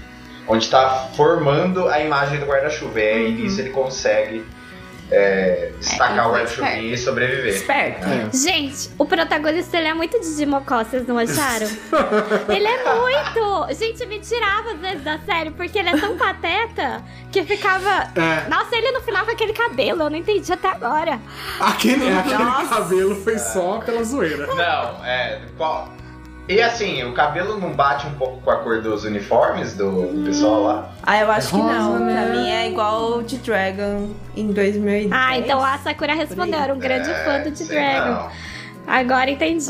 onde 0.48 0.68
tá 0.70 1.10
formando 1.16 1.88
a 1.88 2.00
imagem 2.02 2.40
do 2.40 2.46
guarda-chuva. 2.46 3.00
E 3.00 3.08
aí 3.10 3.32
nisso 3.32 3.62
ele 3.62 3.70
consegue 3.70 4.44
é, 5.12 5.72
destacar 5.80 6.18
É, 6.18 6.22
o 6.22 6.24
foi 6.24 6.32
guarda-chuvinha 6.32 6.94
e 6.94 6.98
sobreviver. 6.98 7.54
Esperto. 7.56 8.08
É. 8.08 8.30
Gente, 8.32 8.90
o 8.98 9.06
protagonista 9.06 9.78
ele 9.78 9.88
é 9.88 9.94
muito 9.94 10.20
de 10.20 10.36
Dimocó, 10.36 10.84
vocês 10.84 11.06
não 11.08 11.18
acharam? 11.18 11.68
ele 12.50 12.68
é 12.68 12.96
muito! 12.96 13.74
Gente, 13.74 14.06
me 14.06 14.20
tirava 14.20 14.72
às 14.72 14.80
vezes 14.80 15.04
da 15.04 15.20
série, 15.20 15.52
porque 15.52 15.80
ele 15.80 15.90
é 15.90 15.98
tão 15.98 16.18
pateta 16.18 17.04
que 17.32 17.44
ficava. 17.44 18.12
É. 18.16 18.50
Nossa, 18.50 18.76
ele 18.76 18.92
no 18.92 19.02
final 19.02 19.26
com 19.26 19.32
aquele 19.32 19.54
cabelo, 19.54 20.04
eu 20.04 20.10
não 20.10 20.18
entendi 20.18 20.52
até 20.52 20.70
agora. 20.70 21.20
Aquele, 21.60 22.12
aquele 22.12 22.68
cabelo 22.70 23.16
foi 23.24 23.38
só 23.38 23.80
pela 23.80 24.04
zoeira. 24.04 24.48
Não, 24.48 25.06
é. 25.06 25.42
Qual... 25.58 25.99
E 26.50 26.60
assim, 26.64 27.04
o 27.04 27.14
cabelo 27.14 27.60
não 27.60 27.72
bate 27.74 28.08
um 28.08 28.12
pouco 28.16 28.42
com 28.42 28.50
a 28.50 28.56
cor 28.56 28.82
dos 28.82 29.04
uniformes 29.06 29.76
do, 29.76 30.08
do 30.14 30.26
pessoal 30.26 30.64
lá? 30.64 30.90
Ah, 31.04 31.20
eu 31.22 31.32
acho 31.32 31.50
que 31.50 31.58
não. 31.58 31.92
Rosa, 31.92 32.04
Pra 32.06 32.14
né? 32.26 32.32
mim 32.32 32.50
é 32.50 32.68
igual 32.68 33.20
o 33.20 33.24
de 33.24 33.38
Dragon 33.38 34.10
em 34.36 34.48
2010. 34.52 35.12
Ah, 35.12 35.38
então 35.38 35.64
a 35.64 35.78
Sakura 35.78 36.16
respondeu, 36.16 36.56
eu 36.58 36.64
era 36.64 36.74
um 36.74 36.80
grande 36.80 37.08
É, 37.08 37.24
fã 37.24 37.38
do 37.44 37.52
The 37.52 37.56
sei 37.56 37.68
Dragon. 37.68 38.12
não. 38.24 38.30
Agora 38.88 39.30
entendi. 39.30 39.66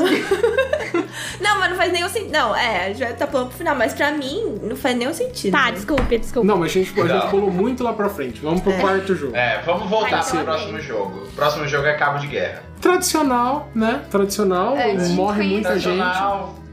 Não, 1.40 1.58
mas 1.58 1.70
não 1.70 1.76
faz 1.76 1.92
nenhum 1.92 2.08
sentido. 2.08 2.32
Não, 2.32 2.56
é, 2.56 2.92
vai 2.94 3.12
tá 3.14 3.26
falando 3.26 3.48
pro 3.48 3.58
final, 3.58 3.74
mas 3.74 3.92
pra 3.92 4.12
mim 4.12 4.58
não 4.62 4.76
faz 4.76 4.96
nenhum 4.96 5.12
sentido. 5.12 5.52
tá, 5.52 5.66
né? 5.66 5.72
desculpe, 5.72 6.18
desculpe. 6.18 6.46
Não, 6.46 6.56
mas 6.56 6.70
a 6.70 6.74
gente, 6.74 6.98
a 7.00 7.06
gente 7.06 7.26
pulou 7.30 7.50
muito 7.50 7.82
lá 7.82 7.92
pra 7.92 8.08
frente. 8.08 8.40
Vamos 8.40 8.60
pro 8.62 8.72
quarto 8.74 9.14
jogo. 9.14 9.34
É, 9.36 9.60
vamos 9.64 9.88
voltar 9.90 10.20
Ai, 10.24 10.30
pro 10.30 10.44
próximo 10.44 10.80
jogo. 10.80 11.24
O 11.26 11.32
próximo 11.32 11.66
jogo 11.68 11.86
é 11.86 11.94
Cabo 11.94 12.18
de 12.18 12.26
Guerra. 12.28 12.62
Tradicional, 12.80 13.68
né? 13.74 14.02
Tradicional. 14.10 14.76
É, 14.76 14.94
morre 15.08 15.42
muita 15.42 15.78
gente. 15.78 16.02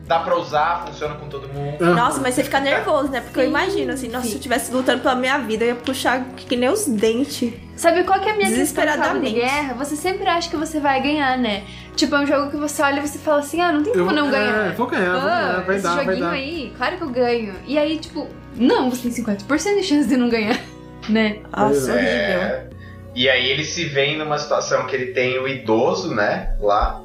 Dá 0.07 0.19
pra 0.19 0.37
usar, 0.37 0.85
funciona 0.87 1.15
com 1.15 1.27
todo 1.27 1.49
mundo. 1.49 1.77
Ah. 1.83 1.93
Nossa, 1.93 2.21
mas 2.21 2.33
você 2.33 2.43
fica 2.43 2.61
nervoso, 2.61 3.09
né? 3.11 3.19
Porque 3.19 3.41
eu 3.41 3.43
imagino, 3.43 3.91
assim, 3.91 4.07
nossa, 4.07 4.23
sim. 4.23 4.29
se 4.29 4.33
eu 4.35 4.37
estivesse 4.37 4.71
lutando 4.71 5.01
pela 5.01 5.15
minha 5.15 5.37
vida, 5.39 5.65
eu 5.65 5.69
ia 5.69 5.75
puxar 5.75 6.23
que 6.35 6.55
nem 6.55 6.69
os 6.69 6.85
dentes. 6.87 7.51
Sabe 7.75 8.03
qual 8.05 8.19
que 8.21 8.29
é 8.29 8.31
a 8.31 8.35
minha 8.37 8.49
questão 8.49 9.21
de 9.21 9.31
guerra? 9.31 9.73
Você 9.73 9.95
sempre 9.97 10.25
acha 10.27 10.49
que 10.49 10.55
você 10.55 10.79
vai 10.79 11.01
ganhar, 11.01 11.37
né? 11.37 11.63
Tipo, 11.95 12.15
é 12.15 12.19
um 12.21 12.25
jogo 12.25 12.49
que 12.51 12.57
você 12.57 12.81
olha 12.81 12.99
e 12.99 13.07
você 13.07 13.17
fala 13.19 13.39
assim, 13.39 13.59
ah, 13.59 13.71
não 13.73 13.83
tem 13.83 13.91
Eu 13.93 14.05
como 14.05 14.15
não 14.15 14.27
é, 14.29 14.31
ganhar. 14.31 14.71
vou 14.75 14.87
ganhar, 14.87 15.11
vou 15.19 15.29
Ah, 15.29 15.41
ganhar, 15.41 15.61
vai 15.65 15.75
esse 15.75 15.83
dar, 15.83 15.95
vai 15.95 16.05
joguinho 16.05 16.23
dar. 16.25 16.31
aí, 16.31 16.73
claro 16.77 16.97
que 16.97 17.03
eu 17.03 17.09
ganho. 17.09 17.53
E 17.67 17.77
aí, 17.77 17.97
tipo, 17.97 18.27
não, 18.55 18.89
você 18.89 19.09
tem 19.09 19.23
50% 19.25 19.75
de 19.75 19.83
chance 19.83 20.07
de 20.07 20.15
não 20.15 20.29
ganhar, 20.29 20.57
né? 21.09 21.39
Nossa, 21.55 21.91
horrível. 21.91 22.07
É, 22.07 22.69
e 23.13 23.27
aí 23.29 23.49
ele 23.49 23.63
se 23.65 23.83
vê 23.85 24.15
numa 24.15 24.37
situação 24.37 24.85
que 24.85 24.95
ele 24.95 25.07
tem 25.07 25.37
o 25.39 25.47
idoso, 25.47 26.13
né, 26.15 26.55
lá, 26.61 27.01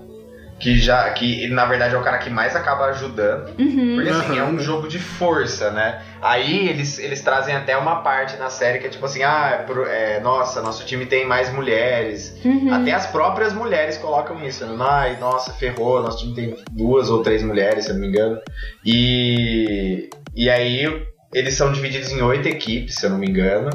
que 0.63 0.79
já, 0.79 1.11
que 1.11 1.43
ele 1.43 1.53
na 1.53 1.67
verdade 1.67 1.95
é 1.95 1.99
o 1.99 2.03
cara 2.03 2.19
que 2.19 2.31
mais 2.31 2.55
acaba 2.55 2.85
ajudando, 2.87 3.49
Uhum. 3.59 3.95
porque 3.97 4.09
assim, 4.11 4.39
é 4.39 4.41
Aham. 4.43 4.53
um 4.53 4.59
jogo 4.61 4.87
de 4.87 4.99
força, 4.99 5.73
né? 5.73 6.01
Aí 6.23 6.69
eles, 6.69 7.01
eles 7.01 7.21
trazem 7.21 7.53
até 7.55 7.77
uma 7.77 7.97
parte 7.97 8.37
na 8.37 8.49
série 8.49 8.79
que 8.79 8.87
é 8.87 8.89
tipo 8.89 9.05
assim, 9.05 9.25
ah, 9.25 9.59
é 9.61 9.63
pro- 9.65 9.85
é, 9.87 10.21
nossa, 10.21 10.63
nosso 10.63 10.87
time 10.87 11.05
tem 11.05 11.27
mais 11.27 11.53
mulheres. 11.53 12.39
Uhum. 12.45 12.73
Até 12.73 12.93
as 12.93 13.07
próprias 13.09 13.53
mulheres 13.53 13.99
colocam 13.99 14.41
isso, 14.47 14.65
né? 14.65 14.77
Ai, 14.89 15.17
nossa, 15.19 15.53
ferrou, 15.53 16.01
nosso 16.01 16.19
time 16.21 16.35
tem 16.35 16.57
duas 16.71 17.11
ou 17.11 17.23
três 17.25 17.43
mulheres, 17.43 17.85
se 17.87 17.91
eu 17.91 17.95
não 17.95 18.03
me 18.03 18.09
engano. 18.09 18.39
E, 18.85 20.09
e 20.35 20.49
aí 20.49 21.07
eles 21.35 21.55
são 21.55 21.73
divididos 21.73 22.13
em 22.13 22.21
oito 22.23 22.47
equipes, 22.47 22.95
se 22.97 23.07
eu 23.07 23.11
não 23.11 23.19
me 23.19 23.27
engano. 23.29 23.71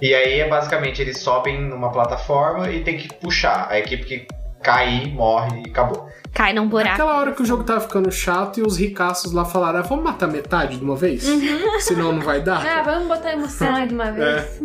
E 0.00 0.14
aí 0.14 0.40
é 0.40 0.48
basicamente 0.48 1.02
eles 1.02 1.18
sobem 1.18 1.60
numa 1.60 1.90
plataforma 1.92 2.70
e 2.70 2.82
tem 2.82 2.96
que 2.96 3.12
puxar. 3.14 3.66
A 3.68 3.78
equipe 3.78 4.04
que 4.04 4.26
cair, 4.62 5.12
morre 5.14 5.62
e 5.66 5.70
acabou. 5.70 6.08
Cai 6.32 6.52
num 6.52 6.68
buraco. 6.68 6.94
Aquela 6.94 7.18
hora 7.18 7.32
que 7.32 7.42
o 7.42 7.44
jogo 7.44 7.64
tava 7.64 7.80
ficando 7.80 8.10
chato 8.12 8.60
e 8.60 8.62
os 8.62 8.76
ricaços 8.76 9.32
lá 9.32 9.44
falaram: 9.44 9.80
ah, 9.80 9.82
vamos 9.82 10.04
matar 10.04 10.28
metade 10.28 10.76
de 10.76 10.84
uma 10.84 10.94
vez? 10.96 11.26
Uhum. 11.28 11.80
Senão 11.80 12.12
não 12.12 12.20
vai 12.20 12.40
dar. 12.40 12.64
Ah, 12.70 12.82
vamos 12.82 13.08
botar 13.08 13.32
emoção 13.32 13.74
aí 13.74 13.88
de 13.88 13.94
uma 13.94 14.12
vez. 14.12 14.60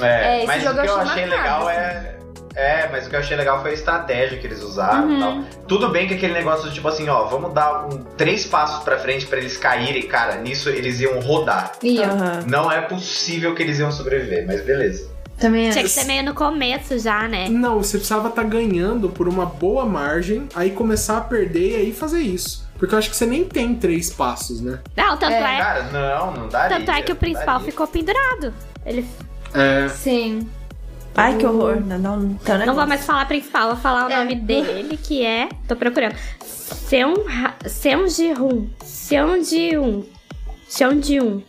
É. 0.00 0.04
É, 0.04 0.06
É, 0.06 0.38
esse 0.38 0.46
mas 0.46 0.62
jogo 0.62 0.78
o 0.78 0.82
que 0.82 0.88
eu 0.88 0.92
eu 0.92 1.00
achei 1.00 1.12
achei 1.12 1.26
macabro, 1.26 1.66
legal 1.66 1.70
é. 1.70 2.12
É, 2.58 2.88
mas 2.90 3.06
o 3.06 3.10
que 3.10 3.16
eu 3.16 3.20
achei 3.20 3.36
legal 3.36 3.60
foi 3.60 3.70
a 3.70 3.74
estratégia 3.74 4.38
que 4.38 4.46
eles 4.46 4.62
usaram 4.62 5.08
Uhum. 5.08 5.16
e 5.16 5.20
tal. 5.20 5.62
Tudo 5.68 5.88
bem 5.90 6.06
que 6.08 6.14
aquele 6.14 6.32
negócio 6.34 6.68
de 6.68 6.74
tipo 6.74 6.88
assim, 6.88 7.06
ó, 7.08 7.24
vamos 7.24 7.52
dar 7.52 7.86
um, 7.86 7.98
três 8.16 8.46
passos 8.46 8.82
pra 8.82 8.98
frente 8.98 9.26
pra 9.26 9.38
eles 9.38 9.56
caírem, 9.58 10.02
cara, 10.08 10.36
nisso 10.36 10.68
eles 10.70 10.98
iam 11.00 11.18
rodar. 11.20 11.72
Eu 11.82 12.04
Aham. 12.04 12.40
Não 12.46 12.70
é 12.72 12.80
possível 12.82 13.54
que 13.54 13.62
eles 13.62 13.78
iam 13.78 13.90
sobreviver, 13.92 14.46
mas 14.46 14.62
beleza. 14.62 15.06
Também 15.38 15.70
Tinha 15.70 15.84
acho. 15.84 15.94
que 15.94 16.00
ser 16.00 16.06
meio 16.06 16.24
no 16.24 16.34
começo 16.34 16.98
já, 16.98 17.26
né? 17.28 17.48
Não, 17.48 17.78
você 17.82 17.98
precisava 17.98 18.28
estar 18.28 18.42
ganhando 18.44 19.08
por 19.08 19.28
uma 19.28 19.44
boa 19.46 19.84
margem, 19.84 20.48
aí 20.54 20.70
começar 20.70 21.18
a 21.18 21.20
perder 21.20 21.72
e 21.72 21.76
aí 21.76 21.92
fazer 21.92 22.20
isso. 22.20 22.66
Porque 22.78 22.94
eu 22.94 22.98
acho 22.98 23.08
que 23.10 23.16
você 23.16 23.24
nem 23.26 23.44
tem 23.44 23.74
três 23.74 24.10
passos, 24.10 24.60
né? 24.60 24.80
Não, 24.96 25.16
tanto 25.16 25.32
É. 25.32 25.54
é, 25.54 25.58
Cara, 25.58 25.82
não, 25.90 26.32
não 26.32 26.48
daria. 26.48 26.76
tanto 26.78 26.90
é 26.90 27.02
que 27.02 27.10
o 27.12 27.14
não 27.14 27.20
principal 27.20 27.58
daria. 27.58 27.64
ficou 27.72 27.86
pendurado. 27.86 28.52
Ele 28.84 29.06
É. 29.54 29.88
Sim. 29.88 30.46
Ai, 31.18 31.38
que 31.38 31.46
horror. 31.46 31.80
Não, 31.80 31.98
não, 31.98 32.22
então 32.32 32.58
não 32.66 32.74
vou 32.74 32.86
mais 32.86 33.06
falar 33.06 33.24
principal, 33.26 33.68
vou 33.68 33.76
falar 33.78 34.06
o 34.06 34.10
É. 34.12 34.16
nome 34.18 34.34
dele, 34.34 34.98
que 35.02 35.24
é. 35.24 35.48
Tô 35.66 35.74
procurando. 35.74 36.14
Seon 36.42 37.14
Seonji-hun. 37.66 38.68
Seonji-hun. 38.84 40.04
Seonji-hun. 40.68 41.42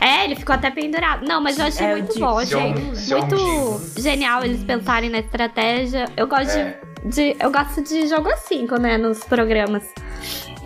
É, 0.00 0.24
ele 0.24 0.34
ficou 0.34 0.54
até 0.54 0.70
pendurado. 0.70 1.24
Não, 1.26 1.40
mas 1.40 1.58
eu 1.58 1.66
achei 1.66 1.86
É, 1.86 1.92
muito 1.92 2.18
bom. 2.18 2.38
Achei 2.38 2.74
muito 2.74 3.80
genial 4.00 4.44
eles 4.44 4.64
pensarem 4.64 5.08
na 5.10 5.18
estratégia. 5.20 6.06
Eu 6.16 6.26
gosto 6.26 6.50
É. 6.56 6.76
de, 7.04 7.32
de- 7.32 7.36
Eu 7.38 7.52
gosto 7.52 7.82
de 7.82 8.08
jogo 8.08 8.28
assim, 8.30 8.66
né, 8.80 8.96
nos 8.98 9.20
programas. 9.20 9.84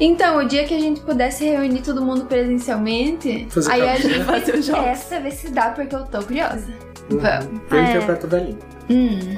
Então, 0.01 0.39
o 0.39 0.45
dia 0.47 0.64
que 0.64 0.74
a 0.74 0.80
gente 0.80 1.01
pudesse 1.01 1.45
reunir 1.45 1.80
todo 1.82 2.03
mundo 2.03 2.24
presencialmente, 2.26 3.47
Fazer 3.51 3.72
aí 3.72 3.89
a 3.89 3.97
gente 3.97 4.20
fazer 4.24 4.55
os 4.55 4.66
jogos. 4.66 4.84
testa 4.84 5.20
ver 5.20 5.30
se 5.32 5.51
dá, 5.51 5.70
porque 5.70 5.95
eu 5.95 6.05
tô 6.07 6.18
curiosa. 6.22 6.66
Vamos. 7.09 7.61
Eu 7.70 7.78
É. 7.78 7.99
o 8.24 8.28
velhinho. 8.28 8.59
Hum. 8.91 9.37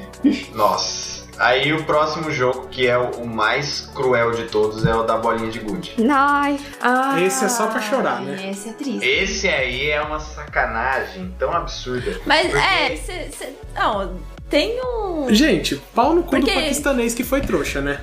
Nossa. 0.55 1.18
Aí 1.39 1.73
o 1.73 1.85
próximo 1.85 2.31
jogo, 2.31 2.69
que 2.69 2.87
é 2.87 2.99
o 2.99 3.27
mais 3.27 3.89
cruel 3.95 4.33
de 4.33 4.45
todos, 4.45 4.85
é 4.85 4.95
o 4.95 5.03
da 5.05 5.17
bolinha 5.17 5.51
de 5.51 5.61
gude. 5.61 5.95
Ai, 6.11 6.59
Ah, 6.81 7.21
Esse 7.21 7.45
é 7.45 7.49
só 7.49 7.67
pra 7.69 7.81
chorar, 7.81 8.21
né? 8.21 8.51
Esse 8.51 8.71
é 8.71 8.73
triste. 8.73 9.07
Esse 9.07 9.49
aí 9.49 9.89
é 9.91 10.01
uma 10.03 10.19
sacanagem 10.21 11.35
tão 11.39 11.53
absurda. 11.53 12.21
Mas 12.27 12.43
Porque- 12.51 12.59
é, 12.59 12.97
cê, 12.97 13.29
cê- 13.37 13.53
não, 13.75 14.19
tem 14.51 14.81
um. 14.85 15.27
Gente, 15.33 15.77
pau 15.95 16.15
no 16.15 16.23
cu 16.23 16.31
Porque- 16.31 16.51
do 16.51 16.61
paquistanês 16.61 17.15
que 17.15 17.23
foi 17.23 17.41
trouxa, 17.41 17.81
né? 17.81 18.01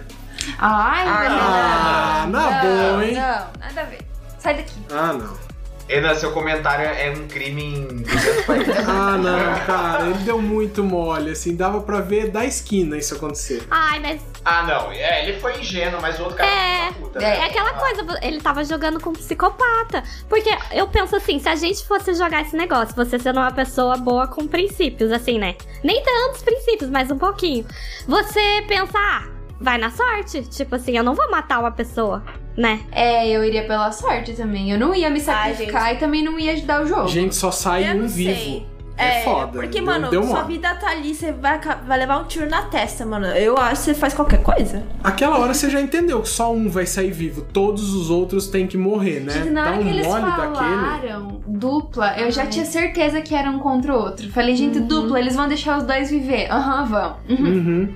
Ai, 0.59 1.05
Ah, 1.07 2.23
não, 2.27 2.31
na 2.31 2.39
não, 2.39 2.61
boa, 2.61 3.05
hein? 3.05 3.13
Não, 3.15 3.21
nada 3.59 3.81
a 3.81 3.83
ver. 3.83 3.99
Sai 4.39 4.55
daqui. 4.57 4.75
Ah, 4.91 5.11
não. 5.13 5.44
Renan, 5.87 6.15
seu 6.15 6.31
comentário 6.31 6.83
é 6.85 7.11
um 7.11 7.27
crime 7.27 7.63
em 7.63 7.97
200 7.97 8.45
países. 8.45 8.75
Ah, 8.87 9.17
não, 9.17 9.65
cara, 9.65 10.05
ele 10.07 10.19
deu 10.19 10.41
muito 10.41 10.83
mole, 10.83 11.31
assim, 11.31 11.55
dava 11.55 11.79
pra 11.81 12.01
ver 12.01 12.31
da 12.31 12.43
esquina 12.43 12.97
isso 12.97 13.13
acontecer. 13.15 13.63
ai, 13.69 13.99
mas 13.99 14.21
Ah, 14.43 14.63
não. 14.63 14.91
É, 14.91 15.27
ele 15.27 15.39
foi 15.39 15.59
ingênuo, 15.59 16.01
mas 16.01 16.19
o 16.19 16.23
outro 16.23 16.37
cara 16.37 16.49
É, 16.49 16.77
foi 16.77 16.85
uma 16.85 16.93
puta. 16.93 17.19
é 17.19 17.21
né? 17.21 17.37
É 17.37 17.43
aquela 17.45 17.73
coisa, 17.73 18.19
ele 18.23 18.41
tava 18.41 18.63
jogando 18.63 18.99
com 18.99 19.11
um 19.11 19.13
psicopata. 19.13 20.03
Porque 20.27 20.49
eu 20.71 20.87
penso 20.87 21.15
assim, 21.15 21.37
se 21.39 21.47
a 21.47 21.55
gente 21.55 21.85
fosse 21.85 22.13
jogar 22.15 22.41
esse 22.41 22.55
negócio, 22.55 22.95
você 22.95 23.19
sendo 23.19 23.39
uma 23.39 23.51
pessoa 23.51 23.95
boa 23.97 24.27
com 24.27 24.47
princípios, 24.47 25.11
assim, 25.11 25.37
né? 25.37 25.55
Nem 25.83 26.01
tantos 26.03 26.41
princípios, 26.41 26.89
mas 26.89 27.11
um 27.11 27.17
pouquinho. 27.17 27.65
Você 28.07 28.63
pensa, 28.67 28.97
ah, 28.97 29.23
vai 29.59 29.77
na 29.77 29.89
sorte. 29.89 30.43
Tipo 30.43 30.75
assim, 30.75 30.97
eu 30.97 31.03
não 31.03 31.13
vou 31.15 31.29
matar 31.31 31.59
uma 31.59 31.71
pessoa, 31.71 32.23
né? 32.57 32.79
É, 32.91 33.27
eu 33.29 33.43
iria 33.43 33.63
pela 33.65 33.91
sorte 33.91 34.33
também. 34.33 34.71
Eu 34.71 34.77
não 34.79 34.93
ia 34.95 35.09
me 35.09 35.17
Ai, 35.19 35.21
sacrificar 35.21 35.93
e 35.93 35.97
também 35.97 36.23
não 36.23 36.39
ia 36.39 36.53
ajudar 36.53 36.81
o 36.81 36.87
jogo. 36.87 37.07
Gente, 37.07 37.35
só 37.35 37.51
sai 37.51 37.89
Eu 37.89 37.95
um 37.95 38.01
não 38.03 38.09
sei. 38.09 38.33
vivo. 38.33 38.75
É, 38.97 39.23
foda. 39.25 39.59
Porque, 39.59 39.79
deu- 39.79 39.83
mano, 39.85 40.09
deu 40.09 40.23
sua 40.23 40.43
vida 40.43 40.73
tá 40.75 40.87
ali, 40.91 41.13
você 41.13 41.33
vai, 41.33 41.59
vai 41.85 41.97
levar 41.99 42.17
um 42.17 42.23
tiro 42.23 42.49
na 42.49 42.61
testa, 42.61 43.05
mano. 43.05 43.25
Eu 43.25 43.57
acho 43.57 43.71
que 43.81 43.85
você 43.87 43.93
faz 43.93 44.13
qualquer 44.13 44.41
coisa. 44.41 44.83
Aquela 45.03 45.37
hora 45.37 45.53
você 45.53 45.69
já 45.69 45.81
entendeu 45.81 46.21
que 46.21 46.29
só 46.29 46.53
um 46.53 46.69
vai 46.69 46.85
sair 46.85 47.11
vivo, 47.11 47.41
todos 47.41 47.93
os 47.93 48.09
outros 48.09 48.47
têm 48.47 48.65
que 48.67 48.77
morrer, 48.77 49.19
né? 49.19 49.33
Gente, 49.33 49.49
na 49.49 49.65
Dá 49.65 49.71
hora 49.71 49.79
um 49.79 49.83
que 49.83 49.89
eles 49.89 50.07
falaram 50.07 50.53
daquele. 50.53 51.39
dupla, 51.45 52.17
eu 52.19 52.31
já 52.31 52.45
tinha 52.45 52.63
certeza 52.63 53.19
que 53.19 53.35
era 53.35 53.49
um 53.49 53.59
contra 53.59 53.93
o 53.93 53.97
outro. 53.99 54.29
Falei, 54.31 54.55
gente, 54.55 54.79
Uhum. 54.79 54.87
dupla, 54.87 55.19
eles 55.19 55.35
vão 55.35 55.49
deixar 55.49 55.77
os 55.77 55.83
dois 55.83 56.09
viver. 56.09 56.49
Aham, 56.49 56.85
vão. 56.85 57.17
Uhum. 57.29 57.45
Uhum. 57.45 57.93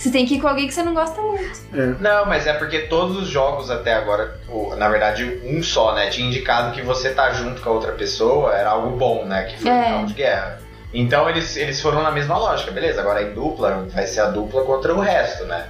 Você 0.00 0.10
tem 0.10 0.24
que 0.24 0.36
ir 0.36 0.40
com 0.40 0.48
alguém 0.48 0.66
que 0.66 0.72
você 0.72 0.82
não 0.82 0.94
gosta 0.94 1.20
muito. 1.20 1.60
Não, 2.00 2.24
mas 2.24 2.46
é 2.46 2.54
porque 2.54 2.78
todos 2.80 3.18
os 3.18 3.28
jogos 3.28 3.70
até 3.70 3.92
agora, 3.92 4.40
na 4.78 4.88
verdade, 4.88 5.38
um 5.44 5.62
só, 5.62 5.94
né? 5.94 6.08
Tinha 6.08 6.26
indicado 6.26 6.72
que 6.74 6.80
você 6.80 7.10
tá 7.10 7.30
junto 7.32 7.60
com 7.60 7.68
a 7.68 7.72
outra 7.74 7.92
pessoa 7.92 8.54
era 8.56 8.70
algo 8.70 8.96
bom, 8.96 9.26
né? 9.26 9.42
Que 9.44 9.58
foi 9.58 9.70
É. 9.70 9.74
um 9.74 9.84
cabo 9.90 10.06
de 10.06 10.14
guerra. 10.14 10.58
Então 10.94 11.28
eles, 11.28 11.54
eles 11.54 11.82
foram 11.82 12.02
na 12.02 12.10
mesma 12.10 12.38
lógica, 12.38 12.70
beleza, 12.70 12.98
agora 13.02 13.22
em 13.22 13.34
dupla, 13.34 13.86
vai 13.92 14.06
ser 14.06 14.20
a 14.20 14.26
dupla 14.30 14.62
contra 14.64 14.94
o 14.94 15.00
resto, 15.00 15.44
né? 15.44 15.66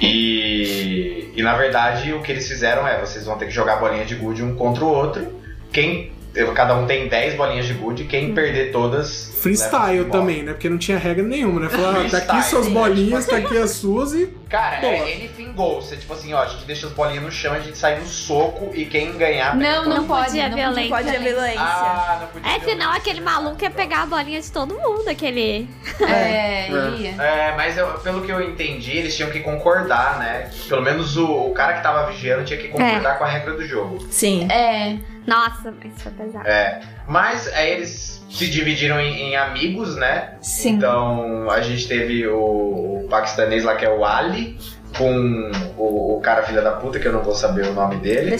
E, 0.00 1.30
e 1.36 1.42
na 1.42 1.56
verdade 1.56 2.12
o 2.12 2.20
que 2.20 2.32
eles 2.32 2.48
fizeram 2.48 2.86
é, 2.86 2.98
vocês 2.98 3.24
vão 3.24 3.38
ter 3.38 3.44
que 3.46 3.52
jogar 3.52 3.76
bolinha 3.76 4.04
de 4.04 4.16
gude 4.16 4.42
um 4.42 4.56
contra 4.56 4.84
o 4.84 4.88
outro. 4.88 5.32
Quem. 5.72 6.10
Cada 6.54 6.74
um 6.74 6.86
tem 6.86 7.08
10 7.08 7.34
bolinhas 7.36 7.66
de 7.66 7.74
gude, 7.74 8.04
quem 8.04 8.34
perder 8.34 8.72
todas. 8.72 9.31
Freestyle 9.42 10.04
também, 10.10 10.42
né? 10.42 10.52
Porque 10.52 10.68
não 10.68 10.78
tinha 10.78 10.96
regra 10.98 11.22
nenhuma, 11.24 11.60
né? 11.60 11.68
Falou, 11.68 11.90
ah, 11.90 12.08
tá 12.10 12.18
aqui 12.18 12.42
suas 12.44 12.66
sim, 12.66 12.72
bolinhas, 12.74 13.26
tá 13.26 13.36
aqui 13.36 13.56
as 13.58 13.70
suas 13.72 14.12
e. 14.12 14.26
Cara, 14.48 14.80
Boa. 14.80 14.92
é 14.92 15.14
anything 15.14 15.52
goes. 15.52 15.86
Você, 15.86 15.96
tipo 15.96 16.12
assim, 16.12 16.32
ó, 16.34 16.42
a 16.42 16.46
gente 16.46 16.64
deixa 16.66 16.86
as 16.86 16.92
bolinhas 16.92 17.22
no 17.24 17.32
chão, 17.32 17.54
a 17.54 17.58
gente 17.60 17.76
sai 17.78 17.98
no 17.98 18.06
soco 18.06 18.70
e 18.74 18.84
quem 18.84 19.16
ganhar. 19.16 19.56
pega 19.56 19.62
Não, 19.72 19.82
a 19.82 19.84
não, 19.86 19.96
Não 19.98 20.06
pode. 20.06 20.26
podia 20.26 20.48
não 20.48 20.56
violência. 20.56 20.90
Pode 20.96 21.08
haver 21.08 21.32
violência. 21.34 21.60
Ah, 21.60 22.18
não 22.20 22.28
podia. 22.28 22.56
É, 22.56 22.60
senão 22.60 22.92
aquele 22.92 23.20
maluco 23.20 23.62
ia 23.62 23.70
pegar 23.70 24.02
a 24.02 24.06
bolinha 24.06 24.40
de 24.40 24.52
todo 24.52 24.74
mundo, 24.74 25.08
aquele. 25.08 25.68
É, 26.00 26.66
É. 26.68 26.70
ia. 26.98 27.10
É, 27.22 27.54
mas 27.56 27.76
eu- 27.78 27.88
pelo 28.00 28.22
que 28.22 28.30
eu 28.30 28.40
entendi, 28.42 28.96
eles 28.96 29.16
tinham 29.16 29.30
que 29.30 29.40
concordar, 29.40 30.18
né? 30.18 30.50
Pelo 30.68 30.82
menos 30.82 31.16
o, 31.16 31.26
o 31.46 31.52
cara 31.54 31.74
que 31.74 31.82
tava 31.82 32.10
vigiando 32.10 32.44
tinha 32.44 32.58
que 32.60 32.68
concordar 32.68 33.18
com 33.18 33.24
a 33.24 33.28
regra 33.28 33.54
do 33.54 33.66
jogo. 33.66 34.06
Sim. 34.10 34.46
É. 34.50 34.98
Nossa, 35.26 35.72
mas 35.82 36.02
foi 36.02 36.12
pesado. 36.12 36.46
É. 36.46 36.80
Mas 37.06 37.46
aí 37.54 37.70
eles 37.72 38.21
se 38.32 38.48
dividiram 38.50 38.98
em, 39.00 39.30
em 39.30 39.36
amigos, 39.36 39.96
né? 39.96 40.34
Sim. 40.40 40.70
Então 40.74 41.50
a 41.50 41.60
gente 41.60 41.86
teve 41.86 42.26
o, 42.26 43.02
o 43.04 43.06
paquistanês 43.10 43.64
lá 43.64 43.74
que 43.76 43.84
é 43.84 43.90
o 43.90 44.04
Ali, 44.04 44.58
com 44.96 45.50
o, 45.76 46.16
o 46.16 46.20
cara 46.20 46.42
filha 46.42 46.62
da 46.62 46.72
puta, 46.72 46.98
que 46.98 47.06
eu 47.06 47.12
não 47.12 47.22
vou 47.22 47.34
saber 47.34 47.66
o 47.66 47.72
nome 47.72 47.96
dele. 47.96 48.36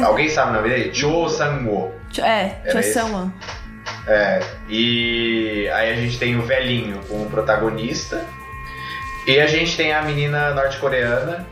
Alguém 0.00 0.28
sabe 0.28 0.50
o 0.50 0.54
nome 0.54 0.68
dele? 0.68 0.90
Cho 0.94 1.28
Sang-woo. 1.28 1.90
É, 2.22 2.56
esse? 2.64 2.92
Chossama. 2.94 3.32
É, 4.06 4.40
e 4.68 5.68
aí 5.72 5.92
a 5.92 5.96
gente 5.96 6.18
tem 6.18 6.36
o 6.38 6.42
velhinho 6.42 7.00
como 7.08 7.26
protagonista. 7.26 8.24
E 9.26 9.38
a 9.40 9.46
gente 9.46 9.76
tem 9.76 9.92
a 9.92 10.00
menina 10.02 10.54
norte-coreana, 10.54 11.46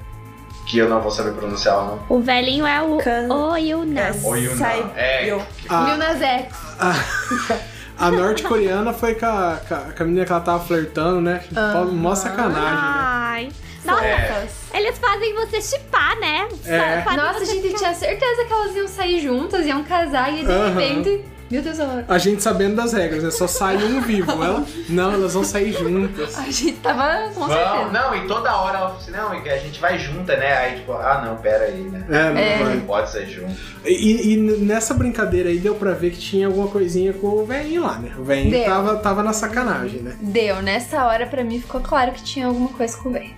que 0.67 0.79
eu 0.79 0.89
não 0.89 1.01
vou 1.03 1.11
saber 1.11 1.33
pronunciar 1.33 1.79
o 1.79 1.87
nome. 1.87 2.01
O 2.09 2.21
velhinho 2.21 2.67
é 2.67 2.81
o 2.81 2.97
Can- 2.99 3.29
Oyuna. 3.33 4.01
É. 4.01 4.13
Ou 4.23 4.37
Yuna. 4.37 4.57
Sai- 4.57 4.93
É. 4.97 5.25
Lil 5.25 5.97
Nas 5.99 6.23
X. 6.23 6.55
a 7.99 8.11
norte-coreana 8.11 8.93
foi 8.93 9.15
com 9.15 9.27
a, 9.27 9.61
com 9.67 10.03
a- 10.03 10.05
menina 10.05 10.25
que 10.27 10.33
ela 10.33 10.41
tava 10.41 10.65
flertando, 10.65 11.21
né? 11.21 11.43
Mó 11.93 12.15
sacanagem, 12.15 12.63
né? 12.75 12.79
Ai. 12.79 13.49
Nossa, 13.85 14.05
É. 14.05 14.49
eles 14.75 14.99
fazem 14.99 15.33
você 15.35 15.61
chipar, 15.63 16.19
né? 16.19 16.49
É. 16.65 17.05
Nossa, 17.17 17.45
gente 17.45 17.63
ficar- 17.69 17.79
tinha 17.79 17.95
certeza 17.95 18.45
que 18.45 18.53
elas 18.53 18.75
iam 18.75 18.89
sair 18.89 19.21
juntas, 19.21 19.65
iam 19.65 19.85
casar 19.85 20.33
e 20.33 20.45
de 20.45 20.53
repente. 20.69 21.25
Meu 21.51 21.63
Deus, 21.63 21.79
ela- 21.79 22.05
A 22.09 22.19
gente 22.19 22.43
sabendo 22.43 22.75
das 22.77 22.93
regras, 22.93 23.23
né? 23.23 23.31
Só 23.31 23.47
sai 23.47 23.77
um 23.77 24.01
vivo. 24.01 24.31
Ela, 24.43 24.65
não, 24.89 25.13
elas 25.13 25.35
vão 25.35 25.45
sair 25.45 25.73
juntas. 25.73 26.37
a 26.39 26.43
gente 26.51 26.73
tava 26.75 27.31
com 27.35 27.47
certeza. 27.47 27.91
não, 27.93 28.15
e 28.17 28.27
toda 28.27 28.55
hora 28.57 28.79
ela 28.79 28.87
falou 28.89 29.01
assim, 29.03 29.11
não, 29.13 29.31
a 29.33 29.59
gente 29.59 29.81
vai 29.81 29.99
junta, 29.99 30.37
né? 30.37 30.53
Aí 30.57 30.77
tipo, 30.77 30.93
ah 30.93 31.23
não, 31.25 31.37
pera 31.37 31.65
aí, 31.65 31.81
né? 31.83 32.05
É, 32.09 32.31
não 32.33 32.39
É. 32.71 32.75
Não 32.77 32.81
pode 32.83 33.11
sair 33.11 33.29
junto. 33.31 33.55
E, 33.85 34.33
e 34.33 34.37
nessa 34.37 34.93
brincadeira 34.95 35.49
aí 35.49 35.59
deu 35.59 35.75
pra 35.75 35.93
ver 35.93 36.11
que 36.11 36.19
tinha 36.19 36.47
alguma 36.47 36.69
coisinha 36.69 37.13
com 37.13 37.29
o 37.29 37.47
velhinho 37.47 37.83
lá, 37.83 37.99
né? 37.99 38.11
O 38.19 38.25
velhinho 38.25 38.65
tava, 38.65 38.97
tava 38.97 39.23
na 39.23 39.33
sacanagem, 39.33 40.01
né? 40.03 40.17
Deu, 40.21 40.61
nessa 40.63 41.05
hora 41.07 41.27
pra 41.27 41.45
mim 41.45 41.61
ficou 41.61 41.81
claro 41.81 42.13
que 42.13 42.23
tinha 42.23 42.47
alguma 42.47 42.69
coisa 42.71 42.97
com 42.99 43.09
o 43.09 43.13
velho. 43.13 43.31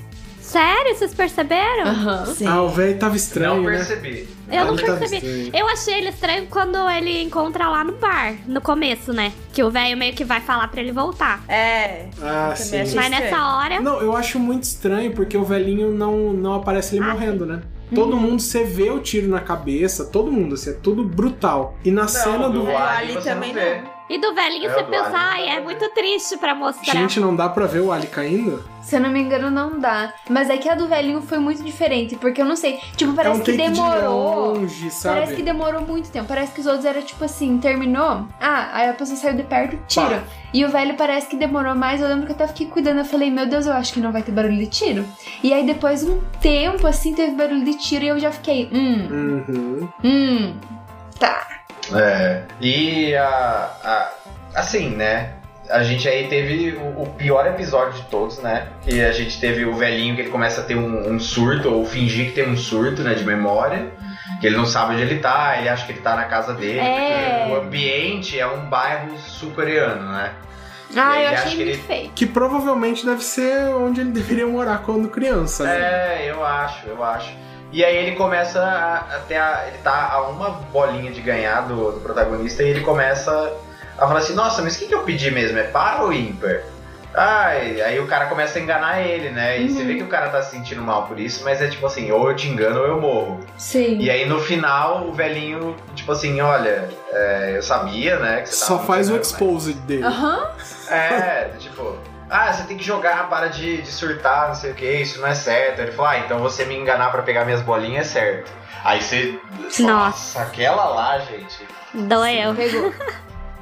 Sério? 0.49 0.95
Vocês 0.97 1.13
perceberam? 1.13 1.89
Aham. 1.89 2.27
Sim. 2.27 2.47
Ah, 2.47 2.63
o 2.63 2.71
velho 2.71 2.99
tava 2.99 3.11
não 3.11 3.17
estranho, 3.17 3.63
né? 3.63 3.77
percebi. 3.77 4.29
Eu 4.51 4.65
não 4.65 4.77
percebi. 4.77 5.51
Eu 5.53 5.69
achei 5.69 5.95
ele 5.99 6.09
estranho 6.09 6.47
quando 6.47 6.77
ele 6.89 7.23
encontra 7.23 7.69
lá 7.69 7.85
no 7.85 7.93
bar, 7.93 8.35
no 8.47 8.59
começo, 8.61 9.13
né? 9.13 9.33
Que 9.53 9.63
o 9.63 9.71
velho 9.71 9.95
meio 9.97 10.15
que 10.15 10.25
vai 10.25 10.41
falar 10.41 10.69
pra 10.69 10.81
ele 10.81 10.91
voltar. 10.91 11.45
É. 11.49 12.07
Ah, 12.23 12.55
sim. 12.57 12.79
Mas 12.95 13.11
nessa 13.11 13.57
hora. 13.57 13.79
Não, 13.81 14.01
eu 14.01 14.17
acho 14.17 14.39
muito 14.39 14.63
estranho 14.63 15.13
porque 15.13 15.37
o 15.37 15.45
velhinho 15.45 15.93
não, 15.93 16.33
não 16.33 16.55
aparece 16.55 16.97
ele 16.97 17.05
Ah, 17.05 17.13
morrendo, 17.13 17.45
né? 17.45 17.61
Todo 17.95 18.17
mundo, 18.17 18.41
você 18.41 18.65
vê 18.65 18.91
o 18.91 19.01
tiro 19.01 19.29
na 19.29 19.41
cabeça, 19.41 20.05
todo 20.07 20.31
mundo, 20.31 20.55
assim, 20.55 20.71
é 20.71 20.75
tudo 20.75 21.05
brutal. 21.05 21.79
E 21.85 21.91
na 21.91 22.07
cena 22.07 22.49
do. 22.49 22.61
do 22.63 22.71
É, 22.71 22.77
Ali 22.77 23.17
também 23.23 23.53
não 23.55 23.61
vê. 23.61 23.98
E 24.09 24.19
do 24.19 24.35
velhinho 24.35 24.71
É, 24.71 24.73
você 24.73 24.83
pensa, 24.85 25.11
ai, 25.13 25.49
é 25.49 25.61
muito 25.61 25.89
triste 25.91 26.37
pra 26.39 26.55
mostrar. 26.55 26.93
Gente, 26.95 27.21
não 27.21 27.37
dá 27.37 27.49
pra 27.49 27.67
ver 27.67 27.81
o 27.81 27.93
Ali 27.93 28.07
caindo? 28.07 28.65
Se 28.83 28.97
eu 28.97 29.01
não 29.01 29.11
me 29.11 29.21
engano, 29.21 29.51
não 29.51 29.79
dá. 29.79 30.15
Mas 30.31 30.49
é 30.49 30.57
que 30.57 30.67
a 30.67 30.75
do 30.75 30.89
velhinho 30.89 31.21
foi 31.21 31.37
muito 31.39 31.63
diferente, 31.63 32.17
porque 32.17 32.41
eu 32.41 32.47
não 32.47 32.57
sei. 32.57 32.79
Tipo, 32.97 33.13
é 33.13 33.15
parece 33.17 33.41
um 33.41 33.45
que 33.45 33.53
take 33.53 33.69
de 33.71 33.75
demorou. 33.75 34.55
longe, 34.55 34.91
sabe? 34.91 35.15
Parece 35.17 35.37
que 35.37 35.43
demorou 35.43 35.83
muito 35.83 36.11
tempo. 36.11 36.27
Parece 36.27 36.53
que 36.53 36.61
os 36.61 36.67
outros 36.67 36.87
era 36.87 37.03
tipo 37.03 37.23
assim, 37.23 37.59
terminou. 37.59 38.27
Ah, 38.41 38.71
aí 38.73 38.89
a 38.89 38.95
pessoa 38.95 39.19
saiu 39.19 39.35
de 39.37 39.43
perto, 39.43 39.79
tira. 39.87 40.25
E 40.55 40.65
o 40.65 40.71
velho 40.71 40.95
parece 40.95 41.27
que 41.27 41.37
demorou 41.37 41.75
mais. 41.75 42.01
Eu 42.01 42.09
lembro 42.09 42.25
que 42.25 42.33
eu 42.33 42.37
até 42.37 42.49
fiquei 42.49 42.67
cuidando. 42.69 43.01
Eu 43.01 43.05
falei, 43.05 43.31
meu 43.31 43.45
Deus, 43.47 43.67
eu 43.67 43.75
acho 43.75 43.93
que 43.93 44.01
não 44.01 44.11
vai 44.11 44.23
ter 44.23 44.33
barulho 44.33 44.57
de 44.57 44.67
tiro. 44.69 45.05
E 45.43 45.53
aí 45.53 45.67
depois 45.67 46.03
um 46.03 46.19
tempo 46.41 46.87
assim 46.87 47.13
teve 47.15 47.33
barulho 47.33 47.63
de 47.67 47.75
tiro 47.75 48.07
e 48.07 48.09
eu 48.09 48.19
já 48.19 48.31
fiquei, 48.33 48.71
hum, 48.73 49.07
Uhum. 49.11 49.89
hum. 50.03 50.55
Tá. 51.21 51.58
É. 51.95 52.43
E 52.61 53.15
a, 53.15 53.71
a- 53.85 54.11
assim, 54.55 54.91
né? 54.91 55.31
A 55.71 55.83
gente 55.83 56.09
aí 56.09 56.27
teve 56.29 56.71
o, 56.79 57.03
o 57.03 57.07
pior 57.19 57.47
episódio 57.47 57.93
de 58.01 58.03
todos, 58.09 58.39
né? 58.39 58.69
Que 58.83 59.03
a 59.03 59.13
gente 59.13 59.39
teve 59.39 59.67
o 59.67 59.75
velhinho 59.75 60.15
que 60.15 60.23
ele 60.23 60.31
começa 60.31 60.63
a 60.63 60.65
ter 60.65 60.75
um, 60.77 61.13
um 61.13 61.21
surto, 61.21 61.69
ou 61.71 61.85
fingir 61.85 62.27
que 62.27 62.33
tem 62.33 62.49
um 62.49 62.57
surto, 62.57 63.03
né, 63.03 63.13
de 63.15 63.25
memória. 63.25 63.87
Que 64.41 64.47
ele 64.47 64.57
não 64.57 64.65
sabe 64.65 64.95
onde 64.95 65.03
ele 65.03 65.19
tá, 65.19 65.57
ele 65.59 65.69
acha 65.69 65.85
que 65.85 65.93
ele 65.93 66.01
tá 66.01 66.15
na 66.17 66.25
casa 66.25 66.55
dele, 66.55 66.79
É. 66.79 67.39
porque 67.41 67.53
o 67.53 67.61
ambiente 67.61 68.39
é 68.39 68.47
um 68.47 68.61
bairro 68.67 69.19
sul-coreano, 69.19 70.11
né? 70.13 70.31
Ah, 70.97 71.17
eu 71.17 71.21
ele 71.21 71.27
achei 71.27 71.37
acha 71.37 71.49
que 71.51 71.57
muito 71.57 71.69
ele- 71.69 71.79
feio. 71.83 72.11
Que 72.15 72.25
provavelmente 72.27 73.05
deve 73.05 73.23
ser 73.23 73.69
onde 73.75 74.01
ele 74.01 74.11
deveria 74.13 74.47
morar 74.47 74.79
quando 74.87 75.09
criança, 75.09 75.65
né? 75.65 75.77
É, 76.25 76.31
eu 76.31 76.43
acho, 76.45 76.87
eu 76.87 77.03
acho. 77.05 77.31
E 77.73 77.85
aí 77.85 77.97
ele 77.97 78.17
começa 78.17 78.61
a, 78.63 79.17
a 79.17 79.19
ter 79.21 79.37
a, 79.37 79.65
Ele 79.69 79.79
tá 79.79 80.11
a 80.13 80.29
uma 80.29 80.51
bolinha 80.73 81.11
de 81.11 81.21
ganhar 81.21 81.63
do, 81.63 81.93
do 81.93 82.01
protagonista 82.01 82.63
e 82.63 82.69
ele 82.69 82.81
começa 82.81 83.53
a 83.99 84.07
falar 84.07 84.21
assim, 84.21 84.35
nossa, 84.35 84.63
mas 84.63 84.77
o 84.77 84.79
que, 84.79 84.87
que 84.87 84.95
eu 84.95 85.03
pedi 85.03 85.31
mesmo? 85.31 85.59
É 85.59 85.65
par 85.65 86.03
ou 86.03 86.13
ímpar? 86.13 86.63
Ai, 87.15 87.81
aí 87.81 87.99
o 87.99 88.07
cara 88.07 88.27
começa 88.27 88.59
a 88.59 88.63
enganar 88.63 89.01
ele, 89.01 89.31
né? 89.31 89.61
E 89.61 89.69
você 89.69 89.83
vê 89.83 89.95
que 89.97 90.03
o 90.03 90.09
cara 90.09 90.29
tá 90.29 90.43
se 90.43 90.53
sentindo 90.53 90.83
mal 90.83 91.07
por 91.07 91.19
isso, 91.19 91.43
mas 91.43 91.61
é 91.61 91.67
tipo 91.67 91.87
assim, 91.87 92.13
ou 92.13 92.31
eu 92.31 92.37
te 92.37 92.49
engano 92.49 92.81
ou 92.81 92.87
eu 92.87 93.01
morro. 93.01 93.41
Sim. 93.57 93.99
E 93.99 94.11
aí 94.11 94.27
no 94.27 94.41
final 94.41 95.07
o 95.07 95.13
velhinho, 95.13 95.75
tipo 95.95 96.13
assim, 96.13 96.41
olha, 96.41 96.89
é, 97.11 97.55
eu 97.57 97.63
sabia, 97.63 98.19
né? 98.19 98.43
Que 98.43 98.51
você 98.51 98.65
Só 98.65 98.77
tava 98.77 98.87
faz 98.87 99.11
o 99.11 99.17
exposed 99.17 99.75
dele. 99.81 100.05
Aham. 100.05 100.49
é, 100.91 101.51
tipo, 101.59 101.99
ah, 102.31 102.53
você 102.53 102.65
tem 102.65 102.77
que 102.77 102.85
jogar, 102.85 103.29
para 103.29 103.49
de, 103.49 103.83
de 103.83 103.91
surtar, 103.91 104.49
não 104.49 104.55
sei 104.55 104.73
o 104.73 104.75
que, 104.75 104.91
isso 104.91 105.21
não 105.21 105.29
é 105.29 105.35
certo. 105.35 105.81
Ele 105.81 105.93
falou, 105.93 106.11
ah, 106.11 106.19
então 106.19 106.39
você 106.39 106.65
me 106.65 106.77
enganar 106.77 107.11
pra 107.11 107.23
pegar 107.23 107.45
minhas 107.45 107.63
bolinhas 107.63 108.07
é 108.07 108.21
certo. 108.21 108.53
Aí 108.85 109.03
você. 109.03 109.39
Nossa. 109.81 110.43
aquela 110.43 110.87
lá, 110.89 111.19
gente. 111.19 111.67
Doeu. 111.93 112.55
Pegou. 112.55 112.95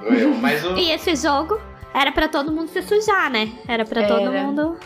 Doeu. 0.00 0.34
Mas 0.34 0.64
o. 0.64 0.76
E 0.76 0.90
esse 0.90 1.16
jogo 1.16 1.60
era 1.94 2.12
pra 2.12 2.28
todo 2.28 2.52
mundo 2.52 2.68
se 2.68 2.82
sujar, 2.82 3.30
né? 3.30 3.50
Era 3.66 3.84
pra 3.84 4.06
todo 4.06 4.30
mundo. 4.30 4.78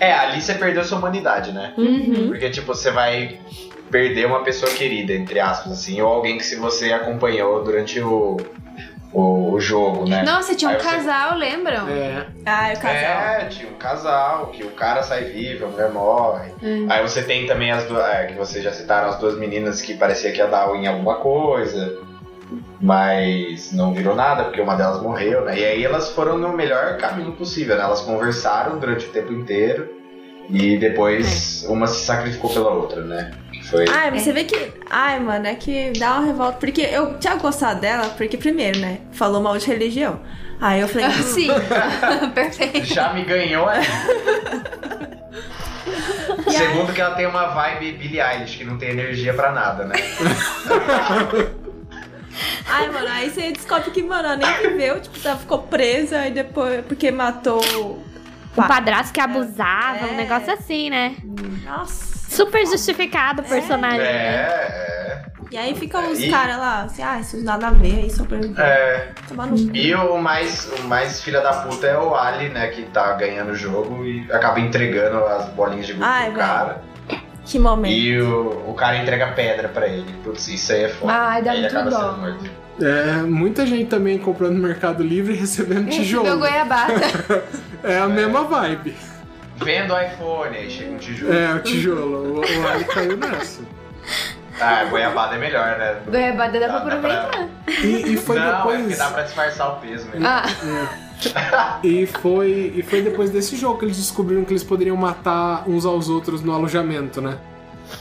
É, 0.00 0.12
ali 0.12 0.40
você 0.40 0.54
perdeu 0.54 0.82
sua 0.84 0.98
humanidade, 0.98 1.52
né? 1.52 1.72
Uhum. 1.76 2.28
Porque, 2.28 2.50
tipo, 2.50 2.74
você 2.74 2.90
vai 2.90 3.38
perder 3.90 4.26
uma 4.26 4.42
pessoa 4.42 4.70
querida, 4.72 5.12
entre 5.12 5.38
aspas, 5.38 5.72
assim, 5.72 6.00
ou 6.00 6.08
alguém 6.08 6.36
que 6.36 6.44
se 6.44 6.56
você 6.56 6.92
acompanhou 6.92 7.62
durante 7.62 8.00
o, 8.00 8.36
o, 9.12 9.52
o 9.52 9.60
jogo, 9.60 10.08
né? 10.08 10.22
Nossa, 10.22 10.54
tinha 10.54 10.70
um 10.70 10.74
Aí 10.74 10.80
você- 10.80 10.88
casal, 10.90 11.36
lembram? 11.36 11.88
É. 11.88 12.26
Ah, 12.44 12.72
o 12.76 12.80
casal. 12.80 12.92
É, 13.22 13.44
tinha 13.46 13.68
um 13.70 13.74
casal, 13.74 14.46
que 14.48 14.62
o 14.64 14.70
cara 14.70 15.02
sai 15.02 15.24
vivo, 15.24 15.64
a 15.64 15.68
mulher 15.68 15.90
morre. 15.90 16.52
Hum. 16.62 16.86
Aí 16.90 17.02
você 17.02 17.22
tem 17.22 17.46
também 17.46 17.70
as 17.72 17.84
duas, 17.84 18.04
é, 18.06 18.26
que 18.26 18.34
vocês 18.34 18.62
já 18.62 18.72
citaram, 18.72 19.08
as 19.08 19.18
duas 19.18 19.38
meninas 19.38 19.80
que 19.80 19.94
parecia 19.94 20.30
que 20.32 20.38
ia 20.38 20.46
dar 20.46 20.68
em 20.74 20.86
alguma 20.86 21.16
coisa, 21.16 21.98
mas 22.80 23.72
não 23.72 23.92
virou 23.92 24.14
nada, 24.14 24.44
porque 24.44 24.60
uma 24.60 24.74
delas 24.76 25.02
morreu, 25.02 25.44
né? 25.44 25.58
E 25.58 25.64
aí 25.64 25.84
elas 25.84 26.10
foram 26.10 26.38
no 26.38 26.52
melhor 26.52 26.96
caminho 26.98 27.32
possível, 27.32 27.76
né? 27.76 27.82
Elas 27.82 28.00
conversaram 28.00 28.78
durante 28.78 29.06
o 29.06 29.10
tempo 29.10 29.32
inteiro 29.32 29.97
e 30.50 30.78
depois 30.78 31.64
uma 31.68 31.86
se 31.86 32.04
sacrificou 32.04 32.50
pela 32.50 32.70
outra, 32.70 33.02
né? 33.02 33.32
Foi. 33.70 33.84
Ai, 33.88 34.10
mas 34.10 34.22
você 34.22 34.32
vê 34.32 34.44
que. 34.44 34.72
Ai, 34.88 35.20
mano, 35.20 35.46
é 35.46 35.54
que 35.54 35.92
dá 35.98 36.14
uma 36.14 36.26
revolta. 36.26 36.58
Porque 36.58 36.80
eu 36.80 37.18
tinha 37.18 37.34
gostado 37.36 37.80
dela, 37.80 38.08
porque, 38.16 38.36
primeiro, 38.36 38.78
né? 38.78 38.98
Falou 39.12 39.42
mal 39.42 39.58
de 39.58 39.66
religião. 39.66 40.20
Aí 40.60 40.80
eu 40.80 40.88
falei. 40.88 41.06
hum, 41.08 41.22
Sim. 41.22 41.48
Perfeito. 42.34 42.86
Já 42.86 43.12
me 43.12 43.24
ganhou, 43.24 43.70
é? 43.70 43.82
Segundo 46.48 46.92
que 46.92 47.00
ela 47.00 47.14
tem 47.14 47.26
uma 47.26 47.48
vibe 47.48 47.92
Billie 47.92 48.20
Eilish, 48.20 48.56
que 48.56 48.64
não 48.64 48.78
tem 48.78 48.90
energia 48.90 49.34
pra 49.34 49.52
nada, 49.52 49.84
né? 49.84 49.96
Ai, 52.66 52.90
mano, 52.90 53.08
aí 53.08 53.30
você 53.30 53.52
descobre 53.52 53.90
que, 53.90 54.02
mano, 54.02 54.28
ela 54.28 54.36
nem 54.36 54.70
viveu, 54.70 55.00
tipo, 55.00 55.18
ela 55.26 55.36
ficou 55.36 55.58
presa 55.58 56.26
e 56.26 56.30
depois. 56.30 56.84
Porque 56.86 57.10
matou 57.10 58.02
o 58.56 58.62
padrasto 58.66 59.12
que 59.12 59.20
abusava, 59.20 60.06
É. 60.06 60.12
um 60.12 60.16
negócio 60.16 60.52
assim, 60.52 60.90
né? 60.90 61.16
Nossa. 61.64 62.08
Super 62.34 62.66
justificado 62.66 63.42
o 63.42 63.44
personagem. 63.44 64.00
É, 64.00 64.04
é. 64.04 65.22
E 65.50 65.56
aí 65.56 65.74
ficam 65.74 66.12
os 66.12 66.20
E- 66.20 66.28
caras 66.28 66.58
lá, 66.58 66.82
assim, 66.82 67.02
ah, 67.02 67.18
isso 67.20 67.42
nada 67.42 67.68
a 67.68 67.70
ver, 67.70 68.00
aí 68.00 68.10
só 68.10 68.22
pra 68.24 68.36
É. 68.62 69.08
tomar 69.26 69.46
no 69.46 69.56
cu. 69.56 69.74
E 69.74 69.94
o 69.94 70.18
mais, 70.18 70.70
o 70.78 70.82
mais 70.86 71.22
filha 71.22 71.40
da 71.40 71.52
puta 71.62 71.86
é 71.86 71.96
o 71.98 72.14
Ali, 72.14 72.50
né? 72.50 72.66
Que 72.68 72.82
tá 72.82 73.12
ganhando 73.14 73.52
o 73.52 73.54
jogo 73.56 74.04
e 74.04 74.30
acaba 74.30 74.60
entregando 74.60 75.24
as 75.24 75.48
bolinhas 75.50 75.86
de 75.86 75.94
gude 75.94 76.06
pro 76.26 76.32
cara. 76.34 76.82
Que 77.46 77.58
momento. 77.58 77.94
E 77.94 78.20
o, 78.20 78.70
o 78.70 78.74
cara 78.74 78.98
entrega 78.98 79.28
pedra 79.28 79.68
pra 79.70 79.86
ele. 79.88 80.12
Putz, 80.22 80.48
isso 80.48 80.70
aí 80.70 80.84
é 80.84 80.88
foda. 80.90 81.14
Ai, 81.14 81.40
dá 81.42 81.52
ele 81.54 81.62
muito 81.62 81.78
acaba 81.78 81.90
dó. 81.90 82.12
É, 82.80 83.22
muita 83.22 83.66
gente 83.66 83.86
também 83.88 84.18
comprando 84.18 84.54
no 84.54 84.62
Mercado 84.62 85.02
Livre 85.02 85.34
e 85.34 85.36
recebendo 85.36 85.86
Recebeu 85.86 86.04
tijolo. 86.04 86.38
goiabada. 86.38 86.94
É 87.82 87.98
a 87.98 88.08
mesma 88.08 88.42
vibe. 88.44 88.94
Vendo 89.64 89.94
o 89.94 90.00
iPhone, 90.00 90.56
aí 90.56 90.68
chega 90.70 90.90
um 90.92 90.98
tijolo. 90.98 91.32
É, 91.32 91.54
o 91.54 91.58
tijolo. 91.60 92.18
O, 92.36 92.40
o 92.40 92.68
Ali 92.68 92.84
caiu 92.84 93.16
nessa. 93.16 93.60
Ah, 94.60 94.84
goiabada 94.86 95.36
é 95.36 95.38
melhor, 95.38 95.78
né? 95.78 95.96
goiabada 96.08 96.58
dá 96.58 96.66
pra 96.68 96.78
Dá- 96.78 96.84
dá 96.84 96.98
pra- 96.98 97.18
aproveitar. 97.28 97.48
E, 97.84 98.14
e 98.14 98.16
foi 98.16 98.36
Não, 98.38 98.44
é 98.44 98.56
depois. 98.56 98.98
dá 98.98 99.10
pra 99.10 99.22
disfarçar 99.22 99.72
o 99.74 99.76
peso 99.80 100.08
mesmo. 100.08 100.26
Ah, 100.26 100.42
E 101.84 102.06
foi, 102.06 102.72
e 102.76 102.82
foi 102.82 103.02
depois 103.02 103.30
desse 103.30 103.56
jogo 103.56 103.78
que 103.78 103.84
eles 103.84 103.96
descobriram 103.96 104.44
que 104.44 104.52
eles 104.52 104.64
poderiam 104.64 104.96
matar 104.96 105.68
uns 105.68 105.84
aos 105.84 106.08
outros 106.08 106.42
no 106.42 106.52
alojamento, 106.52 107.20
né? 107.20 107.36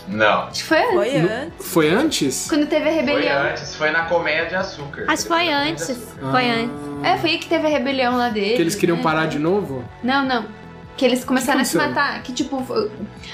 Não. 0.08 0.44
acho 0.44 0.62
que 0.62 0.64
foi 0.64 0.80
antes. 0.80 0.96
Foi 0.98 1.10
antes. 1.18 1.66
Foi 1.68 1.90
antes? 1.90 2.48
Quando 2.50 2.68
teve 2.68 2.90
a 2.90 2.94
Foi 2.94 3.02
rebelião. 3.02 3.42
antes, 3.44 3.76
foi 3.76 3.92
na 3.92 4.04
Colmeia 4.06 4.46
de 4.46 4.56
Açúcar. 4.56 5.06
Acho 5.08 5.24
que 5.24 5.28
foi 5.28 5.50
antes. 5.50 5.88
Foi 6.32 6.50
antes. 6.50 6.76
É, 7.04 7.18
foi 7.18 7.30
aí 7.32 7.38
que 7.38 7.48
teve 7.48 7.68
a 7.68 7.70
rebelião 7.70 8.16
lá 8.18 8.30
dele. 8.30 8.56
Que 8.56 8.62
eles 8.62 8.76
queriam 8.76 8.98
né? 8.98 9.04
parar 9.04 9.28
de 9.28 9.40
novo? 9.40 9.84
Não, 10.04 10.26
não. 10.26 10.46
Que 10.96 11.06
eles 11.06 11.24
começaram 11.24 11.60
Que 11.60 11.62
a 11.62 11.66
se 11.66 11.78
aconteceu? 11.78 12.04
matar. 12.04 12.24
Que 12.24 12.34
tipo, 12.34 12.66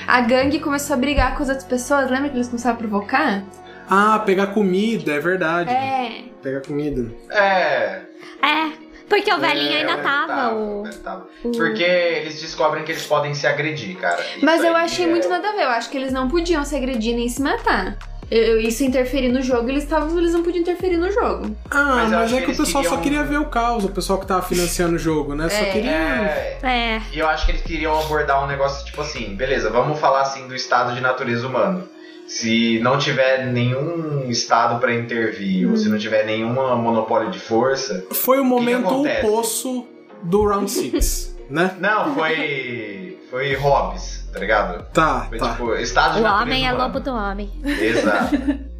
a 0.08 0.22
gangue 0.22 0.60
começou 0.60 0.96
a 0.96 0.98
brigar 0.98 1.36
com 1.38 1.44
as 1.44 1.50
outras 1.50 1.66
pessoas. 1.68 2.10
Lembra 2.12 2.30
que 2.30 2.36
eles 2.36 2.48
começaram 2.50 2.76
a 2.76 2.80
provocar? 2.80 3.44
Ah, 3.90 4.20
pegar 4.26 4.48
comida, 4.48 5.14
é 5.14 5.20
verdade. 5.20 5.70
É. 5.70 6.24
Pegar 6.42 6.62
comida. 6.62 7.10
É. 7.32 8.02
É, 8.42 8.72
porque 9.16 9.34
o 9.34 9.40
velhinho 9.40 9.74
é, 9.74 9.78
ainda 9.82 9.98
tava. 9.98 10.56
o... 10.56 10.84
tava. 11.04 11.28
Porque 11.42 11.84
eles 11.84 12.42
descobrem 12.42 12.84
que 12.84 12.92
eles 12.92 13.06
podem 13.06 13.34
se 13.34 13.46
agredir, 13.46 13.96
cara. 13.98 14.22
Isso 14.36 14.44
Mas 14.46 14.64
eu 14.64 14.76
achei 14.76 15.06
é- 15.06 15.08
muito 15.10 15.30
nada 15.30 15.50
a 15.50 15.52
ver. 15.54 15.64
Eu 15.64 15.70
acho 15.70 15.90
que 15.90 15.98
eles 15.98 16.12
não 16.12 16.28
podiam 16.28 16.64
se 16.66 16.76
agredir 16.76 17.16
nem 17.16 17.30
se 17.30 17.42
matar. 17.42 17.98
Eu- 18.32 18.60
isso 18.60 18.84
interferir 18.84 19.30
no 19.30 19.42
jogo, 19.44 19.70
eles 19.70 19.84
estavam, 19.84 20.18
eles 20.18 20.34
não 20.34 20.42
podiam 20.42 20.62
interferir 20.62 20.98
no 20.98 21.12
jogo. 21.12 21.56
Ah, 21.70 21.84
Mas 21.98 22.12
mas, 22.12 22.34
é 22.34 22.38
que 22.38 22.46
que 22.48 22.52
o 22.54 22.58
pessoal 22.58 22.84
só 22.84 22.98
queriam- 22.98 23.02
queria 23.02 23.24
ver 23.24 23.38
o 23.38 23.50
caos, 23.50 23.84
o 23.86 23.90
pessoal 23.90 24.18
que 24.20 24.26
tava 24.26 24.42
financiando 24.42 24.96
o 24.96 24.98
jogo, 24.98 25.36
né? 25.36 25.48
Só 25.50 25.58
É. 25.62 25.66
queria. 25.66 25.92
É, 25.92 26.58
É, 26.64 27.02
E 27.12 27.20
eu 27.20 27.28
acho 27.28 27.46
que 27.46 27.52
eles 27.52 27.62
queriam 27.62 28.00
abordar 28.00 28.44
um 28.44 28.48
negócio 28.48 28.84
tipo 28.86 29.02
assim, 29.02 29.36
beleza, 29.36 29.70
vamos 29.70 30.00
falar 30.00 30.22
assim 30.22 30.48
do 30.48 30.56
estado 30.56 30.96
de 30.96 31.02
natureza 31.02 31.46
humano. 31.46 31.88
Se 32.34 32.80
não 32.80 32.98
tiver 32.98 33.46
nenhum 33.46 34.28
estado 34.28 34.80
pra 34.80 34.92
intervir, 34.92 35.70
ou 35.70 35.78
se 35.78 35.88
não 35.88 36.00
tiver 36.00 36.26
nenhum 36.26 36.52
monopólio 36.52 37.30
de 37.30 37.40
força. 37.40 38.08
Foi 38.12 38.40
o 38.40 38.44
momento 38.44 38.88
acontece? 38.88 39.28
oposto 39.28 39.88
do 40.24 40.44
Round 40.48 40.72
6, 40.72 41.38
né? 41.48 41.76
Não, 41.80 42.16
foi. 42.16 43.20
Foi 43.30 43.54
Hobbes, 43.54 44.28
tá 44.34 44.40
ligado? 44.40 44.84
Tá, 44.92 45.28
Foi 45.30 45.38
tá. 45.38 45.52
tipo, 45.52 45.76
estado 45.76 46.16
de 46.16 46.22
o 46.22 46.26
homem 46.26 46.68
é 46.68 46.72
lobo 46.72 47.00
do 47.00 47.12
homem. 47.12 47.52
Exato. 47.64 48.36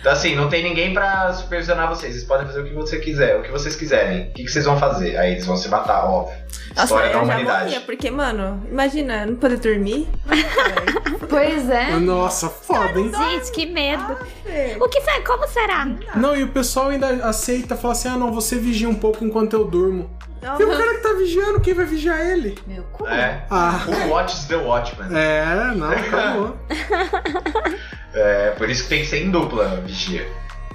Então 0.00 0.12
assim, 0.12 0.34
não 0.34 0.48
tem 0.48 0.62
ninguém 0.62 0.94
pra 0.94 1.32
supervisionar 1.34 1.88
vocês. 1.88 2.14
Vocês 2.14 2.24
podem 2.24 2.46
fazer 2.46 2.60
o 2.60 2.64
que 2.64 2.72
você 2.74 2.98
quiser, 2.98 3.36
o 3.38 3.42
que 3.42 3.50
vocês 3.50 3.76
quiserem. 3.76 4.28
O 4.30 4.32
que, 4.32 4.44
que 4.44 4.48
vocês 4.50 4.64
vão 4.64 4.78
fazer? 4.78 5.16
Aí 5.18 5.32
eles 5.32 5.44
vão 5.44 5.56
se 5.56 5.68
matar, 5.68 6.04
óbvio. 6.06 6.36
Nossa, 6.70 6.84
História 6.84 7.06
eu 7.08 7.12
da 7.12 7.22
humanidade. 7.22 7.64
morria, 7.64 7.80
porque, 7.82 8.10
mano, 8.10 8.66
imagina, 8.70 9.26
não 9.26 9.36
poder 9.36 9.58
dormir. 9.58 10.08
Pois 11.28 11.70
é. 11.70 11.90
Nossa, 11.92 12.48
foda, 12.48 12.98
hein? 12.98 13.12
Gente, 13.16 13.52
que 13.52 13.64
medo. 13.64 14.16
Velho. 14.44 14.82
O 14.82 14.88
que 14.88 15.00
será? 15.00 15.20
Como 15.24 15.46
será? 15.46 15.86
Não, 16.16 16.34
e 16.34 16.42
o 16.42 16.48
pessoal 16.48 16.88
ainda 16.88 17.06
aceita, 17.24 17.76
fala 17.76 17.92
assim: 17.92 18.08
ah, 18.08 18.16
não, 18.16 18.32
você 18.32 18.56
vigia 18.58 18.88
um 18.88 18.94
pouco 18.96 19.24
enquanto 19.24 19.52
eu 19.52 19.64
durmo. 19.64 20.10
Não, 20.42 20.60
E 20.60 20.64
o 20.64 20.70
cara 20.76 20.94
que 20.96 21.02
tá 21.02 21.12
vigiando, 21.12 21.60
quem 21.60 21.72
vai 21.72 21.84
vigiar 21.84 22.18
ele? 22.20 22.58
Meu 22.66 22.82
cu. 22.84 23.06
É. 23.06 23.44
Ah, 23.48 23.84
Who 23.86 24.08
watches 24.10 24.44
the 24.46 24.56
Watchman? 24.56 25.16
é, 25.16 25.72
não, 25.76 25.90
acabou. 25.92 26.56
É, 28.14 28.50
por 28.58 28.68
isso 28.68 28.82
que 28.84 28.88
tem 28.88 29.00
que 29.02 29.06
ser 29.06 29.24
em 29.24 29.30
dupla, 29.30 29.80
vigia. 29.86 30.26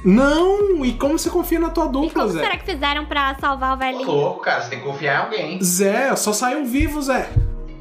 Não, 0.04 0.86
e 0.86 0.94
como 0.94 1.18
você 1.18 1.30
confia 1.30 1.60
na 1.60 1.70
tua 1.70 1.86
E 1.86 1.92
dupla, 1.92 2.24
como 2.24 2.34
Zé? 2.34 2.40
será 2.44 2.58
que 2.58 2.66
fizeram 2.66 3.06
pra 3.06 3.36
salvar 3.36 3.72
o 3.72 3.74
Ô, 3.74 3.78
velhinho? 3.78 4.06
louco, 4.12 4.42
cara, 4.42 4.62
você 4.62 4.70
tem 4.70 4.80
que 4.80 4.86
confiar 4.86 5.16
em 5.16 5.24
alguém. 5.26 5.64
Zé, 5.64 6.16
só 6.16 6.32
saiu 6.32 6.64
vivo, 6.66 7.02
Zé. 7.02 7.28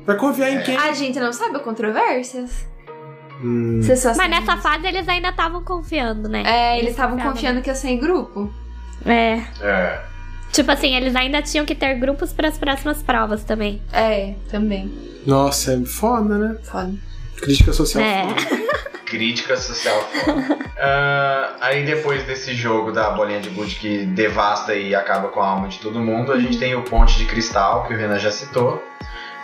Vai 0.07 0.17
confiar 0.17 0.51
em 0.51 0.57
É. 0.59 0.63
quem? 0.63 0.77
A 0.77 0.93
gente 0.93 1.19
não 1.21 1.33
sabe 1.33 1.59
controvérsias. 1.61 2.67
Hum, 3.43 3.81
Você 3.83 3.97
só 3.97 4.09
Mas 4.09 4.17
sabe 4.17 4.29
nessa 4.31 4.57
fase 4.57 4.87
eles 4.87 5.07
ainda 5.09 5.29
estavam 5.31 5.63
confiando, 5.63 6.29
né? 6.29 6.43
É, 6.47 6.79
eles 6.79 6.93
estavam 6.93 7.19
confiando 7.19 7.61
que 7.61 7.69
eu 7.71 7.75
saí 7.75 7.93
em 7.93 7.99
grupo. 7.99 8.51
É. 9.05 9.43
É. 9.61 10.01
Tipo 10.53 10.71
assim, 10.71 10.95
eles 10.95 11.15
ainda 11.17 11.43
tinham 11.43 11.67
que 11.67 11.75
ter 11.75 11.95
grupos 11.97 12.33
para 12.33 12.49
as 12.49 12.57
próximas 12.57 13.03
provas 13.03 13.43
também. 13.45 13.83
É, 13.93 14.35
também. 14.51 14.91
Nossa, 15.27 15.75
é 15.75 15.85
foda, 15.85 16.39
né? 16.39 16.57
Foda. 16.63 16.95
Crítica 17.41 17.73
social. 17.73 18.03
É. 18.05 18.27
Crítica 19.05 19.57
social 19.57 20.01
foda. 20.25 20.59
Ah, 20.79 21.57
aí 21.61 21.85
depois 21.85 22.25
desse 22.25 22.55
jogo 22.55 22.91
da 22.91 23.11
bolinha 23.11 23.41
de 23.41 23.49
gude 23.51 23.77
que 23.77 24.05
devasta 24.07 24.75
e 24.75 24.95
acaba 24.95 25.29
com 25.29 25.41
a 25.41 25.47
alma 25.47 25.69
de 25.69 25.79
todo 25.79 26.01
mundo, 26.01 26.33
a 26.33 26.39
gente 26.39 26.59
tem 26.59 26.75
o 26.75 26.83
Ponte 26.83 27.17
de 27.17 27.27
Cristal, 27.27 27.87
que 27.87 27.95
o 27.95 27.97
Renan 27.97 28.19
já 28.19 28.31
citou. 28.31 28.83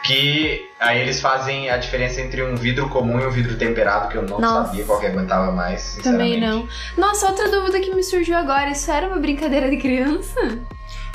Que 0.03 0.67
aí 0.81 0.99
eles 0.99 1.21
fazem 1.21 1.69
a 1.69 1.77
diferença 1.77 2.23
entre 2.23 2.43
um 2.43 2.57
vidro 2.57 2.89
comum 2.89 3.21
e 3.21 3.27
um 3.27 3.31
vidro 3.31 3.57
temperado, 3.59 4.09
que 4.09 4.17
eu 4.17 4.23
não 4.23 4.41
Nossa. 4.41 4.69
sabia 4.69 4.85
qual 4.85 4.99
que 4.99 5.07
aguentava 5.07 5.53
mais. 5.53 5.99
Também 6.03 6.41
não. 6.41 6.67
Nossa, 6.97 7.29
outra 7.29 7.51
dúvida 7.51 7.79
que 7.81 7.95
me 7.95 8.03
surgiu 8.03 8.37
agora, 8.37 8.71
isso 8.71 8.91
era 8.91 9.07
uma 9.09 9.19
brincadeira 9.19 9.69
de 9.69 9.77
criança? 9.77 10.59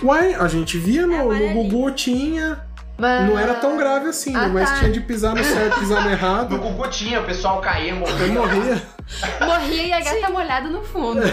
Uai, 0.03 0.35
a 0.35 0.47
gente 0.47 0.77
via 0.77 1.07
no, 1.07 1.33
É 1.33 1.53
no. 1.53 1.63
Gugu 1.63 1.91
tinha. 1.91 2.61
Mas... 2.97 3.29
Não 3.29 3.37
era 3.37 3.55
tão 3.55 3.75
grave 3.77 4.07
assim, 4.07 4.33
Ah, 4.35 4.47
mas 4.47 4.69
tá. 4.69 4.79
tinha 4.79 4.91
de 4.91 5.01
pisar 5.01 5.35
no 5.35 5.43
certo, 5.43 5.79
pisar 5.79 6.01
no 6.01 6.05
No 6.07 6.11
errado. 6.11 6.57
Gugu 6.57 6.87
tinha, 6.89 7.19
o 7.19 7.25
pessoal 7.25 7.59
caía, 7.59 7.91
Eu 7.91 7.97
morria. 7.97 8.27
morria. 8.27 8.81
Morria 9.41 9.83
e 9.83 9.93
a 9.93 9.99
gata 9.99 10.29
molhada 10.29 10.69
no 10.69 10.81
fundo. 10.83 11.21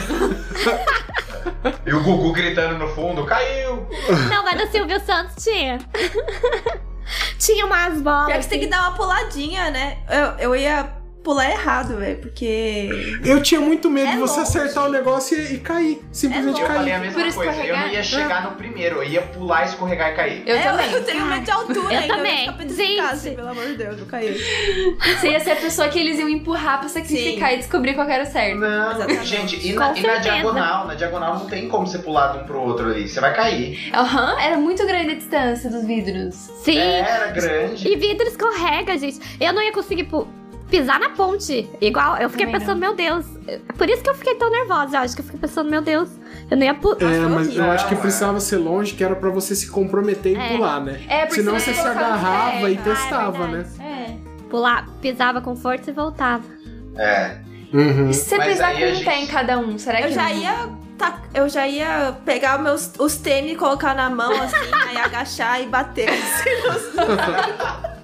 E 1.87 1.93
o 1.93 2.01
Gugu 2.03 2.33
gritando 2.33 2.79
no 2.79 2.89
fundo, 2.89 3.25
caiu! 3.25 3.87
Não, 4.31 4.45
mas 4.45 4.61
do 4.61 4.67
Silvio 4.71 5.01
Santos 5.01 5.43
tinha. 5.43 5.79
tinha 7.39 7.67
umas 7.67 8.01
bolas. 8.01 8.27
Pior 8.27 8.37
que 8.39 8.43
você 8.45 8.49
tem 8.51 8.61
que 8.61 8.67
dar 8.69 8.81
uma 8.89 8.97
puladinha, 8.97 9.71
né? 9.71 9.99
Eu, 10.09 10.51
eu 10.51 10.57
ia 10.57 10.89
pular 11.23 11.51
errado, 11.51 11.97
velho, 11.99 12.19
porque. 12.19 12.89
Eu 13.25 13.43
tinha 13.43 13.61
muito 13.61 13.91
medo 13.91 14.09
É 14.09 14.13
de 14.13 14.19
você 14.19 14.41
longe. 14.41 14.49
acertar 14.59 14.87
o 14.87 14.89
negócio 14.91 15.39
e, 15.39 15.55
e 15.55 15.59
cair. 15.59 16.01
Simplesmente 16.13 16.61
É 16.61 16.63
Eu 16.65 16.67
falei 16.67 16.83
cair. 16.85 16.93
a 16.93 16.99
mesma 16.99 17.23
Por 17.23 17.35
coisa, 17.35 17.65
eu 17.65 17.77
não 17.77 17.89
ia 17.89 18.03
chegar 18.03 18.43
no 18.45 18.53
primeiro, 18.57 18.97
eu 18.97 19.05
ia 19.05 19.23
pular, 19.23 19.65
escorregar 19.65 20.13
e 20.13 20.17
cair. 20.17 20.43
Eu 20.47 20.57
é, 20.57 20.63
também. 20.63 20.91
Eu 20.93 21.05
tenho 21.05 21.25
medo 21.27 21.45
de 21.45 21.51
altura 21.51 21.95
Eu 21.95 22.01
ainda. 22.01 22.17
também. 22.17 22.47
Eu 22.47 22.69
Gente. 22.75 23.01
assim, 23.01 23.35
pelo 23.35 23.49
amor 23.49 23.67
de 23.67 23.75
Deus, 23.77 23.99
eu 23.99 24.07
caí. 24.07 24.37
Você 25.21 25.31
ia 25.31 25.41
ser 25.41 25.53
a 25.53 25.57
pessoa 25.57 25.89
que 25.89 25.99
eles 25.99 26.19
iam 26.19 26.29
empurrar 26.29 26.81
pra 26.81 26.89
sacrificar 26.89 27.53
e 27.55 27.59
descobrir 27.59 27.95
qual 27.95 28.07
que 28.07 28.13
era 28.13 28.25
o 28.25 28.27
certo. 28.27 28.59
Não, 28.59 28.93
Exatamente. 28.93 29.27
gente, 29.27 29.69
e 29.69 29.73
na, 29.73 29.97
e 29.97 30.03
na 30.03 30.17
diagonal? 30.17 30.87
Na 30.87 30.95
diagonal 30.95 31.39
não 31.39 31.47
tem 31.47 31.69
como 31.69 31.87
você 31.87 31.99
pular 31.99 32.33
de 32.33 32.39
um 32.39 32.45
pro 32.45 32.61
outro 32.61 32.87
ali, 32.91 33.09
você 33.09 33.21
vai 33.21 33.35
cair. 33.35 33.91
Aham, 33.95 34.41
era 34.41 34.57
muito 34.57 34.85
grande 34.87 35.13
a 35.13 35.15
distância 35.15 35.71
dos 35.71 35.85
vidros. 35.85 36.35
Sim. 36.35 36.79
É, 36.79 37.01
era 37.01 37.27
grande. 37.29 37.87
E 37.89 37.97
vidro 37.97 38.27
escorrega, 38.27 38.97
gente. 38.99 39.19
Eu 39.41 39.53
não 39.53 39.63
ia 39.63 39.73
conseguir 39.73 40.05
pu- 40.05 40.27
pisar 40.73 40.99
na 40.99 41.11
ponte. 41.11 41.69
Igual, 41.81 42.17
eu 42.17 42.31
fiquei 42.31 42.47
Também 42.47 42.61
pensando, 42.61 42.79
meu 42.81 42.95
Deus. 42.97 43.27
Por 43.77 43.89
isso 43.91 44.03
que 44.03 44.09
eu 44.09 44.15
fiquei 44.15 44.35
tão 44.37 44.51
nervosa. 44.51 44.97
Eu 44.97 45.01
acho 45.03 45.15
que 45.15 45.21
eu 45.21 45.25
fiquei 45.27 45.39
pensando, 45.41 45.71
meu 45.71 45.83
Deus, 45.83 46.09
eu 46.51 46.57
não 46.57 46.65
ia 46.65 46.73
pu- 46.75 46.97
É, 46.99 47.05
mas 47.05 47.47
horrível. 47.49 47.65
eu 47.67 47.71
acho 47.73 47.87
que 47.89 47.95
Não, 47.95 48.01
precisava 48.01 48.41
ser 48.41 48.57
longe, 48.57 48.95
que 48.95 49.05
era 49.05 49.15
pra 49.15 49.29
você 49.29 49.55
se 49.55 49.71
comprometer 49.71 50.33
e 50.33 50.41
É. 50.41 50.49
pular, 50.57 50.81
né? 50.81 51.01
É, 51.09 51.27
porque 51.27 51.43
Senão 51.43 51.59
senão 51.61 51.75
você 51.75 51.75
se 51.81 51.87
agarrava 51.87 52.71
e 52.71 52.77
terra. 52.79 52.97
testava, 52.97 53.47
né? 53.49 53.67
É. 53.81 54.17
pular. 54.49 54.87
Pisava 55.01 55.41
com 55.41 55.55
força 55.57 55.91
e 55.91 55.93
voltava. 55.93 56.45
É. 56.97 57.39
Uhum. 57.73 58.11
E 58.11 58.15
se 58.15 58.29
você 58.31 58.39
pisar 58.43 58.73
com 58.73 58.77
um 58.79 58.81
gente- 58.81 59.05
pé 59.05 59.19
em 59.21 59.27
cada 59.27 59.59
um, 59.59 59.79
será 59.79 59.99
que 59.99 60.05
Eu 60.09 60.13
já 60.13 60.29
não- 60.29 60.37
ia. 60.37 60.69
tá- 60.99 61.23
eu 61.35 61.49
já 61.49 61.67
ia 61.67 62.15
pegar 62.25 62.59
meus, 62.59 62.93
os 62.99 63.17
tênis, 63.17 63.57
colocar 63.57 63.95
na 63.95 64.11
mão, 64.11 64.31
assim, 64.43 64.57
aí 64.91 64.97
agachar 64.99 65.61
e 65.63 65.67
bater. 65.67 66.09
Assim, 66.11 66.51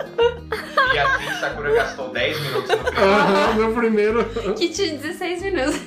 E 0.94 0.98
assim, 0.98 1.40
Sakura 1.40 1.72
gastou 1.74 2.08
10 2.10 2.40
minutos 2.40 2.68
no 2.70 2.76
final. 2.84 3.04
Aham, 3.04 3.54
meu 3.54 3.72
primeiro. 3.74 4.24
Que 4.56 4.68
tinha 4.70 4.96
16 4.96 5.42
minutos. 5.42 5.80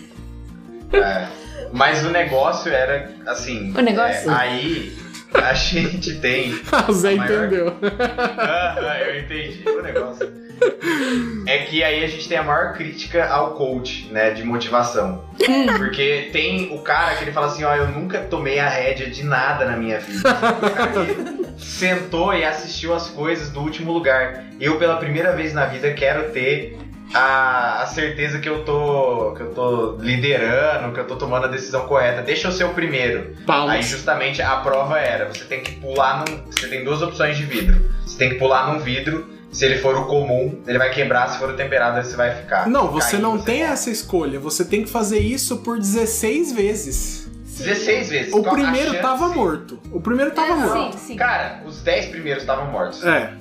É. 0.94 1.28
Mas 1.74 2.04
o 2.06 2.10
negócio 2.10 2.72
era 2.72 3.10
assim. 3.28 3.74
O 3.78 3.82
negócio? 3.82 4.30
é, 4.30 4.34
aí 4.36 4.98
a 5.34 5.54
gente 5.56 6.16
tem. 6.20 6.54
o 6.88 6.94
Zé 6.94 7.14
A 7.14 7.16
maior- 7.16 7.46
entendeu. 7.46 7.76
Ah, 8.38 8.98
eu 9.08 9.20
entendi 9.22 9.64
o 9.68 9.82
negócio. 9.82 10.32
É 11.46 11.60
que 11.60 11.84
aí 11.84 12.04
a 12.04 12.08
gente 12.08 12.28
tem 12.28 12.38
a 12.38 12.44
maior 12.44 12.74
crítica 12.74 13.28
ao 13.28 13.52
coach, 13.52 14.08
né, 14.12 14.32
de 14.32 14.44
motivação. 14.44 15.26
Porque 15.78 16.30
tem 16.32 16.74
o 16.74 16.80
cara 16.80 17.16
que 17.16 17.24
ele 17.24 17.32
fala 17.32 17.48
assim, 17.48 17.64
ó, 17.64 17.76
eu 17.76 17.88
nunca 17.88 18.20
tomei 18.20 18.60
a 18.60 18.70
rédea 18.70 19.10
de 19.10 19.24
nada 19.24 19.66
na 19.66 19.76
minha 19.76 20.00
vida. 20.00 20.30
O 20.30 20.70
cara 20.72 20.88
que 21.06 21.62
sentou 21.62 22.34
e 22.34 22.44
assistiu 22.44 22.94
as 22.94 23.10
coisas 23.10 23.50
do 23.50 23.60
último 23.60 23.92
lugar. 23.92 24.46
Eu, 24.60 24.78
pela 24.78 24.98
primeira 24.98 25.36
vez 25.36 25.54
na 25.54 25.66
vida, 25.66 25.92
quero 25.94 26.32
ter 26.32 26.78
a, 27.14 27.82
a 27.82 27.86
certeza 27.88 28.40
que 28.40 28.48
eu 28.48 28.64
tô 28.64 29.34
que 29.36 29.42
eu 29.42 29.54
tô 29.54 29.98
liderando, 30.00 30.94
que 30.94 31.00
eu 31.00 31.08
tô 31.08 31.16
tomando 31.16 31.46
a 31.46 31.50
decisão 31.50 31.88
correta. 31.88 32.22
Deixa 32.22 32.48
eu 32.48 32.52
ser 32.52 32.64
o 32.66 32.74
primeiro. 32.74 33.36
Palmas. 33.46 33.76
Aí 33.76 33.84
justamente 33.84 34.42
a 34.42 34.58
prova 34.58 35.00
era, 35.00 35.28
você 35.28 35.44
tem 35.46 35.62
que 35.62 35.74
pular 35.74 36.20
num, 36.20 36.46
você 36.46 36.68
tem 36.68 36.84
duas 36.84 37.02
opções 37.02 37.38
de 37.38 37.44
vidro. 37.44 37.80
Você 38.06 38.18
tem 38.18 38.30
que 38.30 38.36
pular 38.36 38.72
num 38.72 38.80
vidro, 38.80 39.30
se 39.52 39.66
ele 39.66 39.78
for 39.80 39.96
o 39.98 40.06
comum, 40.06 40.60
ele 40.66 40.78
vai 40.78 40.90
quebrar, 40.92 41.28
se 41.30 41.38
for 41.40 41.50
o 41.50 41.54
temperado, 41.54 42.02
você 42.06 42.16
vai 42.16 42.34
ficar. 42.36 42.68
Não, 42.68 42.88
você 42.90 43.12
Caindo, 43.12 43.24
não 43.24 43.38
você 43.38 43.46
tem 43.46 43.62
essa 43.64 43.90
escolha. 43.90 44.40
Você 44.40 44.64
tem 44.66 44.84
que 44.84 44.90
fazer 44.90 45.20
isso 45.20 45.58
por 45.58 45.78
16 45.78 46.52
vezes. 46.54 47.30
16 47.58 48.10
vezes. 48.10 48.34
O 48.34 48.42
Qual 48.42 48.56
a 48.56 48.60
primeiro 48.60 48.92
chance? 48.92 49.02
tava 49.02 49.28
morto. 49.30 49.80
O 49.92 50.00
primeiro 50.00 50.32
tava 50.32 50.54
É, 50.54 50.56
morto. 50.56 50.94
sim, 50.94 50.98
sim. 51.08 51.16
Cara, 51.16 51.62
os 51.66 51.82
10 51.82 52.08
primeiros 52.08 52.44
estavam 52.44 52.72
mortos. 52.72 53.04
É. 53.06 53.34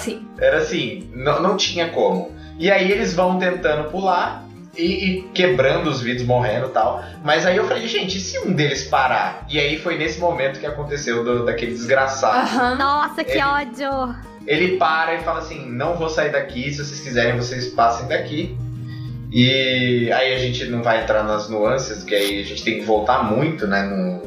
Sim. 0.00 0.26
Era 0.40 0.58
assim, 0.58 1.08
não, 1.14 1.40
não 1.42 1.56
tinha 1.56 1.88
como. 1.90 2.32
E 2.58 2.70
aí 2.70 2.90
eles 2.90 3.12
vão 3.14 3.38
tentando 3.38 3.90
pular 3.90 4.44
e, 4.76 4.84
e 5.18 5.22
quebrando 5.34 5.88
os 5.90 6.00
vidros, 6.00 6.26
morrendo 6.26 6.66
e 6.66 6.70
tal. 6.70 7.02
Mas 7.22 7.44
aí 7.46 7.56
eu 7.56 7.66
falei, 7.68 7.86
gente, 7.86 8.16
e 8.18 8.20
se 8.20 8.38
um 8.40 8.52
deles 8.52 8.84
parar? 8.84 9.44
E 9.48 9.58
aí 9.58 9.78
foi 9.78 9.96
nesse 9.98 10.18
momento 10.18 10.58
que 10.60 10.66
aconteceu 10.66 11.22
do- 11.24 11.44
daquele 11.44 11.72
desgraçado. 11.72 12.38
Aham. 12.56 12.74
Nossa, 12.76 13.22
que 13.24 13.32
Ele- 13.32 13.42
ódio! 13.42 14.14
Ele 14.46 14.76
para 14.76 15.14
e 15.14 15.20
fala 15.22 15.38
assim: 15.38 15.70
não 15.70 15.94
vou 15.96 16.08
sair 16.08 16.32
daqui, 16.32 16.72
se 16.72 16.84
vocês 16.84 17.00
quiserem, 17.00 17.36
vocês 17.36 17.68
passem 17.68 18.08
daqui. 18.08 18.56
E 19.30 20.10
aí 20.12 20.34
a 20.34 20.38
gente 20.38 20.64
não 20.66 20.82
vai 20.82 21.02
entrar 21.02 21.22
nas 21.22 21.48
nuances, 21.48 22.02
que 22.04 22.14
aí 22.14 22.40
a 22.40 22.44
gente 22.44 22.62
tem 22.64 22.80
que 22.80 22.84
voltar 22.84 23.22
muito, 23.24 23.66
né, 23.66 23.82
no, 23.82 24.20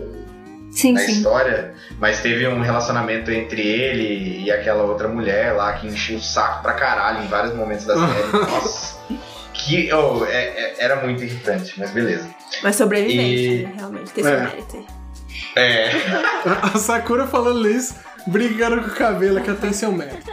Sim, 0.72 0.94
na 0.94 1.02
sim. 1.02 1.12
história, 1.12 1.74
mas 2.00 2.22
teve 2.22 2.48
um 2.48 2.60
relacionamento 2.62 3.30
entre 3.32 3.62
ele 3.62 4.44
e 4.46 4.52
aquela 4.52 4.84
outra 4.84 5.08
mulher 5.08 5.54
lá 5.54 5.74
que 5.74 5.86
enchia 5.88 6.18
o 6.18 6.22
saco 6.22 6.64
pra 6.64 6.74
caralho 6.74 7.24
em 7.24 7.28
vários 7.28 7.54
momentos 7.54 7.86
da 7.86 7.94
série. 7.96 8.32
Nossa, 8.52 8.96
que 9.66 9.92
oh, 9.94 10.26
é- 10.26 10.46
é- 10.46 10.76
era 10.80 10.96
muito 10.98 11.24
irritante, 11.24 11.74
mas 11.78 11.92
beleza. 11.92 12.28
Mas 12.64 12.76
sobrevivente, 12.76 13.44
E- 13.44 13.64
né? 13.64 13.74
Realmente, 13.78 14.12
tem 14.12 14.24
seu 14.24 14.34
É. 14.34 14.40
mérito. 14.42 14.78
aí. 14.78 14.86
É, 15.58 15.92
A 16.74 16.78
Sakura 16.78 17.28
falando 17.28 17.68
isso, 17.70 17.96
brincando 18.28 18.82
com 18.82 18.88
o 18.90 18.96
cabelo, 18.96 19.42
que 19.42 19.54
tem 19.56 19.74
seu 19.74 19.92
mérito. 19.92 20.32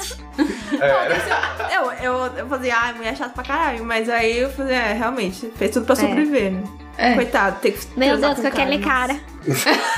é, 0.81 1.77
Eu, 1.77 1.93
eu, 1.93 2.27
eu 2.39 2.49
fazia, 2.49 2.77
ai, 2.77 2.93
mulher 2.95 3.17
chata 3.17 3.31
pra 3.35 3.45
caralho, 3.45 3.85
mas 3.85 4.09
aí 4.09 4.39
eu 4.41 4.51
falei, 4.51 4.75
é, 4.75 4.93
realmente, 4.93 5.53
fez 5.57 5.71
tudo 5.71 5.87
pra 5.87 5.95
sobreviver, 5.97 6.53
né? 6.53 6.63
É. 6.99 7.15
Coitado, 7.15 7.59
tem 7.61 7.73
que 7.73 7.87
Meu 7.97 8.19
Deus, 8.19 8.39
com 8.39 8.47
aquele 8.47 8.77
mas- 8.79 8.85
cara. 8.87 9.21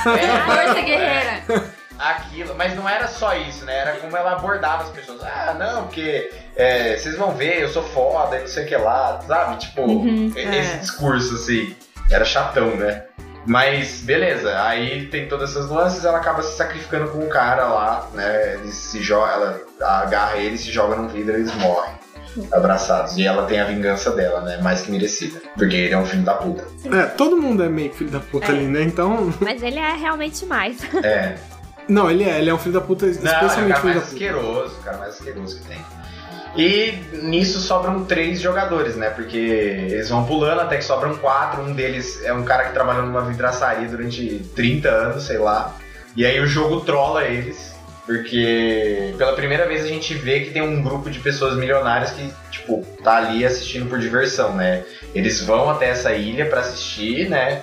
Força 0.02 0.80
guerreira. 0.82 1.42
aquilo, 1.98 2.54
mas 2.56 2.74
não 2.76 2.88
era 2.88 3.06
só 3.08 3.34
isso, 3.36 3.64
né? 3.64 3.76
Era 3.78 3.92
como 3.96 4.16
ela 4.16 4.32
abordava 4.32 4.84
as 4.84 4.90
pessoas. 4.90 5.22
Ah, 5.22 5.54
não, 5.58 5.84
porque 5.84 6.30
é, 6.56 6.96
vocês 6.96 7.16
vão 7.16 7.32
ver, 7.32 7.62
eu 7.62 7.68
sou 7.68 7.82
foda, 7.82 8.36
e 8.36 8.40
não 8.40 8.48
sei 8.48 8.64
o 8.64 8.68
que 8.68 8.76
lá, 8.76 9.20
sabe? 9.26 9.56
Tipo, 9.58 9.82
Uhum, 9.82 10.32
e- 10.36 10.38
é. 10.40 10.58
esse 10.60 10.78
discurso, 10.78 11.34
assim, 11.34 11.74
era 12.10 12.24
chatão, 12.24 12.76
né? 12.76 13.04
Mas 13.46 14.00
beleza, 14.00 14.58
aí 14.62 15.06
tem 15.08 15.28
todas 15.28 15.50
essas 15.50 15.68
nuances, 15.68 16.04
ela 16.04 16.16
acaba 16.18 16.42
se 16.42 16.56
sacrificando 16.56 17.10
com 17.10 17.18
o 17.18 17.28
cara 17.28 17.66
lá, 17.66 18.08
né? 18.14 18.54
Eles 18.54 18.74
se 18.74 19.02
joga, 19.02 19.32
ela 19.32 19.60
agarra 20.02 20.38
ele, 20.38 20.56
se 20.56 20.70
joga 20.72 20.96
num 20.96 21.08
vidro 21.08 21.32
e 21.32 21.40
eles 21.40 21.54
morrem. 21.56 21.92
Abraçados. 22.50 23.16
E 23.16 23.24
ela 23.26 23.46
tem 23.46 23.60
a 23.60 23.64
vingança 23.64 24.10
dela, 24.10 24.40
né? 24.40 24.56
Mais 24.58 24.80
que 24.80 24.90
merecida. 24.90 25.40
Porque 25.56 25.76
ele 25.76 25.94
é 25.94 25.98
um 25.98 26.04
filho 26.04 26.22
da 26.24 26.34
puta. 26.34 26.64
É, 26.92 27.02
todo 27.06 27.36
mundo 27.36 27.62
é 27.62 27.68
meio 27.68 27.92
filho 27.94 28.10
da 28.10 28.18
puta 28.18 28.46
É. 28.46 28.50
ali, 28.50 28.66
né? 28.66 28.82
Então. 28.82 29.32
Mas 29.40 29.62
ele 29.62 29.78
é 29.78 29.92
realmente 29.94 30.44
mais. 30.46 30.78
É. 31.04 31.36
Não, 31.88 32.10
ele 32.10 32.24
é, 32.24 32.38
ele 32.38 32.50
é 32.50 32.54
um 32.54 32.58
filho 32.58 32.74
da 32.74 32.80
puta, 32.80 33.06
Não, 33.06 33.12
é 33.12 33.14
o 33.14 33.24
especialmente 33.24 33.68
cara 33.68 33.80
filho 33.80 33.94
da 33.94 34.00
mais 34.00 34.02
puta. 34.10 34.14
asqueroso, 34.14 34.74
o 34.78 34.82
cara 34.82 34.96
mais 34.98 35.14
asqueroso 35.14 35.60
que 35.60 35.68
tem. 35.68 35.78
E 36.56 36.94
nisso 37.22 37.58
sobram 37.60 38.04
três 38.04 38.40
jogadores, 38.40 38.94
né? 38.94 39.10
Porque 39.10 39.36
eles 39.36 40.08
vão 40.08 40.24
pulando 40.24 40.60
até 40.60 40.76
que 40.76 40.84
sobram 40.84 41.16
quatro. 41.16 41.60
Um 41.62 41.72
deles 41.72 42.22
é 42.24 42.32
um 42.32 42.44
cara 42.44 42.64
que 42.66 42.72
trabalhou 42.72 43.04
numa 43.04 43.22
vidraçaria 43.22 43.88
durante 43.88 44.38
30 44.54 44.88
anos, 44.88 45.24
sei 45.24 45.38
lá. 45.38 45.74
E 46.16 46.24
aí 46.24 46.38
o 46.40 46.46
jogo 46.46 46.80
trola 46.82 47.24
eles. 47.24 47.74
Porque 48.06 49.14
pela 49.16 49.32
primeira 49.32 49.66
vez 49.66 49.82
a 49.82 49.88
gente 49.88 50.14
vê 50.14 50.40
que 50.40 50.50
tem 50.50 50.62
um 50.62 50.82
grupo 50.82 51.10
de 51.10 51.18
pessoas 51.18 51.56
milionárias 51.56 52.10
que, 52.10 52.30
tipo, 52.50 52.84
tá 53.02 53.16
ali 53.16 53.44
assistindo 53.44 53.88
por 53.88 53.98
diversão, 53.98 54.54
né? 54.54 54.84
Eles 55.14 55.40
vão 55.42 55.70
até 55.70 55.88
essa 55.88 56.12
ilha 56.12 56.46
pra 56.46 56.60
assistir, 56.60 57.28
né? 57.30 57.62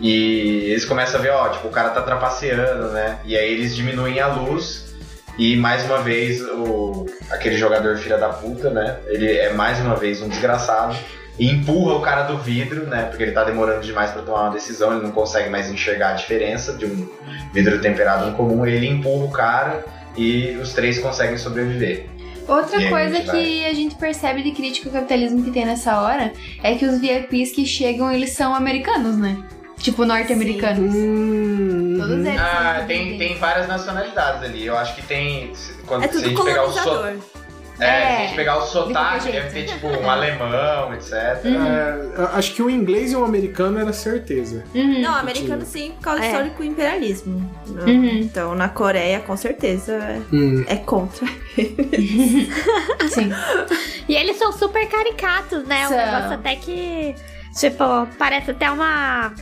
E 0.00 0.70
eles 0.70 0.84
começam 0.84 1.18
a 1.18 1.22
ver, 1.22 1.30
ó, 1.30 1.48
tipo, 1.48 1.68
o 1.68 1.70
cara 1.70 1.90
tá 1.90 2.02
trapaceando, 2.02 2.88
né? 2.88 3.18
E 3.24 3.36
aí 3.36 3.52
eles 3.52 3.74
diminuem 3.74 4.20
a 4.20 4.26
luz 4.26 4.94
e 5.38 5.56
mais 5.56 5.84
uma 5.84 5.98
vez 5.98 6.40
o 6.42 7.06
aquele 7.30 7.56
jogador 7.56 7.96
filha 7.98 8.16
da 8.16 8.30
puta, 8.30 8.70
né? 8.70 8.98
Ele 9.06 9.30
é 9.30 9.52
mais 9.52 9.78
uma 9.80 9.94
vez 9.94 10.20
um 10.22 10.28
desgraçado 10.28 10.96
e 11.38 11.50
empurra 11.50 11.94
o 11.94 12.00
cara 12.00 12.22
do 12.22 12.38
vidro, 12.38 12.86
né? 12.86 13.04
Porque 13.04 13.22
ele 13.22 13.32
tá 13.32 13.44
demorando 13.44 13.82
demais 13.82 14.10
pra 14.10 14.22
tomar 14.22 14.44
uma 14.44 14.52
decisão, 14.52 14.92
ele 14.92 15.02
não 15.02 15.12
consegue 15.12 15.50
mais 15.50 15.70
enxergar 15.70 16.10
a 16.10 16.12
diferença 16.14 16.74
de 16.74 16.86
um 16.86 17.08
vidro 17.52 17.80
temperado 17.80 18.26
um 18.26 18.32
comum, 18.32 18.66
ele 18.66 18.86
empurra 18.86 19.24
o 19.24 19.30
cara 19.30 19.84
e 20.16 20.56
os 20.60 20.72
três 20.72 20.98
conseguem 20.98 21.36
sobreviver. 21.36 22.06
Outra 22.48 22.78
aí, 22.78 22.88
coisa 22.88 23.16
gente, 23.16 23.30
que 23.30 23.66
a 23.66 23.74
gente 23.74 23.94
percebe 23.96 24.42
de 24.42 24.52
crítica 24.52 24.88
ao 24.88 24.92
capitalismo 24.92 25.42
que 25.42 25.50
tem 25.50 25.66
nessa 25.66 26.00
hora 26.00 26.32
é 26.62 26.76
que 26.76 26.86
os 26.86 27.00
VIPs 27.00 27.52
que 27.52 27.66
chegam, 27.66 28.10
eles 28.10 28.32
são 28.32 28.54
americanos, 28.54 29.18
né? 29.18 29.36
Tipo, 29.78 30.04
norte-americanos. 30.04 30.94
Hum, 30.94 31.96
Todos 31.98 32.24
eles. 32.24 32.40
Ah, 32.40 32.76
são 32.78 32.86
tem, 32.86 33.18
tem 33.18 33.38
várias 33.38 33.68
nacionalidades 33.68 34.42
ali. 34.42 34.66
Eu 34.66 34.76
acho 34.76 34.94
que 34.94 35.02
tem. 35.02 35.52
Quando, 35.86 36.02
É 36.04 36.08
se 36.08 36.16
a 36.16 36.20
tudo 36.20 36.28
gente 36.30 36.42
pegar 36.44 36.64
o 36.64 36.72
so, 36.72 36.82
colonizador. 36.82 37.08
é, 37.08 37.76
se 37.76 37.84
a 37.84 37.86
É, 37.86 38.26
gente 38.26 38.36
pegar 38.36 38.56
o 38.56 38.62
sotaque, 38.66 39.30
deve 39.30 39.50
ter 39.50 39.72
tipo 39.72 39.86
um 39.88 40.10
alemão, 40.10 40.92
etc. 40.94 41.12
É, 41.44 42.20
eu 42.20 42.26
acho 42.34 42.54
que 42.54 42.62
o 42.62 42.70
inglês 42.70 43.12
e 43.12 43.16
o 43.16 43.24
americano 43.24 43.78
era 43.78 43.92
certeza. 43.92 44.64
Uhum. 44.74 45.00
Não, 45.02 45.14
americano 45.14 45.64
sim, 45.64 45.92
por 45.92 46.00
causa 46.04 46.20
do 46.20 46.24
É. 46.24 46.28
histórico 46.30 46.64
imperialismo. 46.64 47.50
Uhum. 47.68 48.04
Então, 48.06 48.54
na 48.54 48.68
Coreia, 48.70 49.20
com 49.20 49.36
certeza, 49.36 49.92
é, 49.92 50.20
Hum. 50.32 50.64
é 50.66 50.76
contra. 50.76 51.26
Sim. 53.10 53.30
E 54.08 54.14
eles 54.14 54.36
são 54.36 54.52
super 54.52 54.88
caricatos, 54.88 55.64
né? 55.66 55.84
Um 55.86 55.88
São. 55.88 55.96
negócio 55.98 56.32
até 56.34 56.54
que, 56.54 57.12
tipo, 57.58 57.84
parece 58.16 58.52
até 58.52 58.70
uma 58.70 59.32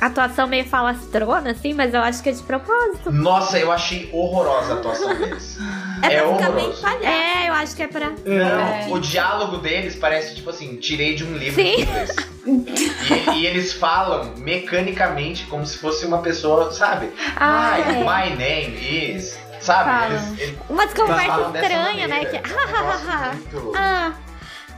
atuação 0.00 0.46
meio 0.46 0.64
falastrona, 0.66 1.50
assim, 1.50 1.74
mas 1.74 1.92
eu 1.94 2.00
acho 2.00 2.22
que 2.22 2.28
é 2.28 2.32
de 2.32 2.42
propósito. 2.42 3.10
Nossa, 3.12 3.58
eu 3.58 3.70
achei 3.70 4.08
horrorosa 4.12 4.74
a 4.74 4.76
atuação 4.76 5.14
deles. 5.14 5.56
É, 6.02 6.14
É 6.14 6.22
pra 6.22 6.32
ficar 6.34 6.50
bem 6.52 6.64
horroroso. 6.64 6.82
palhaço. 6.82 7.04
É, 7.06 7.48
eu 7.48 7.52
acho 7.54 7.76
que 7.76 7.82
é 7.82 7.86
pra. 7.88 8.06
É, 8.06 8.84
Não, 8.86 8.92
o 8.92 9.00
diálogo 9.00 9.56
deles 9.58 9.96
parece 9.96 10.34
tipo 10.34 10.50
assim, 10.50 10.76
tirei 10.76 11.14
de 11.14 11.24
um 11.24 11.34
livro 11.36 11.62
Sim. 11.62 11.76
de 11.76 11.82
inglês. 11.82 12.16
E, 12.46 13.30
e 13.40 13.46
eles 13.46 13.72
falam 13.74 14.32
mecanicamente 14.38 15.44
como 15.46 15.64
se 15.66 15.76
fosse 15.78 16.06
uma 16.06 16.18
pessoa, 16.22 16.72
sabe? 16.72 17.12
Ah, 17.36 17.76
é. 17.78 17.92
my 17.98 18.36
name 18.36 19.14
is. 19.16 19.38
Sabe? 19.60 19.90
Falam. 19.90 20.06
Eles, 20.06 20.40
eles 20.40 20.58
Umas 20.70 20.94
conversas 20.94 21.54
estranhas, 21.54 22.08
né? 22.08 22.24
Que, 22.24 22.36
É 22.38 22.42
muito- 23.34 23.72
ah, 23.76 24.12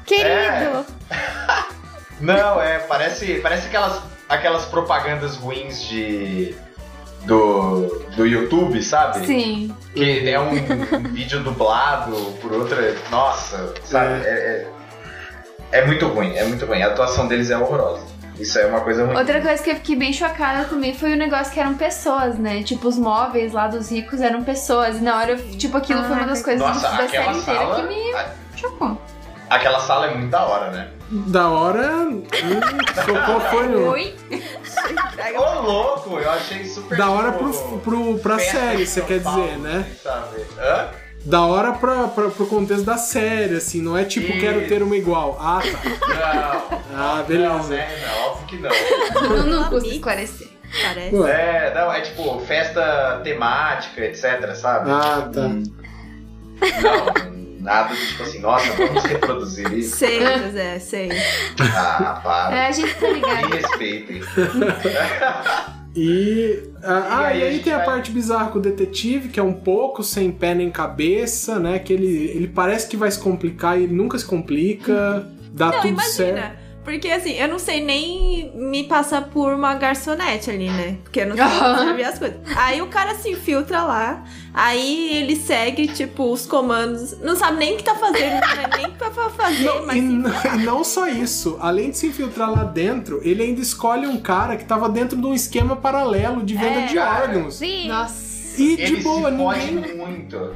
querido. 0.04 0.84
Não, 2.20 2.60
é, 2.60 2.78
parece, 2.80 3.40
parece 3.40 3.66
aquelas, 3.68 4.00
aquelas 4.34 4.64
propagandas 4.66 5.36
ruins 5.36 5.82
de. 5.84 6.54
Do, 7.24 7.86
do 8.16 8.26
YouTube, 8.26 8.82
sabe? 8.82 9.24
Sim. 9.24 9.72
Que 9.94 10.28
é 10.28 10.40
um, 10.40 10.50
um 10.50 11.02
vídeo 11.12 11.38
dublado 11.40 12.16
por 12.40 12.50
outra. 12.52 12.96
Nossa, 13.12 13.72
sabe? 13.84 14.14
É, 14.26 14.66
é, 15.70 15.78
é 15.78 15.86
muito 15.86 16.08
ruim, 16.08 16.34
é 16.36 16.42
muito 16.44 16.66
ruim. 16.66 16.82
A 16.82 16.88
atuação 16.88 17.28
deles 17.28 17.48
é 17.50 17.56
horrorosa. 17.56 18.04
Isso 18.40 18.58
é 18.58 18.66
uma 18.66 18.80
coisa 18.80 19.04
ruim. 19.06 19.16
Outra 19.16 19.40
coisa 19.40 19.62
que 19.62 19.70
eu 19.70 19.76
fiquei 19.76 19.94
bem 19.94 20.12
chocada 20.12 20.64
também 20.64 20.94
foi 20.94 21.12
o 21.12 21.16
negócio 21.16 21.52
que 21.52 21.60
eram 21.60 21.74
pessoas, 21.74 22.36
né? 22.40 22.60
Tipo, 22.64 22.88
os 22.88 22.98
móveis 22.98 23.52
lá 23.52 23.68
dos 23.68 23.88
ricos 23.92 24.20
eram 24.20 24.42
pessoas. 24.42 24.96
E 24.96 25.00
na 25.00 25.16
hora, 25.18 25.30
eu, 25.32 25.38
tipo, 25.56 25.76
aquilo 25.76 26.02
foi 26.02 26.16
uma 26.16 26.26
das 26.26 26.42
coisas 26.42 26.60
Nossa, 26.60 26.80
da 26.80 26.96
série 26.96 27.18
aquela 27.18 27.36
inteira 27.38 27.60
sala. 27.60 27.76
que 27.76 27.82
me 27.94 28.14
a- 28.14 28.28
chocou. 28.56 29.00
Aquela 29.54 29.78
sala 29.80 30.06
é 30.06 30.14
muito 30.14 30.30
da 30.30 30.44
hora, 30.44 30.70
né? 30.70 30.88
Da 31.10 31.48
hora. 31.50 31.88
Hum, 32.08 32.22
qual 33.26 33.40
foi 33.50 33.66
o. 33.74 33.90
Oi? 33.90 34.14
Ô, 35.36 35.60
louco, 35.60 36.18
eu 36.18 36.30
achei 36.30 36.64
super. 36.64 36.96
Da 36.96 37.10
hora 37.10 37.32
pro, 37.32 37.52
pro, 37.78 38.18
pra 38.18 38.38
festa 38.38 38.58
série, 38.58 38.76
de 38.78 38.86
você 38.86 39.00
São 39.00 39.08
quer 39.08 39.22
Paulo, 39.22 39.42
dizer, 39.44 39.58
né? 39.58 39.86
Sabe? 40.02 40.40
Hã? 40.58 40.88
Da 41.24 41.42
hora 41.42 41.72
pra, 41.72 42.08
pra, 42.08 42.30
pro 42.30 42.46
contexto 42.46 42.84
da 42.84 42.96
série, 42.96 43.56
assim, 43.56 43.80
não 43.80 43.96
é 43.96 44.04
tipo 44.04 44.26
Isso. 44.28 44.40
quero 44.40 44.66
ter 44.66 44.82
uma 44.82 44.96
igual. 44.96 45.36
Ah, 45.40 45.60
tá. 45.60 46.08
Não. 46.08 46.80
Ah, 46.98 47.16
Não, 47.18 47.24
beleza. 47.24 47.68
né? 47.68 47.88
Não, 48.06 48.24
óbvio 48.30 48.46
que 48.46 48.56
não. 48.56 48.70
Não, 49.28 49.46
não 49.46 49.64
custa 49.68 49.88
esclarecer. 49.88 50.48
Parece. 50.82 51.14
Ué. 51.14 51.30
É, 51.30 51.74
não, 51.74 51.92
é 51.92 52.00
tipo 52.00 52.40
festa 52.40 53.20
temática, 53.22 54.00
etc, 54.04 54.54
sabe? 54.54 54.90
Ah, 54.90 55.28
tá. 55.32 55.48
Não, 56.80 57.31
nada 57.62 57.94
de 57.94 58.06
tipo 58.08 58.22
assim, 58.24 58.40
nossa, 58.40 58.70
vamos 58.72 59.02
reproduzir 59.04 59.72
isso. 59.72 59.96
Sei, 59.96 60.20
José, 60.20 60.78
sei. 60.78 61.08
Ah, 61.60 62.20
para. 62.22 62.56
É, 62.56 62.66
a 62.68 62.72
gente 62.72 62.94
tá 62.94 63.08
ligado. 63.08 63.48
Me 63.48 63.56
respeitem. 63.56 64.20
E, 65.94 66.70
ah, 66.82 67.26
aí 67.26 67.40
e 67.40 67.42
a 67.42 67.46
aí 67.46 67.52
gente 67.52 67.64
tem 67.64 67.72
a 67.72 67.76
vai- 67.78 67.86
parte 67.86 68.10
bizarra 68.10 68.50
com 68.50 68.58
o 68.58 68.62
detetive, 68.62 69.28
que 69.28 69.38
é 69.38 69.42
um 69.42 69.52
pouco 69.52 70.02
sem 70.02 70.30
pé 70.32 70.54
nem 70.54 70.70
cabeça, 70.70 71.58
né? 71.58 71.78
Que 71.78 71.92
ele, 71.92 72.30
ele 72.34 72.48
parece 72.48 72.88
que 72.88 72.96
vai 72.96 73.10
se 73.10 73.18
complicar 73.18 73.78
e 73.78 73.84
ele 73.84 73.92
nunca 73.94 74.18
se 74.18 74.24
complica, 74.24 75.26
dá 75.52 75.66
Não, 75.66 75.72
tudo 75.82 75.88
imagina. 75.88 76.10
certo. 76.14 76.61
Porque 76.84 77.08
assim, 77.08 77.32
eu 77.34 77.46
não 77.46 77.60
sei 77.60 77.80
nem 77.82 78.50
me 78.56 78.82
passar 78.84 79.22
por 79.28 79.52
uma 79.54 79.72
garçonete 79.74 80.50
ali, 80.50 80.68
né? 80.68 80.96
Porque 81.04 81.20
eu 81.20 81.26
não 81.28 81.36
sei 81.36 81.84
servir 81.86 82.04
as 82.04 82.18
coisas. 82.18 82.38
Aí 82.56 82.82
o 82.82 82.88
cara 82.88 83.14
se 83.14 83.30
infiltra 83.30 83.82
lá, 83.84 84.24
aí 84.52 85.16
ele 85.16 85.36
segue, 85.36 85.86
tipo, 85.86 86.32
os 86.32 86.44
comandos. 86.44 87.16
Não 87.20 87.36
sabe 87.36 87.58
nem 87.58 87.74
o 87.74 87.76
que 87.76 87.84
tá 87.84 87.94
fazendo, 87.94 88.40
não 88.40 88.48
sabe 88.62 88.76
nem 88.78 88.86
o 88.86 88.90
que 88.92 88.98
tá 88.98 89.10
pra 89.10 89.30
fazer, 89.30 89.64
Não, 89.64 89.86
mas 89.86 89.96
e, 89.96 90.00
se 90.00 90.06
n- 90.06 90.28
infiltra. 90.28 90.56
e 90.56 90.58
não 90.64 90.82
só 90.82 91.06
isso, 91.08 91.56
além 91.60 91.90
de 91.90 91.98
se 91.98 92.08
infiltrar 92.08 92.50
lá 92.50 92.64
dentro, 92.64 93.20
ele 93.22 93.42
ainda 93.44 93.60
escolhe 93.60 94.06
um 94.08 94.16
cara 94.20 94.56
que 94.56 94.64
tava 94.64 94.88
dentro 94.88 95.16
de 95.16 95.24
um 95.26 95.32
esquema 95.34 95.76
paralelo 95.76 96.42
de 96.42 96.54
venda 96.54 96.80
É, 96.80 96.86
de 96.86 96.98
órgãos. 96.98 97.54
Sim. 97.54 97.86
Nossa. 97.88 98.32
E 98.60 98.72
Ele 98.72 98.96
de 98.96 99.02
boa, 99.02 99.30
se 99.30 99.70
ninguém. 99.72 99.96
muito. 99.96 100.54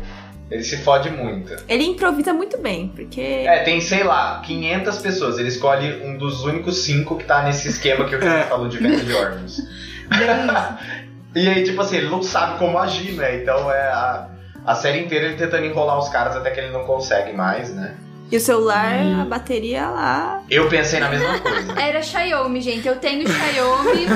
Ele 0.51 0.63
se 0.63 0.77
fode 0.79 1.11
muito. 1.11 1.55
Ele 1.69 1.85
improvisa 1.85 2.33
muito 2.33 2.57
bem, 2.59 2.89
porque. 2.95 3.21
É, 3.21 3.65
tem, 3.65 3.81
sei 3.81 4.05
lá, 4.05 4.41
500 4.47 4.99
pessoas. 4.99 5.39
Ele 5.39 5.49
escolhe 5.49 6.03
um 6.05 6.17
dos 6.17 6.45
únicos 6.45 6.85
cinco 6.85 7.17
que 7.17 7.25
tá 7.25 7.43
nesse 7.43 7.69
esquema 7.69 8.05
que 8.05 8.15
o 8.15 8.19
Renan 8.21 8.35
É. 8.39 8.43
falou 8.45 8.69
de 8.69 8.79
venda 8.79 9.03
de 9.05 9.13
órgãos. 9.13 9.59
e 11.35 11.49
aí, 11.49 11.65
tipo 11.65 11.81
assim, 11.81 11.97
ele 11.97 12.09
não 12.09 12.23
sabe 12.23 12.59
como 12.59 12.79
agir, 12.79 13.13
né? 13.15 13.43
Então 13.43 13.71
é 13.71 13.89
a, 13.89 14.29
a 14.65 14.75
série 14.77 15.01
inteira 15.01 15.27
ele 15.27 15.37
tentando 15.37 15.65
enrolar 15.67 15.99
os 15.99 16.09
caras 16.09 16.37
até 16.37 16.51
que 16.51 16.61
ele 16.61 16.71
não 16.71 16.85
consegue 16.85 17.33
mais, 17.33 17.75
né? 17.75 17.95
E 18.31 18.37
o 18.37 18.41
celular, 18.41 18.93
Hum. 19.05 19.23
a 19.23 19.25
bateria 19.25 19.89
lá. 19.89 20.43
Eu 20.51 20.69
pensei 20.69 20.99
na 20.99 21.09
mesma 21.09 21.39
coisa. 21.41 21.73
Era 21.81 22.03
Xiaomi, 22.03 22.61
gente. 22.61 22.87
Eu 22.87 22.97
tenho 22.97 23.25
Xiaomi 23.29 24.07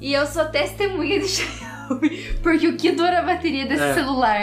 e 0.00 0.12
eu 0.14 0.26
sou 0.26 0.44
testemunha 0.46 1.18
de 1.20 1.28
Xiaomi. 1.28 1.69
Porque 2.42 2.68
o 2.68 2.76
que 2.76 2.92
dura 2.92 3.18
a 3.18 3.22
bateria 3.22 3.66
desse 3.66 3.82
É. 3.82 3.94
celular? 3.94 4.38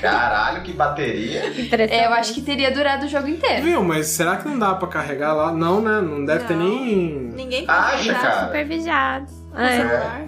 Caralho, 0.00 0.62
que 0.62 0.72
bateria. 0.72 1.42
É, 1.90 2.06
eu 2.06 2.12
acho 2.14 2.34
que 2.34 2.40
teria 2.42 2.70
durado 2.70 3.06
o 3.06 3.08
jogo 3.08 3.28
inteiro. 3.28 3.62
Viu, 3.62 3.82
mas 3.84 4.06
será 4.08 4.36
que 4.36 4.48
não 4.48 4.58
dá 4.58 4.74
pra 4.74 4.88
carregar 4.88 5.32
lá? 5.32 5.52
Não, 5.52 5.80
né? 5.80 6.00
Não 6.00 6.24
deve 6.24 6.44
ter 6.44 6.56
Não. 6.56 6.64
nem. 6.68 7.32
Ninguém 7.34 7.66
pode 7.66 7.78
Acha, 7.78 8.14
cara? 8.14 8.46
Super 8.46 8.66
vigiados. 8.66 9.32
no 9.52 9.60
É. 9.60 9.76
celular. 9.76 10.22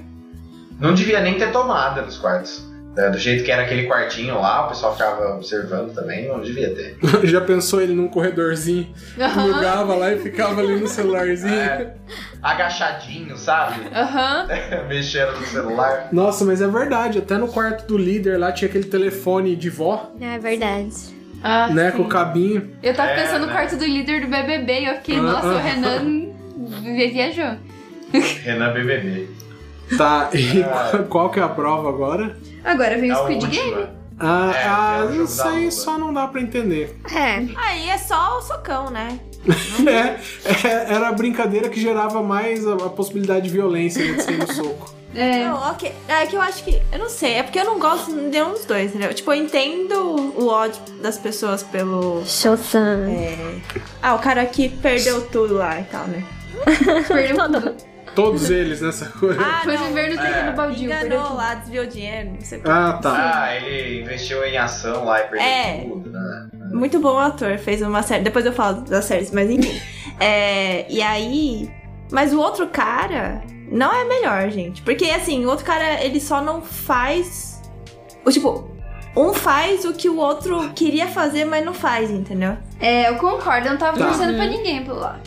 Não 0.81 0.94
devia 0.94 1.20
nem 1.20 1.35
ter 1.36 1.51
tomada 1.51 2.02
nos 2.02 2.16
quartos. 2.19 2.65
É, 2.98 3.10
Do 3.10 3.16
jeito 3.18 3.44
que 3.44 3.50
era 3.52 3.62
aquele 3.62 3.86
quartinho 3.86 4.34
lá, 4.40 4.66
o 4.66 4.68
pessoal 4.70 4.92
ficava 4.92 5.34
observando 5.36 5.94
também, 5.94 6.26
não 6.26 6.40
devia 6.40 6.74
ter. 6.74 6.96
Já 7.28 7.40
pensou 7.40 7.80
ele 7.80 7.94
num 7.94 8.08
corredorzinho? 8.08 8.88
Plugava 9.14 9.94
lá 9.94 10.12
e 10.12 10.18
ficava 10.18 10.60
ali 10.60 10.80
no 10.80 10.88
celularzinho. 10.88 11.54
É, 11.54 11.94
agachadinho, 12.42 13.36
sabe? 13.36 13.82
Aham. 13.94 14.48
Mexendo 14.88 15.32
no 15.38 15.46
celular. 15.46 16.08
Nossa, 16.12 16.44
mas 16.44 16.60
é 16.60 16.66
verdade. 16.66 17.18
Até 17.18 17.36
no 17.36 17.48
quarto 17.48 17.86
do 17.86 17.96
líder 17.96 18.36
lá 18.38 18.50
tinha 18.50 18.68
aquele 18.68 18.84
telefone 18.84 19.54
de 19.54 19.70
vó, 19.70 20.12
É 20.20 20.38
verdade. 20.38 21.16
Ah, 21.42 21.68
né? 21.68 21.92
sim. 21.92 21.96
Com 21.98 22.02
o 22.02 22.08
cabinho. 22.08 22.70
Eu 22.82 22.94
tava 22.94 23.10
É, 23.12 23.22
pensando 23.22 23.42
no 23.42 23.46
né? 23.46 23.52
quarto 23.52 23.76
do 23.76 23.84
líder 23.84 24.22
do 24.22 24.26
BBB 24.26 24.80
e 24.80 24.86
eu 24.86 24.94
fiquei, 24.96 25.18
Ah, 25.18 25.22
nossa, 25.22 25.46
ah. 25.46 25.54
o 25.54 25.58
Renan 25.58 26.32
viajou. 27.12 27.56
Renan 28.42 28.72
BBB. 28.72 29.28
Tá, 29.96 30.30
e 30.34 30.62
Ah. 30.62 30.88
qual- 30.90 31.04
qual 31.08 31.30
que 31.30 31.38
é 31.38 31.42
a 31.44 31.48
prova 31.48 31.88
agora? 31.88 32.36
Agora 32.73 32.99
vem 32.99 33.11
É 33.11 33.15
o 33.15 33.23
Squid 33.23 33.45
última. 33.47 33.65
Game. 33.65 33.86
Ah, 34.20 34.53
É, 34.53 34.66
ah 34.66 34.97
é 34.99 35.05
o 35.05 35.12
jogo 35.12 35.24
isso 35.24 35.36
da 35.39 35.51
aí 35.51 35.59
Lula. 35.61 35.70
só 35.70 35.99
não 35.99 36.12
dá 36.12 36.27
pra 36.27 36.40
entender. 36.40 36.99
É. 37.12 37.36
Aí 37.57 37.89
é 37.89 37.99
só 37.99 38.39
o 38.39 38.43
socão, 38.43 38.90
né? 38.90 39.19
É, 39.86 40.69
é, 40.69 40.95
era 40.95 41.09
a 41.09 41.12
brincadeira 41.12 41.69
que 41.69 41.81
gerava 41.81 42.23
mais 42.23 42.66
a, 42.66 42.74
a 42.74 42.89
possibilidade 42.90 43.43
de 43.47 43.51
violência 43.51 44.05
né, 44.05 44.12
de 44.15 44.23
ser 44.24 44.36
no 44.39 44.53
soco. 44.53 44.93
É. 45.15 45.45
Não, 45.47 45.70
ok. 45.70 45.93
É 46.09 46.27
que 46.27 46.36
eu 46.36 46.40
acho 46.40 46.62
que. 46.65 46.82
Eu 46.93 46.99
não 46.99 47.09
sei, 47.09 47.35
é 47.35 47.43
porque 47.43 47.59
eu 47.59 47.65
não 47.65 47.78
gosto 47.78 48.12
de 48.12 48.20
nenhum 48.20 48.51
dos 48.51 48.65
dois, 48.66 48.90
entendeu? 48.90 49.15
Tipo, 49.15 49.32
eu 49.32 49.43
entendo 49.43 49.95
o 50.36 50.49
ódio 50.49 50.81
das 51.01 51.16
pessoas 51.16 51.62
pelo. 51.62 52.23
Show-san. 52.27 53.09
É... 53.09 53.59
Ah, 54.03 54.15
o 54.16 54.19
cara 54.19 54.45
que 54.45 54.69
perdeu 54.69 55.23
tudo 55.28 55.55
lá 55.55 55.81
e 55.81 55.85
tal, 55.85 56.07
né? 56.09 56.23
Perdeu 57.09 57.36
tudo. 57.49 57.74
Todos 58.23 58.51
eles 58.51 58.81
nessa 58.81 59.07
coisa. 59.07 59.40
Ah, 59.40 59.61
Foi 59.62 59.74
não. 59.77 59.86
viver 59.86 60.11
no 60.11 60.20
terreno 60.20 60.53
baldio. 60.57 60.89
Perdeu 60.89 61.19
Enganou 61.20 61.36
lá, 61.36 61.55
desviou 61.55 61.86
dinheiro, 61.86 62.31
não 62.32 62.40
sei 62.40 62.59
o 62.59 62.62
que. 62.62 62.69
Ah, 62.70 62.99
tá. 63.01 63.43
Ah, 63.45 63.57
ele 63.57 64.01
investiu 64.03 64.45
em 64.45 64.57
ação 64.57 65.05
lá 65.05 65.20
e 65.20 65.23
perdeu 65.28 65.40
É. 65.47 65.85
tudo, 65.89 66.11
né? 66.11 66.49
Muito 66.73 66.99
bom 67.01 67.16
ator, 67.19 67.59
fez 67.59 67.81
uma 67.81 68.03
série. 68.03 68.24
Depois 68.24 68.45
eu 68.45 68.53
falo 68.53 68.81
das 68.82 69.05
séries, 69.05 69.31
mas 69.31 69.49
enfim. 69.51 69.81
É, 70.20 70.85
e 70.93 71.01
aí. 71.01 71.70
Mas 72.11 72.32
o 72.35 72.40
outro 72.40 72.66
cara 72.66 73.40
não 73.70 73.93
é 73.95 74.05
melhor, 74.05 74.51
gente. 74.51 74.82
Porque 74.82 75.05
assim, 75.05 75.45
o 75.45 75.49
outro 75.49 75.65
cara, 75.65 76.03
ele 76.05 76.20
só 76.20 76.43
não 76.43 76.61
faz. 76.61 77.62
O 78.24 78.31
tipo. 78.32 78.77
Um 79.16 79.32
faz 79.32 79.85
o 79.85 79.93
que 79.93 80.09
o 80.09 80.16
outro 80.19 80.70
queria 80.74 81.07
fazer, 81.09 81.45
mas 81.45 81.65
não 81.65 81.73
faz, 81.74 82.11
entendeu? 82.11 82.57
É, 82.81 83.09
eu 83.09 83.16
concordo, 83.16 83.66
eu 83.69 83.73
não 83.73 83.78
tava 83.78 83.97
Tá. 83.99 84.07
torcendo 84.07 84.35
pra 84.36 84.47
ninguém 84.47 84.85
pelo 84.85 84.99
lado. 85.01 85.20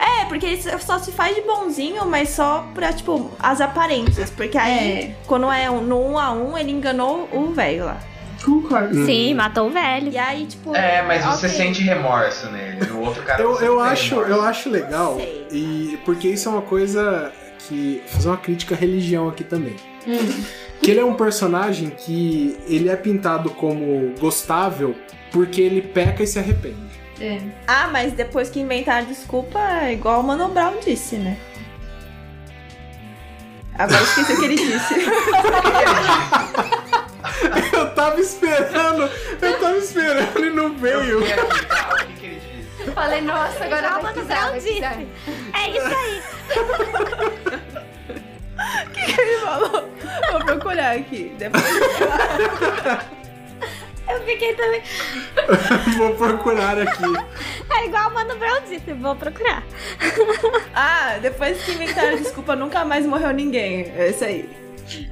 É, 0.00 0.24
porque 0.24 0.46
ele 0.46 0.62
só 0.78 0.98
se 0.98 1.12
faz 1.12 1.34
de 1.36 1.42
bonzinho, 1.42 2.06
mas 2.06 2.30
só 2.30 2.66
pra, 2.74 2.90
tipo, 2.92 3.30
as 3.38 3.60
aparências. 3.60 4.30
Porque 4.30 4.56
aí, 4.56 4.78
É. 5.02 5.14
quando 5.26 5.50
é 5.52 5.70
um- 5.70 5.82
no 5.82 6.00
um 6.12 6.18
a 6.18 6.32
um, 6.32 6.56
ele 6.56 6.70
enganou 6.70 7.28
o 7.32 7.52
velho 7.52 7.84
lá. 7.84 7.98
Concordo. 8.42 8.98
Hum. 8.98 9.04
Sim, 9.04 9.34
matou 9.34 9.66
o 9.66 9.70
velho. 9.70 10.10
E 10.10 10.16
aí, 10.16 10.46
tipo. 10.46 10.74
É, 10.74 11.02
mas 11.02 11.22
você 11.22 11.46
ok. 11.46 11.58
sente 11.58 11.82
remorso 11.82 12.50
nele. 12.50 12.86
No 12.86 13.00
outro 13.04 13.22
cara 13.22 13.42
Eu, 13.42 13.50
você 13.54 13.68
eu, 13.68 13.78
acho, 13.78 14.14
remorso. 14.14 14.32
eu 14.32 14.42
acho 14.42 14.70
legal, 14.70 15.16
Sei. 15.16 15.46
e 15.52 15.98
porque 16.06 16.28
isso 16.28 16.48
é 16.48 16.52
uma 16.52 16.62
coisa 16.62 17.30
que. 17.58 18.02
fazer 18.06 18.28
uma 18.28 18.38
crítica 18.38 18.74
à 18.74 18.78
religião 18.78 19.28
aqui 19.28 19.44
também. 19.44 19.76
Hum. 20.08 20.42
Que 20.82 20.90
ele 20.92 21.00
é 21.00 21.04
um 21.04 21.12
personagem 21.12 21.90
que 21.90 22.56
ele 22.66 22.88
é 22.88 22.96
pintado 22.96 23.50
como 23.50 24.14
gostável 24.18 24.94
porque 25.30 25.60
ele 25.60 25.82
peca 25.82 26.22
e 26.22 26.26
se 26.26 26.38
arrepende. 26.38 26.89
É. 27.20 27.38
Ah, 27.66 27.88
mas 27.88 28.12
depois 28.14 28.48
que 28.48 28.60
inventaram 28.60 29.06
desculpa, 29.06 29.58
é 29.82 29.92
igual 29.92 30.20
o 30.20 30.22
Mano 30.24 30.48
Brown 30.48 30.78
disse, 30.80 31.16
né? 31.16 31.36
Agora 33.78 34.00
eu 34.00 34.04
esqueci 34.04 34.32
o 34.32 34.38
que 34.38 34.44
ele 34.44 34.56
disse. 34.56 34.94
Eu 37.72 37.94
tava 37.94 38.20
esperando, 38.20 39.10
eu 39.40 39.58
tava 39.58 39.76
esperando 39.78 40.44
e 40.44 40.50
não 40.50 40.66
Eu 40.66 40.74
veio. 40.74 41.20
tá, 41.66 41.94
o 41.94 42.06
que, 42.06 42.12
que 42.14 42.26
ele 42.26 42.40
disse? 42.40 42.86
Eu 42.86 42.92
falei, 42.92 43.20
nossa, 43.22 43.64
agora 43.64 43.98
o 43.98 44.02
Mano 44.02 44.24
Brown 44.24 44.52
disse. 44.54 44.84
É 44.84 45.70
isso 45.70 45.96
aí. 45.96 46.22
O 48.60 48.90
que 48.90 49.00
ele 49.00 49.38
falou? 49.38 49.90
Vou 50.32 50.44
procurar 50.44 50.96
aqui. 50.96 51.34
Depois... 51.38 51.64
Eu 54.12 54.22
fiquei 54.24 54.54
também. 54.54 54.82
Vou 55.96 56.14
procurar 56.14 56.78
aqui. 56.78 57.02
É 57.70 57.86
igual 57.86 58.10
o 58.10 58.14
Mano 58.14 58.36
Brown 58.36 58.60
disse. 58.68 58.92
Vou 58.92 59.14
procurar. 59.16 59.62
Ah, 60.74 61.18
depois 61.20 61.62
que 61.64 61.72
inventaram 61.72 62.16
desculpa, 62.16 62.54
nunca 62.56 62.84
mais 62.84 63.04
morreu 63.04 63.32
ninguém. 63.32 63.92
É 63.96 64.08
isso 64.10 64.24
aí. 64.24 64.48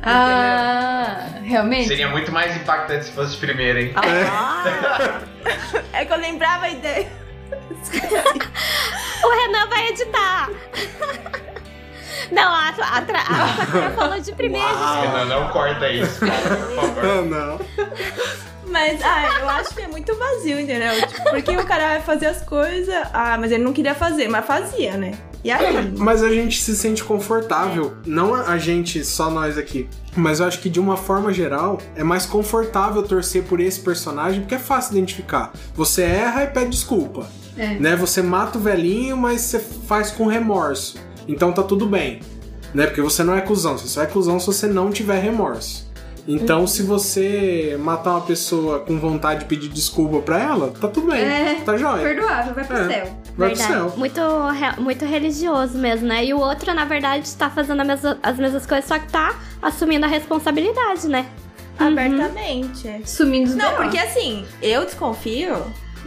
Ah, 0.02 1.26
realmente? 1.42 1.88
Seria 1.88 2.08
muito 2.08 2.32
mais 2.32 2.56
impactante 2.56 3.04
se 3.06 3.12
fosse 3.12 3.36
primeiro, 3.36 3.78
hein? 3.78 3.92
Ah. 3.96 5.20
É 5.92 6.04
que 6.04 6.12
eu 6.12 6.16
lembrava 6.18 6.66
a 6.66 6.70
ideia. 6.70 7.08
O 9.24 9.30
Renan 9.30 9.66
vai 9.68 9.88
editar. 9.88 10.48
Não, 12.30 12.52
a, 12.52 12.68
a, 12.68 13.02
tra- 13.02 13.20
a 13.22 13.56
Sakura 13.56 13.90
falou 13.90 14.20
de 14.20 14.32
primeiro. 14.32 14.66
Renan, 14.68 15.24
não 15.26 15.48
corta 15.48 15.88
isso, 15.88 16.20
cara, 16.20 16.56
por 16.56 16.74
favor. 16.74 17.04
Ah, 17.04 17.22
não. 17.22 17.58
Mas, 18.70 19.00
ah, 19.02 19.40
eu 19.40 19.48
acho 19.48 19.74
que 19.74 19.82
é 19.82 19.88
muito 19.88 20.14
vazio, 20.14 20.60
entendeu? 20.60 20.94
Tipo, 21.06 21.30
porque 21.30 21.56
o 21.56 21.66
cara 21.66 21.88
vai 21.88 22.00
fazer 22.02 22.26
as 22.26 22.42
coisas. 22.42 22.94
Ah, 23.12 23.36
mas 23.38 23.50
ele 23.52 23.64
não 23.64 23.72
queria 23.72 23.94
fazer, 23.94 24.28
mas 24.28 24.44
fazia, 24.44 24.96
né? 24.96 25.12
E 25.44 25.50
aí? 25.50 25.92
Mas 25.96 26.22
a 26.22 26.28
gente 26.28 26.60
se 26.60 26.76
sente 26.76 27.04
confortável. 27.04 27.94
Não 28.04 28.34
a 28.34 28.58
gente, 28.58 29.04
só 29.04 29.30
nós 29.30 29.56
aqui. 29.56 29.88
Mas 30.16 30.40
eu 30.40 30.46
acho 30.46 30.60
que 30.60 30.68
de 30.68 30.80
uma 30.80 30.96
forma 30.96 31.32
geral 31.32 31.78
é 31.94 32.02
mais 32.02 32.26
confortável 32.26 33.02
torcer 33.02 33.44
por 33.44 33.60
esse 33.60 33.80
personagem 33.80 34.40
porque 34.40 34.56
é 34.56 34.58
fácil 34.58 34.96
identificar. 34.96 35.52
Você 35.74 36.02
erra 36.02 36.44
e 36.44 36.46
pede 36.48 36.70
desculpa. 36.70 37.28
É. 37.56 37.74
Né? 37.74 37.96
Você 37.96 38.20
mata 38.20 38.58
o 38.58 38.60
velhinho, 38.60 39.16
mas 39.16 39.42
você 39.42 39.60
faz 39.60 40.10
com 40.10 40.26
remorso. 40.26 40.98
Então 41.26 41.52
tá 41.52 41.62
tudo 41.62 41.86
bem. 41.86 42.20
Né? 42.74 42.86
Porque 42.86 43.00
você 43.00 43.22
não 43.22 43.34
é 43.34 43.40
cuzão. 43.40 43.78
Você 43.78 43.88
só 43.88 44.02
é 44.02 44.06
cuzão 44.06 44.40
se 44.40 44.46
você 44.46 44.66
não 44.66 44.90
tiver 44.90 45.22
remorso. 45.22 45.87
Então, 46.30 46.66
se 46.66 46.82
você 46.82 47.74
matar 47.80 48.10
uma 48.10 48.20
pessoa 48.20 48.80
com 48.80 48.98
vontade 49.00 49.40
de 49.40 49.46
pedir 49.46 49.68
desculpa 49.68 50.20
pra 50.20 50.38
ela, 50.38 50.70
tá 50.78 50.86
tudo 50.86 51.10
bem. 51.10 51.22
É. 51.22 51.54
Tá 51.64 51.74
jóia. 51.78 52.02
Perdoável, 52.02 52.52
vai 52.54 52.64
pro 52.64 52.76
É. 52.76 52.86
céu. 52.88 53.04
Vai 53.36 53.48
pro 53.48 53.56
Verdade. 53.56 53.72
céu. 53.72 53.92
Muito, 53.96 54.20
muito 54.78 55.04
religioso 55.06 55.78
mesmo, 55.78 56.06
né? 56.06 56.22
E 56.26 56.34
o 56.34 56.38
outro, 56.38 56.74
na 56.74 56.84
verdade, 56.84 57.34
tá 57.34 57.48
fazendo 57.48 57.82
mesma- 57.82 58.18
as 58.22 58.36
mesmas 58.36 58.66
coisas, 58.66 58.84
só 58.84 58.98
que 58.98 59.10
tá 59.10 59.36
assumindo 59.62 60.04
a 60.04 60.08
responsabilidade, 60.08 61.08
né? 61.08 61.24
Abertamente. 61.78 63.00
Sumindo 63.06 63.50
os 63.50 63.56
Não, 63.56 63.72
porque 63.76 63.98
assim, 63.98 64.44
eu 64.60 64.84
desconfio 64.84 65.54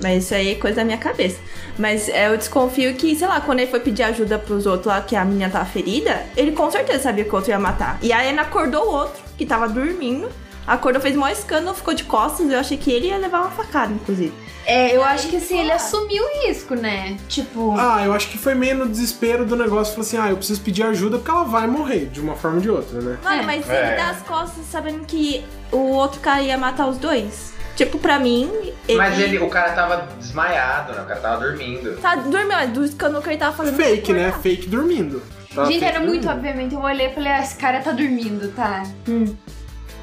Mas 0.02 0.24
isso 0.24 0.34
aí 0.34 0.54
é 0.54 0.56
coisa 0.56 0.78
da 0.78 0.86
minha 0.86 0.98
cabeça. 0.98 1.38
Mas 1.78 2.08
é, 2.10 2.28
eu 2.30 2.38
desconfio 2.38 2.96
que, 2.96 3.14
sei 3.16 3.28
lá, 3.28 3.42
quando 3.42 3.60
ele 3.60 3.70
foi 3.70 3.80
pedir 3.82 4.04
ajuda 4.04 4.40
pros 4.40 4.66
outros 4.66 4.88
lá, 4.88 5.02
que 5.02 5.16
a 5.16 5.24
menina 5.26 5.50
tava 5.52 5.66
ferida, 5.66 6.24
ele 6.36 6.54
com 6.54 6.72
certeza 6.72 7.04
sabia 7.04 7.24
que 7.26 7.30
o 7.30 7.36
outro 7.36 7.52
ia 7.52 7.60
matar. 7.60 8.00
E 8.02 8.12
aí 8.12 8.30
ele 8.30 8.40
acordou 8.40 8.86
o 8.88 8.92
outro, 8.92 9.21
que 9.38 9.46
tava 9.46 9.68
dormindo. 9.68 10.30
Acordou, 10.68 11.02
fez 11.02 11.16
o 11.16 11.20
maior 11.20 11.34
escândalo, 11.36 11.76
ficou 11.76 11.94
de 11.94 12.04
costas. 12.04 12.50
Eu 12.50 12.60
achei 12.60 12.78
que 12.78 12.92
ele 12.92 13.08
ia 13.08 13.18
levar 13.18 13.42
uma 13.42 13.52
facada, 13.52 13.92
inclusive. 13.92 14.32
É, 14.64 14.96
eu 14.96 15.04
acho 15.04 15.28
que 15.28 15.38
assim, 15.38 15.60
ele 15.60 15.72
assumiu 15.72 16.24
o 16.24 16.48
risco, 16.48 16.76
né? 16.76 17.18
Tipo. 17.28 17.74
Ah, 17.78 18.04
eu 18.06 18.14
acho 18.14 18.30
que 18.30 18.38
foi 18.38 18.54
meio 18.54 18.76
no 18.76 18.88
desespero 18.88 19.44
do 19.44 19.56
negócio. 19.56 19.94
Falou 19.96 20.06
assim: 20.06 20.18
ah, 20.18 20.30
eu 20.30 20.38
preciso 20.38 20.62
pedir 20.62 20.84
ajuda 20.84 21.18
porque 21.18 21.32
ela 21.32 21.44
vai 21.46 21.66
morrer, 21.66 22.06
de 22.06 22.22
uma 22.22 22.36
forma 22.36 22.58
ou 22.58 22.62
de 22.62 22.70
outra, 22.70 23.02
né? 23.02 23.18
Mano, 23.24 23.42
É. 23.42 23.46
mas 23.46 23.68
É. 23.68 23.88
ele 23.88 23.96
dá 23.98 24.10
as 24.12 24.22
costas 24.22 24.64
sabendo 24.70 25.04
que 25.06 25.44
o 25.72 25.78
outro 25.94 26.20
cara 26.22 26.42
ia 26.42 26.58
matar 26.60 26.88
os 26.88 26.98
dois. 27.00 27.54
Tipo, 27.76 27.98
pra 27.98 28.20
mim, 28.20 28.52
ele. 28.88 28.98
Mas 29.00 29.18
ele, 29.18 29.40
o 29.40 29.50
cara 29.50 29.72
tava 29.72 30.08
desmaiado, 30.20 30.94
né? 30.94 31.02
O 31.02 31.06
cara 31.06 31.20
tava 31.20 31.44
dormindo. 31.48 31.98
Tá 32.00 32.16
dormindo, 32.16 32.48
mas 32.50 32.70
do 32.72 32.86
escândalo 32.86 33.24
que 33.24 33.30
ele 33.30 33.38
tava 33.38 33.56
fazendo. 33.58 33.76
Fake, 33.78 34.14
né? 34.14 34.32
Fake 34.44 34.68
dormindo. 34.70 35.24
Tava 35.54 35.72
Gente, 35.72 35.84
era 35.84 36.00
muito 36.00 36.24
dormindo. 36.24 36.30
obviamente. 36.38 36.74
Eu 36.76 36.82
olhei 36.82 37.08
e 37.08 37.14
falei, 37.14 37.32
ah, 37.32 37.42
esse 37.42 37.56
cara 37.56 37.80
tá 37.82 37.92
dormindo, 37.92 38.52
tá? 38.56 38.84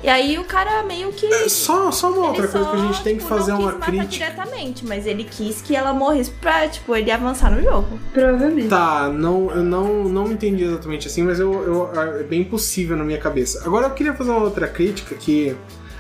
E 0.00 0.08
aí 0.08 0.38
o 0.38 0.44
cara 0.44 0.84
meio 0.84 1.10
que. 1.12 1.26
É, 1.26 1.48
Só, 1.48 1.90
só 1.90 2.10
uma 2.12 2.28
outra 2.28 2.44
ele 2.44 2.52
coisa 2.52 2.64
só, 2.66 2.70
que 2.70 2.76
a 2.76 2.80
gente 2.86 3.02
tem 3.02 3.14
que 3.16 3.22
tipo, 3.22 3.28
fazer 3.34 3.50
não 3.52 3.60
uma 3.60 3.70
quis 3.72 3.80
matar 3.80 3.92
crítica. 3.92 4.24
diretamente, 4.30 4.86
mas 4.86 5.06
ele 5.06 5.24
quis 5.24 5.60
que 5.60 5.74
ela 5.74 5.92
morresse 5.92 6.30
pra, 6.30 6.68
tipo, 6.68 6.94
ele 6.94 7.10
avançar 7.10 7.50
no 7.50 7.60
jogo. 7.60 7.98
Provavelmente. 8.12 8.68
Tá, 8.68 9.08
não, 9.08 9.50
eu 9.50 9.64
não, 9.64 10.04
não 10.04 10.30
entendi 10.30 10.62
exatamente 10.62 11.08
assim, 11.08 11.22
mas 11.24 11.40
eu, 11.40 11.52
eu- 11.94 12.00
é 12.20 12.22
bem 12.22 12.44
possível 12.44 12.96
na 12.96 13.02
minha 13.02 13.18
cabeça. 13.18 13.60
Agora 13.66 13.86
eu 13.86 13.90
queria 13.90 14.14
fazer 14.14 14.30
uma 14.30 14.44
outra 14.44 14.68
crítica 14.68 15.16
que 15.16 15.56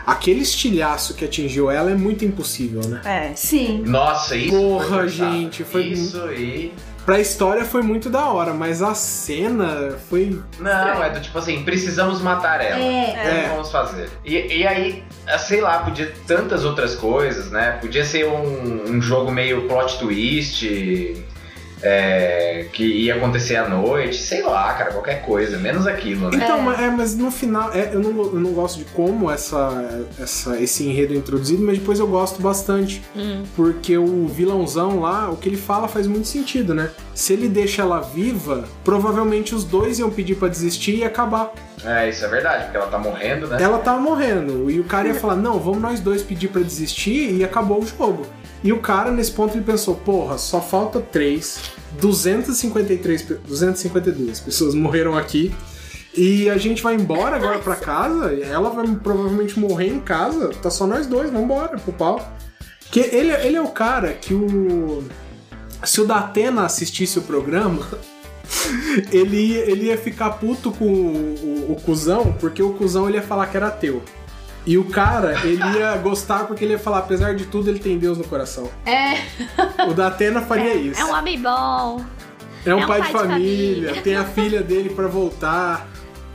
aquele 0.06 0.42
estilhaço 0.42 1.14
que 1.14 1.24
atingiu 1.24 1.68
ela 1.68 1.90
é 1.90 1.94
muito 1.96 2.24
impossível, 2.24 2.82
né? 2.88 3.00
É. 3.04 3.34
Sim. 3.34 3.82
Nossa, 3.84 4.36
isso. 4.36 4.56
Porra, 4.56 4.98
foi 4.98 5.08
gente, 5.08 5.64
foi 5.64 5.82
Isso 5.86 6.22
aí. 6.22 6.72
Pra 7.08 7.18
história 7.18 7.64
foi 7.64 7.80
muito 7.80 8.10
da 8.10 8.26
hora, 8.26 8.52
mas 8.52 8.82
a 8.82 8.92
cena 8.94 9.96
foi. 10.10 10.38
Não, 10.60 11.02
é 11.02 11.08
do 11.08 11.22
tipo 11.22 11.38
assim, 11.38 11.62
precisamos 11.64 12.20
matar 12.20 12.60
ela. 12.60 12.78
É. 12.78 13.06
Como 13.06 13.18
É. 13.28 13.48
vamos 13.48 13.70
fazer? 13.72 14.10
E, 14.26 14.58
e 14.58 14.66
aí, 14.66 15.02
ah, 15.26 15.38
sei 15.38 15.62
lá, 15.62 15.78
podia 15.78 16.12
tantas 16.26 16.66
outras 16.66 16.94
coisas, 16.94 17.50
né? 17.50 17.78
Podia 17.80 18.04
ser 18.04 18.28
um, 18.28 18.90
um 18.90 19.00
jogo 19.00 19.32
meio 19.32 19.66
plot 19.66 19.98
twist, 19.98 20.66
é, 21.82 22.66
que 22.72 22.84
ia 22.84 23.14
acontecer 23.16 23.56
à 23.56 23.68
noite, 23.68 24.16
sei 24.16 24.42
lá, 24.42 24.72
cara, 24.74 24.92
qualquer 24.92 25.22
coisa, 25.22 25.58
menos 25.58 25.86
aquilo, 25.86 26.30
né? 26.30 26.38
Então, 26.42 26.60
mas- 26.62 26.80
é, 26.80 26.90
mas 26.90 27.16
no 27.16 27.30
final, 27.30 27.72
é, 27.72 27.90
eu, 27.92 28.00
não, 28.00 28.10
eu 28.10 28.40
não 28.40 28.52
gosto 28.52 28.78
de 28.78 28.84
como 28.86 29.30
essa, 29.30 30.04
essa, 30.20 30.60
esse 30.60 30.84
enredo 30.86 31.14
é 31.14 31.16
introduzido, 31.16 31.62
mas 31.62 31.78
depois 31.78 31.98
eu 31.98 32.06
gosto 32.06 32.40
bastante. 32.42 33.02
Porque 33.56 33.96
o 33.96 34.26
vilãozão 34.26 35.00
lá, 35.00 35.30
o 35.30 35.36
que 35.36 35.48
ele 35.48 35.56
fala 35.56 35.88
faz 35.88 36.06
muito 36.06 36.26
sentido, 36.28 36.74
né? 36.74 36.90
Se 37.14 37.32
ele 37.32 37.48
deixa 37.48 37.82
ela 37.82 38.00
viva, 38.00 38.64
provavelmente 38.84 39.54
os 39.54 39.64
dois 39.64 39.98
iam 39.98 40.10
pedir 40.10 40.36
pra 40.36 40.48
desistir 40.48 40.96
e 40.96 41.04
acabar. 41.04 41.52
É, 41.84 42.08
isso 42.08 42.24
é 42.24 42.28
verdade, 42.28 42.64
porque 42.64 42.76
ela 42.76 42.86
tá 42.88 42.98
morrendo, 42.98 43.46
né? 43.46 43.56
Ela 43.60 43.78
tava 43.78 44.00
morrendo. 44.00 44.68
E 44.70 44.80
o 44.80 44.84
cara 44.84 45.08
ia 45.08 45.14
falar: 45.14 45.36
não, 45.36 45.58
vamos 45.60 45.80
nós 45.80 46.00
dois 46.00 46.22
pedir 46.22 46.48
pra 46.48 46.60
desistir 46.60 47.32
e 47.34 47.44
acabou 47.44 47.80
o 47.82 47.86
jogo. 47.86 48.26
E 48.64 48.72
o 48.72 48.80
cara, 48.80 49.10
nesse 49.10 49.30
ponto, 49.32 49.56
ele 49.56 49.64
pensou: 49.64 49.94
porra, 49.94 50.36
só 50.38 50.60
falta 50.60 51.00
três. 51.00 51.60
253, 52.00 53.22
pe- 53.22 53.34
252 53.46 54.40
pessoas 54.40 54.74
morreram 54.76 55.16
aqui. 55.16 55.54
E 56.16 56.50
a 56.50 56.58
gente 56.58 56.82
vai 56.82 56.94
embora 56.94 57.36
agora 57.36 57.58
pra 57.60 57.76
casa. 57.76 58.32
e 58.34 58.42
Ela 58.42 58.70
vai 58.70 58.86
provavelmente 58.96 59.58
morrer 59.58 59.88
em 59.88 60.00
casa. 60.00 60.48
Tá 60.62 60.70
só 60.70 60.86
nós 60.86 61.06
dois, 61.06 61.30
vambora 61.30 61.78
pro 61.78 61.92
pau. 61.92 62.32
Que 62.90 63.00
ele, 63.00 63.30
ele 63.32 63.56
é 63.56 63.60
o 63.60 63.68
cara 63.68 64.12
que 64.14 64.34
o. 64.34 65.04
Se 65.84 66.00
o 66.00 66.04
Datena 66.06 66.64
assistisse 66.64 67.18
o 67.18 67.22
programa, 67.22 67.86
ele 69.12 69.36
ia, 69.52 69.70
ele 69.70 69.84
ia 69.86 69.96
ficar 69.98 70.30
puto 70.30 70.72
com 70.72 70.86
o, 70.86 71.34
o, 71.68 71.72
o 71.72 71.76
cuzão, 71.82 72.34
porque 72.40 72.62
o 72.62 72.72
cuzão 72.72 73.06
ele 73.08 73.18
ia 73.18 73.22
falar 73.22 73.46
que 73.46 73.56
era 73.56 73.68
ateu. 73.68 74.02
E 74.68 74.76
o 74.76 74.84
cara, 74.84 75.32
ele 75.46 75.64
ia 75.78 75.96
gostar 75.96 76.44
porque 76.44 76.62
ele 76.62 76.74
ia 76.74 76.78
falar, 76.78 76.98
apesar 76.98 77.34
de 77.34 77.46
tudo, 77.46 77.70
ele 77.70 77.78
tem 77.78 77.98
Deus 77.98 78.18
no 78.18 78.24
coração. 78.24 78.70
É. 78.84 79.14
O 79.88 79.94
Datena 79.94 80.42
faria 80.42 80.74
isso. 80.74 81.00
É 81.00 81.06
um 81.06 81.14
homem 81.14 81.40
bom. 81.40 82.04
É 82.66 82.74
um 82.74 82.80
é 82.80 82.84
um 82.84 82.86
pai, 82.86 82.98
pai 82.98 83.00
de 83.00 83.06
de 83.06 83.12
família, 83.12 83.88
família. 83.88 84.02
tem 84.02 84.16
a 84.16 84.24
filha 84.26 84.62
dele 84.62 84.90
pra 84.90 85.06
voltar. 85.06 85.88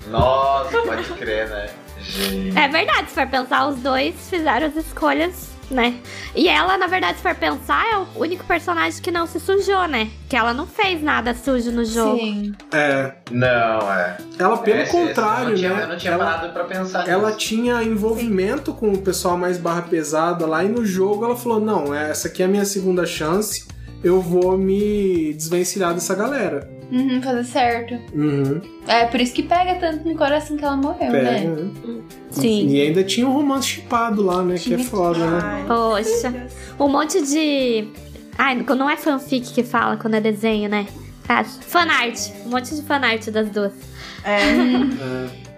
Nossa, 0.08 0.76
pode 0.82 1.04
crer, 1.14 1.48
né? 1.48 1.70
Gente. 2.00 2.58
É 2.58 2.68
verdade, 2.68 3.10
se 3.10 3.14
for 3.14 3.28
pensar, 3.28 3.68
os 3.68 3.78
dois 3.78 4.16
fizeram 4.28 4.66
as 4.66 4.76
escolhas, 4.78 5.50
né? 5.72 5.96
E 6.36 6.48
ela, 6.48 6.78
na 6.78 6.88
verdade, 6.88 7.18
se 7.18 7.24
for 7.24 7.36
pensar, 7.36 7.84
é 7.92 7.98
o 7.98 8.08
único 8.16 8.44
personagem 8.46 9.02
que 9.02 9.12
não 9.12 9.26
se 9.28 9.40
sujou, 9.40 9.88
né? 9.88 10.10
Que 10.30 10.36
ela 10.36 10.54
não 10.54 10.66
fez 10.68 11.02
nada 11.02 11.34
sujo 11.34 11.72
no 11.72 11.84
jogo. 11.86 12.18
Sim. 12.18 12.54
É, 12.74 13.14
Não, 13.32 13.48
é. 13.92 14.18
ela 14.40 14.58
pelo 14.58 14.80
eu 14.82 14.88
contrário, 14.88 15.50
não 15.50 15.56
tinha, 15.56 15.74
né? 15.74 15.84
Eu 15.84 15.88
não 15.88 15.98
tinha 15.98 16.14
ela, 16.14 16.26
parado 16.26 16.54
pra 16.54 16.64
pensar 16.66 17.08
ela 17.08 17.28
nisso. 17.28 17.40
tinha 17.40 17.84
envolvimento 17.84 18.74
com 18.74 18.92
o 18.92 18.98
pessoal 18.98 19.38
mais 19.38 19.58
barra 19.58 19.84
pesada 19.84 20.46
lá 20.46 20.64
e 20.64 20.70
no 20.70 20.86
jogo 20.86 21.26
ela 21.26 21.36
falou: 21.36 21.60
"Não, 21.60 21.94
essa 21.94 22.28
aqui 22.28 22.42
é 22.42 22.46
a 22.46 22.50
minha 22.50 22.66
segunda 22.66 23.06
chance. 23.06 23.66
Eu 24.04 24.20
vou 24.22 24.58
me 24.58 25.34
desvencilhar 25.34 25.94
dessa 25.94 26.14
galera". 26.16 26.70
Uhum, 26.92 27.22
fazer 27.22 27.44
certo. 27.44 28.00
Uhum. 28.14 28.62
É 28.88 29.06
por 29.06 29.20
isso 29.20 29.34
que 29.34 29.44
pega 29.44 29.76
tanto 29.76 30.08
no 30.08 30.16
coração 30.16 30.58
que 30.58 30.64
ela 30.64 30.76
morreu, 30.76 31.12
Pega, 31.12 31.32
né? 31.32 31.40
né? 31.42 32.02
Sim. 32.30 32.68
E 32.68 32.82
ainda 32.82 33.04
tinha 33.04 33.28
um 33.28 33.32
romance 33.32 33.68
chipado 33.68 34.22
lá, 34.22 34.44
né? 34.44 34.56
Que 34.56 34.74
é 34.76 34.78
foda, 34.80 35.20
né? 35.20 35.66
Poxa. 35.68 36.48
Um 36.80 36.88
monte 36.90 37.22
de. 37.22 37.88
Ai, 38.38 38.56
não 38.56 38.90
é 38.90 38.98
fanfic 38.98 39.54
que 39.54 39.64
fala 39.64 39.98
quando 39.98 40.16
é 40.16 40.22
desenho, 40.22 40.70
né? 40.70 40.88
Ah, 41.28 41.44
fanart. 41.44 42.32
Um 42.46 42.50
monte 42.50 42.76
de 42.76 42.82
fanart 42.82 43.30
das 43.30 43.50
duas. 43.50 43.74
É. 44.24 44.40
É. 44.40 45.53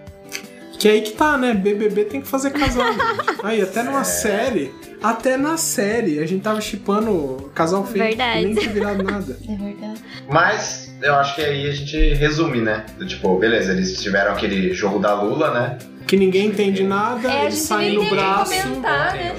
Que 0.78 0.88
aí 0.88 1.00
que 1.00 1.12
tá, 1.12 1.36
né? 1.38 1.54
BBB 1.54 2.04
tem 2.04 2.20
que 2.20 2.28
fazer 2.28 2.50
casal, 2.50 2.86
gente. 2.92 3.00
Aí, 3.42 3.62
até 3.62 3.80
É. 3.80 3.82
numa 3.84 4.04
série, 4.04 4.72
até 5.02 5.36
na 5.36 5.56
série, 5.56 6.18
a 6.20 6.26
gente 6.26 6.42
tava 6.42 6.60
chipando 6.60 7.50
casal 7.54 7.84
feio 7.86 8.04
Verdade. 8.04 8.44
nem 8.44 8.54
tinha 8.54 8.72
virado 8.72 9.02
nada. 9.02 9.38
É 9.48 9.54
verdade. 9.56 10.00
Mas 10.28 10.94
eu 11.02 11.14
acho 11.14 11.34
que 11.34 11.40
aí 11.42 11.68
a 11.68 11.72
gente 11.72 11.96
resume, 12.14 12.60
né? 12.60 12.84
Do 12.98 13.06
tipo, 13.06 13.38
beleza, 13.38 13.72
eles 13.72 14.00
tiveram 14.02 14.32
aquele 14.32 14.72
jogo 14.74 14.98
da 14.98 15.14
Lula, 15.20 15.50
né? 15.52 15.78
Que 16.06 16.16
ninguém 16.16 16.48
entende 16.48 16.82
nada, 16.84 17.30
É, 17.30 17.42
eles 17.44 17.58
saem 17.58 17.94
no 17.96 18.08
braço. 18.10 18.52
comentar. 18.52 19.08
Tá, 19.08 19.14
né? 19.14 19.34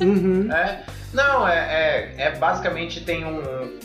Uhum. 0.00 0.48
É. 0.52 0.80
Não, 1.12 1.46
é, 1.46 1.56
é, 1.56 2.14
é 2.16 2.30
basicamente 2.30 3.00
tem 3.00 3.24
um, 3.24 3.42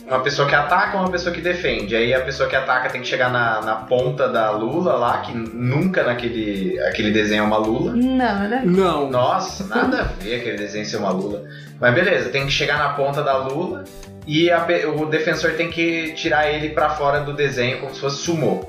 uma 0.08 0.20
pessoa 0.22 0.48
que 0.48 0.56
ataca 0.56 0.96
e 0.96 1.00
uma 1.00 1.12
pessoa 1.12 1.34
que 1.34 1.42
defende. 1.42 1.96
Aí 1.96 2.14
a 2.14 2.22
pessoa 2.22 2.48
que 2.48 2.56
ataca 2.56 2.90
tem 2.90 3.02
que 3.02 3.08
chegar 3.08 3.30
na, 3.30 3.62
na 3.62 3.76
ponta 3.76 4.30
da 4.30 4.52
Lula 4.52 4.94
lá, 4.94 5.18
que 5.20 5.34
nunca 5.34 6.04
naquele 6.04 6.80
aquele 6.82 7.12
desenho 7.12 7.44
é 7.44 7.46
uma 7.46 7.58
Lula. 7.58 7.94
Não, 7.94 8.50
ver. 8.50 8.66
Não. 8.66 9.10
Nossa, 9.10 9.66
nada 9.68 10.02
a 10.02 10.04
ver 10.04 10.40
aquele 10.40 10.58
desenho 10.58 10.86
ser 10.86 10.98
uma 10.98 11.12
Lula. 11.12 11.44
Mas 11.80 11.94
beleza, 11.94 12.30
tem 12.30 12.46
que 12.46 12.52
chegar 12.52 12.78
na 12.78 12.90
ponta 12.90 13.22
da 13.22 13.38
Lula 13.38 13.84
e 14.26 14.50
a 14.50 14.66
o 14.96 15.06
defensor 15.06 15.54
tem 15.54 15.70
que 15.70 16.14
tirar 16.14 16.50
ele 16.50 16.70
pra 16.70 16.90
fora 16.92 17.20
do 17.22 17.34
desenho 17.34 17.80
como 17.80 17.94
se 17.94 18.00
fosse 18.00 18.24
sumô. 18.24 18.66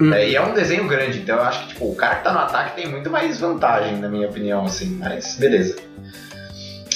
Uhum. 0.00 0.12
É, 0.12 0.28
e 0.28 0.34
é 0.34 0.42
um 0.42 0.52
desenho 0.52 0.88
grande, 0.88 1.20
então 1.20 1.36
eu 1.36 1.42
acho 1.42 1.62
que 1.62 1.68
tipo, 1.68 1.84
o 1.90 1.94
cara 1.94 2.16
que 2.16 2.24
tá 2.24 2.32
no 2.32 2.40
ataque 2.40 2.74
tem 2.74 2.88
muito 2.88 3.08
mais 3.08 3.38
vantagem, 3.38 3.96
na 3.98 4.08
minha 4.08 4.28
opinião, 4.28 4.64
assim, 4.64 4.98
mas 4.98 5.36
beleza. 5.36 5.76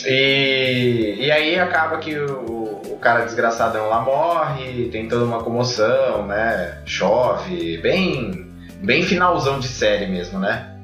E, 0.07 1.17
e 1.19 1.31
aí 1.31 1.59
acaba 1.59 1.99
que 1.99 2.17
o, 2.17 2.81
o 2.91 2.99
cara 3.01 3.25
desgraçadão 3.25 3.89
lá 3.89 4.01
morre, 4.01 4.89
tem 4.91 5.09
toda 5.09 5.25
uma 5.25 5.43
comoção, 5.43 6.27
né? 6.27 6.79
Chove, 6.85 7.79
bem, 7.79 8.47
bem 8.83 9.03
finalzão 9.03 9.59
de 9.59 9.69
série 9.69 10.07
mesmo, 10.07 10.39
né? 10.39 10.75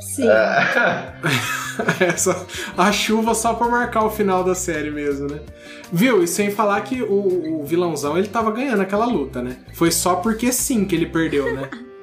Sim. 0.00 0.28
Essa, 2.00 2.46
a 2.76 2.92
chuva 2.92 3.34
só 3.34 3.54
pra 3.54 3.68
marcar 3.68 4.04
o 4.04 4.10
final 4.10 4.44
da 4.44 4.54
série 4.54 4.90
mesmo, 4.90 5.28
né? 5.28 5.40
Viu? 5.92 6.22
E 6.22 6.28
sem 6.28 6.50
falar 6.50 6.80
que 6.82 7.02
o, 7.02 7.60
o 7.60 7.64
vilãozão 7.64 8.16
ele 8.16 8.28
tava 8.28 8.50
ganhando 8.50 8.82
aquela 8.82 9.06
luta, 9.06 9.42
né? 9.42 9.56
Foi 9.74 9.90
só 9.90 10.16
porque 10.16 10.52
sim 10.52 10.84
que 10.84 10.94
ele 10.94 11.06
perdeu, 11.06 11.54
né? 11.54 11.68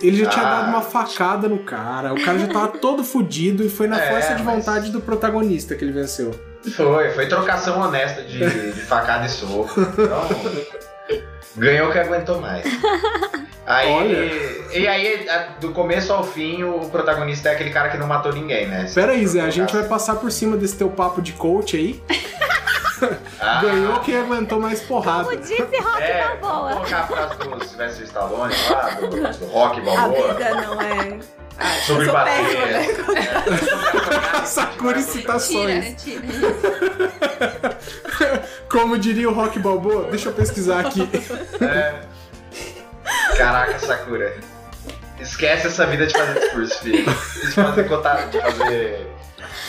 Ele 0.00 0.16
já 0.16 0.26
tinha 0.30 0.46
Ah. 0.46 0.50
dado 0.60 0.68
uma 0.68 0.80
facada 0.82 1.48
no 1.48 1.58
cara, 1.58 2.12
o 2.14 2.22
cara 2.24 2.38
já 2.38 2.46
tava 2.46 2.68
todo 2.78 3.02
fudido 3.02 3.64
e 3.64 3.68
foi 3.68 3.86
na 3.88 4.00
É, 4.00 4.10
força 4.12 4.34
de 4.34 4.42
mas- 4.42 4.54
vontade 4.64 4.90
do 4.90 5.00
protagonista 5.00 5.74
que 5.74 5.84
ele 5.84 5.92
venceu. 5.92 6.32
Foi, 6.76 7.10
foi 7.10 7.26
trocação 7.26 7.80
honesta 7.80 8.22
de, 8.22 8.38
de 8.38 8.80
facada 8.82 9.26
e 9.26 9.28
soco. 9.28 9.68
Então, 9.80 10.28
ganhou 11.56 11.90
que 11.90 11.98
aguentou 11.98 12.40
mais. 12.40 12.64
Aí, 13.66 13.90
Olha. 13.90 14.78
E 14.78 14.86
aí, 14.88 15.26
do 15.60 15.72
começo 15.72 16.12
ao 16.12 16.24
fim, 16.24 16.62
o 16.64 16.80
protagonista 16.90 17.48
é 17.48 17.52
aquele 17.52 17.70
cara 17.70 17.88
que 17.90 17.98
não 17.98 18.06
matou 18.06 18.32
ninguém, 18.32 18.66
né? 18.66 18.90
Pera 18.94 19.12
aí, 19.12 19.26
Zé, 19.26 19.40
a 19.42 19.50
gente 19.50 19.72
vai 19.72 19.84
passar 19.84 20.16
por 20.16 20.30
cima 20.32 20.56
desse 20.56 20.76
teu 20.76 20.88
papo 20.90 21.20
de 21.20 21.32
coach 21.32 21.76
aí. 21.76 22.02
Ah, 23.40 23.60
Ganhou 23.62 24.00
quem 24.00 24.16
aguentou 24.16 24.60
mais 24.60 24.80
porrada. 24.82 25.24
Como 25.24 25.36
disse 25.36 25.62
Rock 25.62 26.02
É, 26.02 26.28
vamos 26.40 26.40
Balboa. 26.40 26.72
colocar 26.74 26.98
a 26.98 27.06
frase 27.06 27.36
do 27.38 27.64
Sylvester 27.64 28.04
Stallone 28.06 28.54
lá, 28.70 28.90
do, 29.00 29.06
do 29.38 29.46
Rock 29.46 29.80
A 29.80 29.84
Balboa. 29.84 30.34
vida 30.34 30.54
não 30.54 30.80
é. 30.82 31.18
Ah, 31.60 31.70
Sobre 31.86 32.06
bater. 32.12 32.32
péssima, 32.44 32.66
né? 32.66 32.86
É, 34.42 34.44
Sakura 34.46 34.94
Tira, 34.94 35.02
citações. 35.12 35.84
né? 35.84 35.94
Tira. 35.98 36.22
Como 38.70 38.96
diria 38.98 39.28
o 39.28 39.32
Rock 39.34 39.58
Balboa, 39.58 40.04
deixa 40.10 40.28
eu 40.28 40.32
pesquisar 40.32 40.80
aqui. 40.86 41.08
Caraca, 43.36 43.78
Sakura. 43.78 44.36
Esquece 45.20 45.66
essa 45.66 45.84
vida 45.86 46.06
de 46.06 46.12
fazer 46.16 46.38
discurso, 46.40 46.78
filho. 46.80 47.04
De 47.04 47.50
fazer 47.52 47.88
contato, 47.88 48.30
de 48.30 48.40
fazer. 48.40 49.06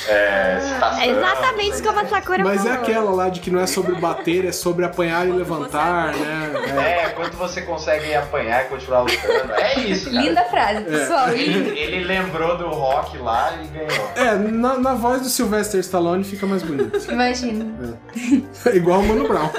É, 0.10 0.60
citação, 0.61 0.99
É 1.02 1.07
exatamente 1.07 1.84
como 1.84 1.99
a 1.99 2.07
Sakura 2.07 2.44
Mas 2.44 2.65
é 2.65 2.69
falou. 2.69 2.84
aquela 2.84 3.11
lá 3.11 3.30
de 3.30 3.40
que 3.40 3.52
não 3.52 3.60
é 3.60 3.68
sobre 3.68 3.95
bater, 3.95 4.45
é 4.45 4.52
sobre 4.52 4.86
apanhar 4.86 5.27
e 5.27 5.31
levantar, 5.31 6.14
né? 6.15 6.52
É, 7.06 7.10
quanto 7.10 7.38
você 7.38 7.61
consegue 7.61 8.14
apanhar 8.14 8.65
e 8.65 8.69
continuar 8.69 9.02
lutando. 9.02 9.53
É 9.53 9.80
isso, 9.80 10.11
cara. 10.11 10.22
Linda 10.22 10.44
frase, 10.45 10.84
pessoal. 10.84 11.30
Linda. 11.30 11.69
Ele, 11.69 11.80
ele 11.80 12.03
lembrou 12.06 12.57
do 12.57 12.68
rock 12.69 13.18
lá 13.18 13.53
e 13.61 13.68
ganhou. 13.68 14.11
É, 14.15 14.27
é 14.30 14.36
na, 14.36 14.77
na 14.77 14.94
voz 14.94 15.22
do 15.22 15.30
Sylvester 15.30 15.80
Stallone 15.80 16.23
fica 16.23 16.45
mais 16.45 16.64
bonito. 16.64 17.11
Imagina. 17.11 17.65
Igual 18.73 18.99
o 18.99 19.07
Mano 19.07 19.27
Brown. 19.27 19.49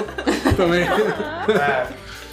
Também. 0.57 0.83
É, 0.83 1.87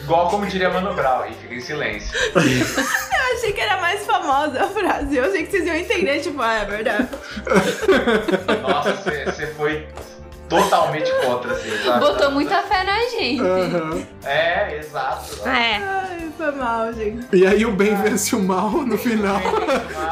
igual 0.09 0.30
como 0.30 0.47
diria 0.47 0.70
Mano 0.70 0.94
Brown, 0.94 1.26
e 1.26 1.35
fica 1.35 1.55
em 1.55 1.60
silêncio. 1.60 2.10
Eu 2.35 3.36
achei 3.36 3.52
que 3.52 3.60
era 3.60 3.78
mais 3.78 4.06
famosa 4.06 4.64
a 4.64 4.66
frase. 4.66 5.16
Eu 5.16 5.24
achei 5.26 5.44
que 5.44 5.51
vocês 5.51 5.66
iam 5.66 5.76
entender, 5.76 6.20
tipo, 6.20 6.40
ah, 6.40 6.55
é 6.55 6.64
verdade. 6.64 7.09
Nossa, 8.62 8.94
você 8.94 9.47
foi 9.48 9.86
totalmente 10.48 11.12
contra, 11.24 11.52
assim, 11.52 11.70
sabe? 11.85 12.01
Botou 12.01 12.30
muita 12.30 12.62
fé 12.62 12.85
na 12.85 12.98
gente. 13.10 13.43
Aham. 13.43 14.06
É, 14.24 14.78
exato. 14.78 15.47
É. 15.47 15.76
Ai, 15.76 16.30
foi 16.39 16.52
mal, 16.52 16.93
gente. 16.94 17.28
E 17.36 17.47
aí 17.47 17.66
o 17.66 17.72
bem 17.72 17.94
vence 17.94 18.35
o 18.35 18.40
mal 18.40 18.70
no 18.70 18.97
final. 18.97 19.40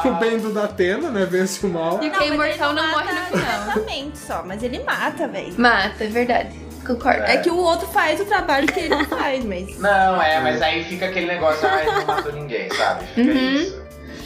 O 0.05 0.11
bem 0.21 0.37
do 0.37 0.53
Datena, 0.53 1.09
né? 1.09 1.25
Vence 1.25 1.65
o 1.65 1.69
mal. 1.69 1.99
E 2.03 2.07
o 2.07 2.11
que 2.11 2.23
é 2.23 2.27
imortal 2.27 2.71
não 2.71 2.87
morre 2.91 3.11
no 3.11 3.25
final. 3.25 3.61
Exatamente 3.63 4.17
só, 4.19 4.43
mas 4.45 4.61
ele 4.61 4.83
mata, 4.83 5.27
velho. 5.27 5.55
Mata, 5.57 6.03
é 6.03 6.07
verdade. 6.07 6.66
Concordo. 6.87 7.23
É 7.23 7.37
que 7.37 7.49
o 7.49 7.57
outro 7.57 7.87
faz 7.89 8.19
o 8.19 8.25
trabalho 8.25 8.65
que 8.67 8.79
ele 8.79 8.89
não 8.89 9.05
faz, 9.05 9.43
mas. 9.43 9.77
Não, 9.79 10.21
é, 10.21 10.39
mas 10.41 10.61
aí 10.61 10.83
fica 10.85 11.05
aquele 11.07 11.25
negócio, 11.27 11.67
ah, 11.67 11.81
ele 11.81 11.91
não 11.91 12.05
matou 12.05 12.31
ninguém, 12.31 12.69
sabe? 12.73 13.05
Fica 13.07 13.29
Uhum. 13.31 13.53
isso. 13.55 13.81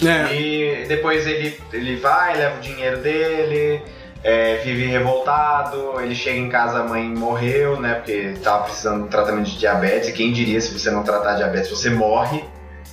É. 0.07 0.33
E 0.35 0.85
depois 0.87 1.27
ele, 1.27 1.59
ele 1.73 1.95
vai, 1.97 2.35
leva 2.37 2.57
o 2.57 2.61
dinheiro 2.61 2.97
dele, 2.99 3.81
é, 4.23 4.55
vive 4.63 4.85
revoltado, 4.85 5.99
ele 6.01 6.15
chega 6.15 6.37
em 6.37 6.49
casa, 6.49 6.79
a 6.79 6.83
mãe 6.83 7.03
morreu, 7.03 7.79
né? 7.79 7.95
Porque 7.95 8.33
tava 8.43 8.63
precisando 8.65 9.03
de 9.03 9.09
tratamento 9.09 9.45
de 9.49 9.57
diabetes, 9.57 10.09
e 10.09 10.13
quem 10.13 10.31
diria 10.31 10.59
se 10.61 10.71
você 10.71 10.89
não 10.91 11.03
tratar 11.03 11.35
diabetes, 11.35 11.69
você 11.69 11.89
morre, 11.89 12.43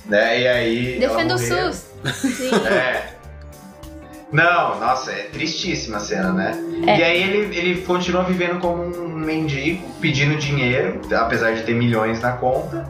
né? 0.05 0.39
E 0.39 0.47
aí. 0.47 0.99
Defenda 0.99 1.35
o. 1.35 1.37
SUS. 1.37 1.85
Sim. 2.13 2.51
É. 2.67 3.18
Não, 4.31 4.79
nossa, 4.79 5.11
é 5.11 5.23
tristíssima 5.23 5.97
a 5.97 5.99
cena, 5.99 6.31
né? 6.31 6.51
É. 6.85 6.97
E 6.99 7.03
aí 7.03 7.23
ele, 7.23 7.57
ele 7.57 7.81
continua 7.81 8.23
vivendo 8.23 8.59
como 8.59 8.83
um 8.83 9.07
mendigo, 9.09 9.87
pedindo 9.99 10.35
dinheiro, 10.37 11.01
apesar 11.15 11.53
de 11.53 11.63
ter 11.63 11.73
milhões 11.73 12.21
na 12.21 12.33
conta. 12.33 12.87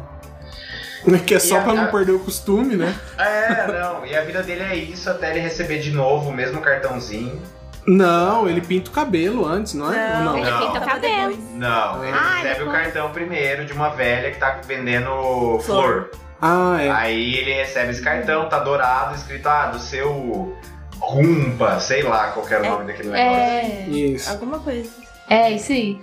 Que 1.25 1.35
é 1.35 1.39
só 1.39 1.55
E 1.55 1.57
a- 1.59 1.61
pra 1.61 1.73
não 1.73 1.83
a- 1.85 1.87
perder 1.87 2.11
o 2.11 2.19
costume, 2.19 2.75
né? 2.75 2.93
É, 3.17 3.65
não, 3.67 4.05
e 4.05 4.15
a 4.15 4.21
vida 4.21 4.43
dele 4.43 4.63
é 4.63 4.75
isso 4.75 5.09
até 5.09 5.31
ele 5.31 5.39
receber 5.39 5.79
de 5.79 5.91
novo 5.91 6.29
o 6.29 6.33
mesmo 6.33 6.59
cartãozinho. 6.59 7.41
Não, 7.87 8.47
ele 8.47 8.59
pinta 8.59 8.89
o 8.89 8.93
cabelo 8.93 9.47
antes, 9.47 9.73
não 9.73 9.91
é? 9.91 10.17
Ou 10.17 10.23
Não. 10.25 10.37
Ele 10.37 10.51
Não. 10.51 10.59
pinta 10.73 10.79
o 10.79 10.85
cabelo. 10.89 11.37
Não, 11.55 12.03
ele 12.05 12.17
Ah, 12.17 12.35
recebe 12.35 12.55
o 12.63 12.65
depois. 12.65 12.83
cartão 12.83 13.09
primeiro 13.11 13.65
de 13.65 13.71
uma 13.73 13.89
velha 13.89 14.29
que 14.31 14.37
tá 14.37 14.59
vendendo 14.67 15.57
flor. 15.63 16.11
Ah, 16.41 16.77
é. 16.79 16.91
Aí 16.91 17.35
ele 17.35 17.53
recebe 17.53 17.91
esse 17.91 18.01
cartão, 18.01 18.47
tá 18.49 18.59
dourado, 18.59 19.15
escrito, 19.15 19.47
ah, 19.47 19.67
do 19.67 19.79
seu 19.79 20.53
Rumpa, 20.99 21.79
sei 21.79 22.03
lá 22.03 22.31
qual 22.31 22.45
que 22.45 22.53
era 22.53 22.63
o 22.63 22.69
nome 22.71 22.85
daquele 22.85 23.09
negócio. 23.09 23.25
É. 23.25 23.85
Isso. 23.89 24.29
Alguma 24.29 24.59
coisa. 24.59 24.89
É, 25.29 25.51
isso 25.51 25.71
aí. 25.71 25.99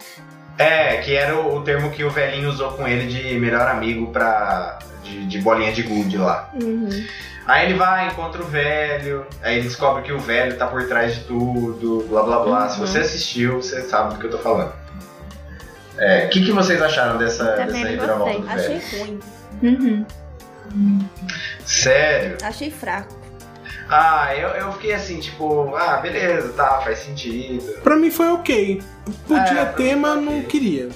É, 0.59 0.97
que 0.99 1.15
era 1.15 1.37
o, 1.37 1.57
o 1.57 1.63
termo 1.63 1.91
que 1.91 2.03
o 2.03 2.11
velhinho 2.11 2.49
usou 2.49 2.73
com 2.73 2.89
ele 2.89 3.07
de 3.07 3.39
melhor 3.39 3.69
amigo 3.69 4.11
pra. 4.11 4.79
de, 5.03 5.27
de 5.27 5.39
bolinha 5.41 5.73
de 5.73 5.83
gude 5.83 6.17
lá. 6.17 6.51
Uhum. 6.55 6.89
Aí 7.47 7.67
ele 7.67 7.75
vai, 7.79 8.09
encontra 8.09 8.43
o 8.43 8.47
velho, 8.47 9.25
aí 9.41 9.59
ele 9.59 9.69
descobre 9.69 10.03
que 10.03 10.13
o 10.13 10.19
velho 10.19 10.57
tá 10.57 10.67
por 10.67 10.89
trás 10.89 11.15
de 11.15 11.21
tudo, 11.25 12.05
blá 12.09 12.23
blá 12.25 12.39
blá. 12.41 12.69
Se 12.69 12.81
você 12.81 12.99
assistiu, 12.99 13.63
você 13.63 13.83
sabe 13.83 14.15
do 14.15 14.21
que 14.21 14.27
eu 14.27 14.31
tô 14.31 14.39
falando. 14.39 14.73
É, 15.97 16.27
o 16.27 16.29
que, 16.29 16.45
que 16.45 16.53
vocês 16.53 16.83
acharam 16.83 17.19
dessa, 17.19 17.45
Também 17.53 17.85
dessa 17.85 17.89
reviravolta 17.89 18.39
do 18.41 18.51
Achei 18.51 18.79
velho? 18.79 19.21
ruim. 19.63 20.07
Uhum. 20.75 21.09
Sério? 21.65 22.37
Achei 22.43 22.71
fraco. 22.71 23.15
Ah, 23.89 24.35
eu, 24.37 24.49
eu 24.49 24.73
fiquei 24.73 24.93
assim, 24.95 25.21
tipo, 25.21 25.75
ah, 25.77 25.99
beleza, 25.99 26.53
tá, 26.55 26.81
faz 26.83 26.99
sentido. 26.99 27.63
Pra 27.83 27.97
mim 27.97 28.11
foi 28.11 28.29
ok. 28.29 28.83
Podia 29.29 29.61
É, 29.61 29.65
ter, 29.67 29.97
mas 29.97 30.21
não 30.23 30.39
ok. 30.39 30.47
queria. 30.47 30.89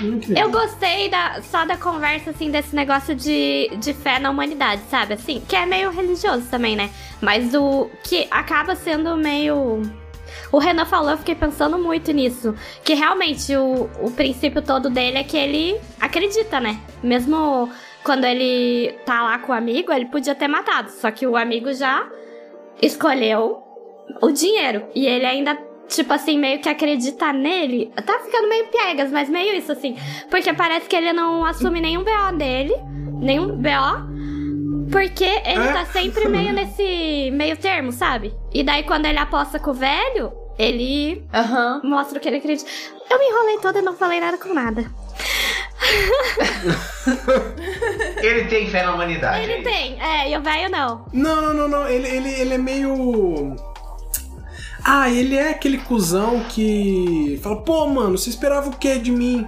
Não 0.00 0.18
queria. 0.18 0.42
Eu 0.42 0.50
gostei 0.50 1.08
da, 1.08 1.42
só 1.42 1.64
da 1.64 1.76
conversa, 1.76 2.30
assim, 2.30 2.50
desse 2.50 2.74
negócio 2.74 3.14
de, 3.14 3.70
de 3.78 3.92
fé 3.92 4.18
na 4.18 4.30
humanidade, 4.30 4.82
sabe? 4.88 5.14
Assim, 5.14 5.42
que 5.46 5.56
é 5.56 5.66
meio 5.66 5.90
religioso 5.90 6.46
também, 6.50 6.76
né? 6.76 6.90
Mas 7.20 7.54
o 7.54 7.90
que 8.04 8.26
acaba 8.30 8.74
sendo 8.76 9.16
meio. 9.16 9.82
O 10.52 10.58
Renan 10.58 10.84
falou, 10.86 11.10
eu 11.10 11.18
fiquei 11.18 11.34
pensando 11.34 11.76
muito 11.78 12.12
nisso. 12.12 12.54
Que 12.84 12.94
realmente 12.94 13.54
o, 13.56 13.90
o 14.00 14.10
princípio 14.12 14.62
todo 14.62 14.88
dele 14.88 15.18
é 15.18 15.24
que 15.24 15.36
ele 15.36 15.76
acredita, 16.00 16.60
né? 16.60 16.78
Mesmo 17.02 17.68
quando 18.04 18.24
ele 18.24 18.92
tá 19.04 19.22
lá 19.22 19.38
com 19.38 19.52
o 19.52 19.54
amigo, 19.54 19.92
ele 19.92 20.06
podia 20.06 20.34
ter 20.34 20.48
matado. 20.48 20.90
Só 20.90 21.10
que 21.10 21.26
o 21.26 21.36
amigo 21.36 21.72
já 21.72 22.08
escolheu 22.80 23.62
o 24.22 24.30
dinheiro. 24.30 24.84
E 24.94 25.06
ele 25.06 25.24
ainda, 25.26 25.56
tipo 25.88 26.12
assim, 26.12 26.38
meio 26.38 26.60
que 26.60 26.68
acredita 26.68 27.32
nele. 27.32 27.92
Tá 28.06 28.18
ficando 28.20 28.48
meio 28.48 28.66
piegas, 28.68 29.10
mas 29.10 29.28
meio 29.28 29.54
isso 29.54 29.72
assim. 29.72 29.96
Porque 30.30 30.52
parece 30.52 30.88
que 30.88 30.96
ele 30.96 31.12
não 31.12 31.44
assume 31.44 31.80
nenhum 31.80 32.02
BO 32.04 32.36
dele. 32.36 32.74
Nenhum 33.20 33.48
BO. 33.56 34.90
Porque 34.90 35.24
ele 35.24 35.68
É? 35.68 35.72
tá 35.72 35.84
sempre 35.86 36.26
meio 36.28 36.52
nesse 36.52 37.30
meio 37.32 37.56
termo, 37.56 37.92
sabe? 37.92 38.34
E 38.52 38.62
daí 38.64 38.82
quando 38.82 39.06
ele 39.06 39.18
aposta 39.18 39.58
com 39.58 39.70
o 39.70 39.74
velho, 39.74 40.32
ele 40.58 41.24
Aham. 41.32 41.80
mostra 41.84 42.18
o 42.18 42.20
que 42.20 42.28
ele 42.28 42.38
acredita. 42.38 42.68
Eu 43.08 43.18
me 43.18 43.26
enrolei 43.26 43.58
toda 43.58 43.78
e 43.78 43.82
não 43.82 43.94
falei 43.94 44.18
nada 44.20 44.36
com 44.36 44.52
nada. 44.52 44.84
Ele 48.22 48.44
tem 48.44 48.68
fé 48.68 48.82
na 48.84 48.94
humanidade. 48.94 49.42
Ele 49.42 49.52
é 49.54 49.62
tem, 49.62 50.00
é, 50.00 50.30
e 50.30 50.36
o 50.36 50.42
velho 50.42 50.70
não. 50.70 51.04
Não, 51.12 51.42
não, 51.42 51.54
não, 51.54 51.68
não. 51.68 51.88
Ele, 51.88 52.06
ele, 52.08 52.28
ele 52.28 52.54
é 52.54 52.58
meio. 52.58 53.56
Ah, 54.84 55.10
ele 55.10 55.36
é 55.36 55.50
aquele 55.50 55.78
cuzão 55.78 56.40
que 56.48 57.38
fala, 57.42 57.62
pô, 57.62 57.86
mano, 57.86 58.16
você 58.16 58.30
esperava 58.30 58.68
o 58.68 58.76
que 58.76 58.98
de 58.98 59.10
mim? 59.10 59.46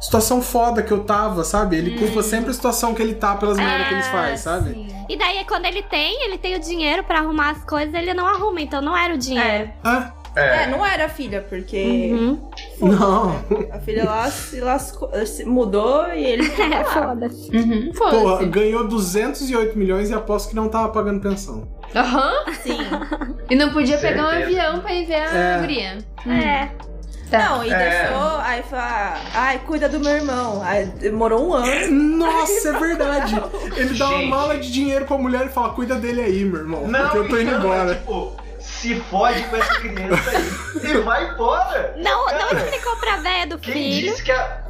Situação 0.00 0.42
foda 0.42 0.82
que 0.82 0.92
eu 0.92 1.04
tava, 1.04 1.44
sabe? 1.44 1.76
Ele 1.76 1.96
culpa 1.98 2.22
sempre 2.22 2.50
a 2.50 2.52
situação 2.52 2.94
que 2.94 3.00
ele 3.00 3.14
tá 3.14 3.36
pelas 3.36 3.56
merdas 3.56 3.88
que 3.88 3.94
eles 3.94 4.06
fazem, 4.08 4.36
sabe? 4.36 4.70
Sim. 4.74 4.88
E 5.08 5.16
daí 5.16 5.44
quando 5.46 5.64
ele 5.64 5.82
tem, 5.82 6.24
ele 6.26 6.36
tem 6.36 6.56
o 6.56 6.60
dinheiro 6.60 7.04
pra 7.04 7.20
arrumar 7.20 7.50
as 7.52 7.64
coisas, 7.64 7.94
ele 7.94 8.12
não 8.12 8.26
arruma, 8.26 8.60
então 8.60 8.82
não 8.82 8.94
era 8.96 9.14
o 9.14 9.18
dinheiro. 9.18 9.70
Ah, 9.82 10.12
É, 10.36 10.64
É, 10.64 10.66
não 10.66 10.84
era 10.84 11.06
a 11.06 11.08
filha, 11.08 11.40
porque 11.48 12.10
Uhum. 12.12 12.50
Não. 12.80 13.36
a 13.72 13.78
filha 13.80 14.04
lá 14.04 14.30
se 14.30 14.60
lascou, 14.60 15.10
se 15.26 15.44
mudou 15.44 16.06
e 16.08 16.24
ele 16.24 16.50
É, 16.60 16.78
lá. 16.82 16.84
foda-se. 16.84 17.56
Uhum. 17.56 17.92
Porra, 17.96 18.10
Foda-se. 18.20 18.46
ganhou 18.46 18.86
208 18.88 19.78
milhões 19.78 20.10
e 20.10 20.14
aposto 20.14 20.48
que 20.50 20.56
não 20.56 20.68
tava 20.68 20.88
pagando 20.88 21.20
pensão. 21.20 21.68
Aham. 21.94 22.32
Sim. 22.62 22.78
E 23.48 23.54
não 23.54 23.72
podia 23.72 23.98
pegar 23.98 24.26
um 24.26 24.30
Certeza. 24.30 24.46
avião 24.62 24.80
pra 24.80 24.94
ir 24.94 25.06
ver 25.06 25.14
a 25.14 25.34
É. 25.36 25.60
guria. 25.60 25.98
É. 26.26 26.68
Tá. 27.30 27.38
Não, 27.50 27.64
e 27.64 27.70
É. 27.70 27.78
deixou, 27.78 28.38
aí 28.40 28.62
falou, 28.62 28.84
ah, 28.84 29.16
ai, 29.34 29.58
cuida 29.66 29.88
do 29.88 29.98
meu 29.98 30.12
irmão. 30.12 30.60
Aí 30.62 30.84
demorou 30.86 31.48
um 31.48 31.54
ano. 31.54 31.90
Nossa, 32.18 32.68
é 32.68 32.72
verdade. 32.78 33.34
Ele 33.76 33.98
dá 33.98 34.08
uma 34.08 34.18
Gente. 34.18 34.28
mala 34.30 34.58
de 34.58 34.70
dinheiro 34.70 35.04
pra 35.06 35.16
mulher 35.16 35.46
e 35.46 35.48
fala: 35.48 35.70
cuida 35.70 35.94
dele 35.96 36.20
aí, 36.20 36.44
meu 36.44 36.60
irmão. 36.60 36.86
Não, 36.86 37.00
porque 37.00 37.18
eu 37.18 37.28
tô 37.28 37.36
indo 37.38 37.48
então, 37.50 37.58
embora. 37.60 37.90
É, 37.90 37.94
tipo, 37.94 38.32
se 38.84 39.00
fode 39.10 39.42
com 39.44 39.56
essa 39.56 39.74
criança 39.80 40.30
aí 40.30 40.90
e 40.90 40.98
vai 40.98 41.24
embora. 41.30 41.94
Não, 41.96 42.26
não 42.26 42.50
explicou 42.58 42.96
pra 42.96 43.16
véia 43.16 43.46
do 43.46 43.58
Quem 43.58 43.72
filho. 43.72 44.10
disse 44.10 44.22
que 44.22 44.30
a. 44.30 44.60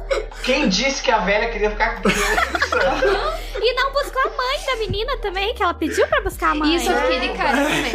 Quem 0.43 0.69
disse 0.69 1.03
que 1.03 1.11
a 1.11 1.17
velha 1.17 1.49
queria 1.49 1.71
ficar 1.71 1.95
com 1.95 2.03
criança? 2.03 3.39
E 3.59 3.73
não 3.73 3.91
buscou 3.91 4.21
a 4.21 4.29
mãe 4.29 4.65
da 4.65 4.75
menina 4.77 5.17
também, 5.17 5.53
que 5.53 5.61
ela 5.61 5.73
pediu 5.73 6.07
pra 6.07 6.21
buscar 6.21 6.51
a 6.51 6.55
mãe. 6.55 6.75
Isso 6.75 6.89
eu 6.89 6.97
fiquei 7.01 7.19
de 7.19 7.29
cara 7.37 7.57
também. 7.57 7.93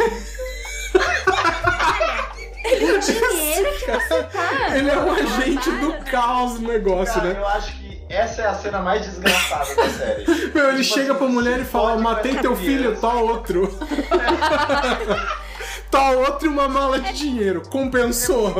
o 2.95 2.99
dinheiro 2.99 3.71
que 3.79 3.85
você 3.91 4.23
tá. 4.23 4.77
Ele 4.77 4.89
é 4.91 4.97
um 4.99 5.11
agente 5.11 5.71
do 5.71 5.93
caos 6.11 6.59
no 6.59 6.67
negócio, 6.67 7.15
Cara, 7.15 7.33
né? 7.33 7.39
eu 7.39 7.47
acho 7.47 7.71
que 7.79 7.99
essa 8.09 8.41
é 8.41 8.45
a 8.45 8.53
cena 8.53 8.79
mais 8.79 9.01
desgraçada 9.05 9.73
da 9.73 9.89
série. 9.89 10.25
Meu, 10.53 10.69
ele 10.69 10.83
Tipo 10.83 10.93
chega 10.93 11.11
assim, 11.11 11.17
pra 11.17 11.27
mulher 11.27 11.59
e 11.61 11.65
fala: 11.65 11.97
matei 11.97 12.35
teu 12.35 12.55
filho, 12.55 12.95
tá 12.99 13.09
outro. 13.13 13.71
tá 15.89 16.11
outro 16.11 16.45
e 16.45 16.49
uma 16.49 16.67
mala 16.67 16.99
de 16.99 17.13
dinheiro. 17.13 17.61
Compensou. 17.69 18.53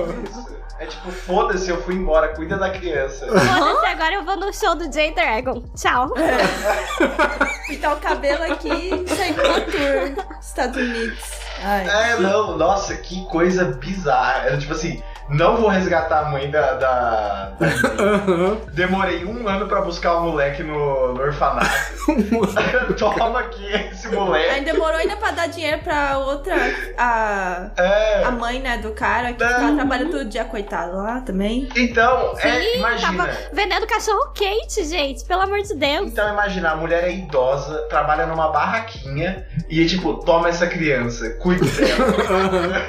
É 0.82 0.86
tipo, 0.88 1.12
foda-se, 1.12 1.70
eu 1.70 1.80
fui 1.84 1.94
embora, 1.94 2.30
cuida 2.30 2.58
da 2.58 2.72
criança. 2.72 3.28
Foda-se, 3.28 3.86
agora 3.86 4.16
eu 4.16 4.26
vou 4.26 4.36
no 4.36 4.52
show 4.52 4.74
do 4.74 4.90
J 4.90 5.14
Dragon. 5.14 5.64
Tchau. 5.76 6.12
Pintar 7.68 7.94
o 7.96 8.00
cabelo 8.00 8.52
aqui 8.52 8.68
e 8.68 9.16
sair 9.16 9.36
com 9.36 9.48
uma 9.48 9.62
tour. 9.62 10.26
Estados 10.42 10.78
Unidos. 10.78 11.20
Ai. 11.64 11.88
É, 11.88 12.20
não, 12.20 12.58
nossa, 12.58 12.96
que 12.98 13.24
coisa 13.26 13.66
bizarra. 13.66 14.48
Era 14.48 14.58
tipo 14.58 14.74
assim, 14.74 15.04
não 15.32 15.58
vou 15.58 15.70
resgatar 15.70 16.20
a 16.28 16.30
mãe 16.30 16.50
da. 16.50 16.74
da, 16.74 17.50
da 17.60 17.68
Aham. 18.04 18.58
Demorei 18.74 19.24
um 19.26 19.48
ano 19.48 19.68
pra 19.68 19.82
buscar 19.82 20.16
o 20.16 20.24
moleque 20.24 20.64
no, 20.64 21.14
no 21.14 21.22
orfanato. 21.22 21.70
Toma 22.98 23.40
aqui 23.40 23.66
esse 23.92 24.08
moleque. 24.10 24.50
Aí 24.50 24.64
demorou 24.66 24.96
ainda 24.96 25.16
pra 25.18 25.32
dar 25.32 25.48
dinheiro 25.48 25.80
pra 25.84 26.18
outra. 26.18 26.56
A, 26.98 27.70
É. 27.78 28.24
a 28.24 28.32
mãe, 28.32 28.60
né, 28.60 28.78
do 28.78 28.92
cara, 28.92 29.34
que 29.34 29.44
ficava 29.46 29.76
trabalhando 29.76 30.12
todo 30.12 30.26
dia, 30.26 30.44
coitado 30.46 30.98
lá 30.98 31.22
também. 31.22 31.70
Então, 31.76 32.34
é, 32.40 32.62
Sim, 32.62 32.78
imagina. 32.78 33.26
tava 33.26 33.38
vendendo 33.54 33.88
cachorro 33.88 34.32
quente, 34.34 34.84
gente. 34.86 35.24
Pelo 35.26 35.42
amor 35.42 35.62
de 35.62 35.74
Deus. 35.76 36.08
Então 36.12 36.28
imagina, 36.34 36.72
a 36.72 36.76
mulher 36.76 37.04
é 37.04 37.12
idosa, 37.14 37.88
trabalha 37.90 38.26
numa 38.26 38.50
barraquinha 38.50 39.46
e 39.70 39.86
tipo, 39.86 40.16
toma 40.26 40.50
essa 40.50 40.68
criança, 40.68 41.30
cuide 41.42 41.68
dela. 41.70 42.82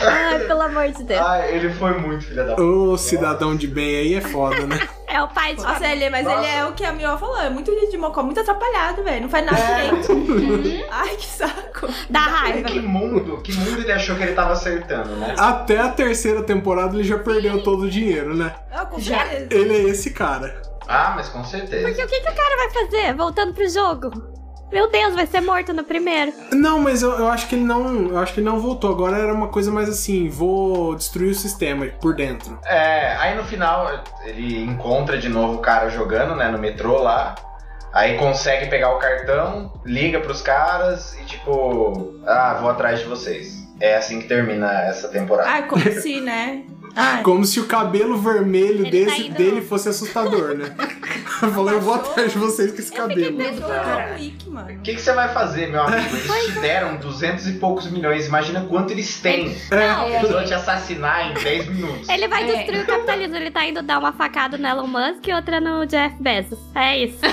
Ai, 0.00 0.40
pelo 0.40 0.62
amor 0.62 0.88
de 0.88 1.02
Deus. 1.04 1.20
Ai, 1.20 1.54
ele 1.54 1.70
foi 1.74 1.92
muito 1.98 2.24
filha 2.26 2.44
da 2.44 2.54
puta. 2.54 2.62
Ô, 2.62 2.96
cidadão 2.98 3.56
de 3.56 3.66
bem 3.66 3.96
aí 3.96 4.14
é 4.14 4.20
foda, 4.20 4.66
né? 4.66 4.78
É 5.08 5.22
o 5.22 5.28
pai 5.28 5.54
de 5.54 5.62
Nossa, 5.62 5.86
ele, 5.86 6.10
mas 6.10 6.24
Nossa. 6.26 6.36
ele 6.38 6.46
é 6.46 6.66
o 6.66 6.72
que 6.72 6.84
a 6.84 6.92
Miola 6.92 7.16
falou, 7.16 7.40
é 7.40 7.48
muito 7.48 7.70
de 7.88 7.96
mocó, 7.96 8.22
muito 8.22 8.40
atrapalhado, 8.40 9.02
velho. 9.02 9.22
Não 9.22 9.28
faz 9.30 9.46
nada 9.46 9.58
É. 9.58 9.90
direito. 9.92 10.86
Ai, 10.90 11.16
que 11.16 11.24
saco. 11.26 11.88
Dá 12.10 12.18
raiva. 12.18 12.68
Que 12.68 12.80
mundo, 12.80 13.40
que 13.40 13.52
mundo 13.54 13.80
ele 13.80 13.92
achou 13.92 14.14
que 14.16 14.24
ele 14.24 14.32
tava 14.34 14.52
acertando, 14.52 15.10
né? 15.16 15.34
Até 15.38 15.78
a 15.78 15.88
terceira 15.88 16.42
temporada 16.42 16.94
ele 16.94 17.04
já 17.04 17.16
perdeu 17.18 17.62
todo 17.62 17.84
o 17.84 17.88
dinheiro, 17.90 18.34
né? 18.36 18.52
Com 18.90 18.98
Já. 19.00 19.24
certeza. 19.26 19.46
Ele 19.62 19.74
é 19.76 19.82
esse 19.84 20.10
cara. 20.10 20.60
Ah, 20.86 21.12
mas 21.16 21.28
com 21.30 21.42
certeza. 21.44 21.86
Porque 21.86 22.02
o 22.04 22.06
que, 22.08 22.20
que 22.20 22.30
o 22.30 22.34
cara 22.34 22.56
vai 22.56 22.70
fazer 22.84 23.14
voltando 23.14 23.54
pro 23.54 23.68
jogo? 23.70 24.35
Meu 24.72 24.90
Deus, 24.90 25.14
vai 25.14 25.26
ser 25.26 25.40
morto 25.40 25.72
no 25.72 25.84
primeiro. 25.84 26.32
Não, 26.52 26.78
mas 26.78 27.02
eu, 27.02 27.12
eu 27.12 27.28
acho 27.28 27.48
que 27.48 27.54
ele 27.54 27.64
não. 27.64 28.08
Eu 28.08 28.18
acho 28.18 28.34
que 28.34 28.40
ele 28.40 28.48
não 28.48 28.58
voltou. 28.58 28.90
Agora 28.90 29.16
era 29.16 29.32
uma 29.32 29.48
coisa 29.48 29.70
mais 29.70 29.88
assim, 29.88 30.28
vou 30.28 30.94
destruir 30.94 31.30
o 31.30 31.34
sistema 31.34 31.86
por 32.00 32.14
dentro. 32.14 32.58
É, 32.64 33.16
aí 33.16 33.36
no 33.36 33.44
final 33.44 33.88
ele 34.24 34.64
encontra 34.64 35.18
de 35.18 35.28
novo 35.28 35.54
o 35.54 35.58
cara 35.58 35.88
jogando, 35.88 36.34
né, 36.34 36.48
no 36.48 36.58
metrô 36.58 36.98
lá. 36.98 37.34
Aí 37.92 38.18
consegue 38.18 38.66
pegar 38.66 38.94
o 38.94 38.98
cartão, 38.98 39.72
liga 39.84 40.20
pros 40.20 40.42
caras 40.42 41.18
e 41.18 41.24
tipo, 41.24 42.20
ah, 42.26 42.58
vou 42.60 42.68
atrás 42.68 42.98
de 42.98 43.06
vocês. 43.06 43.64
É 43.80 43.96
assim 43.96 44.20
que 44.20 44.28
termina 44.28 44.70
essa 44.82 45.08
temporada. 45.08 45.48
Ai, 45.48 45.66
como 45.66 45.82
se, 45.82 46.20
né? 46.20 46.64
Ai. 46.96 47.22
Como 47.22 47.44
se 47.44 47.60
o 47.60 47.66
cabelo 47.66 48.16
vermelho 48.16 48.80
Ele 48.86 48.90
desse, 48.90 49.16
tá 49.16 49.22
indo- 49.28 49.34
dele 49.36 49.60
fosse 49.60 49.88
assustador, 49.90 50.56
né? 50.56 50.74
Falou, 51.52 51.70
eu 51.70 51.80
vou 51.82 51.92
atrás 51.94 52.32
de 52.32 52.38
vocês 52.38 52.72
com 52.72 52.78
esse 52.78 52.90
cabelo. 52.90 53.38
É 53.42 54.14
Wick, 54.14 54.48
mano. 54.48 54.70
O 54.72 54.78
que, 54.78 54.94
que 54.94 55.00
você 55.02 55.12
vai 55.12 55.28
fazer, 55.34 55.66
meu 55.66 55.82
amigo? 55.82 56.16
Eles 56.16 56.46
te 56.46 56.52
deram 56.60 56.96
200 56.96 57.46
e 57.48 57.52
poucos 57.58 57.90
milhões. 57.90 58.26
Imagina 58.26 58.62
quanto 58.62 58.92
eles 58.92 59.20
têm. 59.20 59.54
É. 59.70 60.16
Eles 60.18 60.30
vão 60.30 60.42
te 60.44 60.54
assassinar 60.54 61.30
em 61.30 61.34
10 61.34 61.66
minutos. 61.68 62.08
Ele 62.08 62.26
vai 62.28 62.48
É. 62.50 62.56
destruir 62.56 62.82
o 62.84 62.86
capitalismo. 62.86 63.36
Ele 63.36 63.50
tá 63.50 63.66
indo 63.66 63.82
dar 63.82 63.98
uma 63.98 64.14
facada 64.14 64.56
no 64.56 64.66
Elon 64.66 64.86
Musk 64.86 65.26
e 65.28 65.32
outra 65.34 65.60
no 65.60 65.84
Jeff 65.84 66.16
Bezos. 66.22 66.58
É 66.74 66.96
isso. 67.04 67.18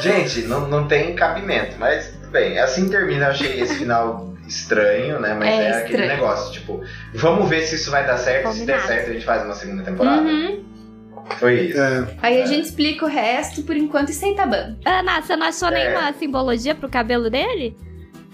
Gente, 0.00 0.42
não, 0.42 0.66
não 0.68 0.88
tem 0.88 1.14
cabimento, 1.14 1.76
mas 1.78 2.08
tudo 2.08 2.28
bem. 2.28 2.58
Assim 2.58 2.88
termina, 2.88 3.26
eu 3.26 3.30
achei 3.30 3.60
esse 3.60 3.76
final 3.76 4.33
estranho, 4.46 5.20
né? 5.20 5.34
Mas 5.34 5.48
É 5.48 5.52
é, 5.52 5.68
aquele 5.70 5.88
estranho. 6.02 6.08
negócio, 6.08 6.52
tipo, 6.52 6.82
vamos 7.14 7.48
ver 7.48 7.62
se 7.62 7.76
isso 7.76 7.90
vai 7.90 8.06
dar 8.06 8.16
certo. 8.18 8.52
Se 8.52 8.64
der 8.64 8.74
Combinado. 8.76 8.86
certo, 8.86 9.10
a 9.10 9.12
gente 9.12 9.24
faz 9.24 9.44
uma 9.44 9.54
segunda 9.54 9.82
temporada. 9.82 10.22
Uhum. 10.22 10.64
Foi 11.38 11.60
isso. 11.68 11.80
É. 11.80 12.06
Aí 12.22 12.42
a 12.42 12.46
gente 12.46 12.66
explica 12.66 13.04
o 13.06 13.08
resto 13.08 13.62
por 13.62 13.76
enquanto 13.76 14.10
e 14.10 14.12
sem 14.12 14.34
taban. 14.34 14.76
Ana, 14.84 15.22
você 15.22 15.34
não 15.36 15.46
achou 15.46 15.68
É. 15.68 15.70
nenhuma 15.88 16.12
simbologia 16.12 16.74
pro 16.74 16.88
cabelo 16.88 17.30
dele? 17.30 17.76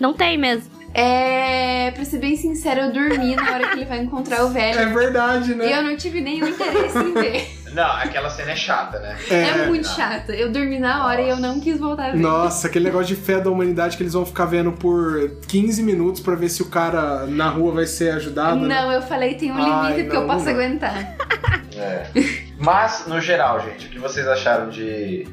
Não 0.01 0.12
tem 0.12 0.37
mesmo. 0.37 0.70
É, 0.93 1.91
pra 1.93 2.05
ser 2.05 2.19
bem 2.19 2.37
sincero, 2.37 2.81
eu 2.81 2.93
dormi 2.93 3.37
na 3.37 3.53
hora 3.53 3.69
que 3.69 3.77
ele 3.79 3.85
vai 3.85 3.99
encontrar 4.01 4.45
o 4.45 4.49
É 4.57 4.73
velho. 4.75 4.95
verdade, 4.95 5.53
E 5.53 5.55
né? 5.55 5.79
eu 5.79 5.83
não 5.83 5.97
tive 5.97 6.21
nenhum 6.21 6.49
interesse 6.49 6.99
em 6.99 7.12
ver. 7.15 7.57
Não, 7.73 7.87
aquela 7.93 8.29
cena 8.29 8.51
é 8.51 8.57
chata, 8.57 8.99
né? 8.99 9.17
É, 9.31 9.67
muito 9.69 9.87
chato. 9.87 10.31
Eu 10.33 10.51
dormi 10.51 10.81
na 10.81 11.07
hora 11.07 11.23
e 11.23 11.29
eu 11.29 11.37
não 11.37 11.61
quis 11.61 11.79
voltar 11.79 12.09
a 12.09 12.11
ver. 12.11 12.19
Nossa, 12.19 12.67
aquele 12.67 12.87
negócio 12.87 13.15
de 13.15 13.15
fé 13.15 13.41
da 13.41 13.49
humanidade 13.49 13.97
que 13.97 14.03
eles 14.03 14.12
vão 14.12 14.27
ficar 14.27 14.47
vendo 14.47 14.73
por 14.73 15.31
15 15.47 15.81
minutos 15.85 16.21
pra 16.21 16.35
ver 16.35 16.49
se 16.49 16.62
o 16.62 16.67
cara 16.67 17.27
na 17.27 17.49
rua 17.49 17.73
vai 17.73 17.87
ser 17.87 18.11
ajudado. 18.15 18.57
né? 18.67 18.75
Não, 18.75 18.91
eu 18.91 19.01
falei 19.03 19.35
tem 19.37 19.53
um 19.53 19.57
Ai, 19.57 19.93
limite 19.93 20.09
que 20.09 20.15
não, 20.17 20.23
eu 20.23 20.27
posso 20.27 20.45
não 20.47 20.53
aguentar. 20.53 21.17
É. 21.77 22.07
Mas, 22.59 23.05
no 23.07 23.21
geral, 23.21 23.61
gente, 23.61 23.87
o 23.87 23.91
que 23.91 23.99
vocês 24.01 24.27
acharam 24.27 24.69
de 24.69 25.29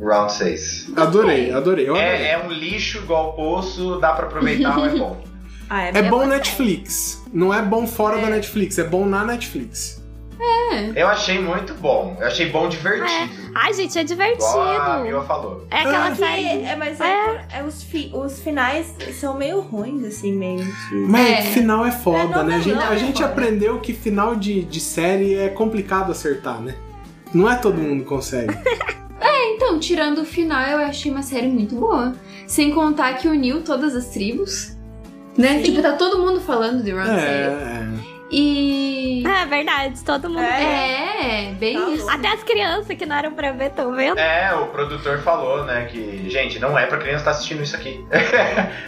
Round 0.00 0.32
6? 0.32 0.92
Adorei, 0.96 1.52
adorei. 1.52 1.88
Eu 1.88 1.94
adorei. 1.94 2.00
É, 2.26 2.30
é 2.32 2.38
um 2.44 2.50
lixo 2.50 2.98
igual 2.98 3.32
poço, 3.34 3.98
dá 4.00 4.12
pra 4.12 4.26
aproveitar, 4.26 4.76
mas 4.76 4.94
é 4.94 4.98
bom. 4.98 5.22
Ah, 5.68 5.82
É 5.86 6.00
bom 6.02 6.18
gostei. 6.18 6.28
Netflix. 6.28 7.24
Não 7.32 7.52
é 7.52 7.60
bom 7.60 7.88
fora 7.88 8.18
da 8.20 8.28
Netflix, 8.28 8.78
é 8.78 8.84
bom 8.84 9.04
na 9.04 9.24
Netflix. 9.24 10.00
Eu 10.94 11.08
achei 11.08 11.40
muito 11.40 11.74
bom. 11.74 12.16
Eu 12.20 12.26
achei 12.28 12.50
bom 12.50 12.68
divertido. 12.68 13.32
Ai, 13.54 13.72
gente, 13.72 13.98
é 13.98 14.02
Igual 14.02 14.22
a 14.22 14.34
divertido. 14.36 15.02
Mila 15.04 15.24
falou. 15.24 15.66
É 15.70 15.78
aquela 15.78 16.08
Ah, 16.08 16.14
série. 16.14 16.62
É, 16.64 16.76
mas 16.76 17.00
é, 17.00 17.46
é 17.58 17.64
os, 17.64 17.82
fi- 17.82 18.12
os 18.14 18.38
finais 18.40 18.94
são 19.18 19.36
meio 19.36 19.60
ruins, 19.60 20.04
assim, 20.04 20.32
meio. 20.36 20.64
que- 20.88 20.94
Mas 20.94 21.26
É. 21.30 21.42
final 21.42 21.84
é 21.84 21.90
foda, 21.90 22.18
É, 22.18 22.26
não, 22.28 22.44
né? 22.44 22.54
A 22.56 22.60
gente, 22.60 22.78
a 22.78 22.94
é 22.94 22.98
gente 22.98 23.24
aprendeu 23.24 23.80
que 23.80 23.92
final 23.92 24.36
de, 24.36 24.62
de 24.62 24.78
série 24.78 25.34
é 25.34 25.48
complicado 25.48 26.12
acertar, 26.12 26.60
né? 26.60 26.76
Não 27.34 27.50
é 27.50 27.56
todo 27.56 27.76
mundo 27.80 28.04
que 28.04 28.12
consegue. 29.18 29.54
Então, 29.54 29.78
tirando 29.78 30.18
o 30.18 30.24
final, 30.24 30.62
eu 30.66 30.78
achei 30.78 31.10
uma 31.10 31.22
série 31.22 31.48
muito 31.48 31.74
boa. 31.74 32.14
Sem 32.46 32.70
contar 32.72 33.14
que 33.14 33.26
uniu 33.28 33.62
todas 33.62 33.94
as 33.94 34.06
tribos. 34.08 34.76
Né? 35.36 35.62
Tipo, 35.62 35.82
tá 35.82 35.92
todo 35.92 36.18
mundo 36.18 36.40
falando 36.40 36.82
de 36.82 36.92
Round 36.92 37.10
é, 37.10 37.22
é. 37.22 37.86
E. 38.30 39.22
É 39.24 39.46
verdade, 39.46 40.02
todo 40.02 40.28
mundo. 40.28 40.40
É, 40.40 41.54
bem 41.58 41.78
Tá 41.78 41.90
isso. 41.90 42.08
Até 42.10 42.28
as 42.28 42.42
crianças 42.42 42.96
que 42.96 43.06
não 43.06 43.16
eram 43.16 43.32
pra 43.32 43.52
ver, 43.52 43.70
tão 43.70 43.94
vendo? 43.94 44.18
É, 44.18 44.52
o 44.54 44.66
produtor 44.68 45.18
falou, 45.18 45.64
né, 45.64 45.86
que, 45.90 46.28
gente, 46.28 46.58
não 46.58 46.76
é 46.78 46.86
pra 46.86 46.98
criança 46.98 47.18
estar 47.18 47.30
assistindo 47.32 47.62
isso 47.62 47.76
aqui. 47.76 48.04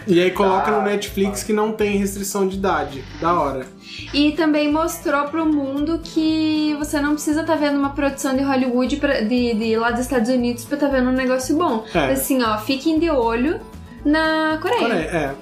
E 0.06 0.20
aí 0.20 0.30
coloca 0.30 0.70
Tá. 0.72 0.72
no 0.78 0.82
Netflix 0.82 1.42
que 1.44 1.52
não 1.52 1.70
tem 1.72 1.96
restrição 1.98 2.48
de 2.48 2.56
idade. 2.56 3.04
Da 3.20 3.32
hora. 3.38 3.66
E 4.14 4.32
também 4.32 4.70
mostrou 4.72 5.24
pro 5.24 5.44
mundo 5.46 6.00
que 6.02 6.74
você 6.78 7.00
não 7.00 7.12
precisa 7.14 7.40
estar 7.42 7.56
vendo 7.56 7.78
uma 7.78 7.90
produção 7.90 8.36
de 8.36 8.42
Hollywood 8.42 8.96
pra- 8.96 9.20
de, 9.20 9.54
de 9.54 9.76
lá 9.76 9.90
dos 9.90 10.00
Estados 10.00 10.28
Unidos 10.30 10.64
pra 10.64 10.74
estar 10.76 10.88
vendo 10.88 11.08
um 11.10 11.12
negócio 11.12 11.56
bom. 11.56 11.84
É. 11.94 12.12
Assim, 12.12 12.42
ó, 12.42 12.56
fiquem 12.58 12.98
de 12.98 13.10
olho 13.10 13.60
na 14.04 14.58
Coreia. 14.62 14.80
Coreia, 14.80 15.04
é. 15.10 15.34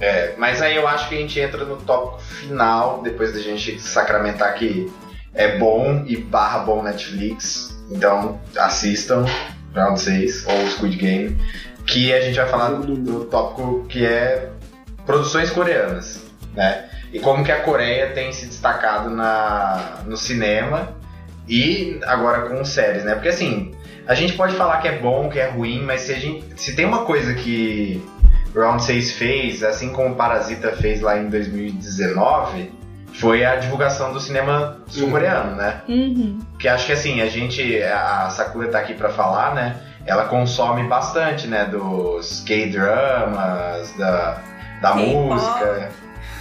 É, 0.00 0.34
mas 0.36 0.60
aí 0.60 0.74
eu 0.76 0.86
acho 0.88 1.08
que 1.08 1.14
a 1.14 1.18
gente 1.18 1.38
entra 1.38 1.64
no 1.64 1.76
tópico 1.76 2.20
final, 2.20 3.00
depois 3.02 3.32
da 3.32 3.40
gente 3.40 3.78
sacramentar 3.80 4.54
que 4.54 4.92
é 5.32 5.56
bom 5.56 6.02
e 6.06 6.16
barra 6.16 6.58
bom 6.60 6.82
Netflix. 6.82 7.74
Então 7.90 8.40
assistam 8.56 9.24
Round 9.74 10.00
6 10.00 10.46
ou 10.46 10.66
Squid 10.70 10.96
Game. 10.96 11.38
Que 11.86 12.12
a 12.12 12.20
gente 12.20 12.36
vai 12.36 12.48
falar 12.48 12.70
do, 12.70 12.94
do 12.96 13.24
tópico 13.26 13.84
que 13.88 14.04
é 14.04 14.50
produções 15.06 15.50
coreanas, 15.50 16.22
né? 16.54 16.88
E 17.14 17.20
como 17.20 17.44
que 17.44 17.52
a 17.52 17.60
Coreia 17.60 18.10
tem 18.10 18.32
se 18.32 18.46
destacado 18.46 19.08
na, 19.08 20.00
no 20.04 20.16
cinema 20.16 20.96
e 21.48 22.00
agora 22.06 22.48
com 22.48 22.64
séries, 22.64 23.04
né? 23.04 23.14
Porque 23.14 23.28
assim, 23.28 23.72
a 24.04 24.14
gente 24.14 24.32
pode 24.32 24.56
falar 24.56 24.78
que 24.78 24.88
é 24.88 24.98
bom, 24.98 25.28
que 25.28 25.38
é 25.38 25.48
ruim, 25.48 25.80
mas 25.80 26.00
se, 26.00 26.12
a 26.12 26.18
gente, 26.18 26.44
se 26.60 26.74
tem 26.74 26.84
uma 26.84 27.04
coisa 27.04 27.32
que 27.32 28.02
Round 28.52 28.82
6 28.82 29.12
fez, 29.12 29.62
assim 29.62 29.92
como 29.92 30.16
Parasita 30.16 30.72
fez 30.72 31.00
lá 31.00 31.16
em 31.16 31.28
2019, 31.28 32.72
foi 33.12 33.44
a 33.44 33.54
divulgação 33.54 34.12
do 34.12 34.18
cinema 34.18 34.78
sul-coreano, 34.88 35.54
né? 35.54 35.82
Uhum. 35.88 36.40
Que 36.58 36.66
acho 36.66 36.84
que 36.84 36.92
assim, 36.92 37.20
a 37.20 37.26
gente, 37.26 37.80
a 37.80 38.28
Sakura 38.30 38.66
tá 38.66 38.80
aqui 38.80 38.92
pra 38.92 39.10
falar, 39.10 39.54
né? 39.54 39.80
Ela 40.04 40.24
consome 40.24 40.82
bastante, 40.88 41.46
né? 41.46 41.64
Dos 41.64 42.42
K-dramas, 42.44 43.92
da, 43.96 44.42
da 44.82 44.94
música. 44.96 45.92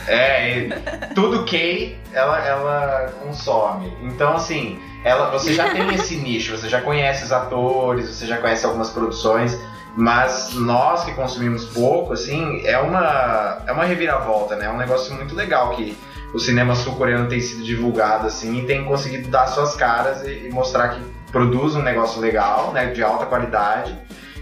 É, 0.08 0.68
tudo 1.16 1.46
K 1.46 1.98
ela, 2.14 2.46
ela 2.46 3.14
consome. 3.24 3.92
Então, 4.04 4.36
assim, 4.36 4.80
ela, 5.04 5.30
você 5.30 5.54
já 5.54 5.70
tem 5.72 5.92
esse 5.96 6.16
nicho, 6.16 6.58
você 6.58 6.70
já 6.70 6.82
conhece 6.82 7.24
os 7.24 7.32
atores, 7.32 8.10
você 8.10 8.26
já 8.26 8.38
conhece 8.38 8.66
algumas 8.66 8.90
produções, 8.90 9.60
mas 9.96 10.54
nós 10.54 11.04
que 11.04 11.14
consumimos 11.14 11.66
pouco, 11.66 12.14
assim, 12.14 12.66
é 12.66 12.78
uma, 12.78 13.64
é 13.68 13.72
uma 13.72 13.86
reviravolta, 13.86 14.56
né? 14.56 14.66
É 14.66 14.70
um 14.70 14.78
negócio 14.78 15.14
muito 15.14 15.36
legal 15.36 15.76
que 15.76 15.98
o 16.34 16.40
cinema 16.40 16.74
sul-coreano 16.76 17.28
tem 17.28 17.40
sido 17.40 17.64
divulgado, 17.64 18.28
assim, 18.28 18.60
e 18.60 18.66
tem 18.66 18.84
conseguido 18.86 19.30
dar 19.30 19.48
suas 19.48 19.76
caras 19.76 20.24
e, 20.24 20.48
e 20.48 20.50
mostrar 20.52 20.90
que 20.90 21.02
produz 21.32 21.76
um 21.76 21.82
negócio 21.82 22.20
legal, 22.20 22.72
né? 22.74 22.88
De 22.88 23.04
alta 23.04 23.26
qualidade 23.26 23.98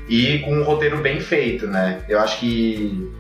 e 0.08 0.40
com 0.40 0.54
um 0.54 0.64
roteiro 0.64 0.98
bem 0.98 1.20
feito, 1.20 1.68
né? 1.68 2.02
Eu 2.08 2.20
acho 2.20 2.40
que 2.40 3.12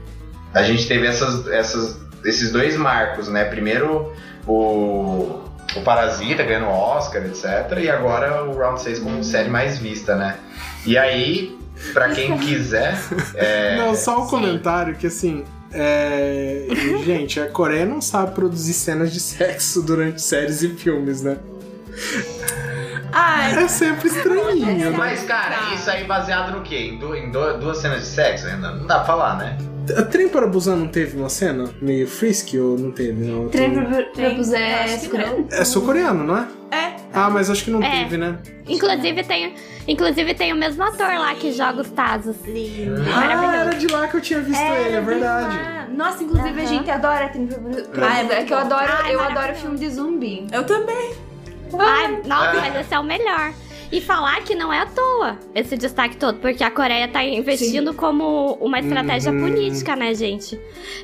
a 0.54 0.64
gente 0.64 0.88
teve 0.88 1.08
essas, 1.08 1.48
essas, 1.48 2.01
esses 2.26 2.52
dois 2.52 2.76
marcos, 2.78 3.28
né? 3.28 3.46
Primeiro 3.46 4.14
o, 4.48 5.42
o 5.76 5.82
Parasita 5.84 6.44
ganhando 6.44 6.66
o 6.68 6.72
Oscar, 6.72 7.24
etc. 7.26 7.46
E 7.80 7.90
agora 7.90 8.44
o 8.44 8.58
Round 8.58 8.82
6 8.82 9.00
como 9.00 9.24
série 9.24 9.50
mais 9.50 9.78
vista, 9.78 10.16
né? 10.16 10.38
E 10.86 10.98
aí 10.98 11.58
pra 11.94 12.10
quem 12.10 12.38
quiser. 12.40 12.96
é, 13.36 13.78
Não, 13.78 13.96
só 13.96 14.22
um 14.22 14.24
sim. 14.26 14.30
comentário 14.30 14.96
que 14.96 15.08
assim. 15.08 15.44
É... 15.74 16.68
Gente, 17.06 17.40
a 17.40 17.48
Coreia 17.48 17.86
não 17.86 18.02
sabe 18.02 18.34
produzir 18.36 18.74
cenas 18.74 19.12
de 19.14 19.22
sexo 19.22 19.82
durante 19.82 20.22
séries 20.22 20.62
e 20.64 20.68
filmes, 20.70 21.22
né? 21.22 21.38
Ai, 23.14 23.64
É 23.64 23.68
sempre 23.68 24.08
estranhinho, 24.08 24.92
né? 24.92 24.98
Mas, 24.98 25.24
cara, 25.24 25.74
isso 25.74 25.90
aí 25.90 26.04
baseado 26.06 26.52
no 26.58 26.62
quê? 26.62 26.78
Em, 26.78 26.98
du- 26.98 27.16
em 27.16 27.30
du- 27.30 27.58
duas 27.58 27.78
cenas 27.80 28.02
de 28.02 28.08
sexo? 28.08 28.48
Ainda 28.48 28.72
não 28.72 28.86
dá 28.88 28.98
pra 28.98 29.06
falar, 29.06 29.38
né? 29.38 29.58
A 29.98 30.04
Trem 30.04 30.30
para 30.30 30.48
Busan 30.48 30.76
não 30.76 30.88
teve 30.88 31.18
uma 31.18 31.30
cena 31.30 31.70
meio 31.82 32.08
frisky 32.08 32.60
ou 32.60 32.78
não 32.78 32.92
teve? 32.92 33.24
Não, 33.26 33.48
Trem 33.50 33.72
pra 33.74 34.30
Busan 34.32 34.58
é 34.58 34.88
sul-coreano? 34.98 35.48
É 35.52 35.66
sul-coreano, 35.66 36.24
não 36.24 36.38
é? 36.38 36.48
é. 36.72 36.96
Ah, 37.14 37.30
mas 37.30 37.50
acho 37.50 37.64
que 37.66 37.72
não 37.72 37.84
É. 37.84 38.04
teve, 38.04 38.18
né? 38.18 38.38
Inclusive 38.68 39.24
tem, 39.24 39.54
inclusive 39.88 40.34
tem 40.34 40.54
o 40.54 40.56
mesmo 40.56 40.82
ator 40.84 41.08
lá 41.08 41.34
que 41.36 41.52
joga 41.52 41.82
os 41.82 41.90
Tazos. 41.90 42.36
Lindo. 42.46 43.02
Ah, 43.14 43.56
era 43.56 43.72
de 43.76 43.88
lá 43.88 44.08
que 44.08 44.16
eu 44.16 44.22
tinha 44.22 44.40
visto 44.40 44.62
ele, 44.62 44.96
é 44.96 45.02
verdade. 45.02 45.58
Ah, 45.60 45.88
Nossa, 45.94 46.24
inclusive 46.24 46.50
a 46.60 46.64
Aham. 46.64 46.66
gente 46.68 46.90
adora 46.90 47.28
Trem 47.30 47.48
pra 47.48 47.58
Busan. 47.58 47.84
Ah, 48.02 48.20
é 48.22 48.40
É 48.40 48.44
que 48.44 48.54
eu 48.54 48.58
bom. 48.60 48.64
adoro, 48.66 48.92
Ai, 49.04 49.14
eu 49.16 49.20
adoro 49.22 49.56
filme 49.56 49.78
de 49.78 49.90
zumbi. 49.90 50.48
Eu 50.52 50.64
também. 50.64 51.12
Ai, 51.78 52.22
nossa, 52.26 52.58
É. 52.58 52.62
mas 52.62 52.76
esse 52.86 52.94
é 52.94 53.00
o 53.00 53.04
melhor. 53.04 53.54
E 53.92 54.00
falar 54.00 54.42
que 54.44 54.56
não 54.56 54.72
é 54.72 54.80
à 54.80 54.86
toa 54.86 55.38
esse 55.54 55.76
destaque 55.76 56.16
todo, 56.16 56.40
porque 56.40 56.64
a 56.64 56.72
Coreia 56.72 57.08
tá 57.10 57.24
investindo 57.24 57.94
como 57.94 58.54
uma 58.62 58.80
estratégia 58.80 59.32
Uhum. 59.34 59.42
política, 59.50 59.96
né, 59.98 60.14
gente? 60.14 60.56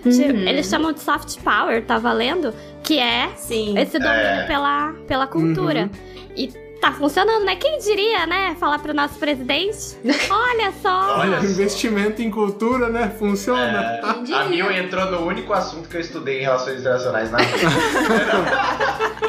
Uhum. 0.05 0.11
Tipo, 0.11 0.39
Eles 0.39 0.67
chamam 0.69 0.93
de 0.93 1.01
soft 1.01 1.37
power, 1.41 1.83
tá 1.85 1.97
valendo? 1.99 2.53
Que 2.83 2.97
é 2.97 3.29
Sim. 3.35 3.77
esse 3.77 3.99
domínio 3.99 4.15
É. 4.21 4.47
pela, 4.47 4.93
pela 5.05 5.27
cultura. 5.27 5.89
E 6.35 6.49
tá 6.79 6.91
funcionando, 6.93 7.43
né? 7.43 7.55
Quem 7.55 7.77
diria, 7.79 8.25
né? 8.25 8.55
Falar 8.59 8.79
pro 8.79 8.93
nosso 8.93 9.15
presidente? 9.19 9.97
Olha 10.29 10.71
só! 10.81 11.19
Olha. 11.19 11.37
Investimento 11.37 12.21
em 12.21 12.29
cultura, 12.31 12.89
né? 12.89 13.13
Funciona. 13.17 13.99
É, 14.03 14.13
diria? 14.23 14.37
a 14.39 14.45
Mil 14.45 14.71
entrou 14.71 15.05
no 15.11 15.25
único 15.25 15.53
assunto 15.53 15.89
que 15.89 15.97
eu 15.97 16.01
estudei 16.01 16.39
em 16.39 16.41
relações 16.43 16.79
internacionais 16.79 17.31
na 17.31 17.37
vida. 17.43 17.67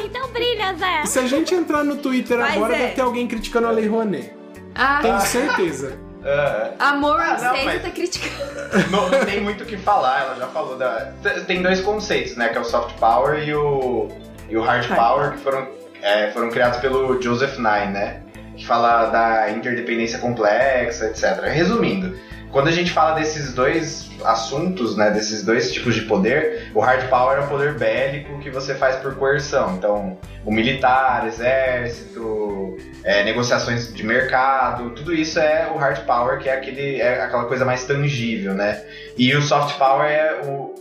Então 0.03 0.27
brilha, 0.31 0.73
Zé! 0.77 1.01
E 1.03 1.07
se 1.07 1.19
a 1.19 1.27
gente 1.27 1.53
entrar 1.53 1.83
no 1.83 1.97
Twitter 1.97 2.37
Mas 2.37 2.55
agora, 2.55 2.75
é. 2.75 2.79
deve 2.79 2.93
ter 2.93 3.01
alguém 3.01 3.27
criticando 3.27 3.67
a 3.67 3.71
Lei 3.71 3.87
Rouanet. 3.87 4.33
Ah, 4.75 4.99
Tenho 5.01 5.19
certeza. 5.21 5.97
Ah, 6.23 6.89
Amor, 6.89 7.19
Ah, 7.19 7.37
não, 7.41 7.65
mas- 7.65 7.81
tá 7.81 7.89
criticando. 7.89 8.59
não, 8.91 9.09
não 9.09 9.25
tem 9.25 9.41
muito 9.41 9.63
o 9.63 9.65
que 9.65 9.77
falar, 9.77 10.21
ela 10.21 10.35
já 10.35 10.47
falou 10.47 10.77
da. 10.77 11.11
Tem 11.47 11.61
dois 11.61 11.79
conceitos, 11.81 12.35
né? 12.35 12.49
Que 12.49 12.57
é 12.57 12.61
o 12.61 12.65
soft 12.65 12.95
power 12.99 13.41
e 13.47 13.53
o, 13.53 14.09
e 14.49 14.57
o 14.57 14.61
hard, 14.61 14.85
Hard 14.85 14.99
power, 14.99 15.31
que 15.31 15.37
foram, 15.39 15.67
é, 16.01 16.31
foram 16.31 16.49
criados 16.49 16.79
pelo 16.79 17.21
Joseph 17.21 17.57
Nye, 17.57 17.87
né? 17.87 18.21
Que 18.55 18.65
fala 18.65 19.05
da 19.05 19.51
interdependência 19.51 20.19
complexa, 20.19 21.07
etc. 21.07 21.43
Resumindo, 21.43 22.15
quando 22.51 22.67
a 22.67 22.71
gente 22.71 22.91
fala 22.91 23.15
desses 23.15 23.53
dois 23.53 24.09
assuntos, 24.23 24.97
né? 24.97 25.11
Desses 25.11 25.43
dois 25.43 25.71
tipos 25.71 25.95
de 25.95 26.01
poder, 26.01 26.71
o 26.73 26.79
hard 26.79 27.07
power 27.09 27.37
é 27.39 27.41
o 27.41 27.47
poder 27.47 27.77
bélico 27.77 28.39
que 28.39 28.49
você 28.49 28.73
faz 28.73 28.95
por 28.97 29.15
coerção. 29.15 29.75
Então, 29.75 30.17
o 30.43 30.51
militar, 30.51 31.27
exército, 31.27 32.75
é, 33.03 33.23
negociações 33.23 33.93
de 33.93 34.03
mercado, 34.03 34.89
tudo 34.91 35.13
isso 35.13 35.39
é 35.39 35.69
o 35.73 35.77
hard 35.77 36.05
power, 36.05 36.39
que 36.39 36.49
é, 36.49 36.53
aquele, 36.53 36.99
é 36.99 37.21
aquela 37.21 37.45
coisa 37.45 37.63
mais 37.65 37.85
tangível, 37.85 38.53
né? 38.53 38.83
E 39.17 39.33
o 39.35 39.41
soft 39.41 39.77
power 39.77 40.09
é, 40.09 40.41
o, 40.43 40.73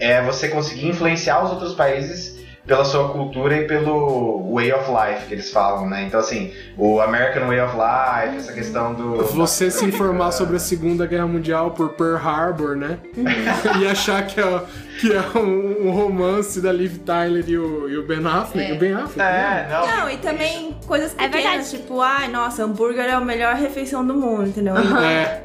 é 0.00 0.22
você 0.22 0.48
conseguir 0.48 0.88
influenciar 0.88 1.44
os 1.44 1.50
outros 1.50 1.74
países 1.74 2.33
pela 2.66 2.84
sua 2.84 3.10
cultura 3.10 3.58
e 3.58 3.66
pelo 3.66 4.54
way 4.54 4.72
of 4.72 4.90
life 4.90 5.26
que 5.26 5.34
eles 5.34 5.50
falam, 5.50 5.88
né? 5.88 6.04
Então, 6.04 6.18
assim, 6.20 6.52
o 6.78 6.98
American 7.00 7.46
way 7.48 7.60
of 7.60 7.74
life, 7.76 8.36
essa 8.38 8.52
questão 8.52 8.94
do. 8.94 9.16
Você 9.24 9.70
se 9.70 9.84
informar 9.84 10.32
sobre 10.32 10.56
a 10.56 10.58
Segunda 10.58 11.06
Guerra 11.06 11.26
Mundial 11.26 11.72
por 11.72 11.90
Pearl 11.90 12.16
Harbor, 12.16 12.74
né? 12.76 12.98
e 13.80 13.86
achar 13.86 14.26
que 14.26 14.40
é, 14.40 14.62
que 14.98 15.12
é 15.12 15.38
um, 15.38 15.88
um 15.88 15.90
romance 15.90 16.60
da 16.60 16.72
Liv 16.72 16.98
Tyler 17.00 17.44
e 17.46 17.58
o, 17.58 17.88
e 17.88 17.98
o 17.98 18.06
Ben 18.06 18.24
Affleck. 18.26 18.70
É. 18.70 18.74
O 18.74 18.78
Ben 18.78 18.94
Affleck, 18.94 19.18
né? 19.18 19.66
É, 19.68 19.72
não. 19.74 19.86
Não, 19.96 20.10
e 20.10 20.16
também 20.16 20.76
coisas 20.86 21.12
É 21.18 21.28
pequenas, 21.28 21.70
verdade. 21.70 21.70
tipo, 21.82 22.00
ai, 22.00 22.28
nossa, 22.28 22.64
hambúrguer 22.64 23.04
é 23.04 23.12
a 23.12 23.20
melhor 23.20 23.54
refeição 23.56 24.06
do 24.06 24.14
mundo, 24.14 24.46
entendeu? 24.48 24.74
É. 24.76 25.42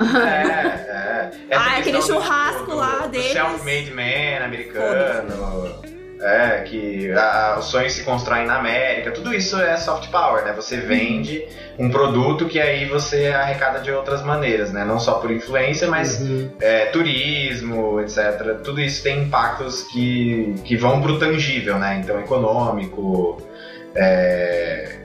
É, 0.00 0.04
é. 0.04 1.30
Essa 1.50 1.60
Ah, 1.64 1.78
aquele 1.78 1.98
do- 1.98 2.04
churrasco 2.06 2.66
do- 2.66 2.76
lá 2.76 2.98
do 3.00 3.08
deles. 3.08 3.32
Self-made 3.32 3.90
man 3.92 4.44
americano. 4.44 5.88
É, 6.20 6.62
que 6.62 7.12
a- 7.12 7.56
os 7.60 7.66
sonhos 7.66 7.92
se 7.92 8.02
constroem 8.02 8.44
na 8.44 8.56
América. 8.58 9.12
Tudo 9.12 9.32
isso 9.32 9.56
é 9.60 9.76
soft 9.76 10.10
power, 10.10 10.44
né? 10.44 10.52
Você 10.52 10.76
vende 10.78 11.44
um 11.78 11.88
produto 11.90 12.46
que 12.46 12.58
aí 12.58 12.86
você 12.86 13.28
arrecada 13.28 13.78
de 13.78 13.92
outras 13.92 14.20
maneiras, 14.24 14.72
né? 14.72 14.84
Não 14.84 14.98
só 14.98 15.14
por 15.20 15.30
influência, 15.30 15.86
mas 15.88 16.20
Uhum. 16.20 16.50
é, 16.60 16.86
turismo, 16.86 18.00
etc. 18.00 18.58
Tudo 18.64 18.80
isso 18.80 19.02
tem 19.02 19.22
impactos 19.24 19.82
que, 19.84 20.54
que 20.64 20.76
vão 20.76 21.00
pro 21.00 21.18
tangível, 21.20 21.78
né? 21.78 22.00
Então, 22.02 22.18
econômico, 22.18 23.40
é, 23.94 24.96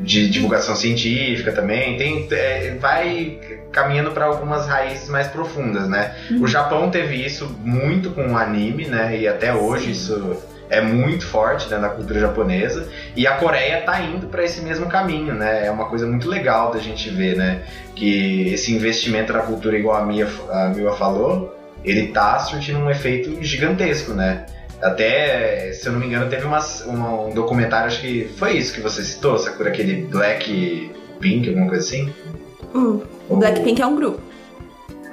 de 0.00 0.28
divulgação 0.30 0.74
científica 0.74 1.52
também. 1.52 1.96
Tem, 1.98 2.26
é, 2.32 2.74
vai 2.80 3.38
caminhando 3.72 4.10
para 4.12 4.26
algumas 4.26 4.66
raízes 4.66 5.08
mais 5.08 5.26
profundas, 5.28 5.88
né? 5.88 6.14
O 6.40 6.46
Japão 6.46 6.90
teve 6.90 7.16
isso 7.16 7.48
muito 7.64 8.10
com 8.10 8.32
o 8.32 8.36
anime, 8.36 8.86
né? 8.86 9.16
E 9.18 9.26
até 9.26 9.52
hoje 9.54 9.90
isso 9.92 10.36
é 10.70 10.80
muito 10.80 11.26
forte 11.26 11.68
né, 11.68 11.76
na 11.78 11.88
cultura 11.90 12.18
japonesa. 12.20 12.88
E 13.16 13.26
a 13.26 13.32
Coreia 13.36 13.82
tá 13.82 14.00
indo 14.00 14.26
para 14.28 14.42
esse 14.44 14.60
mesmo 14.62 14.86
caminho, 14.86 15.34
né? 15.34 15.66
É 15.66 15.70
uma 15.70 15.86
coisa 15.86 16.06
muito 16.06 16.28
legal 16.28 16.70
da 16.70 16.78
gente 16.78 17.10
ver, 17.10 17.36
né? 17.36 17.62
Que 17.94 18.48
esse 18.54 18.72
investimento 18.74 19.32
na 19.32 19.40
cultura, 19.40 19.76
igual 19.78 19.96
a 19.96 20.06
Mia, 20.06 20.26
a 20.50 20.68
Mia 20.68 20.92
falou, 20.92 21.54
ele 21.84 22.08
tá 22.08 22.38
surtindo 22.38 22.78
um 22.78 22.90
efeito 22.90 23.42
gigantesco, 23.42 24.12
né? 24.14 24.46
Até, 24.80 25.72
se 25.72 25.86
eu 25.86 25.92
não 25.92 26.00
me 26.00 26.06
engano, 26.06 26.28
teve 26.28 26.44
umas- 26.44 26.84
um, 26.86 27.28
um 27.28 27.30
documentário, 27.34 27.86
acho 27.86 28.00
que 28.00 28.28
foi 28.36 28.52
isso 28.56 28.72
que 28.74 28.80
você 28.80 29.02
citou, 29.02 29.38
Sakura, 29.38 29.68
aquele 29.70 30.02
Black 30.06 30.90
Pink, 31.20 31.48
alguma 31.48 31.68
coisa 31.68 31.84
assim? 31.86 32.12
Hum, 32.74 33.00
o 33.28 33.36
Blackpink 33.36 33.80
é 33.80 33.86
um 33.86 33.96
grupo. 33.96 34.20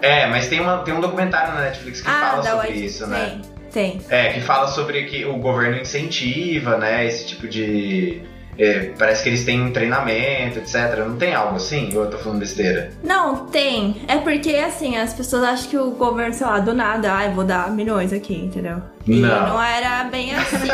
É, 0.01 0.27
mas 0.27 0.47
tem, 0.47 0.59
uma, 0.61 0.77
tem 0.79 0.93
um 0.93 1.01
documentário 1.01 1.53
na 1.53 1.61
Netflix 1.61 1.99
que 2.01 2.07
fala 2.09 2.41
da 2.41 2.51
sobre 2.51 2.67
White- 2.69 2.85
isso, 2.85 3.05
né? 3.07 3.41
Tem, 3.71 3.97
tem. 3.97 4.01
É, 4.09 4.31
que 4.33 4.39
fala 4.41 4.67
sobre 4.67 5.03
que 5.05 5.25
o 5.25 5.37
governo 5.37 5.77
incentiva, 5.79 6.77
né, 6.77 7.05
esse 7.05 7.25
tipo 7.27 7.47
de... 7.47 8.21
é, 8.59 8.91
parece 8.97 9.23
que 9.23 9.29
eles 9.29 9.45
têm 9.45 9.61
um 9.61 9.71
treinamento, 9.71 10.59
etc. 10.59 10.97
Não 11.07 11.15
tem 11.15 11.33
algo 11.33 11.55
assim? 11.55 11.95
Ou 11.95 12.03
eu 12.03 12.09
tô 12.09 12.17
falando 12.17 12.39
besteira? 12.39 12.91
Não, 13.01 13.47
tem. 13.47 14.01
É 14.05 14.17
porque, 14.17 14.53
assim, 14.55 14.97
as 14.97 15.13
pessoas 15.13 15.43
acham 15.43 15.69
que 15.69 15.77
o 15.77 15.91
governo, 15.91 16.33
sei 16.33 16.45
lá, 16.45 16.59
do 16.59 16.73
nada, 16.73 17.13
ai, 17.13 17.31
vou 17.33 17.45
dar 17.45 17.71
milhões 17.71 18.11
aqui, 18.11 18.35
entendeu? 18.35 18.81
E 19.07 19.15
Não. 19.21 19.47
não, 19.49 19.63
era 19.63 20.03
bem 20.03 20.35
assim. 20.35 20.67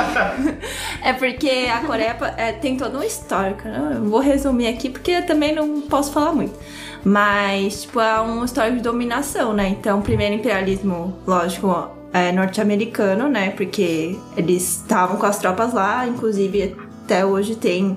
é 1.03 1.13
porque 1.13 1.67
a 1.71 1.81
Coreia 1.85 2.17
é, 2.37 2.51
tem 2.53 2.75
todo 2.75 2.97
um 2.97 3.03
histórico, 3.03 3.67
né? 3.67 3.93
Eu 3.97 4.05
vou 4.05 4.19
resumir 4.19 4.67
aqui 4.67 4.89
porque 4.89 5.11
eu 5.11 5.25
também 5.25 5.53
não 5.53 5.81
posso 5.81 6.11
falar 6.11 6.33
muito. 6.33 6.57
Mas, 7.03 7.83
tipo, 7.83 7.99
é 7.99 8.19
um 8.19 8.43
histórico 8.43 8.77
de 8.77 8.81
dominação, 8.81 9.53
né? 9.53 9.67
Então, 9.69 10.01
primeiro 10.01 10.33
imperialismo, 10.33 11.15
lógico, 11.27 11.91
é 12.11 12.31
norte-americano, 12.31 13.27
né? 13.27 13.51
Porque 13.51 14.17
eles 14.35 14.77
estavam 14.77 15.17
com 15.17 15.25
as 15.25 15.37
tropas 15.37 15.71
lá, 15.73 16.07
inclusive 16.07 16.75
até 17.05 17.25
hoje 17.25 17.55
tem. 17.55 17.95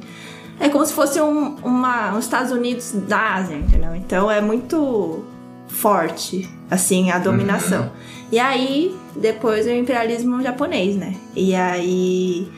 É 0.61 0.69
como 0.69 0.85
se 0.85 0.93
fosse 0.93 1.21
um, 1.21 1.57
uma, 1.65 2.17
os 2.17 2.25
Estados 2.25 2.53
Unidos 2.53 2.93
da 2.93 3.35
Ásia, 3.35 3.57
entendeu? 3.57 3.95
Então 3.95 4.31
é 4.31 4.41
muito 4.41 5.25
forte, 5.69 6.49
assim, 6.71 7.11
a 7.11 7.19
dominação. 7.19 7.91
E 8.31 8.39
aí, 8.39 8.95
depois 9.17 9.67
o 9.67 9.71
imperialismo 9.71 10.41
japonês, 10.43 10.97
né? 10.97 11.15
E 11.35 11.55
aí. 11.55 12.49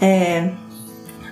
É. 0.00 0.52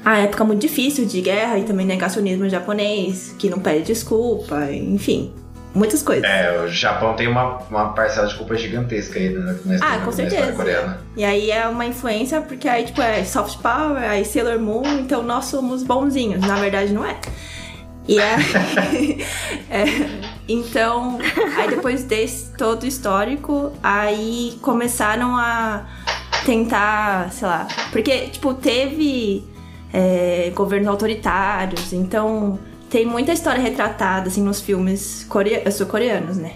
A 0.05 0.21
época 0.21 0.43
muito 0.45 0.61
difícil 0.61 1.05
de 1.05 1.21
guerra 1.21 1.59
e 1.59 1.65
também 1.65 1.85
negacionismo 1.85 2.49
japonês, 2.49 3.35
que 3.39 3.51
não 3.51 3.59
pede 3.59 3.85
desculpa, 3.85 4.73
enfim, 4.73 5.33
muitas 5.75 6.03
coisas. 6.03 6.25
É, 6.25 6.61
o 6.63 6.69
Japão 6.69 7.15
tem 7.15 7.29
uma, 7.29 7.59
uma 7.71 7.93
parcela 7.93 8.27
de 8.27 8.35
culpa 8.35 8.57
gigantesca 8.57 9.19
aí 9.19 9.29
né, 9.31 9.39
na, 9.65 9.79
na, 9.79 9.85
Ah, 9.87 9.91
na- 9.91 9.99
com 10.01 10.07
na 10.07 10.13
certeza. 10.13 10.53
coreana. 10.53 11.01
E 11.17 11.25
aí 11.25 11.51
é 11.51 11.67
uma 11.69 11.85
influência, 11.87 12.41
porque 12.41 12.69
aí, 12.69 12.85
tipo, 12.85 13.01
é 13.03 13.25
soft 13.25 13.59
power, 13.61 14.03
aí 14.03 14.25
Sailor 14.25 14.59
Moon, 14.59 14.83
então 15.01 15.23
nós 15.23 15.45
somos 15.47 15.83
bonzinhos. 15.83 16.41
Na 16.47 16.57
verdade, 16.57 16.93
não 16.93 17.05
é. 17.05 17.17
E 18.09 18.19
é, 18.19 18.37
é, 19.71 19.85
Então, 20.49 21.19
aí 21.59 21.69
depois 21.69 22.05
desse 22.05 22.53
todo 22.57 22.87
histórico, 22.87 23.71
aí 23.83 24.59
começaram 24.63 25.37
a 25.37 25.87
tentar, 26.47 27.31
sei 27.33 27.47
lá. 27.47 27.69
Porque, 27.93 28.29
tipo, 28.29 28.55
teve 28.55 29.45
é, 29.93 30.51
governos 30.55 30.89
autoritários, 30.89 31.93
então 31.93 32.59
tem 32.91 33.07
muita 33.07 33.33
história 33.33 33.61
retratada, 33.61 34.29
assim, 34.29 34.43
nos 34.43 34.61
filmes 34.61 35.25
core- 35.29 35.71
sul-coreanos, 35.71 36.37
né? 36.37 36.53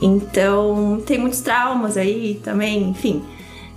Então, 0.00 1.02
tem 1.06 1.18
muitos 1.18 1.40
traumas 1.40 1.96
aí 1.96 2.40
também, 2.44 2.90
enfim. 2.90 3.24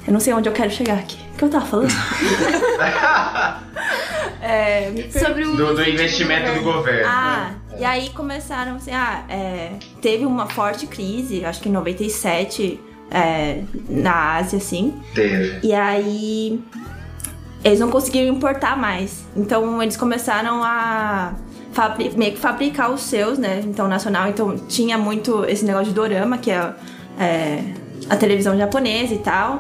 Eu 0.06 0.14
não 0.14 0.20
sei 0.20 0.34
onde 0.34 0.50
eu 0.50 0.54
quero 0.54 0.70
chegar 0.72 0.96
aqui. 1.00 1.18
O 1.34 1.38
que 1.38 1.44
eu 1.46 1.50
tava 1.50 1.66
falando? 1.66 1.92
é. 4.42 4.92
Sobre 5.12 5.46
o 5.46 5.56
Do, 5.56 5.76
do 5.76 5.84
investimento 5.90 6.52
do 6.54 6.62
governo. 6.62 7.08
Ah, 7.10 7.52
né? 7.72 7.78
E 7.80 7.86
aí 7.86 8.10
começaram 8.10 8.76
assim, 8.76 8.92
ah, 8.92 9.24
é, 9.30 9.72
teve 10.02 10.26
uma 10.26 10.48
forte 10.48 10.86
crise, 10.88 11.46
acho 11.46 11.62
que 11.62 11.70
em 11.70 11.72
97, 11.72 12.80
é, 13.10 13.62
na 13.90 14.36
Ásia, 14.36 14.58
assim. 14.58 15.00
Teve. 15.14 15.60
E 15.66 15.74
aí 15.74 16.62
eles 17.64 17.80
não 17.80 17.90
conseguiram 17.90 18.34
importar 18.36 18.78
mais. 18.78 19.24
Então 19.36 19.82
eles 19.82 19.96
começaram 19.96 20.62
a 20.64 21.34
meio 22.16 22.34
que 22.34 22.40
fabricar 22.40 22.92
os 22.92 23.02
seus, 23.02 23.38
né? 23.38 23.62
Então 23.66 23.88
nacional. 23.88 24.30
Então 24.30 24.58
tinha 24.68 24.98
muito 24.98 25.46
esse 25.46 25.64
negócio 25.66 25.88
de 25.88 25.94
dorama, 25.94 26.38
que 26.38 26.52
é, 26.52 26.74
é, 27.20 27.64
a 28.10 28.16
televisão 28.16 28.58
japonesa 28.58 29.14
e 29.14 29.20
tal. 29.20 29.60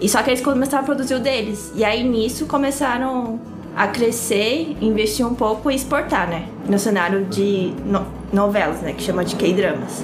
E 0.00 0.08
só 0.08 0.22
que 0.22 0.30
eles 0.30 0.40
começaram 0.40 0.82
a 0.82 0.86
produzir 0.86 1.14
o 1.14 1.20
deles. 1.20 1.72
E 1.74 1.84
aí 1.84 2.02
nisso 2.02 2.46
começaram 2.46 3.38
a 3.76 3.86
crescer, 3.86 4.76
investir 4.80 5.26
um 5.26 5.34
pouco 5.34 5.70
e 5.70 5.74
exportar, 5.74 6.28
né? 6.28 6.46
No 6.68 6.78
cenário 6.78 7.24
de 7.26 7.72
no- 7.84 8.06
novelas, 8.32 8.80
né? 8.80 8.92
Que 8.92 9.02
chama 9.02 9.24
de 9.24 9.36
K-dramas. 9.36 10.02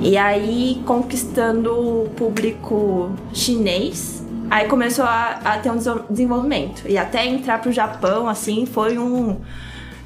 E 0.00 0.16
aí 0.16 0.82
conquistando 0.86 1.72
o 1.72 2.08
público 2.10 3.10
chinês, 3.32 4.22
aí 4.50 4.68
começou 4.68 5.04
a, 5.04 5.40
a 5.44 5.58
ter 5.58 5.70
um 5.70 5.78
desenvolvimento. 6.08 6.82
E 6.86 6.96
até 6.98 7.26
entrar 7.26 7.60
pro 7.60 7.72
Japão, 7.72 8.28
assim, 8.28 8.66
foi 8.66 8.98
um. 8.98 9.36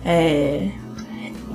é, 0.04 0.68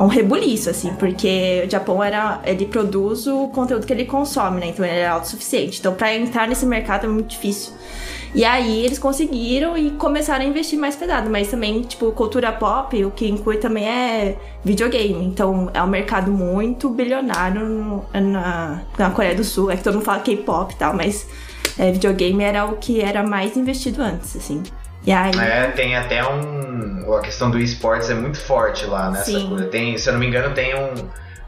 um 0.06 0.08
rebuliço, 0.08 0.70
assim, 0.70 0.94
porque 0.96 1.64
o 1.68 1.70
Japão 1.70 2.04
era. 2.04 2.42
Ele 2.46 2.66
produz 2.66 3.28
o 3.28 3.48
conteúdo 3.50 3.86
que 3.86 3.94
ele 3.94 4.06
consome, 4.06 4.60
né? 4.60 4.68
Então 4.68 4.86
ele 4.86 5.00
é 5.00 5.08
autossuficiente. 5.08 5.80
Então, 5.80 5.94
pra 5.94 6.16
entrar 6.16 6.48
nesse 6.48 6.66
mercado 6.66 7.06
é 7.06 7.10
muito 7.10 7.28
difícil. 7.28 7.74
E 8.34 8.46
aí 8.46 8.86
eles 8.86 9.00
conseguiram 9.00 9.76
e 9.76 9.92
começaram 9.92 10.46
a 10.46 10.48
investir 10.48 10.78
mais 10.78 10.96
pesado, 10.96 11.30
mas 11.30 11.50
também, 11.50 11.82
tipo, 11.82 12.12
cultura 12.12 12.52
pop, 12.52 13.04
o 13.04 13.10
que 13.10 13.28
inclui 13.28 13.58
também 13.58 13.88
é 13.88 14.38
videogame. 14.64 15.26
Então 15.26 15.70
é 15.74 15.82
um 15.82 15.88
mercado 15.88 16.32
muito 16.32 16.90
bilionário 16.90 18.06
na, 18.14 18.84
na 18.98 19.10
Coreia 19.10 19.36
do 19.36 19.44
Sul. 19.44 19.72
É 19.72 19.78
que 19.78 19.84
todo 19.84 19.96
mundo 19.96 20.06
fala 20.06 20.20
K-pop 20.20 20.74
e 20.74 20.78
tal, 20.78 20.94
mas 20.94 21.28
é, 21.78 21.92
videogame 21.92 22.44
era 22.44 22.66
o 22.66 22.78
que 22.78 23.02
era 23.02 23.24
mais 23.24 23.58
investido 23.58 24.02
antes, 24.02 24.36
assim. 24.36 24.62
E 25.06 25.12
aí. 25.12 25.32
É, 25.40 25.68
tem 25.72 25.96
até 25.96 26.28
um. 26.28 27.14
A 27.14 27.22
questão 27.22 27.50
do 27.50 27.60
esportes 27.60 28.10
é 28.10 28.14
muito 28.14 28.40
forte 28.40 28.86
lá 28.86 29.10
nessa 29.10 29.32
Sim. 29.32 29.50
coisa. 29.50 29.66
Tem, 29.66 29.98
se 29.98 30.08
eu 30.08 30.14
não 30.14 30.20
me 30.20 30.28
engano, 30.28 30.54
tem 30.54 30.76
um, 30.76 30.94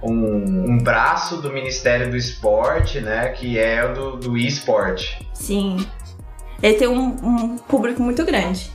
um, 0.01 0.71
um 0.71 0.77
braço 0.77 1.37
do 1.37 1.51
Ministério 1.51 2.09
do 2.09 2.17
Esporte, 2.17 2.99
né? 2.99 3.29
Que 3.29 3.59
é 3.59 3.85
o 3.85 3.93
do, 3.93 4.17
do 4.17 4.37
esporte. 4.37 5.27
Sim. 5.33 5.85
Ele 6.61 6.75
tem 6.75 6.87
um, 6.87 7.15
um 7.23 7.57
público 7.57 8.01
muito 8.01 8.25
grande. 8.25 8.71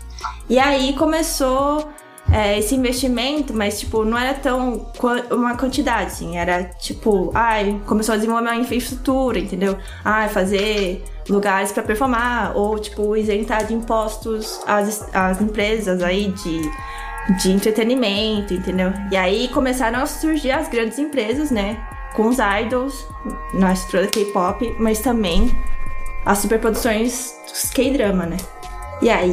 E 0.48 0.58
aí 0.58 0.92
começou 0.94 1.92
é, 2.32 2.58
esse 2.58 2.74
investimento, 2.74 3.54
mas 3.54 3.78
tipo, 3.80 4.04
não 4.04 4.18
era 4.18 4.34
tão 4.34 4.86
uma 5.30 5.56
quantidade, 5.56 6.06
assim. 6.06 6.36
Era 6.36 6.64
tipo, 6.64 7.30
ai, 7.34 7.80
começou 7.86 8.14
a 8.14 8.16
desenvolver 8.16 8.48
uma 8.48 8.56
infraestrutura, 8.56 9.38
entendeu? 9.38 9.78
Ai, 10.04 10.28
fazer 10.28 11.04
lugares 11.28 11.72
pra 11.72 11.82
performar, 11.82 12.56
ou 12.56 12.78
tipo, 12.78 13.16
isentar 13.16 13.64
de 13.66 13.74
impostos 13.74 14.60
as, 14.66 15.08
as 15.14 15.40
empresas 15.40 16.02
aí 16.02 16.32
de, 16.32 16.62
de 17.42 17.52
entretenimento, 17.52 18.54
entendeu? 18.54 18.92
E 19.10 19.16
aí 19.16 19.48
começaram 19.48 20.00
a 20.00 20.06
surgir 20.06 20.50
as 20.50 20.68
grandes 20.68 20.98
empresas, 20.98 21.50
né? 21.50 21.76
Com 22.14 22.28
os 22.28 22.38
idols 22.60 23.06
na 23.54 23.72
estrutura 23.72 24.06
K-pop, 24.06 24.74
mas 24.78 25.00
também 25.00 25.50
as 26.24 26.38
superproduções 26.38 27.34
K-drama, 27.72 28.26
né? 28.26 28.36
E 29.02 29.10
aí, 29.10 29.32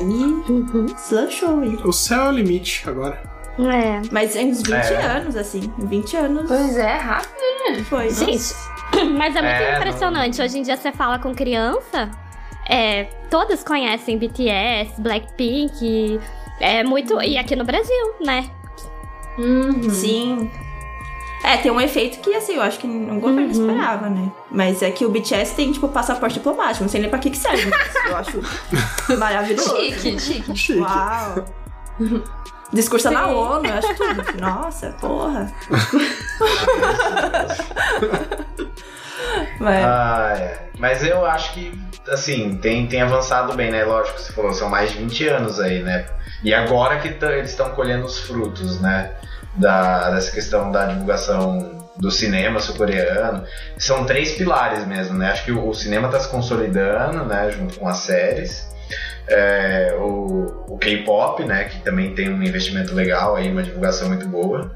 deslanchou 0.96 1.60
aí. 1.62 1.76
O 1.84 1.92
céu 1.94 2.24
é 2.24 2.30
o 2.30 2.32
limite 2.32 2.84
agora. 2.88 3.22
É. 3.60 4.02
Mas 4.12 4.36
em 4.36 4.50
uns 4.52 4.62
20 4.64 4.72
É. 4.74 5.06
anos, 5.06 5.36
assim, 5.36 5.72
em 5.80 5.86
20 5.86 6.18
anos 6.18 6.48
Pois 6.48 6.76
é, 6.78 6.96
rápido. 6.98 7.86
foi. 7.86 8.10
Gente, 8.10 8.54
mas 9.18 9.36
é 9.36 9.42
muito 9.42 9.62
É, 9.62 9.78
impressionante. 9.78 10.42
Hoje 10.42 10.58
em 10.60 10.64
dia 10.64 10.76
você 10.76 10.92
fala 10.92 11.20
com 11.20 11.34
criança, 11.36 12.10
é, 12.68 13.04
todas 13.30 13.64
conhecem 13.64 14.18
BTS, 14.18 15.00
Blackpink, 15.00 16.20
é 16.60 16.84
muito. 16.84 17.22
E 17.22 17.38
aqui 17.38 17.56
no 17.56 17.64
Brasil, 17.64 18.14
né? 18.26 18.50
Uhum. 19.38 19.90
Sim. 19.90 20.52
É, 21.44 21.58
tem 21.58 21.70
um 21.72 21.82
efeito 21.82 22.20
que, 22.20 22.34
assim, 22.36 22.56
eu 22.56 22.62
acho 22.62 22.80
que 22.80 22.88
o 22.88 23.20
governo 23.20 23.42
Uhum. 23.42 23.52
esperava, 23.52 24.10
né? 24.10 24.32
Mas 24.50 24.82
é 24.82 24.90
que 24.92 25.06
o 25.06 25.10
BTS 25.10 25.56
tem, 25.56 25.72
tipo, 25.74 25.88
passaporte 25.90 26.36
diplomático. 26.36 26.84
Não 26.84 26.90
sei 26.90 27.02
nem 27.02 27.10
pra 27.10 27.20
que 27.20 27.30
que 27.30 27.38
serve, 27.38 27.66
mas 27.70 27.96
eu 28.08 28.16
acho 28.18 28.42
maravilhoso. 29.18 29.76
Chique, 29.78 30.20
chique. 30.20 30.56
Chique. 30.56 30.80
Uau! 30.80 31.46
Discurso 32.72 33.12
na. 33.12 33.28
ONU, 33.28 33.68
eu 33.68 33.74
acho 33.76 33.94
tudo. 33.96 34.24
Nossa, 34.42 34.96
porra. 35.00 35.52
Mas, 39.60 39.86
Ah, 39.86 40.34
é. 40.38 40.70
Mas 40.78 41.04
eu 41.04 41.26
acho 41.26 41.54
que, 41.54 41.80
assim, 42.10 42.58
tem, 42.58 42.88
tem 42.88 43.02
avançado 43.02 43.54
bem, 43.54 43.72
né? 43.72 43.84
Lógico, 43.86 44.20
você 44.20 44.34
falou, 44.34 44.54
são 44.54 44.70
mais 44.70 44.92
de 44.92 44.98
20 44.98 45.28
anos 45.28 45.60
aí, 45.60 45.82
né? 45.82 46.06
E 46.44 46.54
agora 46.54 47.00
que 47.00 47.10
tã- 47.14 47.32
eles 47.32 47.52
estão 47.52 47.70
colhendo 47.72 48.06
os 48.06 48.20
frutos, 48.20 48.82
né? 48.82 49.12
Da, 49.56 50.10
dessa 50.10 50.32
questão 50.32 50.72
da 50.72 50.86
divulgação 50.86 51.84
do 51.98 52.10
cinema 52.10 52.60
sul-coreano. 52.60 53.44
São 53.78 54.04
três 54.06 54.32
pilares 54.32 54.86
mesmo, 54.88 55.18
né? 55.18 55.30
Acho 55.30 55.46
que 55.46 55.52
o, 55.52 55.70
o 55.70 55.74
cinema 55.76 56.08
está 56.08 56.20
se 56.20 56.28
consolidando, 56.28 57.24
né? 57.26 57.52
Junto 57.52 57.80
com 57.80 57.88
as 57.88 57.98
séries. 57.98 58.68
É, 59.28 59.96
o, 60.00 60.66
o 60.68 60.78
K-pop, 60.78 61.44
né? 61.46 61.66
Que 61.66 61.82
também 61.82 62.16
tem 62.16 62.30
um 62.30 62.42
investimento 62.42 62.96
legal 62.96 63.36
aí, 63.36 63.52
uma 63.52 63.62
divulgação 63.62 64.08
muito 64.08 64.28
boa. 64.28 64.76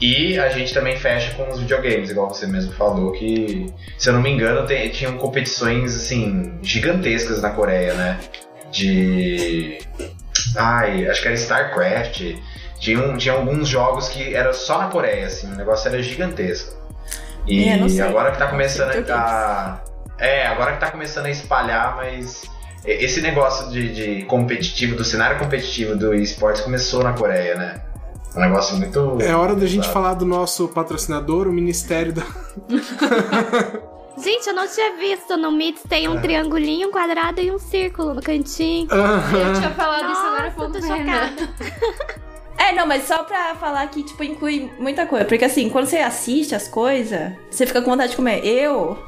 E 0.00 0.38
a 0.38 0.48
gente 0.48 0.74
também 0.74 0.96
fecha 0.96 1.34
com 1.34 1.48
os 1.50 1.60
videogames, 1.60 2.10
igual 2.10 2.28
você 2.28 2.46
mesmo 2.46 2.72
falou, 2.72 3.12
que, 3.12 3.66
se 3.96 4.08
eu 4.08 4.12
não 4.12 4.20
me 4.20 4.30
engano, 4.30 4.66
tem- 4.66 4.88
tinham 4.88 5.16
competições, 5.16 5.94
assim, 5.94 6.58
gigantescas 6.62 7.40
na 7.40 7.50
Coreia, 7.50 7.94
né? 7.94 8.18
De... 8.72 9.78
Ai, 10.56 11.06
acho 11.08 11.22
que 11.22 11.28
era 11.28 11.36
StarCraft. 11.36 12.36
Tinha, 12.84 13.00
um, 13.00 13.16
tinha 13.16 13.32
alguns 13.34 13.66
jogos 13.66 14.10
que 14.10 14.34
era 14.34 14.52
só 14.52 14.76
na 14.76 14.88
Coreia, 14.88 15.26
assim, 15.26 15.50
o 15.50 15.56
negócio 15.56 15.88
era 15.88 16.02
gigantesco. 16.02 16.76
E 17.46 17.66
É, 17.66 17.78
não 17.78 17.88
sei. 17.88 18.02
agora 18.02 18.30
que 18.30 18.36
tá 18.38 18.46
começando 18.46 19.10
a... 19.10 19.80
É, 20.18 20.46
agora 20.46 20.72
que 20.72 20.80
tá 20.80 20.90
começando 20.90 21.24
a 21.24 21.30
espalhar, 21.30 21.96
mas... 21.96 22.42
Esse 22.84 23.22
negócio 23.22 23.70
de, 23.70 23.94
de 23.94 24.24
competitivo, 24.26 24.94
do 24.96 25.02
cenário 25.02 25.38
competitivo 25.38 25.96
do 25.96 26.14
esportes 26.14 26.60
começou 26.60 27.02
na 27.02 27.14
Coreia, 27.14 27.54
né? 27.54 27.80
Um 28.36 28.40
negócio 28.40 28.76
muito... 28.76 29.16
É 29.22 29.34
hora 29.34 29.54
da 29.54 29.64
gente 29.66 29.88
falar 29.88 30.12
do 30.12 30.26
nosso 30.26 30.68
patrocinador, 30.68 31.48
o 31.48 31.52
Ministério 31.54 32.12
da. 32.12 32.22
Gente, 34.16 34.46
eu 34.46 34.54
não 34.54 34.68
tinha 34.68 34.96
visto. 34.96 35.36
No 35.36 35.50
Mits 35.50 35.82
tem 35.88 36.06
um 36.08 36.20
triangulinho, 36.20 36.88
um 36.88 36.92
quadrado 36.92 37.40
e 37.40 37.50
um 37.50 37.58
círculo 37.58 38.14
no 38.14 38.22
cantinho. 38.22 38.86
Eu 38.92 39.54
tinha 39.54 39.70
falado 39.70 40.12
isso 40.12 40.20
agora 40.20 40.44
Nossa, 40.44 40.56
falando 40.56 40.80
tô 40.80 40.86
Renan. 40.86 41.28
chocada. 41.28 42.14
É, 42.56 42.72
não, 42.72 42.86
mas 42.86 43.04
só 43.04 43.22
pra 43.24 43.54
falar 43.56 43.86
que, 43.88 44.02
tipo, 44.02 44.22
inclui 44.22 44.70
muita 44.78 45.06
coisa. 45.06 45.24
Porque 45.24 45.44
assim, 45.44 45.68
quando 45.68 45.86
você 45.86 45.98
assiste 45.98 46.54
as 46.54 46.68
coisas, 46.68 47.32
você 47.50 47.66
fica 47.66 47.82
com 47.82 47.90
vontade 47.90 48.10
de 48.10 48.16
comer. 48.16 48.44
Eu 48.44 48.98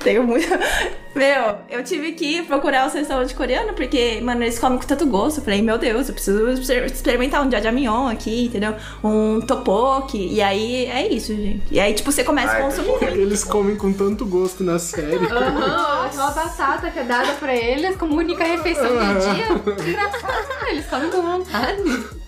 tenho 0.00 0.22
muita. 0.24 0.58
Meu, 1.16 1.56
eu 1.70 1.82
tive 1.82 2.12
que 2.12 2.42
procurar 2.42 2.86
o 2.86 2.90
restaurante 2.92 3.34
coreano, 3.34 3.72
porque, 3.72 4.20
mano, 4.20 4.42
eles 4.42 4.58
comem 4.58 4.78
com 4.78 4.84
tanto 4.86 5.06
gosto. 5.06 5.38
Eu 5.38 5.44
falei, 5.44 5.62
meu 5.62 5.78
Deus, 5.78 6.08
eu 6.08 6.14
preciso 6.14 6.46
exper- 6.50 6.84
experimentar 6.84 7.40
um 7.42 7.50
jajangmyeon 7.50 8.06
aqui, 8.08 8.44
entendeu? 8.44 8.74
Um 9.02 9.40
tteokbokki. 9.40 10.28
E 10.34 10.42
aí 10.42 10.84
é 10.84 11.08
isso, 11.10 11.34
gente. 11.34 11.62
E 11.70 11.80
aí, 11.80 11.94
tipo, 11.94 12.12
você 12.12 12.22
começa 12.22 12.52
Ai, 12.52 12.60
a 12.60 12.64
consumir 12.66 12.88
muito. 12.88 13.04
Eles 13.06 13.42
comem 13.44 13.76
com 13.76 13.94
tanto 13.94 14.26
gosto 14.26 14.62
na 14.62 14.78
série. 14.78 15.16
Aham, 15.24 16.10
uma 16.12 16.30
batata 16.32 16.90
que 16.90 16.98
é 16.98 17.04
dada 17.04 17.32
pra 17.32 17.56
eles 17.56 17.96
como 17.96 18.14
única 18.14 18.44
refeição 18.44 18.86
do 18.86 19.18
dia. 19.20 19.88
Engraçado, 19.88 20.68
eles 20.68 20.84
comem 20.84 21.10
com 21.10 21.22
vontade. 21.22 21.82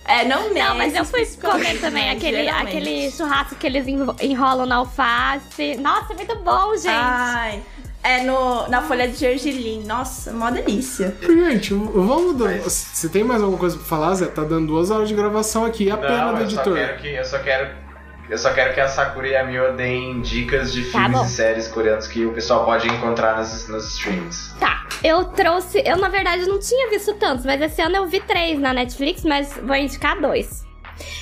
É, 0.05 0.25
não 0.27 0.45
Não, 0.51 0.73
nesse 0.73 0.77
mas 0.77 0.95
eu 0.95 1.05
fui 1.05 1.23
comer 1.39 1.79
também 1.79 2.09
aquele, 2.17 2.43
geralmente. 2.45 2.75
aquele 2.77 3.11
churrasco 3.11 3.53
que 3.53 3.67
eles 3.67 3.85
enro- 3.87 4.15
enrolam 4.19 4.65
na 4.65 4.77
alface. 4.77 5.75
Nossa, 5.79 6.15
muito 6.15 6.35
bom, 6.37 6.71
gente. 6.75 6.87
Ai. 7.29 7.63
É 8.01 8.23
no, 8.23 8.67
na 8.69 8.81
folha 8.81 9.07
de 9.09 9.15
gergelim. 9.15 9.83
Nossa, 9.85 10.31
mó 10.31 10.49
delícia. 10.49 11.15
Gente, 11.21 11.73
vamos. 11.73 12.71
Se 12.71 13.09
tem 13.09 13.23
mais 13.23 13.41
alguma 13.41 13.59
coisa 13.59 13.75
pra 13.77 13.85
falar, 13.85 14.15
Zé? 14.15 14.25
Tá 14.27 14.43
dando 14.43 14.67
duas 14.67 14.89
horas 14.89 15.09
de 15.09 15.15
gravação 15.15 15.65
aqui. 15.65 15.91
A 15.91 15.97
pena 15.97 16.31
do 16.31 16.39
eu 16.41 16.49
só 16.49 16.61
editor. 16.61 16.73
quero 16.75 16.97
que 16.97 17.07
eu 17.15 17.25
só 17.25 17.39
quero 17.39 17.89
eu 18.29 18.37
só 18.37 18.53
quero 18.53 18.75
que 18.75 18.79
a 18.79 18.87
Sakura 18.87 19.27
e 19.27 19.35
a 19.35 19.43
Mio 19.43 19.73
deem 19.75 20.21
dicas 20.21 20.71
de 20.71 20.83
Tá 20.91 20.99
filmes 20.99 21.17
bom. 21.19 21.25
e 21.25 21.29
séries 21.29 21.67
coreanos 21.67 22.05
que 22.07 22.25
o 22.27 22.31
pessoal 22.31 22.63
pode 22.63 22.87
encontrar 22.87 23.37
nos, 23.37 23.67
nos 23.67 23.95
streams. 23.95 24.53
Tá, 24.59 24.85
eu 25.03 25.25
trouxe. 25.25 25.81
Eu, 25.83 25.97
na 25.97 26.09
verdade, 26.09 26.45
não 26.45 26.59
tinha 26.59 26.89
visto 26.91 27.15
tantos, 27.15 27.43
mas 27.43 27.59
esse 27.59 27.81
ano 27.81 27.95
eu 27.95 28.05
vi 28.07 28.19
três 28.21 28.59
na 28.59 28.71
Netflix, 28.71 29.23
mas 29.23 29.59
vou 29.63 29.75
indicar 29.75 30.21
dois. 30.21 30.63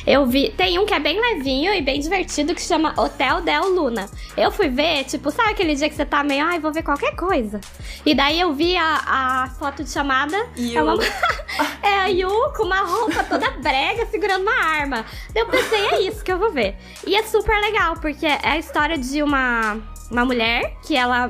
Eu 0.05 0.25
vi. 0.25 0.49
Tem 0.51 0.79
um 0.79 0.85
que 0.85 0.93
é 0.93 0.99
bem 0.99 1.19
levinho 1.19 1.73
e 1.73 1.81
bem 1.81 1.99
divertido 1.99 2.55
que 2.55 2.61
chama 2.61 2.93
Hotel 2.97 3.41
Del 3.41 3.69
Luna. 3.69 4.09
Eu 4.35 4.51
fui 4.51 4.69
ver, 4.69 5.03
tipo, 5.05 5.31
sabe 5.31 5.51
aquele 5.51 5.75
dia 5.75 5.89
que 5.89 5.95
você 5.95 6.05
tá 6.05 6.23
meio, 6.23 6.45
ai, 6.45 6.59
vou 6.59 6.71
ver 6.71 6.83
qualquer 6.83 7.15
coisa. 7.15 7.59
E 8.05 8.13
daí 8.13 8.39
eu 8.39 8.53
vi 8.53 8.77
a, 8.77 9.01
a 9.05 9.49
foto 9.59 9.83
de 9.83 9.89
chamada. 9.89 10.37
Yu. 10.57 10.77
É, 10.77 10.83
uma, 10.83 10.97
é 11.83 11.93
a 11.93 12.07
Yu 12.07 12.29
com 12.55 12.63
uma 12.63 12.81
roupa 12.81 13.23
toda 13.23 13.51
brega 13.51 14.05
segurando 14.07 14.41
uma 14.41 14.63
arma. 14.63 15.05
Eu 15.35 15.45
pensei, 15.47 15.87
é 15.87 16.01
isso 16.01 16.23
que 16.23 16.31
eu 16.31 16.37
vou 16.37 16.51
ver. 16.51 16.75
E 17.05 17.15
é 17.15 17.23
super 17.23 17.59
legal, 17.59 17.95
porque 17.95 18.25
é 18.25 18.39
a 18.43 18.57
história 18.57 18.97
de 18.97 19.21
uma, 19.21 19.77
uma 20.09 20.25
mulher 20.25 20.77
que 20.85 20.95
ela 20.95 21.27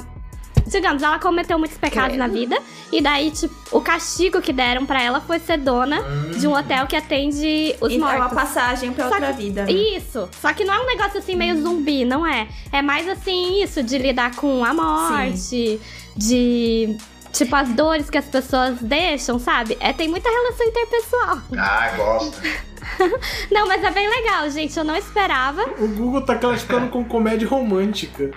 digamos, 0.68 1.02
ela 1.04 1.18
cometeu 1.20 1.58
muitos 1.58 1.78
pecados 1.78 2.18
na 2.18 2.28
vida. 2.28 2.58
E 2.92 3.02
daí, 3.02 3.32
tipo, 3.32 3.54
o 3.72 3.82
castigo 3.82 4.42
que 4.42 4.54
deram 4.54 4.86
pra 4.86 5.02
ela 5.02 5.20
foi 5.20 5.40
ser 5.40 5.58
dona 5.58 6.02
de 6.40 6.48
um 6.48 6.54
hotel 6.54 6.86
que 6.88 6.96
atende 6.96 7.76
os 7.82 7.92
Então, 7.92 8.08
é 8.10 8.16
uma 8.16 8.30
mortos. 8.30 8.38
passagem 8.38 8.94
pra 8.94 9.08
Só 9.10 9.16
outra 9.16 9.34
que- 9.34 9.42
vida. 9.44 9.64
né? 9.66 9.72
Isso. 9.72 10.30
Só 10.42 10.54
que 10.54 10.64
não 10.64 10.74
é 10.74 10.80
um 10.80 10.86
negócio 10.86 11.20
assim 11.20 11.36
meio 11.36 11.62
zumbi, 11.62 12.06
não 12.06 12.26
é? 12.26 12.48
É 12.72 12.82
mais 12.82 13.08
assim, 13.08 13.62
isso, 13.62 13.82
de 13.84 13.98
lidar 13.98 14.36
com 14.36 14.64
a 14.64 14.74
morte, 14.74 15.80
de. 16.16 16.98
Tipo, 17.34 17.56
as 17.56 17.70
dores 17.70 18.10
que 18.10 18.18
as 18.18 18.26
pessoas 18.26 18.78
deixam, 18.82 19.38
sabe? 19.38 19.78
É, 19.80 19.94
tem 19.94 20.08
muita 20.08 20.28
relação 20.30 20.66
interpessoal. 20.66 21.38
Ah, 21.56 21.92
gosto. 21.96 22.42
Não, 23.52 23.68
mas 23.68 23.84
é 23.84 23.92
bem 23.92 24.10
legal, 24.10 24.50
gente. 24.50 24.76
Eu 24.78 24.84
não 24.84 24.96
esperava. 24.96 25.62
O 25.78 25.88
Google 25.90 26.22
tá 26.22 26.36
classificando 26.36 26.88
com 26.88 27.04
comédia 27.04 27.48
romântica. 27.48 28.32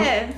É, 0.00 0.28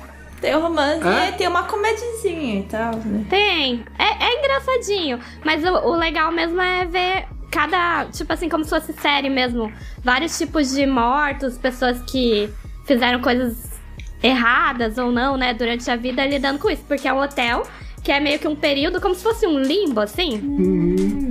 tem 0.43 0.56
o 0.56 0.60
romance 0.60 1.06
Hã? 1.06 1.28
e 1.28 1.32
tem 1.32 1.47
uma 1.47 1.62
comedizinha 1.62 2.59
e 2.59 2.62
tal, 2.64 2.97
né? 2.97 3.24
Tem. 3.31 3.85
É, 3.97 4.24
é 4.24 4.39
engraçadinho. 4.40 5.20
Mas 5.44 5.64
o, 5.64 5.70
o 5.89 5.94
legal 5.94 6.32
mesmo 6.32 6.60
é 6.60 6.85
ver 6.85 7.27
cada. 7.51 8.06
Tipo 8.06 8.32
assim, 8.32 8.48
como 8.48 8.64
se 8.64 8.70
fosse 8.70 8.93
série 8.93 9.31
mesmo. 9.31 9.73
Vários 10.02 10.36
tipos 10.36 10.73
de 10.73 10.85
mortos, 10.85 11.56
pessoas 11.56 12.02
que 12.02 12.51
fizeram 12.85 13.20
coisas 13.20 13.81
erradas 14.20 14.98
ou 14.98 15.10
não, 15.12 15.36
né, 15.36 15.55
durante 15.55 15.89
a 15.90 15.97
vida 15.97 16.27
lidando 16.27 16.59
com 16.59 16.69
isso. 16.69 16.82
Porque 16.89 17.06
é 17.06 17.12
um 17.12 17.20
hotel 17.23 17.62
que 18.02 18.10
é 18.10 18.19
meio 18.19 18.40
que 18.40 18.48
um 18.48 18.56
período, 18.56 19.01
como 19.01 19.14
se 19.14 19.23
fosse 19.23 19.47
um 19.47 19.60
limbo, 19.60 20.01
assim. 20.01 21.31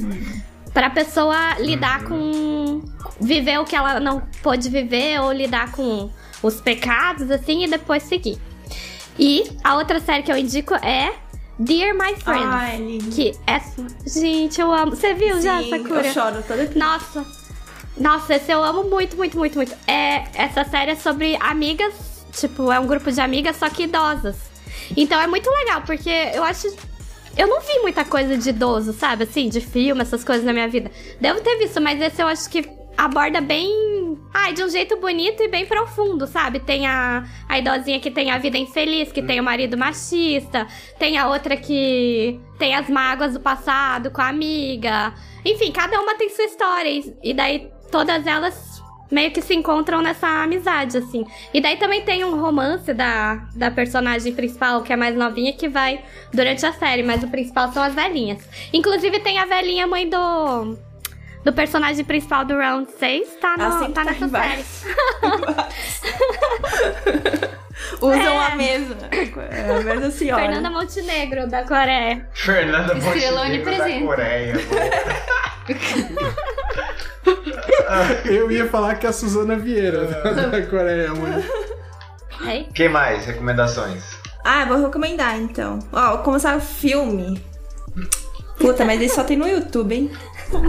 Pra 0.73 0.89
pessoa 0.89 1.59
lidar 1.59 2.05
com. 2.05 2.81
viver 3.19 3.59
o 3.59 3.65
que 3.65 3.75
ela 3.75 3.99
não 3.99 4.21
pôde 4.41 4.69
viver 4.69 5.19
ou 5.19 5.33
lidar 5.33 5.73
com 5.73 6.09
os 6.41 6.61
pecados, 6.61 7.29
assim, 7.29 7.65
e 7.65 7.67
depois 7.67 8.03
seguir. 8.03 8.39
E 9.19 9.51
a 9.63 9.75
outra 9.75 9.99
série 9.99 10.23
que 10.23 10.31
eu 10.31 10.37
indico 10.37 10.73
é 10.75 11.13
Dear 11.59 11.93
My 11.93 12.15
Friend. 12.15 12.45
Ai, 12.45 12.77
lindo. 12.77 13.11
Que 13.11 13.33
é. 13.45 13.61
Gente, 14.07 14.59
eu 14.59 14.71
amo. 14.71 14.95
Você 14.95 15.13
viu 15.13 15.41
já, 15.41 15.59
Sim, 15.61 15.69
Sakura? 15.69 16.07
eu 16.07 16.13
choro 16.13 16.43
toda 16.47 16.65
vez. 16.65 16.75
Nossa. 16.75 17.25
Nossa, 17.97 18.35
esse 18.35 18.51
eu 18.51 18.63
amo 18.63 18.83
muito, 18.85 19.15
muito, 19.17 19.37
muito, 19.37 19.55
muito. 19.55 19.75
É, 19.85 20.23
essa 20.33 20.63
série 20.63 20.91
é 20.91 20.95
sobre 20.95 21.35
amigas. 21.39 21.93
Tipo, 22.31 22.71
é 22.71 22.79
um 22.79 22.87
grupo 22.87 23.11
de 23.11 23.19
amigas, 23.19 23.57
só 23.57 23.69
que 23.69 23.83
idosas. 23.83 24.37
Então 24.95 25.19
é 25.19 25.27
muito 25.27 25.49
legal, 25.49 25.81
porque 25.81 26.09
eu 26.33 26.43
acho. 26.43 26.67
Eu 27.37 27.47
não 27.47 27.61
vi 27.61 27.79
muita 27.81 28.03
coisa 28.03 28.37
de 28.37 28.49
idoso, 28.49 28.93
sabe? 28.93 29.23
Assim, 29.23 29.49
de 29.49 29.61
filme, 29.61 30.01
essas 30.01 30.23
coisas 30.23 30.43
na 30.45 30.51
minha 30.53 30.67
vida. 30.67 30.89
Devo 31.19 31.41
ter 31.41 31.57
visto, 31.57 31.79
mas 31.81 32.01
esse 32.01 32.21
eu 32.21 32.27
acho 32.27 32.49
que 32.49 32.67
aborda 32.97 33.39
bem. 33.41 34.00
Ai, 34.33 34.53
de 34.53 34.63
um 34.63 34.69
jeito 34.69 34.95
bonito 34.97 35.43
e 35.43 35.49
bem 35.49 35.65
profundo, 35.65 36.25
sabe? 36.25 36.59
Tem 36.59 36.87
a, 36.87 37.23
a 37.49 37.59
idosinha 37.59 37.99
que 37.99 38.09
tem 38.09 38.31
a 38.31 38.37
vida 38.37 38.57
infeliz, 38.57 39.11
que 39.11 39.21
tem 39.21 39.39
o 39.39 39.43
marido 39.43 39.77
machista. 39.77 40.67
Tem 40.97 41.17
a 41.17 41.27
outra 41.27 41.57
que 41.57 42.39
tem 42.57 42.73
as 42.73 42.89
mágoas 42.89 43.33
do 43.33 43.39
passado 43.41 44.09
com 44.09 44.21
a 44.21 44.29
amiga. 44.29 45.13
Enfim, 45.43 45.71
cada 45.71 45.99
uma 45.99 46.15
tem 46.15 46.29
sua 46.29 46.45
história. 46.45 46.89
E, 46.89 47.13
e 47.21 47.33
daí 47.33 47.69
todas 47.91 48.25
elas 48.25 48.81
meio 49.11 49.31
que 49.31 49.41
se 49.41 49.53
encontram 49.53 50.01
nessa 50.01 50.27
amizade, 50.43 50.97
assim. 50.97 51.25
E 51.53 51.59
daí 51.59 51.75
também 51.75 52.01
tem 52.01 52.23
um 52.23 52.39
romance 52.39 52.93
da, 52.93 53.35
da 53.53 53.69
personagem 53.69 54.33
principal, 54.33 54.81
que 54.81 54.93
é 54.93 54.95
mais 54.95 55.15
novinha, 55.15 55.51
que 55.51 55.67
vai 55.67 56.01
durante 56.33 56.65
a 56.65 56.71
série, 56.71 57.03
mas 57.03 57.21
o 57.21 57.27
principal 57.27 57.71
são 57.73 57.83
as 57.83 57.93
velhinhas. 57.93 58.47
Inclusive 58.71 59.19
tem 59.19 59.37
a 59.37 59.45
velhinha 59.45 59.85
mãe 59.85 60.09
do. 60.09 60.77
Do 61.43 61.51
personagem 61.53 62.05
principal 62.05 62.45
do 62.45 62.55
Round 62.55 62.87
6, 62.99 63.29
tá, 63.41 63.55
no, 63.57 63.79
sempre 63.79 63.93
tá 63.93 64.05
tá 64.05 64.11
nessa 64.11 64.29
série. 64.29 64.63
Usam 67.99 68.41
É. 68.41 68.51
a 68.51 68.55
mesma. 68.55 68.95
É 69.49 69.75
a 69.75 69.81
mesma 69.81 70.11
senhora. 70.11 70.43
Fernanda 70.43 70.69
Montenegro, 70.69 71.47
da 71.49 71.63
Coreia. 71.63 72.27
Fernanda 72.33 72.95
Estrela 72.97 73.43
Montenegro 73.45 73.77
da. 73.77 73.99
Coreia. 74.05 74.53
Eu 78.25 78.51
ia 78.51 78.67
falar 78.69 78.95
que 78.95 79.05
é 79.05 79.09
a 79.09 79.13
Suzana 79.13 79.55
Vieira 79.55 80.05
da, 80.05 80.31
da 80.47 80.65
Coreia, 80.65 81.13
mãe. 81.13 81.43
Hey. 82.43 82.67
Mais? 82.89 83.25
Recomendações? 83.25 84.03
Ah, 84.43 84.65
vou 84.65 84.81
recomendar 84.83 85.37
então. 85.37 85.79
Ó, 85.91 86.09
vou 86.15 86.17
começar 86.19 86.55
o 86.57 86.61
filme. 86.61 87.41
Puta, 88.57 88.83
mas 88.85 88.99
ele 88.99 89.09
só 89.09 89.23
tem 89.23 89.37
no 89.37 89.47
YouTube, 89.47 89.93
hein? 89.95 90.11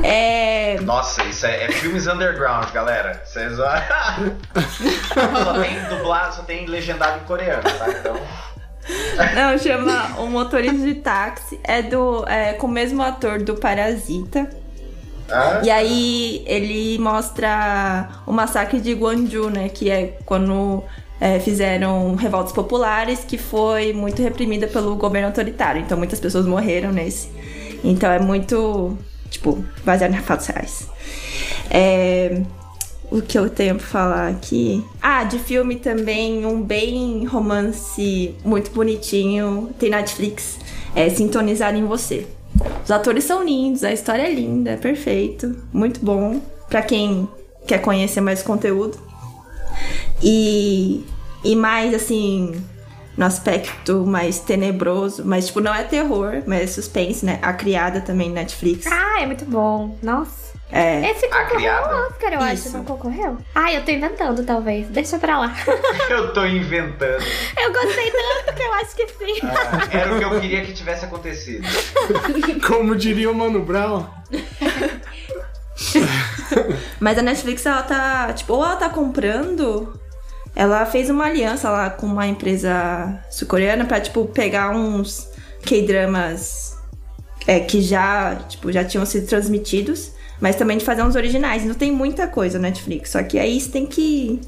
É. 0.02 0.80
Nossa, 0.80 1.24
isso 1.24 1.46
é, 1.46 1.64
é 1.64 1.72
filmes 1.72 2.06
underground, 2.06 2.70
galera. 2.72 3.22
Vocês 3.24 3.56
só 3.56 3.64
tem 5.62 5.82
dublado, 5.88 6.34
só 6.34 6.42
tem 6.42 6.66
legendado 6.66 7.20
em 7.20 7.24
coreano, 7.24 7.62
tá? 7.62 7.86
Então. 7.88 8.16
Não, 9.34 9.56
chama 9.58 10.18
O 10.18 10.26
Motorista 10.26 10.78
de 10.78 10.94
Táxi. 10.94 11.60
É 11.64 11.82
do. 11.82 12.24
É, 12.26 12.54
com 12.54 12.66
o 12.66 12.70
mesmo 12.70 13.02
ator 13.02 13.42
do 13.42 13.54
Parasita. 13.54 14.48
Ah, 15.30 15.60
E 15.62 15.70
aí 15.70 16.44
ele 16.46 16.98
mostra 16.98 18.08
o 18.26 18.32
massacre 18.32 18.80
de 18.80 18.94
Gwangju, 18.94 19.50
né? 19.50 19.68
Que 19.68 19.90
é 19.90 20.18
quando 20.26 20.82
é, 21.20 21.38
fizeram 21.38 22.16
revoltas 22.16 22.52
populares, 22.52 23.24
que 23.24 23.38
foi 23.38 23.92
muito 23.92 24.20
reprimida 24.20 24.66
pelo 24.66 24.96
governo 24.96 25.28
autoritário. 25.28 25.80
Então 25.80 25.96
muitas 25.96 26.18
pessoas 26.18 26.44
morreram 26.46 26.90
nesse. 26.90 27.30
Então 27.84 28.10
é 28.10 28.18
muito, 28.18 28.98
tipo, 29.32 29.64
baseado 29.84 30.14
em 30.14 30.18
fatos 30.18 30.46
reais. 30.46 30.88
É, 31.70 32.42
o 33.10 33.20
que 33.20 33.38
eu 33.38 33.50
tenho 33.50 33.76
pra 33.76 33.86
falar 33.86 34.28
aqui? 34.28 34.84
Ah, 35.00 35.24
de 35.24 35.38
filme 35.38 35.76
também, 35.76 36.46
um 36.46 36.62
bem 36.62 37.24
romance 37.24 38.34
muito 38.44 38.70
bonitinho. 38.70 39.70
Tem 39.78 39.90
Netflix. 39.90 40.58
É 40.94 41.08
Sintonizar 41.08 41.74
em 41.74 41.84
Você. 41.84 42.26
Os 42.84 42.90
atores 42.90 43.24
são 43.24 43.42
lindos, 43.42 43.82
a 43.82 43.92
história 43.92 44.22
é 44.22 44.32
linda, 44.32 44.72
é 44.72 44.76
perfeito, 44.76 45.56
muito 45.72 46.00
bom 46.04 46.40
pra 46.68 46.82
quem 46.82 47.26
quer 47.66 47.78
conhecer 47.78 48.20
mais 48.20 48.42
conteúdo. 48.42 48.98
E 50.22 51.02
e 51.44 51.56
mais 51.56 51.92
assim, 51.92 52.54
no 53.16 53.24
aspecto 53.24 54.06
mais 54.06 54.40
tenebroso, 54.40 55.22
mas 55.24 55.46
tipo 55.46 55.60
não 55.60 55.74
é 55.74 55.82
terror, 55.82 56.42
mas 56.46 56.62
é 56.62 56.66
suspense, 56.66 57.24
né? 57.24 57.38
A 57.42 57.52
criada 57.52 58.00
também 58.00 58.30
Netflix. 58.30 58.86
Ah, 58.86 59.20
é 59.20 59.26
muito 59.26 59.44
bom. 59.44 59.96
Nossa. 60.02 60.52
É. 60.72 61.10
Esse 61.10 61.28
concorreu 61.28 61.70
ao 61.70 62.06
Oscar, 62.06 62.32
eu 62.32 62.40
acho. 62.40 62.54
Isso. 62.54 62.78
Não 62.78 62.84
concorreu? 62.84 63.36
Ah, 63.54 63.70
eu 63.70 63.84
tô 63.84 63.90
inventando, 63.90 64.42
talvez. 64.42 64.88
Deixa 64.88 65.18
pra 65.18 65.38
lá. 65.38 65.54
eu 66.08 66.32
tô 66.32 66.46
inventando. 66.46 67.22
Eu 67.58 67.72
gostei 67.74 68.10
tanto 68.10 68.54
que 68.56 68.62
eu 68.62 68.72
acho 68.72 68.96
que 68.96 69.06
sim. 69.08 69.38
Ah, 69.42 69.86
era 69.90 70.14
o 70.14 70.18
que 70.18 70.24
eu 70.24 70.40
queria 70.40 70.64
que 70.64 70.72
tivesse 70.72 71.04
acontecido. 71.04 71.68
Como 72.66 72.96
diria 72.96 73.30
o 73.30 73.34
Mano 73.34 73.60
Brown. 73.60 74.06
Mas 76.98 77.18
a 77.18 77.22
Netflix, 77.22 77.66
ela 77.66 77.82
tá, 77.82 78.32
tipo, 78.32 78.54
ou 78.54 78.64
ela 78.64 78.76
tá 78.76 78.88
comprando, 78.88 80.00
ela 80.54 80.84
fez 80.84 81.08
uma 81.08 81.26
aliança 81.26 81.70
lá 81.70 81.90
com 81.90 82.06
uma 82.06 82.26
empresa 82.26 83.18
sul-coreana 83.30 83.84
pra, 83.84 84.00
tipo, 84.00 84.26
pegar 84.26 84.70
uns 84.70 85.28
K-dramas 85.64 86.76
é, 87.46 87.60
que 87.60 87.80
já, 87.80 88.36
tipo, 88.48 88.70
já 88.70 88.84
tinham 88.84 89.04
sido 89.06 89.26
transmitidos, 89.26 90.12
mas 90.40 90.56
também 90.56 90.76
de 90.76 90.84
fazer 90.84 91.02
uns 91.02 91.16
originais. 91.16 91.62
Então 91.62 91.74
tem 91.74 91.90
muita 91.90 92.26
coisa 92.26 92.58
na 92.58 92.68
Netflix, 92.68 93.10
só 93.10 93.22
que 93.22 93.38
aí 93.38 93.60
você 93.60 93.70
tem 93.70 93.86
que 93.86 94.40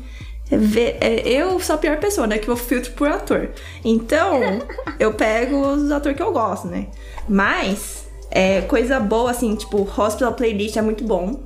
ver... 0.51 0.99
é, 1.01 1.27
eu 1.27 1.59
sou 1.61 1.77
a 1.77 1.79
pior 1.79 1.99
pessoa, 1.99 2.27
né, 2.27 2.39
que 2.39 2.49
eu 2.49 2.57
filtro 2.57 2.93
por 2.93 3.09
ator. 3.09 3.51
Então, 3.85 4.41
eu 5.01 5.15
pego 5.15 5.57
os 5.57 5.91
atores 5.91 6.17
que 6.17 6.23
eu 6.23 6.33
gosto, 6.33 6.69
né. 6.69 6.89
Mas, 7.27 8.07
é, 8.31 8.61
coisa 8.63 9.01
boa, 9.01 9.31
assim, 9.31 9.55
tipo, 9.55 9.83
Hospital 9.83 10.35
Playlist 10.35 10.77
é 10.77 10.83
muito 10.83 11.03
bom. 11.03 11.41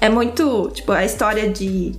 É 0.00 0.08
muito, 0.08 0.70
tipo, 0.70 0.92
a 0.92 1.04
história 1.04 1.48
de, 1.48 1.94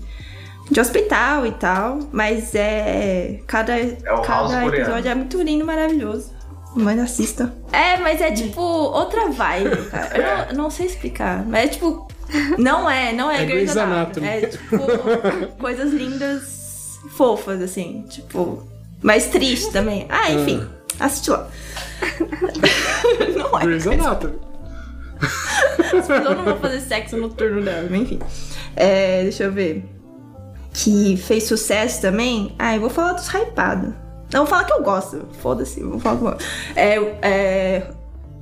de 0.72 0.80
hospital 0.80 1.46
e 1.46 1.52
tal, 1.52 2.00
mas 2.14 2.56
é. 2.56 3.42
Cada, 3.46 3.74
o 3.76 4.24
House 4.24 4.52
cada 4.52 4.62
coreano. 4.62 4.76
episódio 4.76 5.12
é 5.12 5.16
muito 5.16 5.42
lindo, 5.42 5.66
maravilhoso. 5.66 6.32
Mas 6.74 6.98
assista. 6.98 7.54
É, 7.74 7.98
mas 7.98 8.22
é 8.22 8.32
tipo 8.32 8.62
outra 8.62 9.28
vibe, 9.30 9.90
cara. 9.90 10.18
Eu 10.18 10.56
não, 10.56 10.64
não 10.64 10.70
sei 10.72 10.86
explicar. 10.86 11.46
Mas 11.46 11.66
é 11.66 11.68
tipo. 11.68 12.08
Não 12.58 12.90
é, 12.90 13.12
não 13.12 13.30
é, 13.30 13.44
É 13.44 13.46
Grey's 13.46 13.76
Anatomy. 13.76 14.26
É 14.26 14.42
tipo. 14.46 14.78
coisas 15.60 15.92
lindas, 15.92 17.00
fofas, 17.10 17.62
assim. 17.62 18.06
Tipo. 18.10 18.66
Mas 19.02 19.28
triste 19.28 19.70
também. 19.74 20.06
Ah, 20.08 20.32
enfim. 20.32 20.66
Assiste 20.98 21.32
lá. 21.32 21.50
não 23.36 23.60
é. 23.60 23.66
Grey's 23.66 23.88
Anatomy. 23.88 24.40
As 25.80 25.92
pessoas 25.92 26.24
não 26.24 26.46
vão 26.46 26.58
fazer 26.60 26.80
sexo 26.80 27.18
no 27.18 27.28
turno 27.28 27.62
dela, 27.62 27.88
mas 27.92 28.02
enfim. 28.02 28.20
É, 28.78 29.24
deixa 29.24 29.44
eu 29.44 29.52
ver. 29.52 29.84
Que 30.74 31.18
fez 31.18 31.44
sucesso 31.46 32.02
também. 32.02 32.56
Ah, 32.58 32.76
eu 32.76 32.82
vou 32.82 32.90
falar 32.90 33.14
dos 33.14 33.28
hypados. 33.28 33.94
Não, 34.32 34.42
vou 34.42 34.48
falar 34.48 34.64
que 34.64 34.74
eu 34.74 34.82
gosto. 34.82 35.28
Foda-se, 35.42 35.84
vou 35.84 36.00
falar 36.00 36.16
que 36.18 36.24
eu 36.26 36.32
gosto. 36.32 36.46
É, 36.76 36.96
é, 37.22 37.84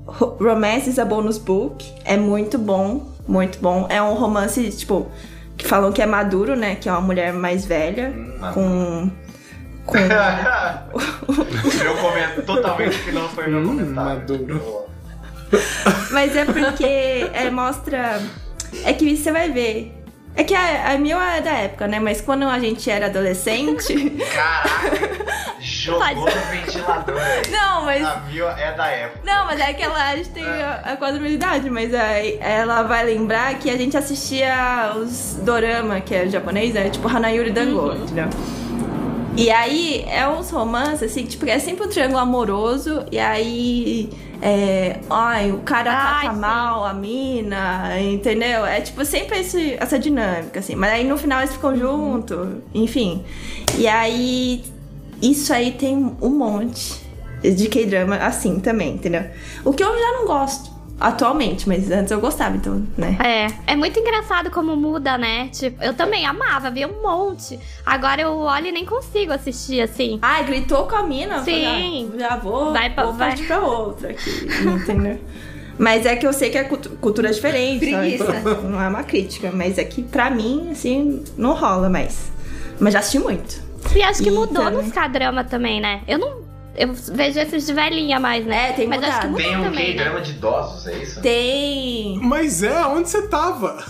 Ro- 0.06 0.38
Romance 0.40 0.90
is 0.90 1.00
a 1.00 1.06
Bonus 1.06 1.38
Book. 1.40 1.84
É 2.06 2.16
muito 2.18 2.58
bom, 2.60 3.08
muito 3.28 3.58
bom. 3.60 3.88
É 3.90 4.00
um 4.02 4.14
romance, 4.14 4.70
tipo, 4.72 5.08
que 5.58 5.66
falam 5.68 5.92
que 5.92 6.02
é 6.02 6.06
maduro, 6.06 6.56
né? 6.56 6.76
Que 6.76 6.88
é 6.88 6.92
uma 6.92 7.02
mulher 7.02 7.34
mais 7.34 7.66
velha. 7.66 8.14
com. 8.54 9.10
Com. 9.88 9.98
meu 11.84 11.96
comentário 11.98 12.44
totalmente 12.46 13.00
que 13.04 13.12
não 13.12 13.28
foi 13.30 13.48
meu 13.48 13.62
Hum, 13.62 13.66
comentário. 13.68 14.20
maduro. 14.20 14.86
Mas 16.12 16.36
é 16.36 16.46
porque 16.46 16.86
é, 17.34 17.50
mostra. 17.50 18.22
É 18.84 18.94
que 18.94 19.16
você 19.18 19.32
vai 19.32 19.50
ver. 19.52 19.99
É 20.40 20.44
que 20.46 20.56
a, 20.56 20.92
a 20.92 20.94
é 20.94 21.42
da 21.42 21.52
época, 21.52 21.86
né? 21.86 22.00
Mas 22.00 22.22
quando 22.22 22.44
a 22.44 22.58
gente 22.58 22.90
era 22.90 23.08
adolescente. 23.08 24.10
Caraca, 24.34 25.60
jogou 25.60 26.16
no 26.16 26.26
ventilador 26.50 27.22
aí. 27.22 27.52
não, 27.52 27.84
mas. 27.84 28.06
A 28.06 28.16
Mil 28.22 28.48
é 28.48 28.72
da 28.72 28.88
época. 28.88 29.20
Não, 29.26 29.46
mas 29.46 29.60
é 29.60 29.74
que 29.74 29.84
ela, 29.84 30.02
a 30.02 30.16
gente 30.16 30.30
tem 30.30 30.46
a, 30.46 30.98
a 30.98 31.06
a 31.06 31.30
idade, 31.30 31.70
mas 31.70 31.94
aí 31.94 32.38
ela 32.40 32.84
vai 32.84 33.04
lembrar 33.04 33.54
que 33.56 33.70
a 33.70 33.76
gente 33.76 33.98
assistia 33.98 34.94
os 34.96 35.38
dorama, 35.42 36.00
que 36.00 36.16
é 36.16 36.30
japonês, 36.30 36.74
é 36.74 36.90
tipo 36.90 37.10
Hanayuri 37.10 37.52
Dango, 37.52 37.92
entendeu? 37.92 38.30
E 39.36 39.52
aí 39.52 40.06
é 40.08 40.26
uns 40.26 40.50
romances, 40.52 41.12
assim, 41.12 41.26
tipo, 41.26 41.46
é 41.48 41.60
sempre 41.60 41.86
um 41.86 41.90
triângulo 41.90 42.20
amoroso, 42.20 43.06
e 43.12 43.20
aí. 43.20 44.10
É, 44.42 45.00
ai, 45.10 45.52
o 45.52 45.60
cara 45.60 45.92
Ai, 45.92 46.22
trata 46.22 46.38
mal 46.38 46.86
a 46.86 46.94
mina, 46.94 48.00
entendeu? 48.00 48.66
É 48.66 48.80
tipo 48.80 49.04
sempre 49.04 49.40
esse, 49.40 49.74
essa 49.74 50.00
dinâmica, 50.00 50.60
assim. 50.60 50.76
Mas 50.76 50.92
aí 50.92 51.04
no 51.04 51.18
final 51.18 51.40
eles 51.40 51.54
ficam 51.54 51.76
juntos, 51.76 52.48
enfim. 52.74 53.24
E 53.78 53.88
aí. 53.88 54.64
Isso 55.22 55.52
aí 55.52 55.72
tem 55.72 56.16
um 56.22 56.30
monte 56.30 56.96
de 57.42 57.68
K-drama 57.68 58.16
assim 58.16 58.58
também, 58.60 58.94
entendeu? 58.94 59.26
O 59.66 59.74
que 59.74 59.84
eu 59.84 60.00
já 60.00 60.12
não 60.14 60.26
gosto 60.26 60.69
atualmente, 61.00 61.68
mas 61.68 61.90
antes 61.92 62.12
eu 62.12 62.20
gostava, 62.20 62.56
então, 62.58 62.84
né? 62.98 63.18
É, 63.24 63.74
é 63.74 63.76
muito 63.76 64.00
engraçado 64.00 64.52
como 64.52 64.76
muda, 64.76 65.18
né? 65.18 65.48
Tipo, 65.52 65.84
eu 65.84 65.94
também 65.94 66.26
amava, 66.26 66.70
via 66.70 66.88
um 66.88 67.02
monte. 67.02 67.60
Agora 67.86 68.22
eu 68.22 68.38
olho 68.38 68.68
e 68.68 68.72
nem 68.72 68.86
consigo 68.86 69.32
assistir 69.32 69.82
assim. 69.82 70.20
Ai, 70.22 70.44
gritou 70.46 70.86
com 70.88 70.96
a 70.96 71.04
mina? 71.04 71.36
eu 71.36 71.40
falei, 71.40 71.66
Sim. 71.66 72.12
ah, 72.16 72.20
já 72.20 72.36
vou, 72.38 72.74
Vai 72.74 72.90
pra- 72.90 73.04
vou 73.06 73.14
vai. 73.14 73.30
partir 73.30 73.48
pra 73.48 73.60
outra 73.60 74.10
aqui, 74.12 74.48
entendeu? 74.66 75.20
Mas 75.78 76.06
é 76.06 76.16
que 76.18 76.28
eu 76.28 76.34
sei 76.34 76.50
que 76.50 76.58
é 76.58 76.64
cultu- 76.66 76.90
cultura 77.00 77.32
diferente, 77.32 77.80
Preguiça. 77.90 78.26
não 78.64 78.82
é 78.82 78.88
uma 78.90 79.04
crítica, 79.04 79.50
mas 79.54 79.78
é 79.78 79.84
que 79.86 80.04
pra 80.04 80.30
mim, 80.30 80.70
assim, 80.72 81.24
não 81.38 81.54
rola 81.56 81.90
mais. 81.90 82.30
Mas 82.80 82.94
já 82.94 83.00
assisti 83.00 83.20
muito. 83.20 83.62
E 83.96 84.04
acho 84.04 84.22
que 84.22 84.28
E 84.28 84.32
mudou 84.32 84.66
também. 84.66 84.84
nos 84.84 84.92
K-drama 84.92 85.44
também, 85.46 85.80
né? 85.80 86.02
Eu 86.06 86.18
não. 86.20 86.49
Eu 86.80 86.94
vejo 86.94 87.38
esses 87.40 87.66
de 87.68 87.74
velhinha 87.74 88.20
mais, 88.22 88.46
né? 88.46 88.70
É, 88.70 88.74
tem 88.74 88.88
Mas 88.88 89.04
acho 89.04 89.20
que 89.20 89.28
mudado. 89.28 89.32
mudou 89.32 89.46
Tem 89.46 89.58
um 89.58 89.64
também, 89.66 89.96
né? 89.98 90.20
De 90.22 90.32
idosos, 90.32 90.88
é 90.88 90.94
isso? 90.98 91.22
Tem. 91.22 92.18
Mas 92.24 92.64
é, 92.64 92.86
onde 92.86 93.10
você 93.10 93.28
tava? 93.28 93.84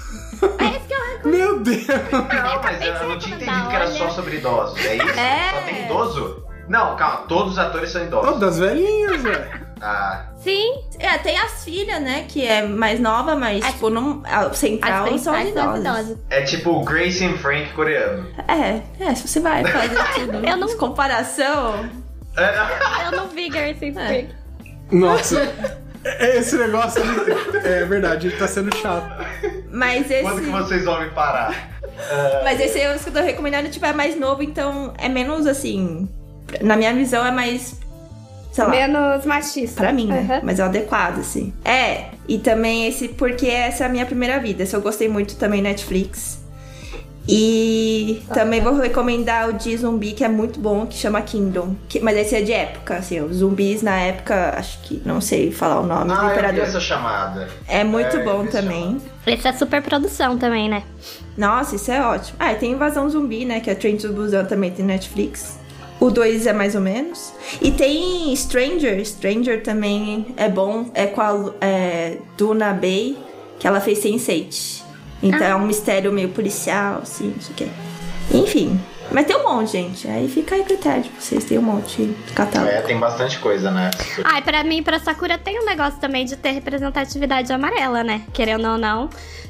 É 0.58 0.66
isso 0.66 0.88
que 0.88 0.94
eu 1.28 1.32
Meu 1.32 1.60
Deus! 1.60 1.86
Não, 1.88 2.64
mas 2.64 2.82
eu, 2.82 3.08
não 3.10 3.20
tinha 3.20 3.36
entendido 3.36 3.68
que 3.70 3.76
era 3.76 3.86
olha. 3.86 3.94
só 3.98 4.10
sobre 4.10 4.38
idosos, 4.38 4.84
é 4.84 4.96
isso? 4.96 5.20
É. 5.20 5.50
Só 5.54 5.62
tem 5.66 5.86
idoso? 5.86 6.44
Não, 6.68 6.96
calma, 6.96 7.18
todos 7.28 7.54
os 7.54 7.60
atores 7.60 7.92
são 7.92 8.02
Oh, 8.02 8.06
idosos. 8.06 8.40
das 8.40 8.58
velhinhas, 8.60 9.22
velho. 9.22 9.70
Ah, 9.82 10.26
Sim, 10.40 10.82
É, 10.98 11.18
tem 11.20 11.38
as 11.38 11.64
filhas, 11.64 12.02
né, 12.02 12.26
que 12.28 12.46
é 12.46 12.64
mais 12.66 13.00
nova, 13.00 13.36
mas, 13.36 13.64
É. 13.64 13.72
tipo, 13.72 13.90
não, 13.90 14.22
a 14.26 14.52
central 14.54 15.06
as 15.14 15.22
são 15.22 15.34
as 15.34 15.42
principais 15.44 15.54
são 15.54 15.70
as 15.74 15.80
idosas. 15.80 15.80
idosas. 16.10 16.18
é 16.30 16.42
tipo 16.42 16.72
o 16.72 16.84
Grace 16.84 17.24
and 17.26 17.38
Frank 17.38 17.70
coreano. 17.74 18.28
É, 18.48 18.82
é, 19.04 19.16
se 19.16 19.28
você 19.28 19.40
vai 19.40 19.64
fazer 19.64 19.96
tudo 20.16 20.46
Eu 20.46 20.58
não- 20.58 20.76
comparação... 20.78 21.88
É, 22.40 23.08
Eu 23.08 23.12
não 23.12 23.28
vi 23.30 23.50
Garcia 23.50 23.94
Freak. 23.94 24.30
Nossa. 24.92 25.40
É- 26.04 26.38
Esse 26.38 26.56
negócio 26.58 27.02
ali, 27.02 27.60
é 27.66 27.84
verdade, 27.86 28.28
ele 28.28 28.38
tá 28.38 28.48
sendo 28.48 28.74
chato. 28.78 29.10
Mas 29.70 30.10
esse... 30.10 30.22
Quando 30.22 30.42
que 30.42 30.50
vocês 30.50 30.86
vão 30.86 31.02
me 31.02 31.10
parar? 31.10 31.70
Mas 32.44 32.60
esse 32.62 32.80
é 32.80 32.96
o 32.96 32.98
que 32.98 33.10
eu 33.10 33.14
tô 33.14 33.20
recomendando, 33.22 33.68
tipo, 33.70 33.86
é 33.86 33.92
mais 33.92 34.18
novo, 34.18 34.42
então 34.42 34.94
é 34.98 35.10
menos, 35.10 35.46
assim... 35.46 36.08
Na 36.62 36.76
minha 36.78 36.94
visão, 36.94 37.26
é 37.26 37.32
mais... 37.32 37.76
Sei 38.52 38.64
lá, 38.64 38.70
Menos 38.72 39.26
machista. 39.26 39.82
pra 39.82 39.92
mim, 39.94 40.08
né? 40.08 40.26
Uhum. 40.28 40.40
Mas 40.44 40.60
é 40.60 40.64
o 40.64 40.66
adequado, 40.66 41.20
assim. 41.20 41.54
É, 41.64 42.06
e 42.28 42.40
também 42.40 42.88
esse... 42.88 43.10
Porque 43.10 43.46
essa 43.48 43.84
é 43.84 43.88
a 43.88 43.90
minha 43.90 44.06
primeira 44.06 44.40
vida. 44.40 44.64
Esse 44.64 44.76
eu 44.76 44.82
gostei 44.82 45.08
muito 45.08 45.36
também, 45.36 45.62
Netflix. 45.62 46.40
E 47.32 48.22
também 48.34 48.60
vou 48.60 48.74
recomendar 48.74 49.50
o 49.50 49.54
de 49.54 49.78
zumbi, 49.78 50.14
que 50.14 50.24
é 50.24 50.28
muito 50.28 50.60
bom, 50.60 50.88
que 50.88 50.96
chama 50.98 51.22
Kingdom. 51.22 51.76
Que- 51.88 52.00
mas 52.00 52.18
esse 52.18 52.36
é 52.36 52.42
de 52.42 52.52
época, 52.52 52.96
assim, 52.96 53.22
os 53.22 53.38
zumbis 53.38 53.84
na 53.84 54.00
época, 54.00 54.56
acho 54.58 54.82
que 54.82 55.00
não 55.06 55.22
sei 55.22 55.52
falar 55.52 55.80
o 55.80 55.86
nome 55.86 56.06
do 56.06 56.14
Ah, 56.14 56.16
eu 56.16 56.26
vi 56.26 56.32
imperador. 56.34 56.64
essa 56.64 56.80
chamada. 56.80 57.48
É 57.68 57.84
muito 57.84 58.18
É, 58.18 58.20
eu 58.20 58.26
bom 58.26 58.46
também. 58.48 58.98
Esse 59.28 59.48
é 59.48 59.54
super 59.54 59.82
produção 59.82 60.38
também, 60.40 60.68
né? 60.68 60.82
Nossa, 61.38 61.76
isso 61.76 61.92
é 61.92 62.04
ótimo. 62.04 62.36
Ah, 62.40 62.52
e 62.52 62.56
tem 62.56 62.72
Invasão 62.72 63.08
Zumbi, 63.10 63.46
né? 63.46 63.60
Que 63.60 63.70
é 63.70 63.76
Train 63.76 63.98
to 63.98 64.10
Busan 64.12 64.46
também 64.46 64.72
tem 64.72 64.84
Netflix. 64.84 65.60
O 66.00 66.10
2 66.10 66.48
é 66.48 66.54
mais 66.54 66.74
ou 66.76 66.82
menos. 66.82 67.32
E 67.62 67.72
tem 67.72 68.36
Stranger. 68.36 69.06
Stranger 69.06 69.62
também 69.62 70.34
é 70.36 70.50
bom. 70.50 70.90
É 70.96 71.06
com 71.06 71.22
a 71.22 71.52
é, 71.62 72.18
Duna 72.38 72.74
Bay, 72.74 73.18
que 73.60 73.68
ela 73.68 73.80
fez 73.80 74.00
Sense8. 74.04 74.82
Então 75.22 75.46
é 75.46 75.56
um 75.56 75.66
mistério 75.66 76.12
meio 76.12 76.30
policial, 76.30 77.00
assim, 77.04 77.34
não 77.36 77.42
sei 77.42 77.54
o 77.54 77.56
quê. 77.56 77.68
Enfim. 78.34 78.80
Mas 79.12 79.26
tem 79.26 79.36
um 79.36 79.44
monte, 79.44 79.72
gente. 79.72 80.08
Aí 80.08 80.28
fica 80.28 80.54
aí 80.56 80.64
critério 80.64 81.02
de 81.04 81.10
vocês. 81.10 81.44
Tem 81.44 81.58
um 81.58 81.64
monte 81.64 82.06
de 82.06 82.34
catálogo. 82.34 82.72
É, 82.72 82.82
tem 82.82 82.98
bastante 83.00 83.40
coisa, 83.40 83.72
né? 83.72 83.90
Ah, 84.24 84.38
e 84.38 84.42
pra 84.44 84.64
mim, 84.64 84.84
pra 84.84 85.00
Sakura, 85.00 85.36
tem 85.38 85.60
um 85.60 85.66
negócio 85.66 86.00
também 86.00 86.26
de 86.26 86.36
ter 86.36 86.52
representatividade 86.52 87.52
amarela, 87.52 88.04
né? 88.04 88.22
Querendo 88.32 88.68
ou 88.68 88.78
não. 88.78 89.10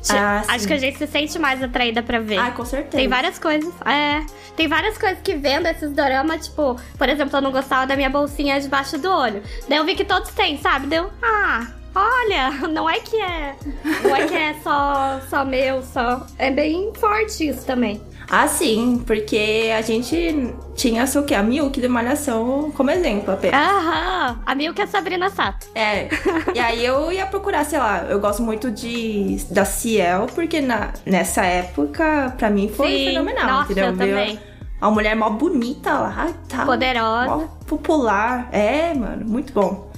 Ah, 0.10 0.44
Acho 0.48 0.62
sim. 0.62 0.68
que 0.68 0.74
a 0.74 0.78
gente 0.78 0.98
se 0.98 1.08
sente 1.08 1.38
mais 1.38 1.62
atraída 1.62 2.02
pra 2.02 2.20
ver. 2.22 2.38
Ah, 2.38 2.52
com 2.52 2.64
certeza. 2.64 2.96
Tem 2.96 3.10
várias 3.10 3.38
coisas, 3.38 3.74
é. 3.86 4.26
Tem 4.56 4.66
várias 4.68 4.98
coisas 4.98 5.20
que 5.22 5.36
vendo 5.36 5.66
esses 5.68 5.92
doramas, 5.92 6.48
tipo, 6.48 6.80
por 6.98 7.10
exemplo, 7.10 7.36
eu 7.38 7.42
não 7.42 7.52
gostava 7.52 7.86
da 7.86 7.98
minha 7.98 8.10
bolsinha 8.10 8.60
debaixo 8.62 8.98
do 8.98 9.10
olho. 9.12 9.44
Daí 9.68 9.78
eu 9.78 9.84
vi 9.86 9.94
que 9.94 10.06
todos 10.06 10.30
têm, 10.32 10.58
sabe? 10.58 10.88
Deu, 10.88 11.10
ah, 11.22 11.68
olha, 11.96 12.68
não 12.70 12.90
é 12.90 13.00
que 13.00 13.16
é. 13.16 13.56
Não 14.04 14.16
é 14.16 14.28
que 14.28 14.36
é 14.36 14.54
só, 14.64 15.20
só 15.30 15.46
meu, 15.46 15.82
só. 15.82 16.26
É 16.38 16.52
bem 16.52 16.92
forte 16.96 17.48
isso 17.48 17.66
também. 17.66 18.02
Ah, 18.30 18.48
sim. 18.48 19.04
Porque 19.08 19.72
a 19.76 19.82
gente 19.82 20.54
tinha, 20.76 21.08
sei 21.08 21.22
o 21.22 21.24
quê? 21.24 21.34
A 21.34 21.42
Milk 21.42 21.82
de 21.82 21.88
Malhação 21.88 22.72
como 22.76 22.92
exemplo 22.92 23.34
apenas. 23.34 23.60
Aham, 23.60 24.40
a 24.46 24.56
Milk 24.56 24.80
é 24.80 24.84
a 24.84 24.88
Sabrina 24.88 25.30
Sato. 25.32 25.68
É, 25.74 26.08
e 26.54 26.60
aí 26.60 26.86
eu 26.86 27.12
ia 27.12 27.26
procurar, 27.26 27.66
sei 27.66 27.80
lá, 27.80 28.06
eu 28.08 28.20
gosto 28.20 28.44
muito 28.44 28.70
de 28.70 29.38
da 29.50 29.66
Ciel, 29.66 30.28
porque 30.36 30.62
na, 30.62 30.94
nessa 31.06 31.44
época, 31.44 32.34
pra 32.38 32.50
mim, 32.50 32.70
foi 32.70 32.92
Sim, 32.92 33.06
fenomenal, 33.08 33.48
nossa, 33.48 33.72
entendeu? 33.72 33.92
eu 33.92 33.98
também. 33.98 34.40
Uma 34.80 34.92
mulher 34.92 35.16
mó 35.16 35.30
bonita 35.32 35.92
lá, 35.94 36.30
tá? 36.48 36.66
Poderosa. 36.66 37.26
Mó 37.26 37.48
popular. 37.68 38.48
É, 38.52 38.94
mano, 38.94 39.26
muito 39.26 39.52
bom. 39.52 39.92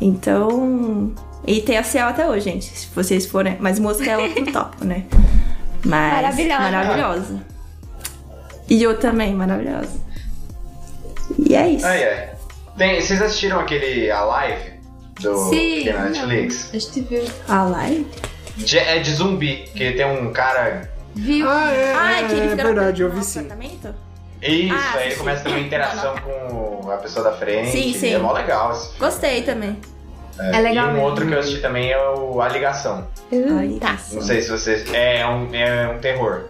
Então. 0.00 1.14
E 1.46 1.60
tem 1.60 1.76
a 1.78 1.82
Ciel 1.82 2.08
até 2.08 2.26
hoje, 2.28 2.44
gente. 2.44 2.64
Se 2.64 2.88
vocês 2.94 3.26
forem. 3.26 3.56
Mas 3.60 3.78
música 3.78 4.10
é 4.10 4.18
outro 4.18 4.44
tópico, 4.52 4.84
né? 4.84 5.04
Mas. 5.84 6.12
Maravilhosa. 6.14 6.60
Maravilhosa. 6.70 7.40
E 8.68 8.82
eu 8.82 8.98
também, 8.98 9.34
maravilhosa. 9.34 10.00
E 11.38 11.54
é 11.54 11.68
isso. 11.68 11.86
Ah, 11.86 11.94
é. 11.96 12.34
Tem, 12.78 13.00
vocês 13.00 13.20
assistiram 13.20 13.60
aquele 13.60 14.10
A 14.10 14.22
Live 14.24 14.74
do 15.20 15.36
Sim. 15.50 15.80
que 15.82 15.88
é 15.90 15.92
na 15.92 16.04
Netflix? 16.08 16.70
A 16.72 16.78
gente 16.78 17.00
viu. 17.02 17.24
A 17.48 17.62
live? 17.64 18.06
De- 18.56 18.78
é 18.78 18.98
de 18.98 19.12
zumbi, 19.12 19.64
que 19.74 19.92
tem 19.92 20.06
um 20.06 20.32
cara. 20.32 20.90
Viu? 21.14 21.48
Ah, 21.48 21.70
é, 21.70 21.94
Ah, 21.94 22.12
é, 22.20 22.24
que 22.26 22.32
ele 22.32 22.46
é 22.46 22.50
fica 22.50 22.64
verdade, 22.64 23.02
eu 23.02 23.10
vi 23.12 23.22
sim. 23.22 23.46
Isso, 24.42 24.74
Ah, 24.74 24.92
aí 24.96 25.06
ele 25.06 25.14
começa 25.16 25.40
a 25.40 25.44
ter 25.44 25.48
uma 25.50 25.60
interação 25.60 26.14
com 26.18 26.90
a 26.90 26.96
pessoa 26.96 27.24
da 27.30 27.36
frente. 27.36 27.70
Sim, 27.70 27.94
sim. 27.94 28.14
É 28.14 28.18
mó 28.18 28.32
legal. 28.32 28.72
Gostei 28.98 29.42
também. 29.42 29.78
É 30.38 30.60
legal 30.60 30.86
E 30.86 30.90
um 30.90 30.92
mesmo. 30.94 31.06
outro 31.08 31.26
que 31.26 31.32
eu 31.32 31.38
assisti 31.38 31.60
também 31.60 31.90
é 31.92 31.98
o 32.10 32.40
A 32.40 32.48
Ligação. 32.48 33.06
Ai, 33.32 33.78
tá. 33.80 33.96
Não 34.12 34.22
sei 34.22 34.40
se 34.42 34.50
vocês. 34.50 34.92
É 34.92 35.26
um, 35.26 35.54
é 35.54 35.88
um 35.88 35.98
terror. 35.98 36.42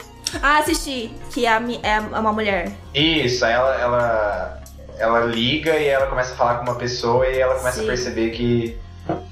Ah, 0.43 0.59
assisti. 0.59 1.13
Que 1.33 1.47
é, 1.47 1.61
mi- 1.61 1.81
é 1.83 2.01
uma 2.01 2.33
mulher. 2.33 2.71
Isso, 2.95 3.45
aí 3.45 3.53
ela, 3.53 3.75
ela, 3.81 4.63
ela 4.99 5.21
liga 5.21 5.77
e 5.77 5.87
ela 5.87 6.07
começa 6.07 6.33
a 6.33 6.37
falar 6.37 6.55
com 6.57 6.63
uma 6.65 6.75
pessoa 6.77 7.27
e 7.29 7.39
ela 7.39 7.55
começa 7.57 7.79
Sim. 7.79 7.85
a 7.85 7.87
perceber 7.89 8.31
que, 8.31 8.77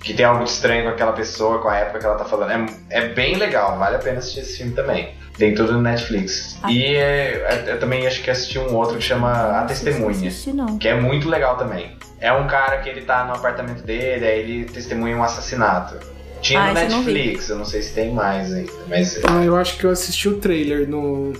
que 0.01 0.15
tem 0.15 0.25
algo 0.25 0.45
de 0.45 0.51
estranho 0.51 0.85
com 0.85 0.91
aquela 0.91 1.13
pessoa, 1.13 1.59
com 1.61 1.69
a 1.69 1.77
época 1.79 1.99
que 1.99 2.07
ela 2.07 2.17
tá 2.17 2.25
falando. 2.25 2.51
É, 2.91 2.99
é 2.99 3.09
bem 3.09 3.37
legal, 3.37 3.79
vale 3.79 3.97
a 3.97 3.99
pena 3.99 4.19
assistir 4.19 4.41
esse 4.41 4.59
filme 4.59 4.73
também. 4.75 5.15
Tem 5.37 5.55
tudo 5.55 5.73
no 5.73 5.81
Netflix. 5.81 6.59
Ah. 6.63 6.71
E 6.71 6.95
é, 6.95 7.65
é- 7.67 7.73
eu 7.73 7.81
também 7.81 8.07
acho 8.07 8.23
que 8.23 8.31
assisti 8.31 8.59
um 8.59 8.75
outro 8.77 8.99
que 8.99 9.03
chama 9.05 9.33
A 9.61 9.65
Testemunha. 9.65 10.01
Não 10.21 10.29
assisti, 10.29 10.53
não. 10.53 10.79
Que 10.79 10.89
é 10.89 10.95
muito 10.95 11.29
legal 11.29 11.57
também. 11.57 11.97
É 12.23 12.33
um 12.33 12.47
cara 12.47 12.79
que 12.79 12.89
ele 12.89 13.03
tá 13.03 13.25
no 13.25 13.35
apartamento 13.35 13.83
dele, 13.83 14.25
aí 14.25 14.39
ele 14.39 14.65
testemunha 14.65 15.17
um 15.17 15.25
assassinato. 15.25 15.97
Tinha 16.41 16.61
Ah, 16.61 16.73
no 16.73 16.79
eu 16.79 16.89
não. 16.89 16.99
Netflix, 17.03 17.49
eu 17.49 17.57
não 17.57 17.65
sei 17.65 17.83
se 17.83 17.93
tem 17.93 18.13
mais 18.13 18.53
ainda, 18.53 18.73
mas. 18.89 19.21
Ah, 19.25 19.45
eu 19.45 19.57
acho 19.57 19.77
que 19.77 19.85
eu 19.85 19.91
assisti 19.91 20.29
o 20.29 20.39
trailer 20.39 20.89
no. 20.89 21.33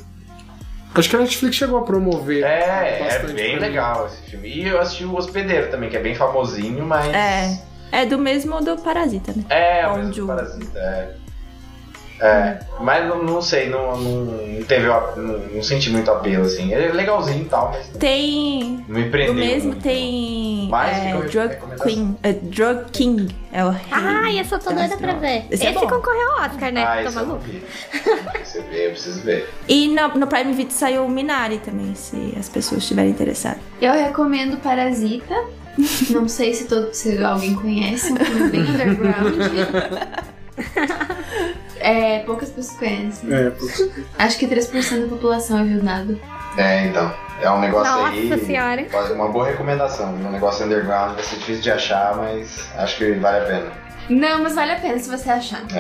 Acho 0.95 1.09
que 1.09 1.17
a 1.17 1.21
Netflix 1.21 1.57
chegou 1.57 1.79
a 1.79 1.83
promover. 1.83 2.43
É, 2.45 3.07
é 3.09 3.19
bem 3.33 3.59
legal 3.59 4.07
esse 4.07 4.31
filme. 4.31 4.49
E 4.49 4.67
eu 4.69 4.81
assisti 4.81 5.05
o 5.05 5.15
Hospedeiro 5.17 5.71
também, 5.71 5.89
que 5.89 5.97
é 5.97 6.01
bem 6.01 6.15
famosinho, 6.17 6.85
mas. 6.85 7.07
É. 7.15 7.59
É 7.93 8.07
do 8.07 8.19
mesmo 8.19 8.61
do 8.63 8.77
Parasita, 8.79 9.33
né? 9.37 9.45
É, 9.51 9.87
o 9.87 9.91
Bong 9.91 9.99
mesmo 10.01 10.15
Joon. 10.15 10.27
Parasita, 10.27 10.79
é. 10.79 11.22
É, 12.25 12.61
mas 12.79 13.05
não, 13.09 13.21
não 13.25 13.43
sei, 13.43 13.69
não, 13.69 13.97
não, 14.01 14.25
não 14.27 14.63
teve, 14.63 14.87
o- 14.89 15.17
não, 15.17 15.39
não 15.57 15.63
senti 15.63 15.91
muito 15.91 16.09
apelo, 16.09 16.45
assim. 16.45 16.73
Ele 16.73 16.85
é 16.87 16.93
legalzinho 16.93 17.43
e 17.43 17.47
tal, 17.47 17.73
mas 17.73 17.89
Tem. 17.99 18.85
não 18.87 19.01
me 19.01 19.11
prendeu. 19.11 19.35
mesmo 19.35 19.71
muito. 19.73 19.83
tem. 19.83 20.69
Mas 20.71 20.99
é, 20.99 21.17
Drug. 21.21 21.57
Queen. 21.83 22.17
é, 22.23 22.33
Drug 22.33 22.85
King. 22.93 23.35
É 23.53 23.65
o. 23.65 23.75
Ai, 23.91 24.39
essa 24.39 24.55
eu 24.55 24.59
tô 24.61 24.73
doida 24.73 24.97
pra 24.97 25.15
ver. 25.15 25.47
Esse 25.51 25.67
Esse, 25.67 25.67
é 25.67 25.81
concorreu 25.81 26.31
ao 26.39 26.45
Oscar, 26.47 26.73
né? 26.73 26.85
Ah, 26.85 27.03
não 27.03 27.13
maluco. 27.13 27.45
Você 28.45 28.61
vê, 28.71 28.87
eu 28.87 28.91
preciso 28.93 29.21
ver. 29.23 29.53
E 29.69 29.89
no, 29.89 30.09
no 30.17 30.27
Prime 30.29 30.53
Video 30.53 30.73
saiu 30.73 31.05
o 31.05 31.11
Minari 31.11 31.59
também, 31.59 31.93
se 31.97 32.35
as 32.39 32.49
pessoas 32.49 32.83
estiverem 32.83 33.11
interessadas. 33.11 33.59
Eu 33.81 33.93
recomendo 33.95 34.59
Parasita. 34.59 35.35
Não 36.11 36.29
sei 36.29 36.55
se, 36.55 36.67
todo, 36.69 36.93
se 36.95 37.19
alguém 37.25 37.55
conhece, 37.55 38.13
um 38.13 38.17
filme 38.17 38.49
bem 38.51 38.61
underground. 38.61 39.35
É, 41.85 42.21
poucas 42.21 42.49
pessoas 42.51 42.79
conhecem. 42.79 43.33
É, 43.35 43.51
pô. 43.51 43.67
Acho 44.17 44.39
que 44.39 44.47
3% 44.47 45.01
da 45.01 45.09
população 45.09 45.59
é 45.59 45.65
viu 45.65 45.83
nada. 45.83 46.17
É, 46.57 46.87
então. 46.87 47.13
É 47.41 47.51
um 47.51 47.59
negócio 47.59 47.93
Nossa 47.93 48.09
aí. 48.13 48.45
senhora. 48.47 48.87
Uma 49.13 49.27
boa 49.29 49.47
recomendação. 49.47 50.15
Um 50.15 50.31
negócio 50.31 50.65
underground 50.65 51.15
vai 51.15 51.25
ser 51.25 51.37
difícil 51.39 51.63
de 51.63 51.73
achar, 51.73 52.15
mas 52.17 52.71
acho 52.77 52.99
que 52.99 53.13
vale 53.15 53.39
a 53.39 53.41
pena. 53.47 53.73
Não, 54.09 54.45
mas 54.45 54.55
vale 54.55 54.73
a 54.73 54.77
pena 54.77 54.97
se 55.01 55.11
você 55.11 55.29
achar. 55.29 55.63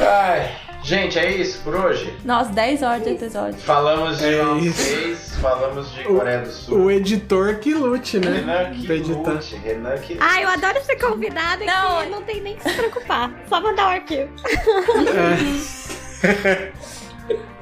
Ai, 0.00 0.50
gente, 0.84 1.18
é 1.18 1.30
isso 1.32 1.60
por 1.64 1.74
hoje. 1.74 2.14
Nossa, 2.24 2.50
10 2.52 2.82
horas 2.82 3.02
de 3.02 3.10
episódio. 3.10 3.58
Falamos 3.60 4.18
de 4.18 4.26
É. 4.26 4.72
6, 4.72 5.34
falamos 5.40 5.90
de 5.92 6.00
O- 6.02 6.18
Coreia 6.18 6.40
do 6.42 6.50
Sul. 6.50 6.78
O 6.84 6.90
editor 6.90 7.56
que 7.56 7.74
lute, 7.74 8.18
né? 8.18 8.30
Renan 8.30 8.70
editar. 8.94 9.22
Kilute, 9.32 9.56
Renan 9.56 9.96
Kilute. 9.98 10.18
Ai, 10.20 10.44
eu 10.44 10.48
adoro 10.48 10.80
ser 10.84 10.96
convidada 10.96 11.64
Não. 11.64 12.02
que 12.02 12.08
não 12.10 12.22
tem 12.22 12.40
nem 12.40 12.56
que 12.56 12.62
se 12.68 12.76
preocupar. 12.76 13.30
Só 13.48 13.60
mandar 13.60 13.86
o 13.86 13.90
arquivo. 13.90 14.30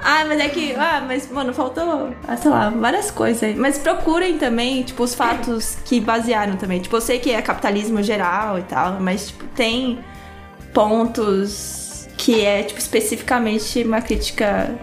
Ah, 0.05 0.25
mas 0.27 0.39
é 0.41 0.49
que. 0.49 0.75
Ah, 0.75 1.01
mas, 1.07 1.31
mano, 1.31 1.53
faltou, 1.53 2.13
ah, 2.27 2.35
sei 2.35 2.51
lá, 2.51 2.69
várias 2.69 3.09
coisas 3.09 3.41
aí. 3.43 3.55
Mas 3.55 3.77
procurem 3.77 4.37
também, 4.37 4.83
tipo, 4.83 5.01
os 5.03 5.15
fatos 5.15 5.77
que 5.85 6.01
basearam 6.01 6.57
também. 6.57 6.81
Tipo, 6.81 6.97
eu 6.97 7.01
sei 7.01 7.19
que 7.19 7.31
é 7.31 7.41
capitalismo 7.41 8.03
geral 8.03 8.59
e 8.59 8.63
tal, 8.63 8.99
mas, 8.99 9.27
tipo, 9.27 9.45
tem 9.55 10.03
pontos 10.73 11.82
que 12.17 12.45
é, 12.45 12.63
tipo, 12.63 12.79
especificamente 12.79 13.83
uma 13.83 14.01
crítica 14.01 14.73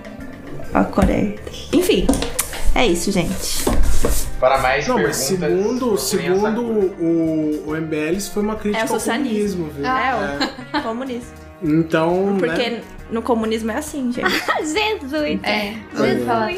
à 0.72 0.84
Coreia. 0.84 1.36
Enfim, 1.72 2.06
é 2.74 2.86
isso, 2.86 3.10
gente. 3.12 3.64
Para 4.38 4.58
mais 4.58 4.86
Não, 4.88 4.96
mas 4.96 5.16
segundo, 5.16 5.98
segundo 5.98 6.62
o, 6.62 7.64
o 7.68 7.76
MBL, 7.76 8.16
isso 8.16 8.32
foi 8.32 8.42
uma 8.42 8.56
crítica 8.56 8.78
É 8.78 8.82
ao 8.82 8.88
socialismo. 8.88 9.66
comunismo, 9.68 9.70
viu? 9.76 9.86
É, 9.86 10.78
o 10.78 10.82
comunismo. 10.84 11.39
Então, 11.62 12.36
Porque 12.38 12.70
né? 12.70 12.82
no 13.10 13.20
comunismo 13.22 13.70
é 13.70 13.76
assim, 13.76 14.10
gente. 14.12 14.30
Jesus! 14.64 15.40
É, 15.42 15.74
vamos 15.92 16.24
falar. 16.24 16.50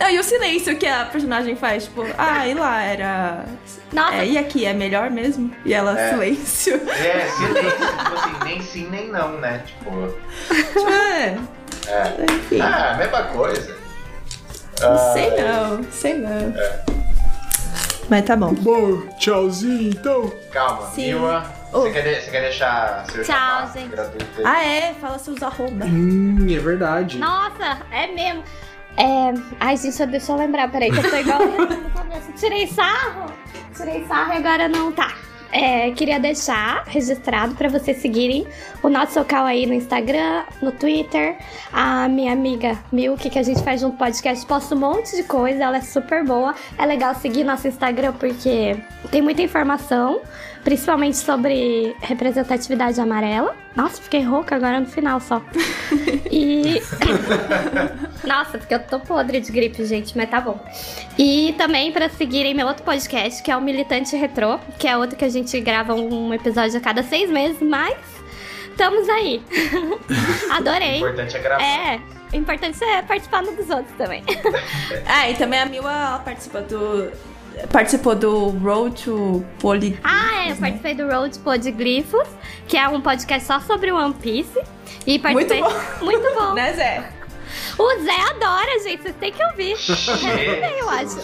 Não, 0.00 0.10
e 0.10 0.18
o 0.18 0.24
silêncio 0.24 0.76
que 0.76 0.86
a 0.86 1.04
personagem 1.04 1.54
faz, 1.54 1.84
tipo, 1.84 2.04
ah, 2.18 2.46
e 2.46 2.54
lá 2.54 2.82
era. 2.82 3.44
Nossa, 3.92 4.16
É, 4.16 4.26
e 4.26 4.36
aqui 4.38 4.64
é 4.66 4.72
melhor 4.74 5.10
mesmo? 5.10 5.50
E 5.64 5.72
ela, 5.72 5.98
É. 5.98 6.10
silêncio. 6.10 6.74
É, 6.88 7.26
silêncio, 7.28 7.70
tipo 7.70 8.14
assim, 8.14 8.44
nem 8.44 8.62
sim 8.62 8.88
nem 8.90 9.08
não, 9.08 9.38
né? 9.38 9.62
Tipo, 9.64 10.12
Tipo, 10.48 10.88
é. 10.90 11.38
é. 11.86 12.26
Enfim. 12.32 12.60
Ah, 12.60 12.96
mesma 12.98 13.22
coisa. 13.24 13.76
Não 14.80 15.12
sei 15.12 15.28
Ah, 15.40 15.68
não, 15.76 15.84
sei 15.90 16.14
não. 16.14 16.54
Mas 18.08 18.24
tá 18.24 18.36
bom. 18.36 18.54
Bom, 18.54 19.02
tchauzinho, 19.18 19.90
então. 19.90 20.32
Calma, 20.50 20.86
Sim. 20.94 21.14
Mila, 21.14 21.52
Oh. 21.72 21.80
você, 21.82 21.90
quer 21.92 22.02
de- 22.02 22.24
você 22.24 22.30
quer 22.30 22.40
deixar 22.42 23.04
seu 23.10 23.24
Tchau, 23.24 23.70
gente. 23.74 23.88
gratuito 23.90 24.26
aí? 24.38 24.44
Ah, 24.46 24.64
é? 24.64 24.94
Fala 24.94 25.18
seus 25.18 25.42
arroba. 25.42 25.84
Hum, 25.84 26.46
é 26.50 26.58
verdade. 26.58 27.18
nossa, 27.18 27.78
é 27.90 28.06
mesmo. 28.08 28.42
É... 28.96 29.32
Ai, 29.60 29.76
gente, 29.76 29.94
só 29.94 30.06
deixa 30.06 30.32
eu 30.32 30.36
lembrar, 30.36 30.70
peraí, 30.70 30.90
que 30.90 30.98
eu 30.98 31.10
tô 31.10 31.16
igual 31.16 31.38
no 31.46 31.90
começo. 31.90 32.32
Tirei 32.36 32.66
sarro, 32.66 33.32
tirei 33.76 34.04
sarro 34.06 34.32
e 34.32 34.36
agora 34.38 34.66
não 34.68 34.90
tá. 34.92 35.14
É, 35.50 35.90
queria 35.92 36.20
deixar 36.20 36.84
registrado 36.86 37.54
pra 37.54 37.70
vocês 37.70 38.02
seguirem 38.02 38.46
o 38.82 38.88
nosso 38.90 39.18
local 39.18 39.46
aí 39.46 39.64
no 39.64 39.72
Instagram, 39.72 40.42
no 40.60 40.70
Twitter, 40.72 41.36
a 41.72 42.06
minha 42.06 42.34
amiga 42.34 42.76
Milk, 42.92 43.30
que 43.30 43.38
a 43.38 43.42
gente 43.42 43.62
faz 43.62 43.80
junto 43.80 43.96
podcast, 43.96 44.44
posta 44.44 44.74
um 44.74 44.78
monte 44.78 45.16
de 45.16 45.22
coisa, 45.22 45.64
ela 45.64 45.78
é 45.78 45.80
super 45.80 46.22
boa. 46.22 46.54
É 46.76 46.84
legal 46.84 47.14
seguir 47.14 47.44
nosso 47.44 47.66
Instagram 47.66 48.12
porque 48.14 48.76
tem 49.10 49.22
muita 49.22 49.40
informação, 49.40 50.20
principalmente 50.68 51.16
sobre 51.16 51.96
representatividade 52.02 53.00
amarela. 53.00 53.56
Nossa, 53.74 54.02
fiquei 54.02 54.22
rouca 54.22 54.54
agora 54.54 54.78
no 54.78 54.86
final 54.86 55.18
só. 55.18 55.40
E. 56.30 56.82
Nossa, 58.22 58.58
porque 58.58 58.74
eu 58.74 58.80
tô 58.80 59.00
podre 59.00 59.40
de 59.40 59.50
gripe, 59.50 59.82
gente, 59.86 60.14
mas 60.14 60.28
tá 60.28 60.42
bom. 60.42 60.62
E 61.18 61.54
também 61.56 61.90
pra 61.90 62.10
seguirem 62.10 62.52
meu 62.52 62.66
outro 62.66 62.84
podcast, 62.84 63.42
que 63.42 63.50
é 63.50 63.56
o 63.56 63.62
Militante 63.62 64.14
Retrô, 64.14 64.58
que 64.78 64.86
é 64.86 64.94
outro 64.94 65.16
que 65.16 65.24
a 65.24 65.28
gente 65.30 65.58
grava 65.58 65.94
um 65.94 66.34
episódio 66.34 66.76
a 66.76 66.80
cada 66.82 67.02
seis 67.02 67.30
meses, 67.30 67.62
mas 67.62 67.96
estamos 68.70 69.08
aí. 69.08 69.42
O 70.50 70.52
Adorei. 70.52 70.98
importante 70.98 71.36
é 71.36 71.40
gravar. 71.40 71.64
É, 71.64 72.00
o 72.32 72.36
importante 72.36 72.84
é 72.84 73.02
participar 73.02 73.42
no 73.42 73.56
dos 73.56 73.70
outros 73.70 73.96
também. 73.96 74.22
Ah, 75.06 75.30
e 75.30 75.34
também 75.34 75.60
a 75.60 75.66
Mila 75.66 76.20
participa 76.22 76.60
do. 76.60 77.10
Participou 77.72 78.14
do 78.14 78.48
Road 78.50 79.02
to 79.04 79.44
Poly. 79.60 79.98
Ah, 80.04 80.46
é, 80.46 80.52
eu 80.52 80.56
participei 80.56 80.94
do 80.94 81.08
Road 81.08 81.38
Podglifos, 81.40 82.28
que 82.66 82.76
é 82.76 82.88
um 82.88 83.00
podcast 83.00 83.46
só 83.46 83.60
sobre 83.60 83.92
One 83.92 84.14
Piece. 84.14 84.58
E 85.06 85.18
Muito 85.18 85.22
participei. 85.48 85.60
bom. 85.62 86.04
Muito 86.04 86.34
bom. 86.34 86.54
Né, 86.54 86.72
Zé? 86.72 87.12
O 87.78 88.02
Zé 88.02 88.20
adora, 88.30 88.78
gente, 88.82 89.02
vocês 89.02 89.14
têm 89.18 89.32
que 89.32 89.44
ouvir. 89.44 89.76
Eu 90.78 90.88
acho. 90.90 91.18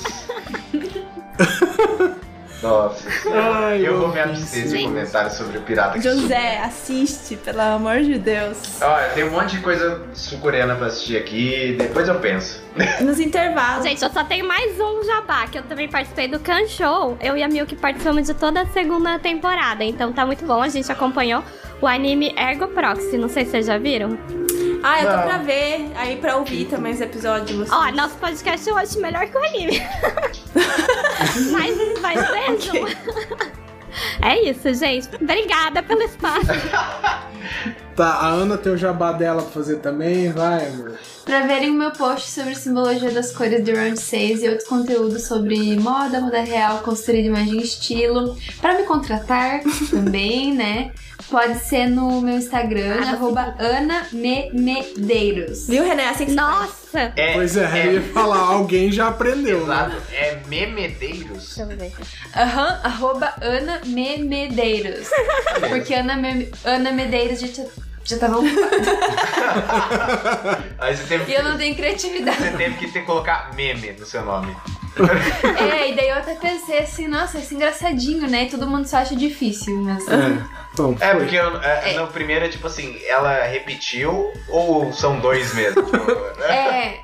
Nossa. 2.65 3.07
Ai, 3.31 3.86
eu 3.86 3.99
vou 3.99 4.09
me 4.09 4.19
abster 4.19 4.66
de 4.66 4.82
comentários 4.85 5.35
sobre 5.35 5.59
o 5.59 5.61
pirata 5.61 5.99
que 5.99 6.05
José, 6.05 6.59
assiste, 6.65 7.36
pelo 7.36 7.61
amor 7.61 8.01
de 8.01 8.19
Deus. 8.19 8.57
Olha, 8.81 9.09
tem 9.11 9.24
um 9.24 9.31
monte 9.31 9.57
de 9.57 9.62
coisa 9.62 10.03
sul-coreana 10.15 10.74
pra 10.74 10.86
assistir 10.86 11.19
aqui, 11.19 11.77
depois 11.78 12.09
eu 12.09 12.15
penso. 12.20 12.65
Nos 13.05 13.20
intervalos. 13.20 13.85
Gente, 13.85 14.03
eu 14.03 14.11
só 14.11 14.24
tenho 14.24 14.49
mais 14.49 14.81
um 14.81 15.05
jabá, 15.05 15.47
que 15.47 15.59
eu 15.59 15.62
também 15.62 15.89
participei 15.89 16.27
do 16.27 16.41
Can 16.41 16.66
Show. 16.66 17.19
Eu 17.20 17.36
e 17.36 17.43
a 17.43 17.49
Milk 17.49 17.77
participamos 17.77 18.27
de 18.27 18.35
toda 18.35 18.62
a 18.62 18.66
segunda 18.66 19.19
temporada, 19.19 19.85
então 19.85 20.11
tá 20.11 20.24
muito 20.24 20.47
bom. 20.47 20.62
A 20.62 20.69
gente 20.69 20.91
acompanhou 20.91 21.45
o 21.82 21.86
anime 21.86 22.35
Ergo 22.35 22.69
Proxy, 22.69 23.19
não 23.19 23.28
sei 23.28 23.45
se 23.45 23.51
vocês 23.51 23.66
já 23.66 23.77
viram. 23.77 24.19
Ah, 24.86 25.01
eu 25.02 25.11
tô 25.11 25.23
pra 25.27 25.39
ver, 25.39 25.90
aí 25.97 26.16
pra 26.16 26.36
ouvir 26.36 26.66
também 26.66 26.93
os 26.93 27.01
episódios. 27.01 27.73
Ó, 27.73 27.90
nosso 27.93 28.16
podcast 28.16 28.69
eu 28.69 28.77
acho 28.77 29.01
melhor 29.01 29.27
que 29.27 29.35
o 29.35 29.43
anime. 29.43 29.81
Mas, 31.51 32.01
mas 32.02 32.20
vejam. 32.31 32.86
É 34.23 34.51
isso, 34.51 34.74
gente. 34.74 35.09
Obrigada 35.16 35.82
pelo 35.82 36.02
espaço. 36.02 36.47
Tá, 37.97 38.07
a 38.07 38.27
Ana 38.29 38.59
tem 38.59 38.73
o 38.73 38.77
jabá 38.77 39.12
dela 39.12 39.43
pra 39.43 39.51
fazer 39.53 39.77
também, 39.77 40.31
vai, 40.33 40.66
amor. 40.66 40.93
Pra 41.25 41.47
verem 41.47 41.71
o 41.71 41.75
meu 41.75 41.91
post 41.93 42.31
sobre 42.31 42.55
simbologia 42.55 43.11
das 43.11 43.31
cores 43.33 43.65
de 43.65 43.73
Round 43.73 43.99
6 44.01 44.43
e 44.43 44.49
outros 44.49 44.69
conteúdos 44.69 45.23
sobre 45.27 45.79
moda, 45.79 46.21
moda 46.21 46.41
real, 46.41 46.83
de 46.83 47.21
imagem 47.21 47.61
e 47.61 47.62
estilo. 47.62 48.37
Pra 48.61 48.77
me 48.77 48.83
contratar 48.83 49.61
também, 49.91 50.53
né? 50.55 50.91
Pode 51.31 51.59
ser 51.61 51.89
no 51.89 52.21
meu 52.21 52.37
Instagram, 52.37 52.99
Ah, 53.03 53.11
arroba 53.12 53.55
Ana 53.59 54.07
Me 54.12 54.51
Medeiros. 54.53 55.66
Viu, 55.69 55.83
René? 55.83 56.09
Assim 56.11 56.27
que. 56.27 56.33
Nossa! 56.33 57.12
É, 57.16 57.33
Pois 57.33 57.57
é, 57.57 57.87
eu 57.87 57.93
ia 57.95 58.03
falar, 58.03 58.39
alguém 58.39 58.93
já 58.93 59.09
aprendeu, 59.09 59.66
né? 59.66 59.75
Exato, 59.75 60.03
é 60.12 60.41
memedeiros. 60.49 61.57
Deixa 61.57 61.62
eu 61.62 61.66
ver. 61.77 61.93
Aham, 62.37 62.81
arroba 62.85 63.33
Ana 63.41 63.81
Me 63.87 64.19
Medeiros. 64.19 65.09
Porque 65.69 65.95
Ana, 65.95 66.16
Me, 66.16 66.49
Ana 66.65 66.93
Medeiros 66.93 67.34
já, 67.36 67.48
tinha- 67.48 67.66
já 68.05 68.19
tava. 68.19 68.40
Aí 70.78 70.97
você 70.97 71.05
teve, 71.05 71.31
E 71.31 71.35
eu 71.35 71.43
não 71.44 71.56
tenho 71.56 71.74
criatividade. 71.74 72.36
você 72.39 72.51
teve 72.51 72.74
que 72.77 72.89
ter 72.90 73.05
colocar 73.05 73.51
meme 73.55 73.93
no 73.93 74.05
seu 74.06 74.24
nome. 74.24 74.55
É, 75.59 75.90
e 75.90 75.97
daí 75.97 76.09
eu 76.09 76.16
até 76.16 76.35
pensei 76.35 76.78
assim, 76.78 77.09
nossa, 77.09 77.39
esse 77.39 77.55
engraçadinho, 77.55 78.28
né? 78.28 78.44
E 78.44 78.48
todo 78.51 78.66
mundo 78.69 78.86
só 78.86 78.98
acha 78.98 79.16
difícil, 79.16 79.77
mas. 79.78 80.06
É. 80.09 80.39
Bom, 80.77 80.97
É, 81.01 81.11
foi. 81.12 81.20
porque 81.20 81.36
eu- 81.36 81.61
é, 81.61 81.94
no 81.94 82.06
primeiro 82.09 82.44
é 82.44 82.48
tipo 82.48 82.66
assim, 82.66 82.97
ela 83.09 83.44
repetiu 83.44 84.32
ou 84.48 84.93
são 84.93 85.19
dois 85.20 85.52
mesmo? 85.55 85.82
Tipo, 85.82 85.97
É. 86.43 87.01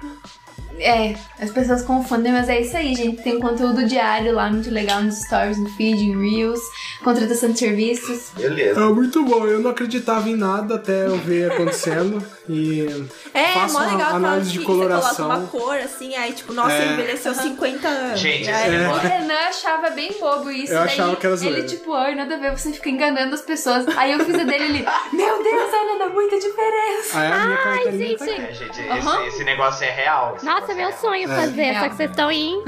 É, 0.80 1.14
as 1.38 1.50
pessoas 1.50 1.82
confundem, 1.82 2.32
mas 2.32 2.48
é 2.48 2.60
isso 2.60 2.76
aí, 2.76 2.94
gente. 2.94 3.22
Tem 3.22 3.38
conteúdo 3.38 3.86
diário 3.86 4.34
lá, 4.34 4.50
muito 4.50 4.70
legal 4.70 5.02
nos 5.02 5.20
stories, 5.22 5.58
no 5.58 5.68
feed, 5.70 6.02
em 6.02 6.18
Reels, 6.18 6.60
contratação 7.04 7.52
de 7.52 7.58
serviços. 7.58 8.30
Beleza. 8.36 8.80
É 8.80 8.84
muito 8.84 9.24
bom, 9.24 9.46
eu 9.46 9.60
não 9.60 9.70
acreditava 9.70 10.28
em 10.28 10.36
nada 10.36 10.76
até 10.76 11.06
eu 11.06 11.18
ver 11.18 11.52
acontecendo. 11.52 12.24
E 12.52 13.06
É, 13.32 13.54
mó 13.54 13.66
uma 13.66 13.86
legal 13.92 14.14
análise 14.16 14.52
de 14.52 14.58
que 14.58 14.64
coloração. 14.64 15.10
Você 15.10 15.22
coloca 15.22 15.38
uma 15.40 15.46
cor 15.48 15.76
assim, 15.76 16.16
aí 16.16 16.32
tipo, 16.32 16.52
nossa, 16.52 16.72
É. 16.74 16.86
envelheceu 16.92 17.34
50 17.34 17.88
anos. 17.88 18.20
Gente, 18.20 18.48
era. 18.48 18.68
negócio- 18.78 19.06
O 19.08 19.12
Renan 19.12 19.34
achava 19.48 19.90
bem 19.90 20.12
bobo 20.18 20.50
isso. 20.50 20.72
Eu 20.72 20.78
daí 20.80 20.86
achava 20.88 21.16
que 21.16 21.26
era 21.26 21.36
zoeira. 21.36 21.58
Ele, 21.58 21.68
tipo, 21.68 21.92
ai, 21.94 22.14
nada 22.14 22.34
a 22.34 22.38
ver, 22.38 22.50
você 22.56 22.72
fica 22.72 22.88
enganando 22.88 23.34
as 23.34 23.42
pessoas. 23.42 23.86
Aí 23.96 24.12
eu 24.12 24.24
fiz 24.24 24.34
a 24.34 24.42
dele 24.44 24.64
ele, 24.64 24.86
meu 25.12 25.42
Deus, 25.42 25.72
Ana, 25.74 25.98
dá 25.98 26.08
muita 26.08 26.38
diferença. 26.38 27.18
Aí 27.20 27.32
a 27.32 27.38
minha 27.46 27.56
carteirinha 27.58 28.18
tá 28.18 28.24
gente. 28.26 28.40
aqui. 28.40 28.50
É, 28.50 28.54
gente, 28.54 28.88
Aham. 28.90 29.18
esse, 29.20 29.28
esse 29.28 29.44
negócio 29.44 29.84
é 29.84 29.90
real. 29.90 30.36
Nossa, 30.42 30.66
meu 30.74 30.86
é 30.86 30.88
real. 30.88 30.92
sonho 31.00 31.28
fazer, 31.28 31.62
Real. 31.62 31.82
só 31.84 31.88
que 31.90 31.96
vocês 31.96 32.10
estão 32.10 32.30
em. 32.30 32.62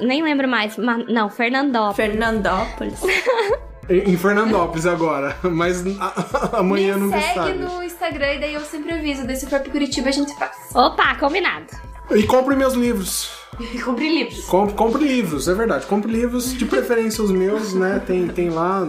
Nem 0.00 0.22
lembro 0.22 0.46
mais. 0.48 0.76
mas- 0.76 1.06
Não, 1.08 1.28
Fernandópolis. 1.30 1.96
Fernandópolis. 1.96 3.00
Em 3.88 4.16
Fernandópolis 4.16 4.86
agora, 4.86 5.36
mas 5.42 5.82
a- 5.98 6.50
amanhã 6.58 6.94
Me 6.94 7.00
nunca 7.02 7.20
segue 7.20 7.34
sabe. 7.34 7.58
no 7.58 7.82
Instagram 7.82 8.34
e 8.34 8.40
daí 8.40 8.54
eu 8.54 8.60
sempre 8.60 8.92
aviso. 8.92 9.26
Daí 9.26 9.36
se 9.36 9.46
for 9.46 9.60
pro 9.60 9.70
Curitiba 9.70 10.08
a 10.08 10.12
gente 10.12 10.34
faz. 10.38 10.52
Opa, 10.74 11.14
combinado. 11.16 11.66
E 12.10 12.22
compre 12.24 12.54
meus 12.54 12.74
livros. 12.74 13.30
E 13.60 13.78
compre 13.82 14.08
livros. 14.08 14.44
Compre, 14.46 14.74
compre 14.74 15.04
livros, 15.04 15.46
é 15.48 15.54
verdade. 15.54 15.84
Compre 15.86 16.10
livros, 16.10 16.54
de 16.56 16.64
preferência 16.64 17.22
os 17.22 17.30
meus, 17.30 17.74
né? 17.74 18.00
Tem, 18.06 18.26
tem 18.28 18.50
lá, 18.50 18.86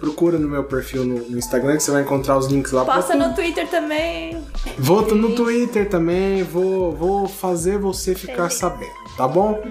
procura 0.00 0.38
no 0.38 0.48
meu 0.48 0.64
perfil 0.64 1.04
no, 1.04 1.18
no 1.28 1.38
Instagram 1.38 1.76
que 1.76 1.82
você 1.82 1.90
vai 1.90 2.02
encontrar 2.02 2.38
os 2.38 2.46
links 2.46 2.72
lá 2.72 2.84
pra 2.84 2.94
Posta 2.94 3.14
no 3.14 3.34
Twitter 3.34 3.68
também. 3.68 4.42
Vou 4.78 5.02
no 5.14 5.34
Twitter 5.34 5.88
também, 5.88 6.42
vou, 6.44 6.92
vou 6.92 7.28
fazer 7.28 7.78
você 7.78 8.14
ficar 8.14 8.50
sabendo, 8.50 8.90
tá 9.16 9.26
bom? 9.28 9.62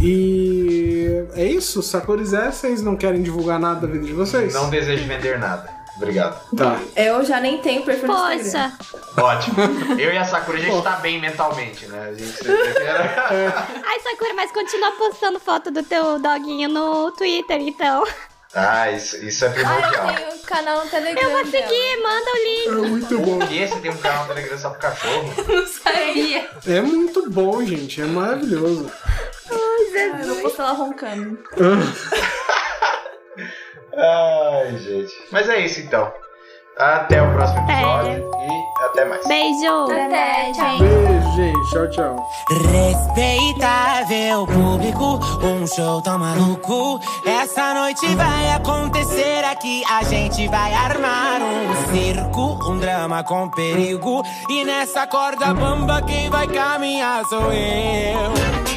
E 0.00 1.24
é 1.34 1.44
isso, 1.44 1.82
Sakuris 1.82 2.32
é, 2.32 2.50
vocês 2.50 2.82
não 2.82 2.96
querem 2.96 3.22
divulgar 3.22 3.58
nada 3.58 3.86
da 3.86 3.92
vida 3.92 4.04
de 4.04 4.12
vocês? 4.12 4.52
Não 4.52 4.68
desejo 4.68 5.06
vender 5.06 5.38
nada. 5.38 5.78
Obrigado. 5.96 6.40
Tá. 6.56 6.78
Eu 6.94 7.24
já 7.24 7.40
nem 7.40 7.58
tenho 7.58 7.82
perfil 7.82 8.06
no 8.06 8.32
Instagram. 8.32 8.70
Poxa. 8.78 9.20
Ótimo. 9.20 9.56
Eu 9.98 10.12
e 10.12 10.16
a 10.16 10.24
Sakura, 10.24 10.58
a 10.58 10.60
gente 10.60 10.82
tá 10.82 10.96
bem 10.96 11.20
mentalmente, 11.20 11.86
né? 11.86 12.10
A 12.10 12.14
gente... 12.14 12.38
Ai, 13.84 14.00
Sakura, 14.00 14.32
mas 14.34 14.52
continua 14.52 14.92
postando 14.92 15.40
foto 15.40 15.72
do 15.72 15.82
teu 15.82 16.20
doguinho 16.20 16.68
no 16.68 17.10
Twitter, 17.10 17.60
então. 17.60 18.04
Ah, 18.54 18.90
isso, 18.90 19.16
isso 19.24 19.44
é 19.44 19.48
Ah, 19.48 19.52
primordial. 19.52 20.08
eu 20.10 20.14
tenho 20.16 20.30
um 20.34 20.38
canal 20.38 20.84
no 20.84 20.90
Telegram. 20.90 21.22
Eu 21.22 21.30
vou 21.30 21.44
dela. 21.50 21.68
seguir, 21.68 22.02
manda 22.02 22.30
o 22.30 22.36
link. 22.36 22.66
É 22.66 22.70
muito 22.88 23.18
bom. 23.18 23.38
Que? 23.46 23.66
Você 23.68 23.80
tem 23.80 23.90
um 23.90 23.96
canal 23.98 24.22
no 24.22 24.28
Telegram 24.34 24.58
só 24.58 24.70
pro 24.70 24.80
cachorro? 24.80 25.34
Não 25.46 25.66
sabia. 25.66 26.48
É 26.66 26.80
muito 26.80 27.30
bom, 27.30 27.64
gente. 27.64 28.00
É 28.00 28.04
maravilhoso. 28.06 28.90
Ah, 29.50 29.54
eu 30.20 30.26
vou 30.34 30.42
postar 30.42 30.64
ela 30.64 30.72
roncando. 30.72 31.38
Ai, 33.96 34.78
gente. 34.78 35.12
Mas 35.30 35.48
é 35.48 35.60
isso 35.60 35.80
então. 35.80 36.12
Até 36.78 37.20
o 37.20 37.32
próximo 37.32 37.68
episódio 37.68 38.30
e 38.40 38.84
até 38.84 39.04
mais. 39.04 39.26
Beijo. 39.26 39.90
Até, 39.90 40.52
tchau. 40.52 40.78
Beijo, 40.78 41.32
gente. 41.34 41.70
Tchau, 41.70 41.90
tchau. 41.90 42.16
Respeitável 42.72 44.46
público, 44.46 45.18
um 45.44 45.66
show 45.66 46.00
tão 46.02 46.20
maluco. 46.20 47.00
Essa 47.26 47.74
noite 47.74 48.06
vai 48.14 48.52
acontecer 48.52 49.44
aqui. 49.44 49.82
A 49.90 50.04
gente 50.04 50.46
vai 50.46 50.72
armar 50.72 51.40
um 51.42 51.92
circo, 51.92 52.70
um 52.70 52.78
drama 52.78 53.24
com 53.24 53.50
perigo. 53.50 54.22
E 54.48 54.64
nessa 54.64 55.04
corda 55.08 55.52
bamba, 55.52 56.00
quem 56.02 56.30
vai 56.30 56.46
caminhar 56.46 57.24
sou 57.24 57.52
eu. 57.52 58.67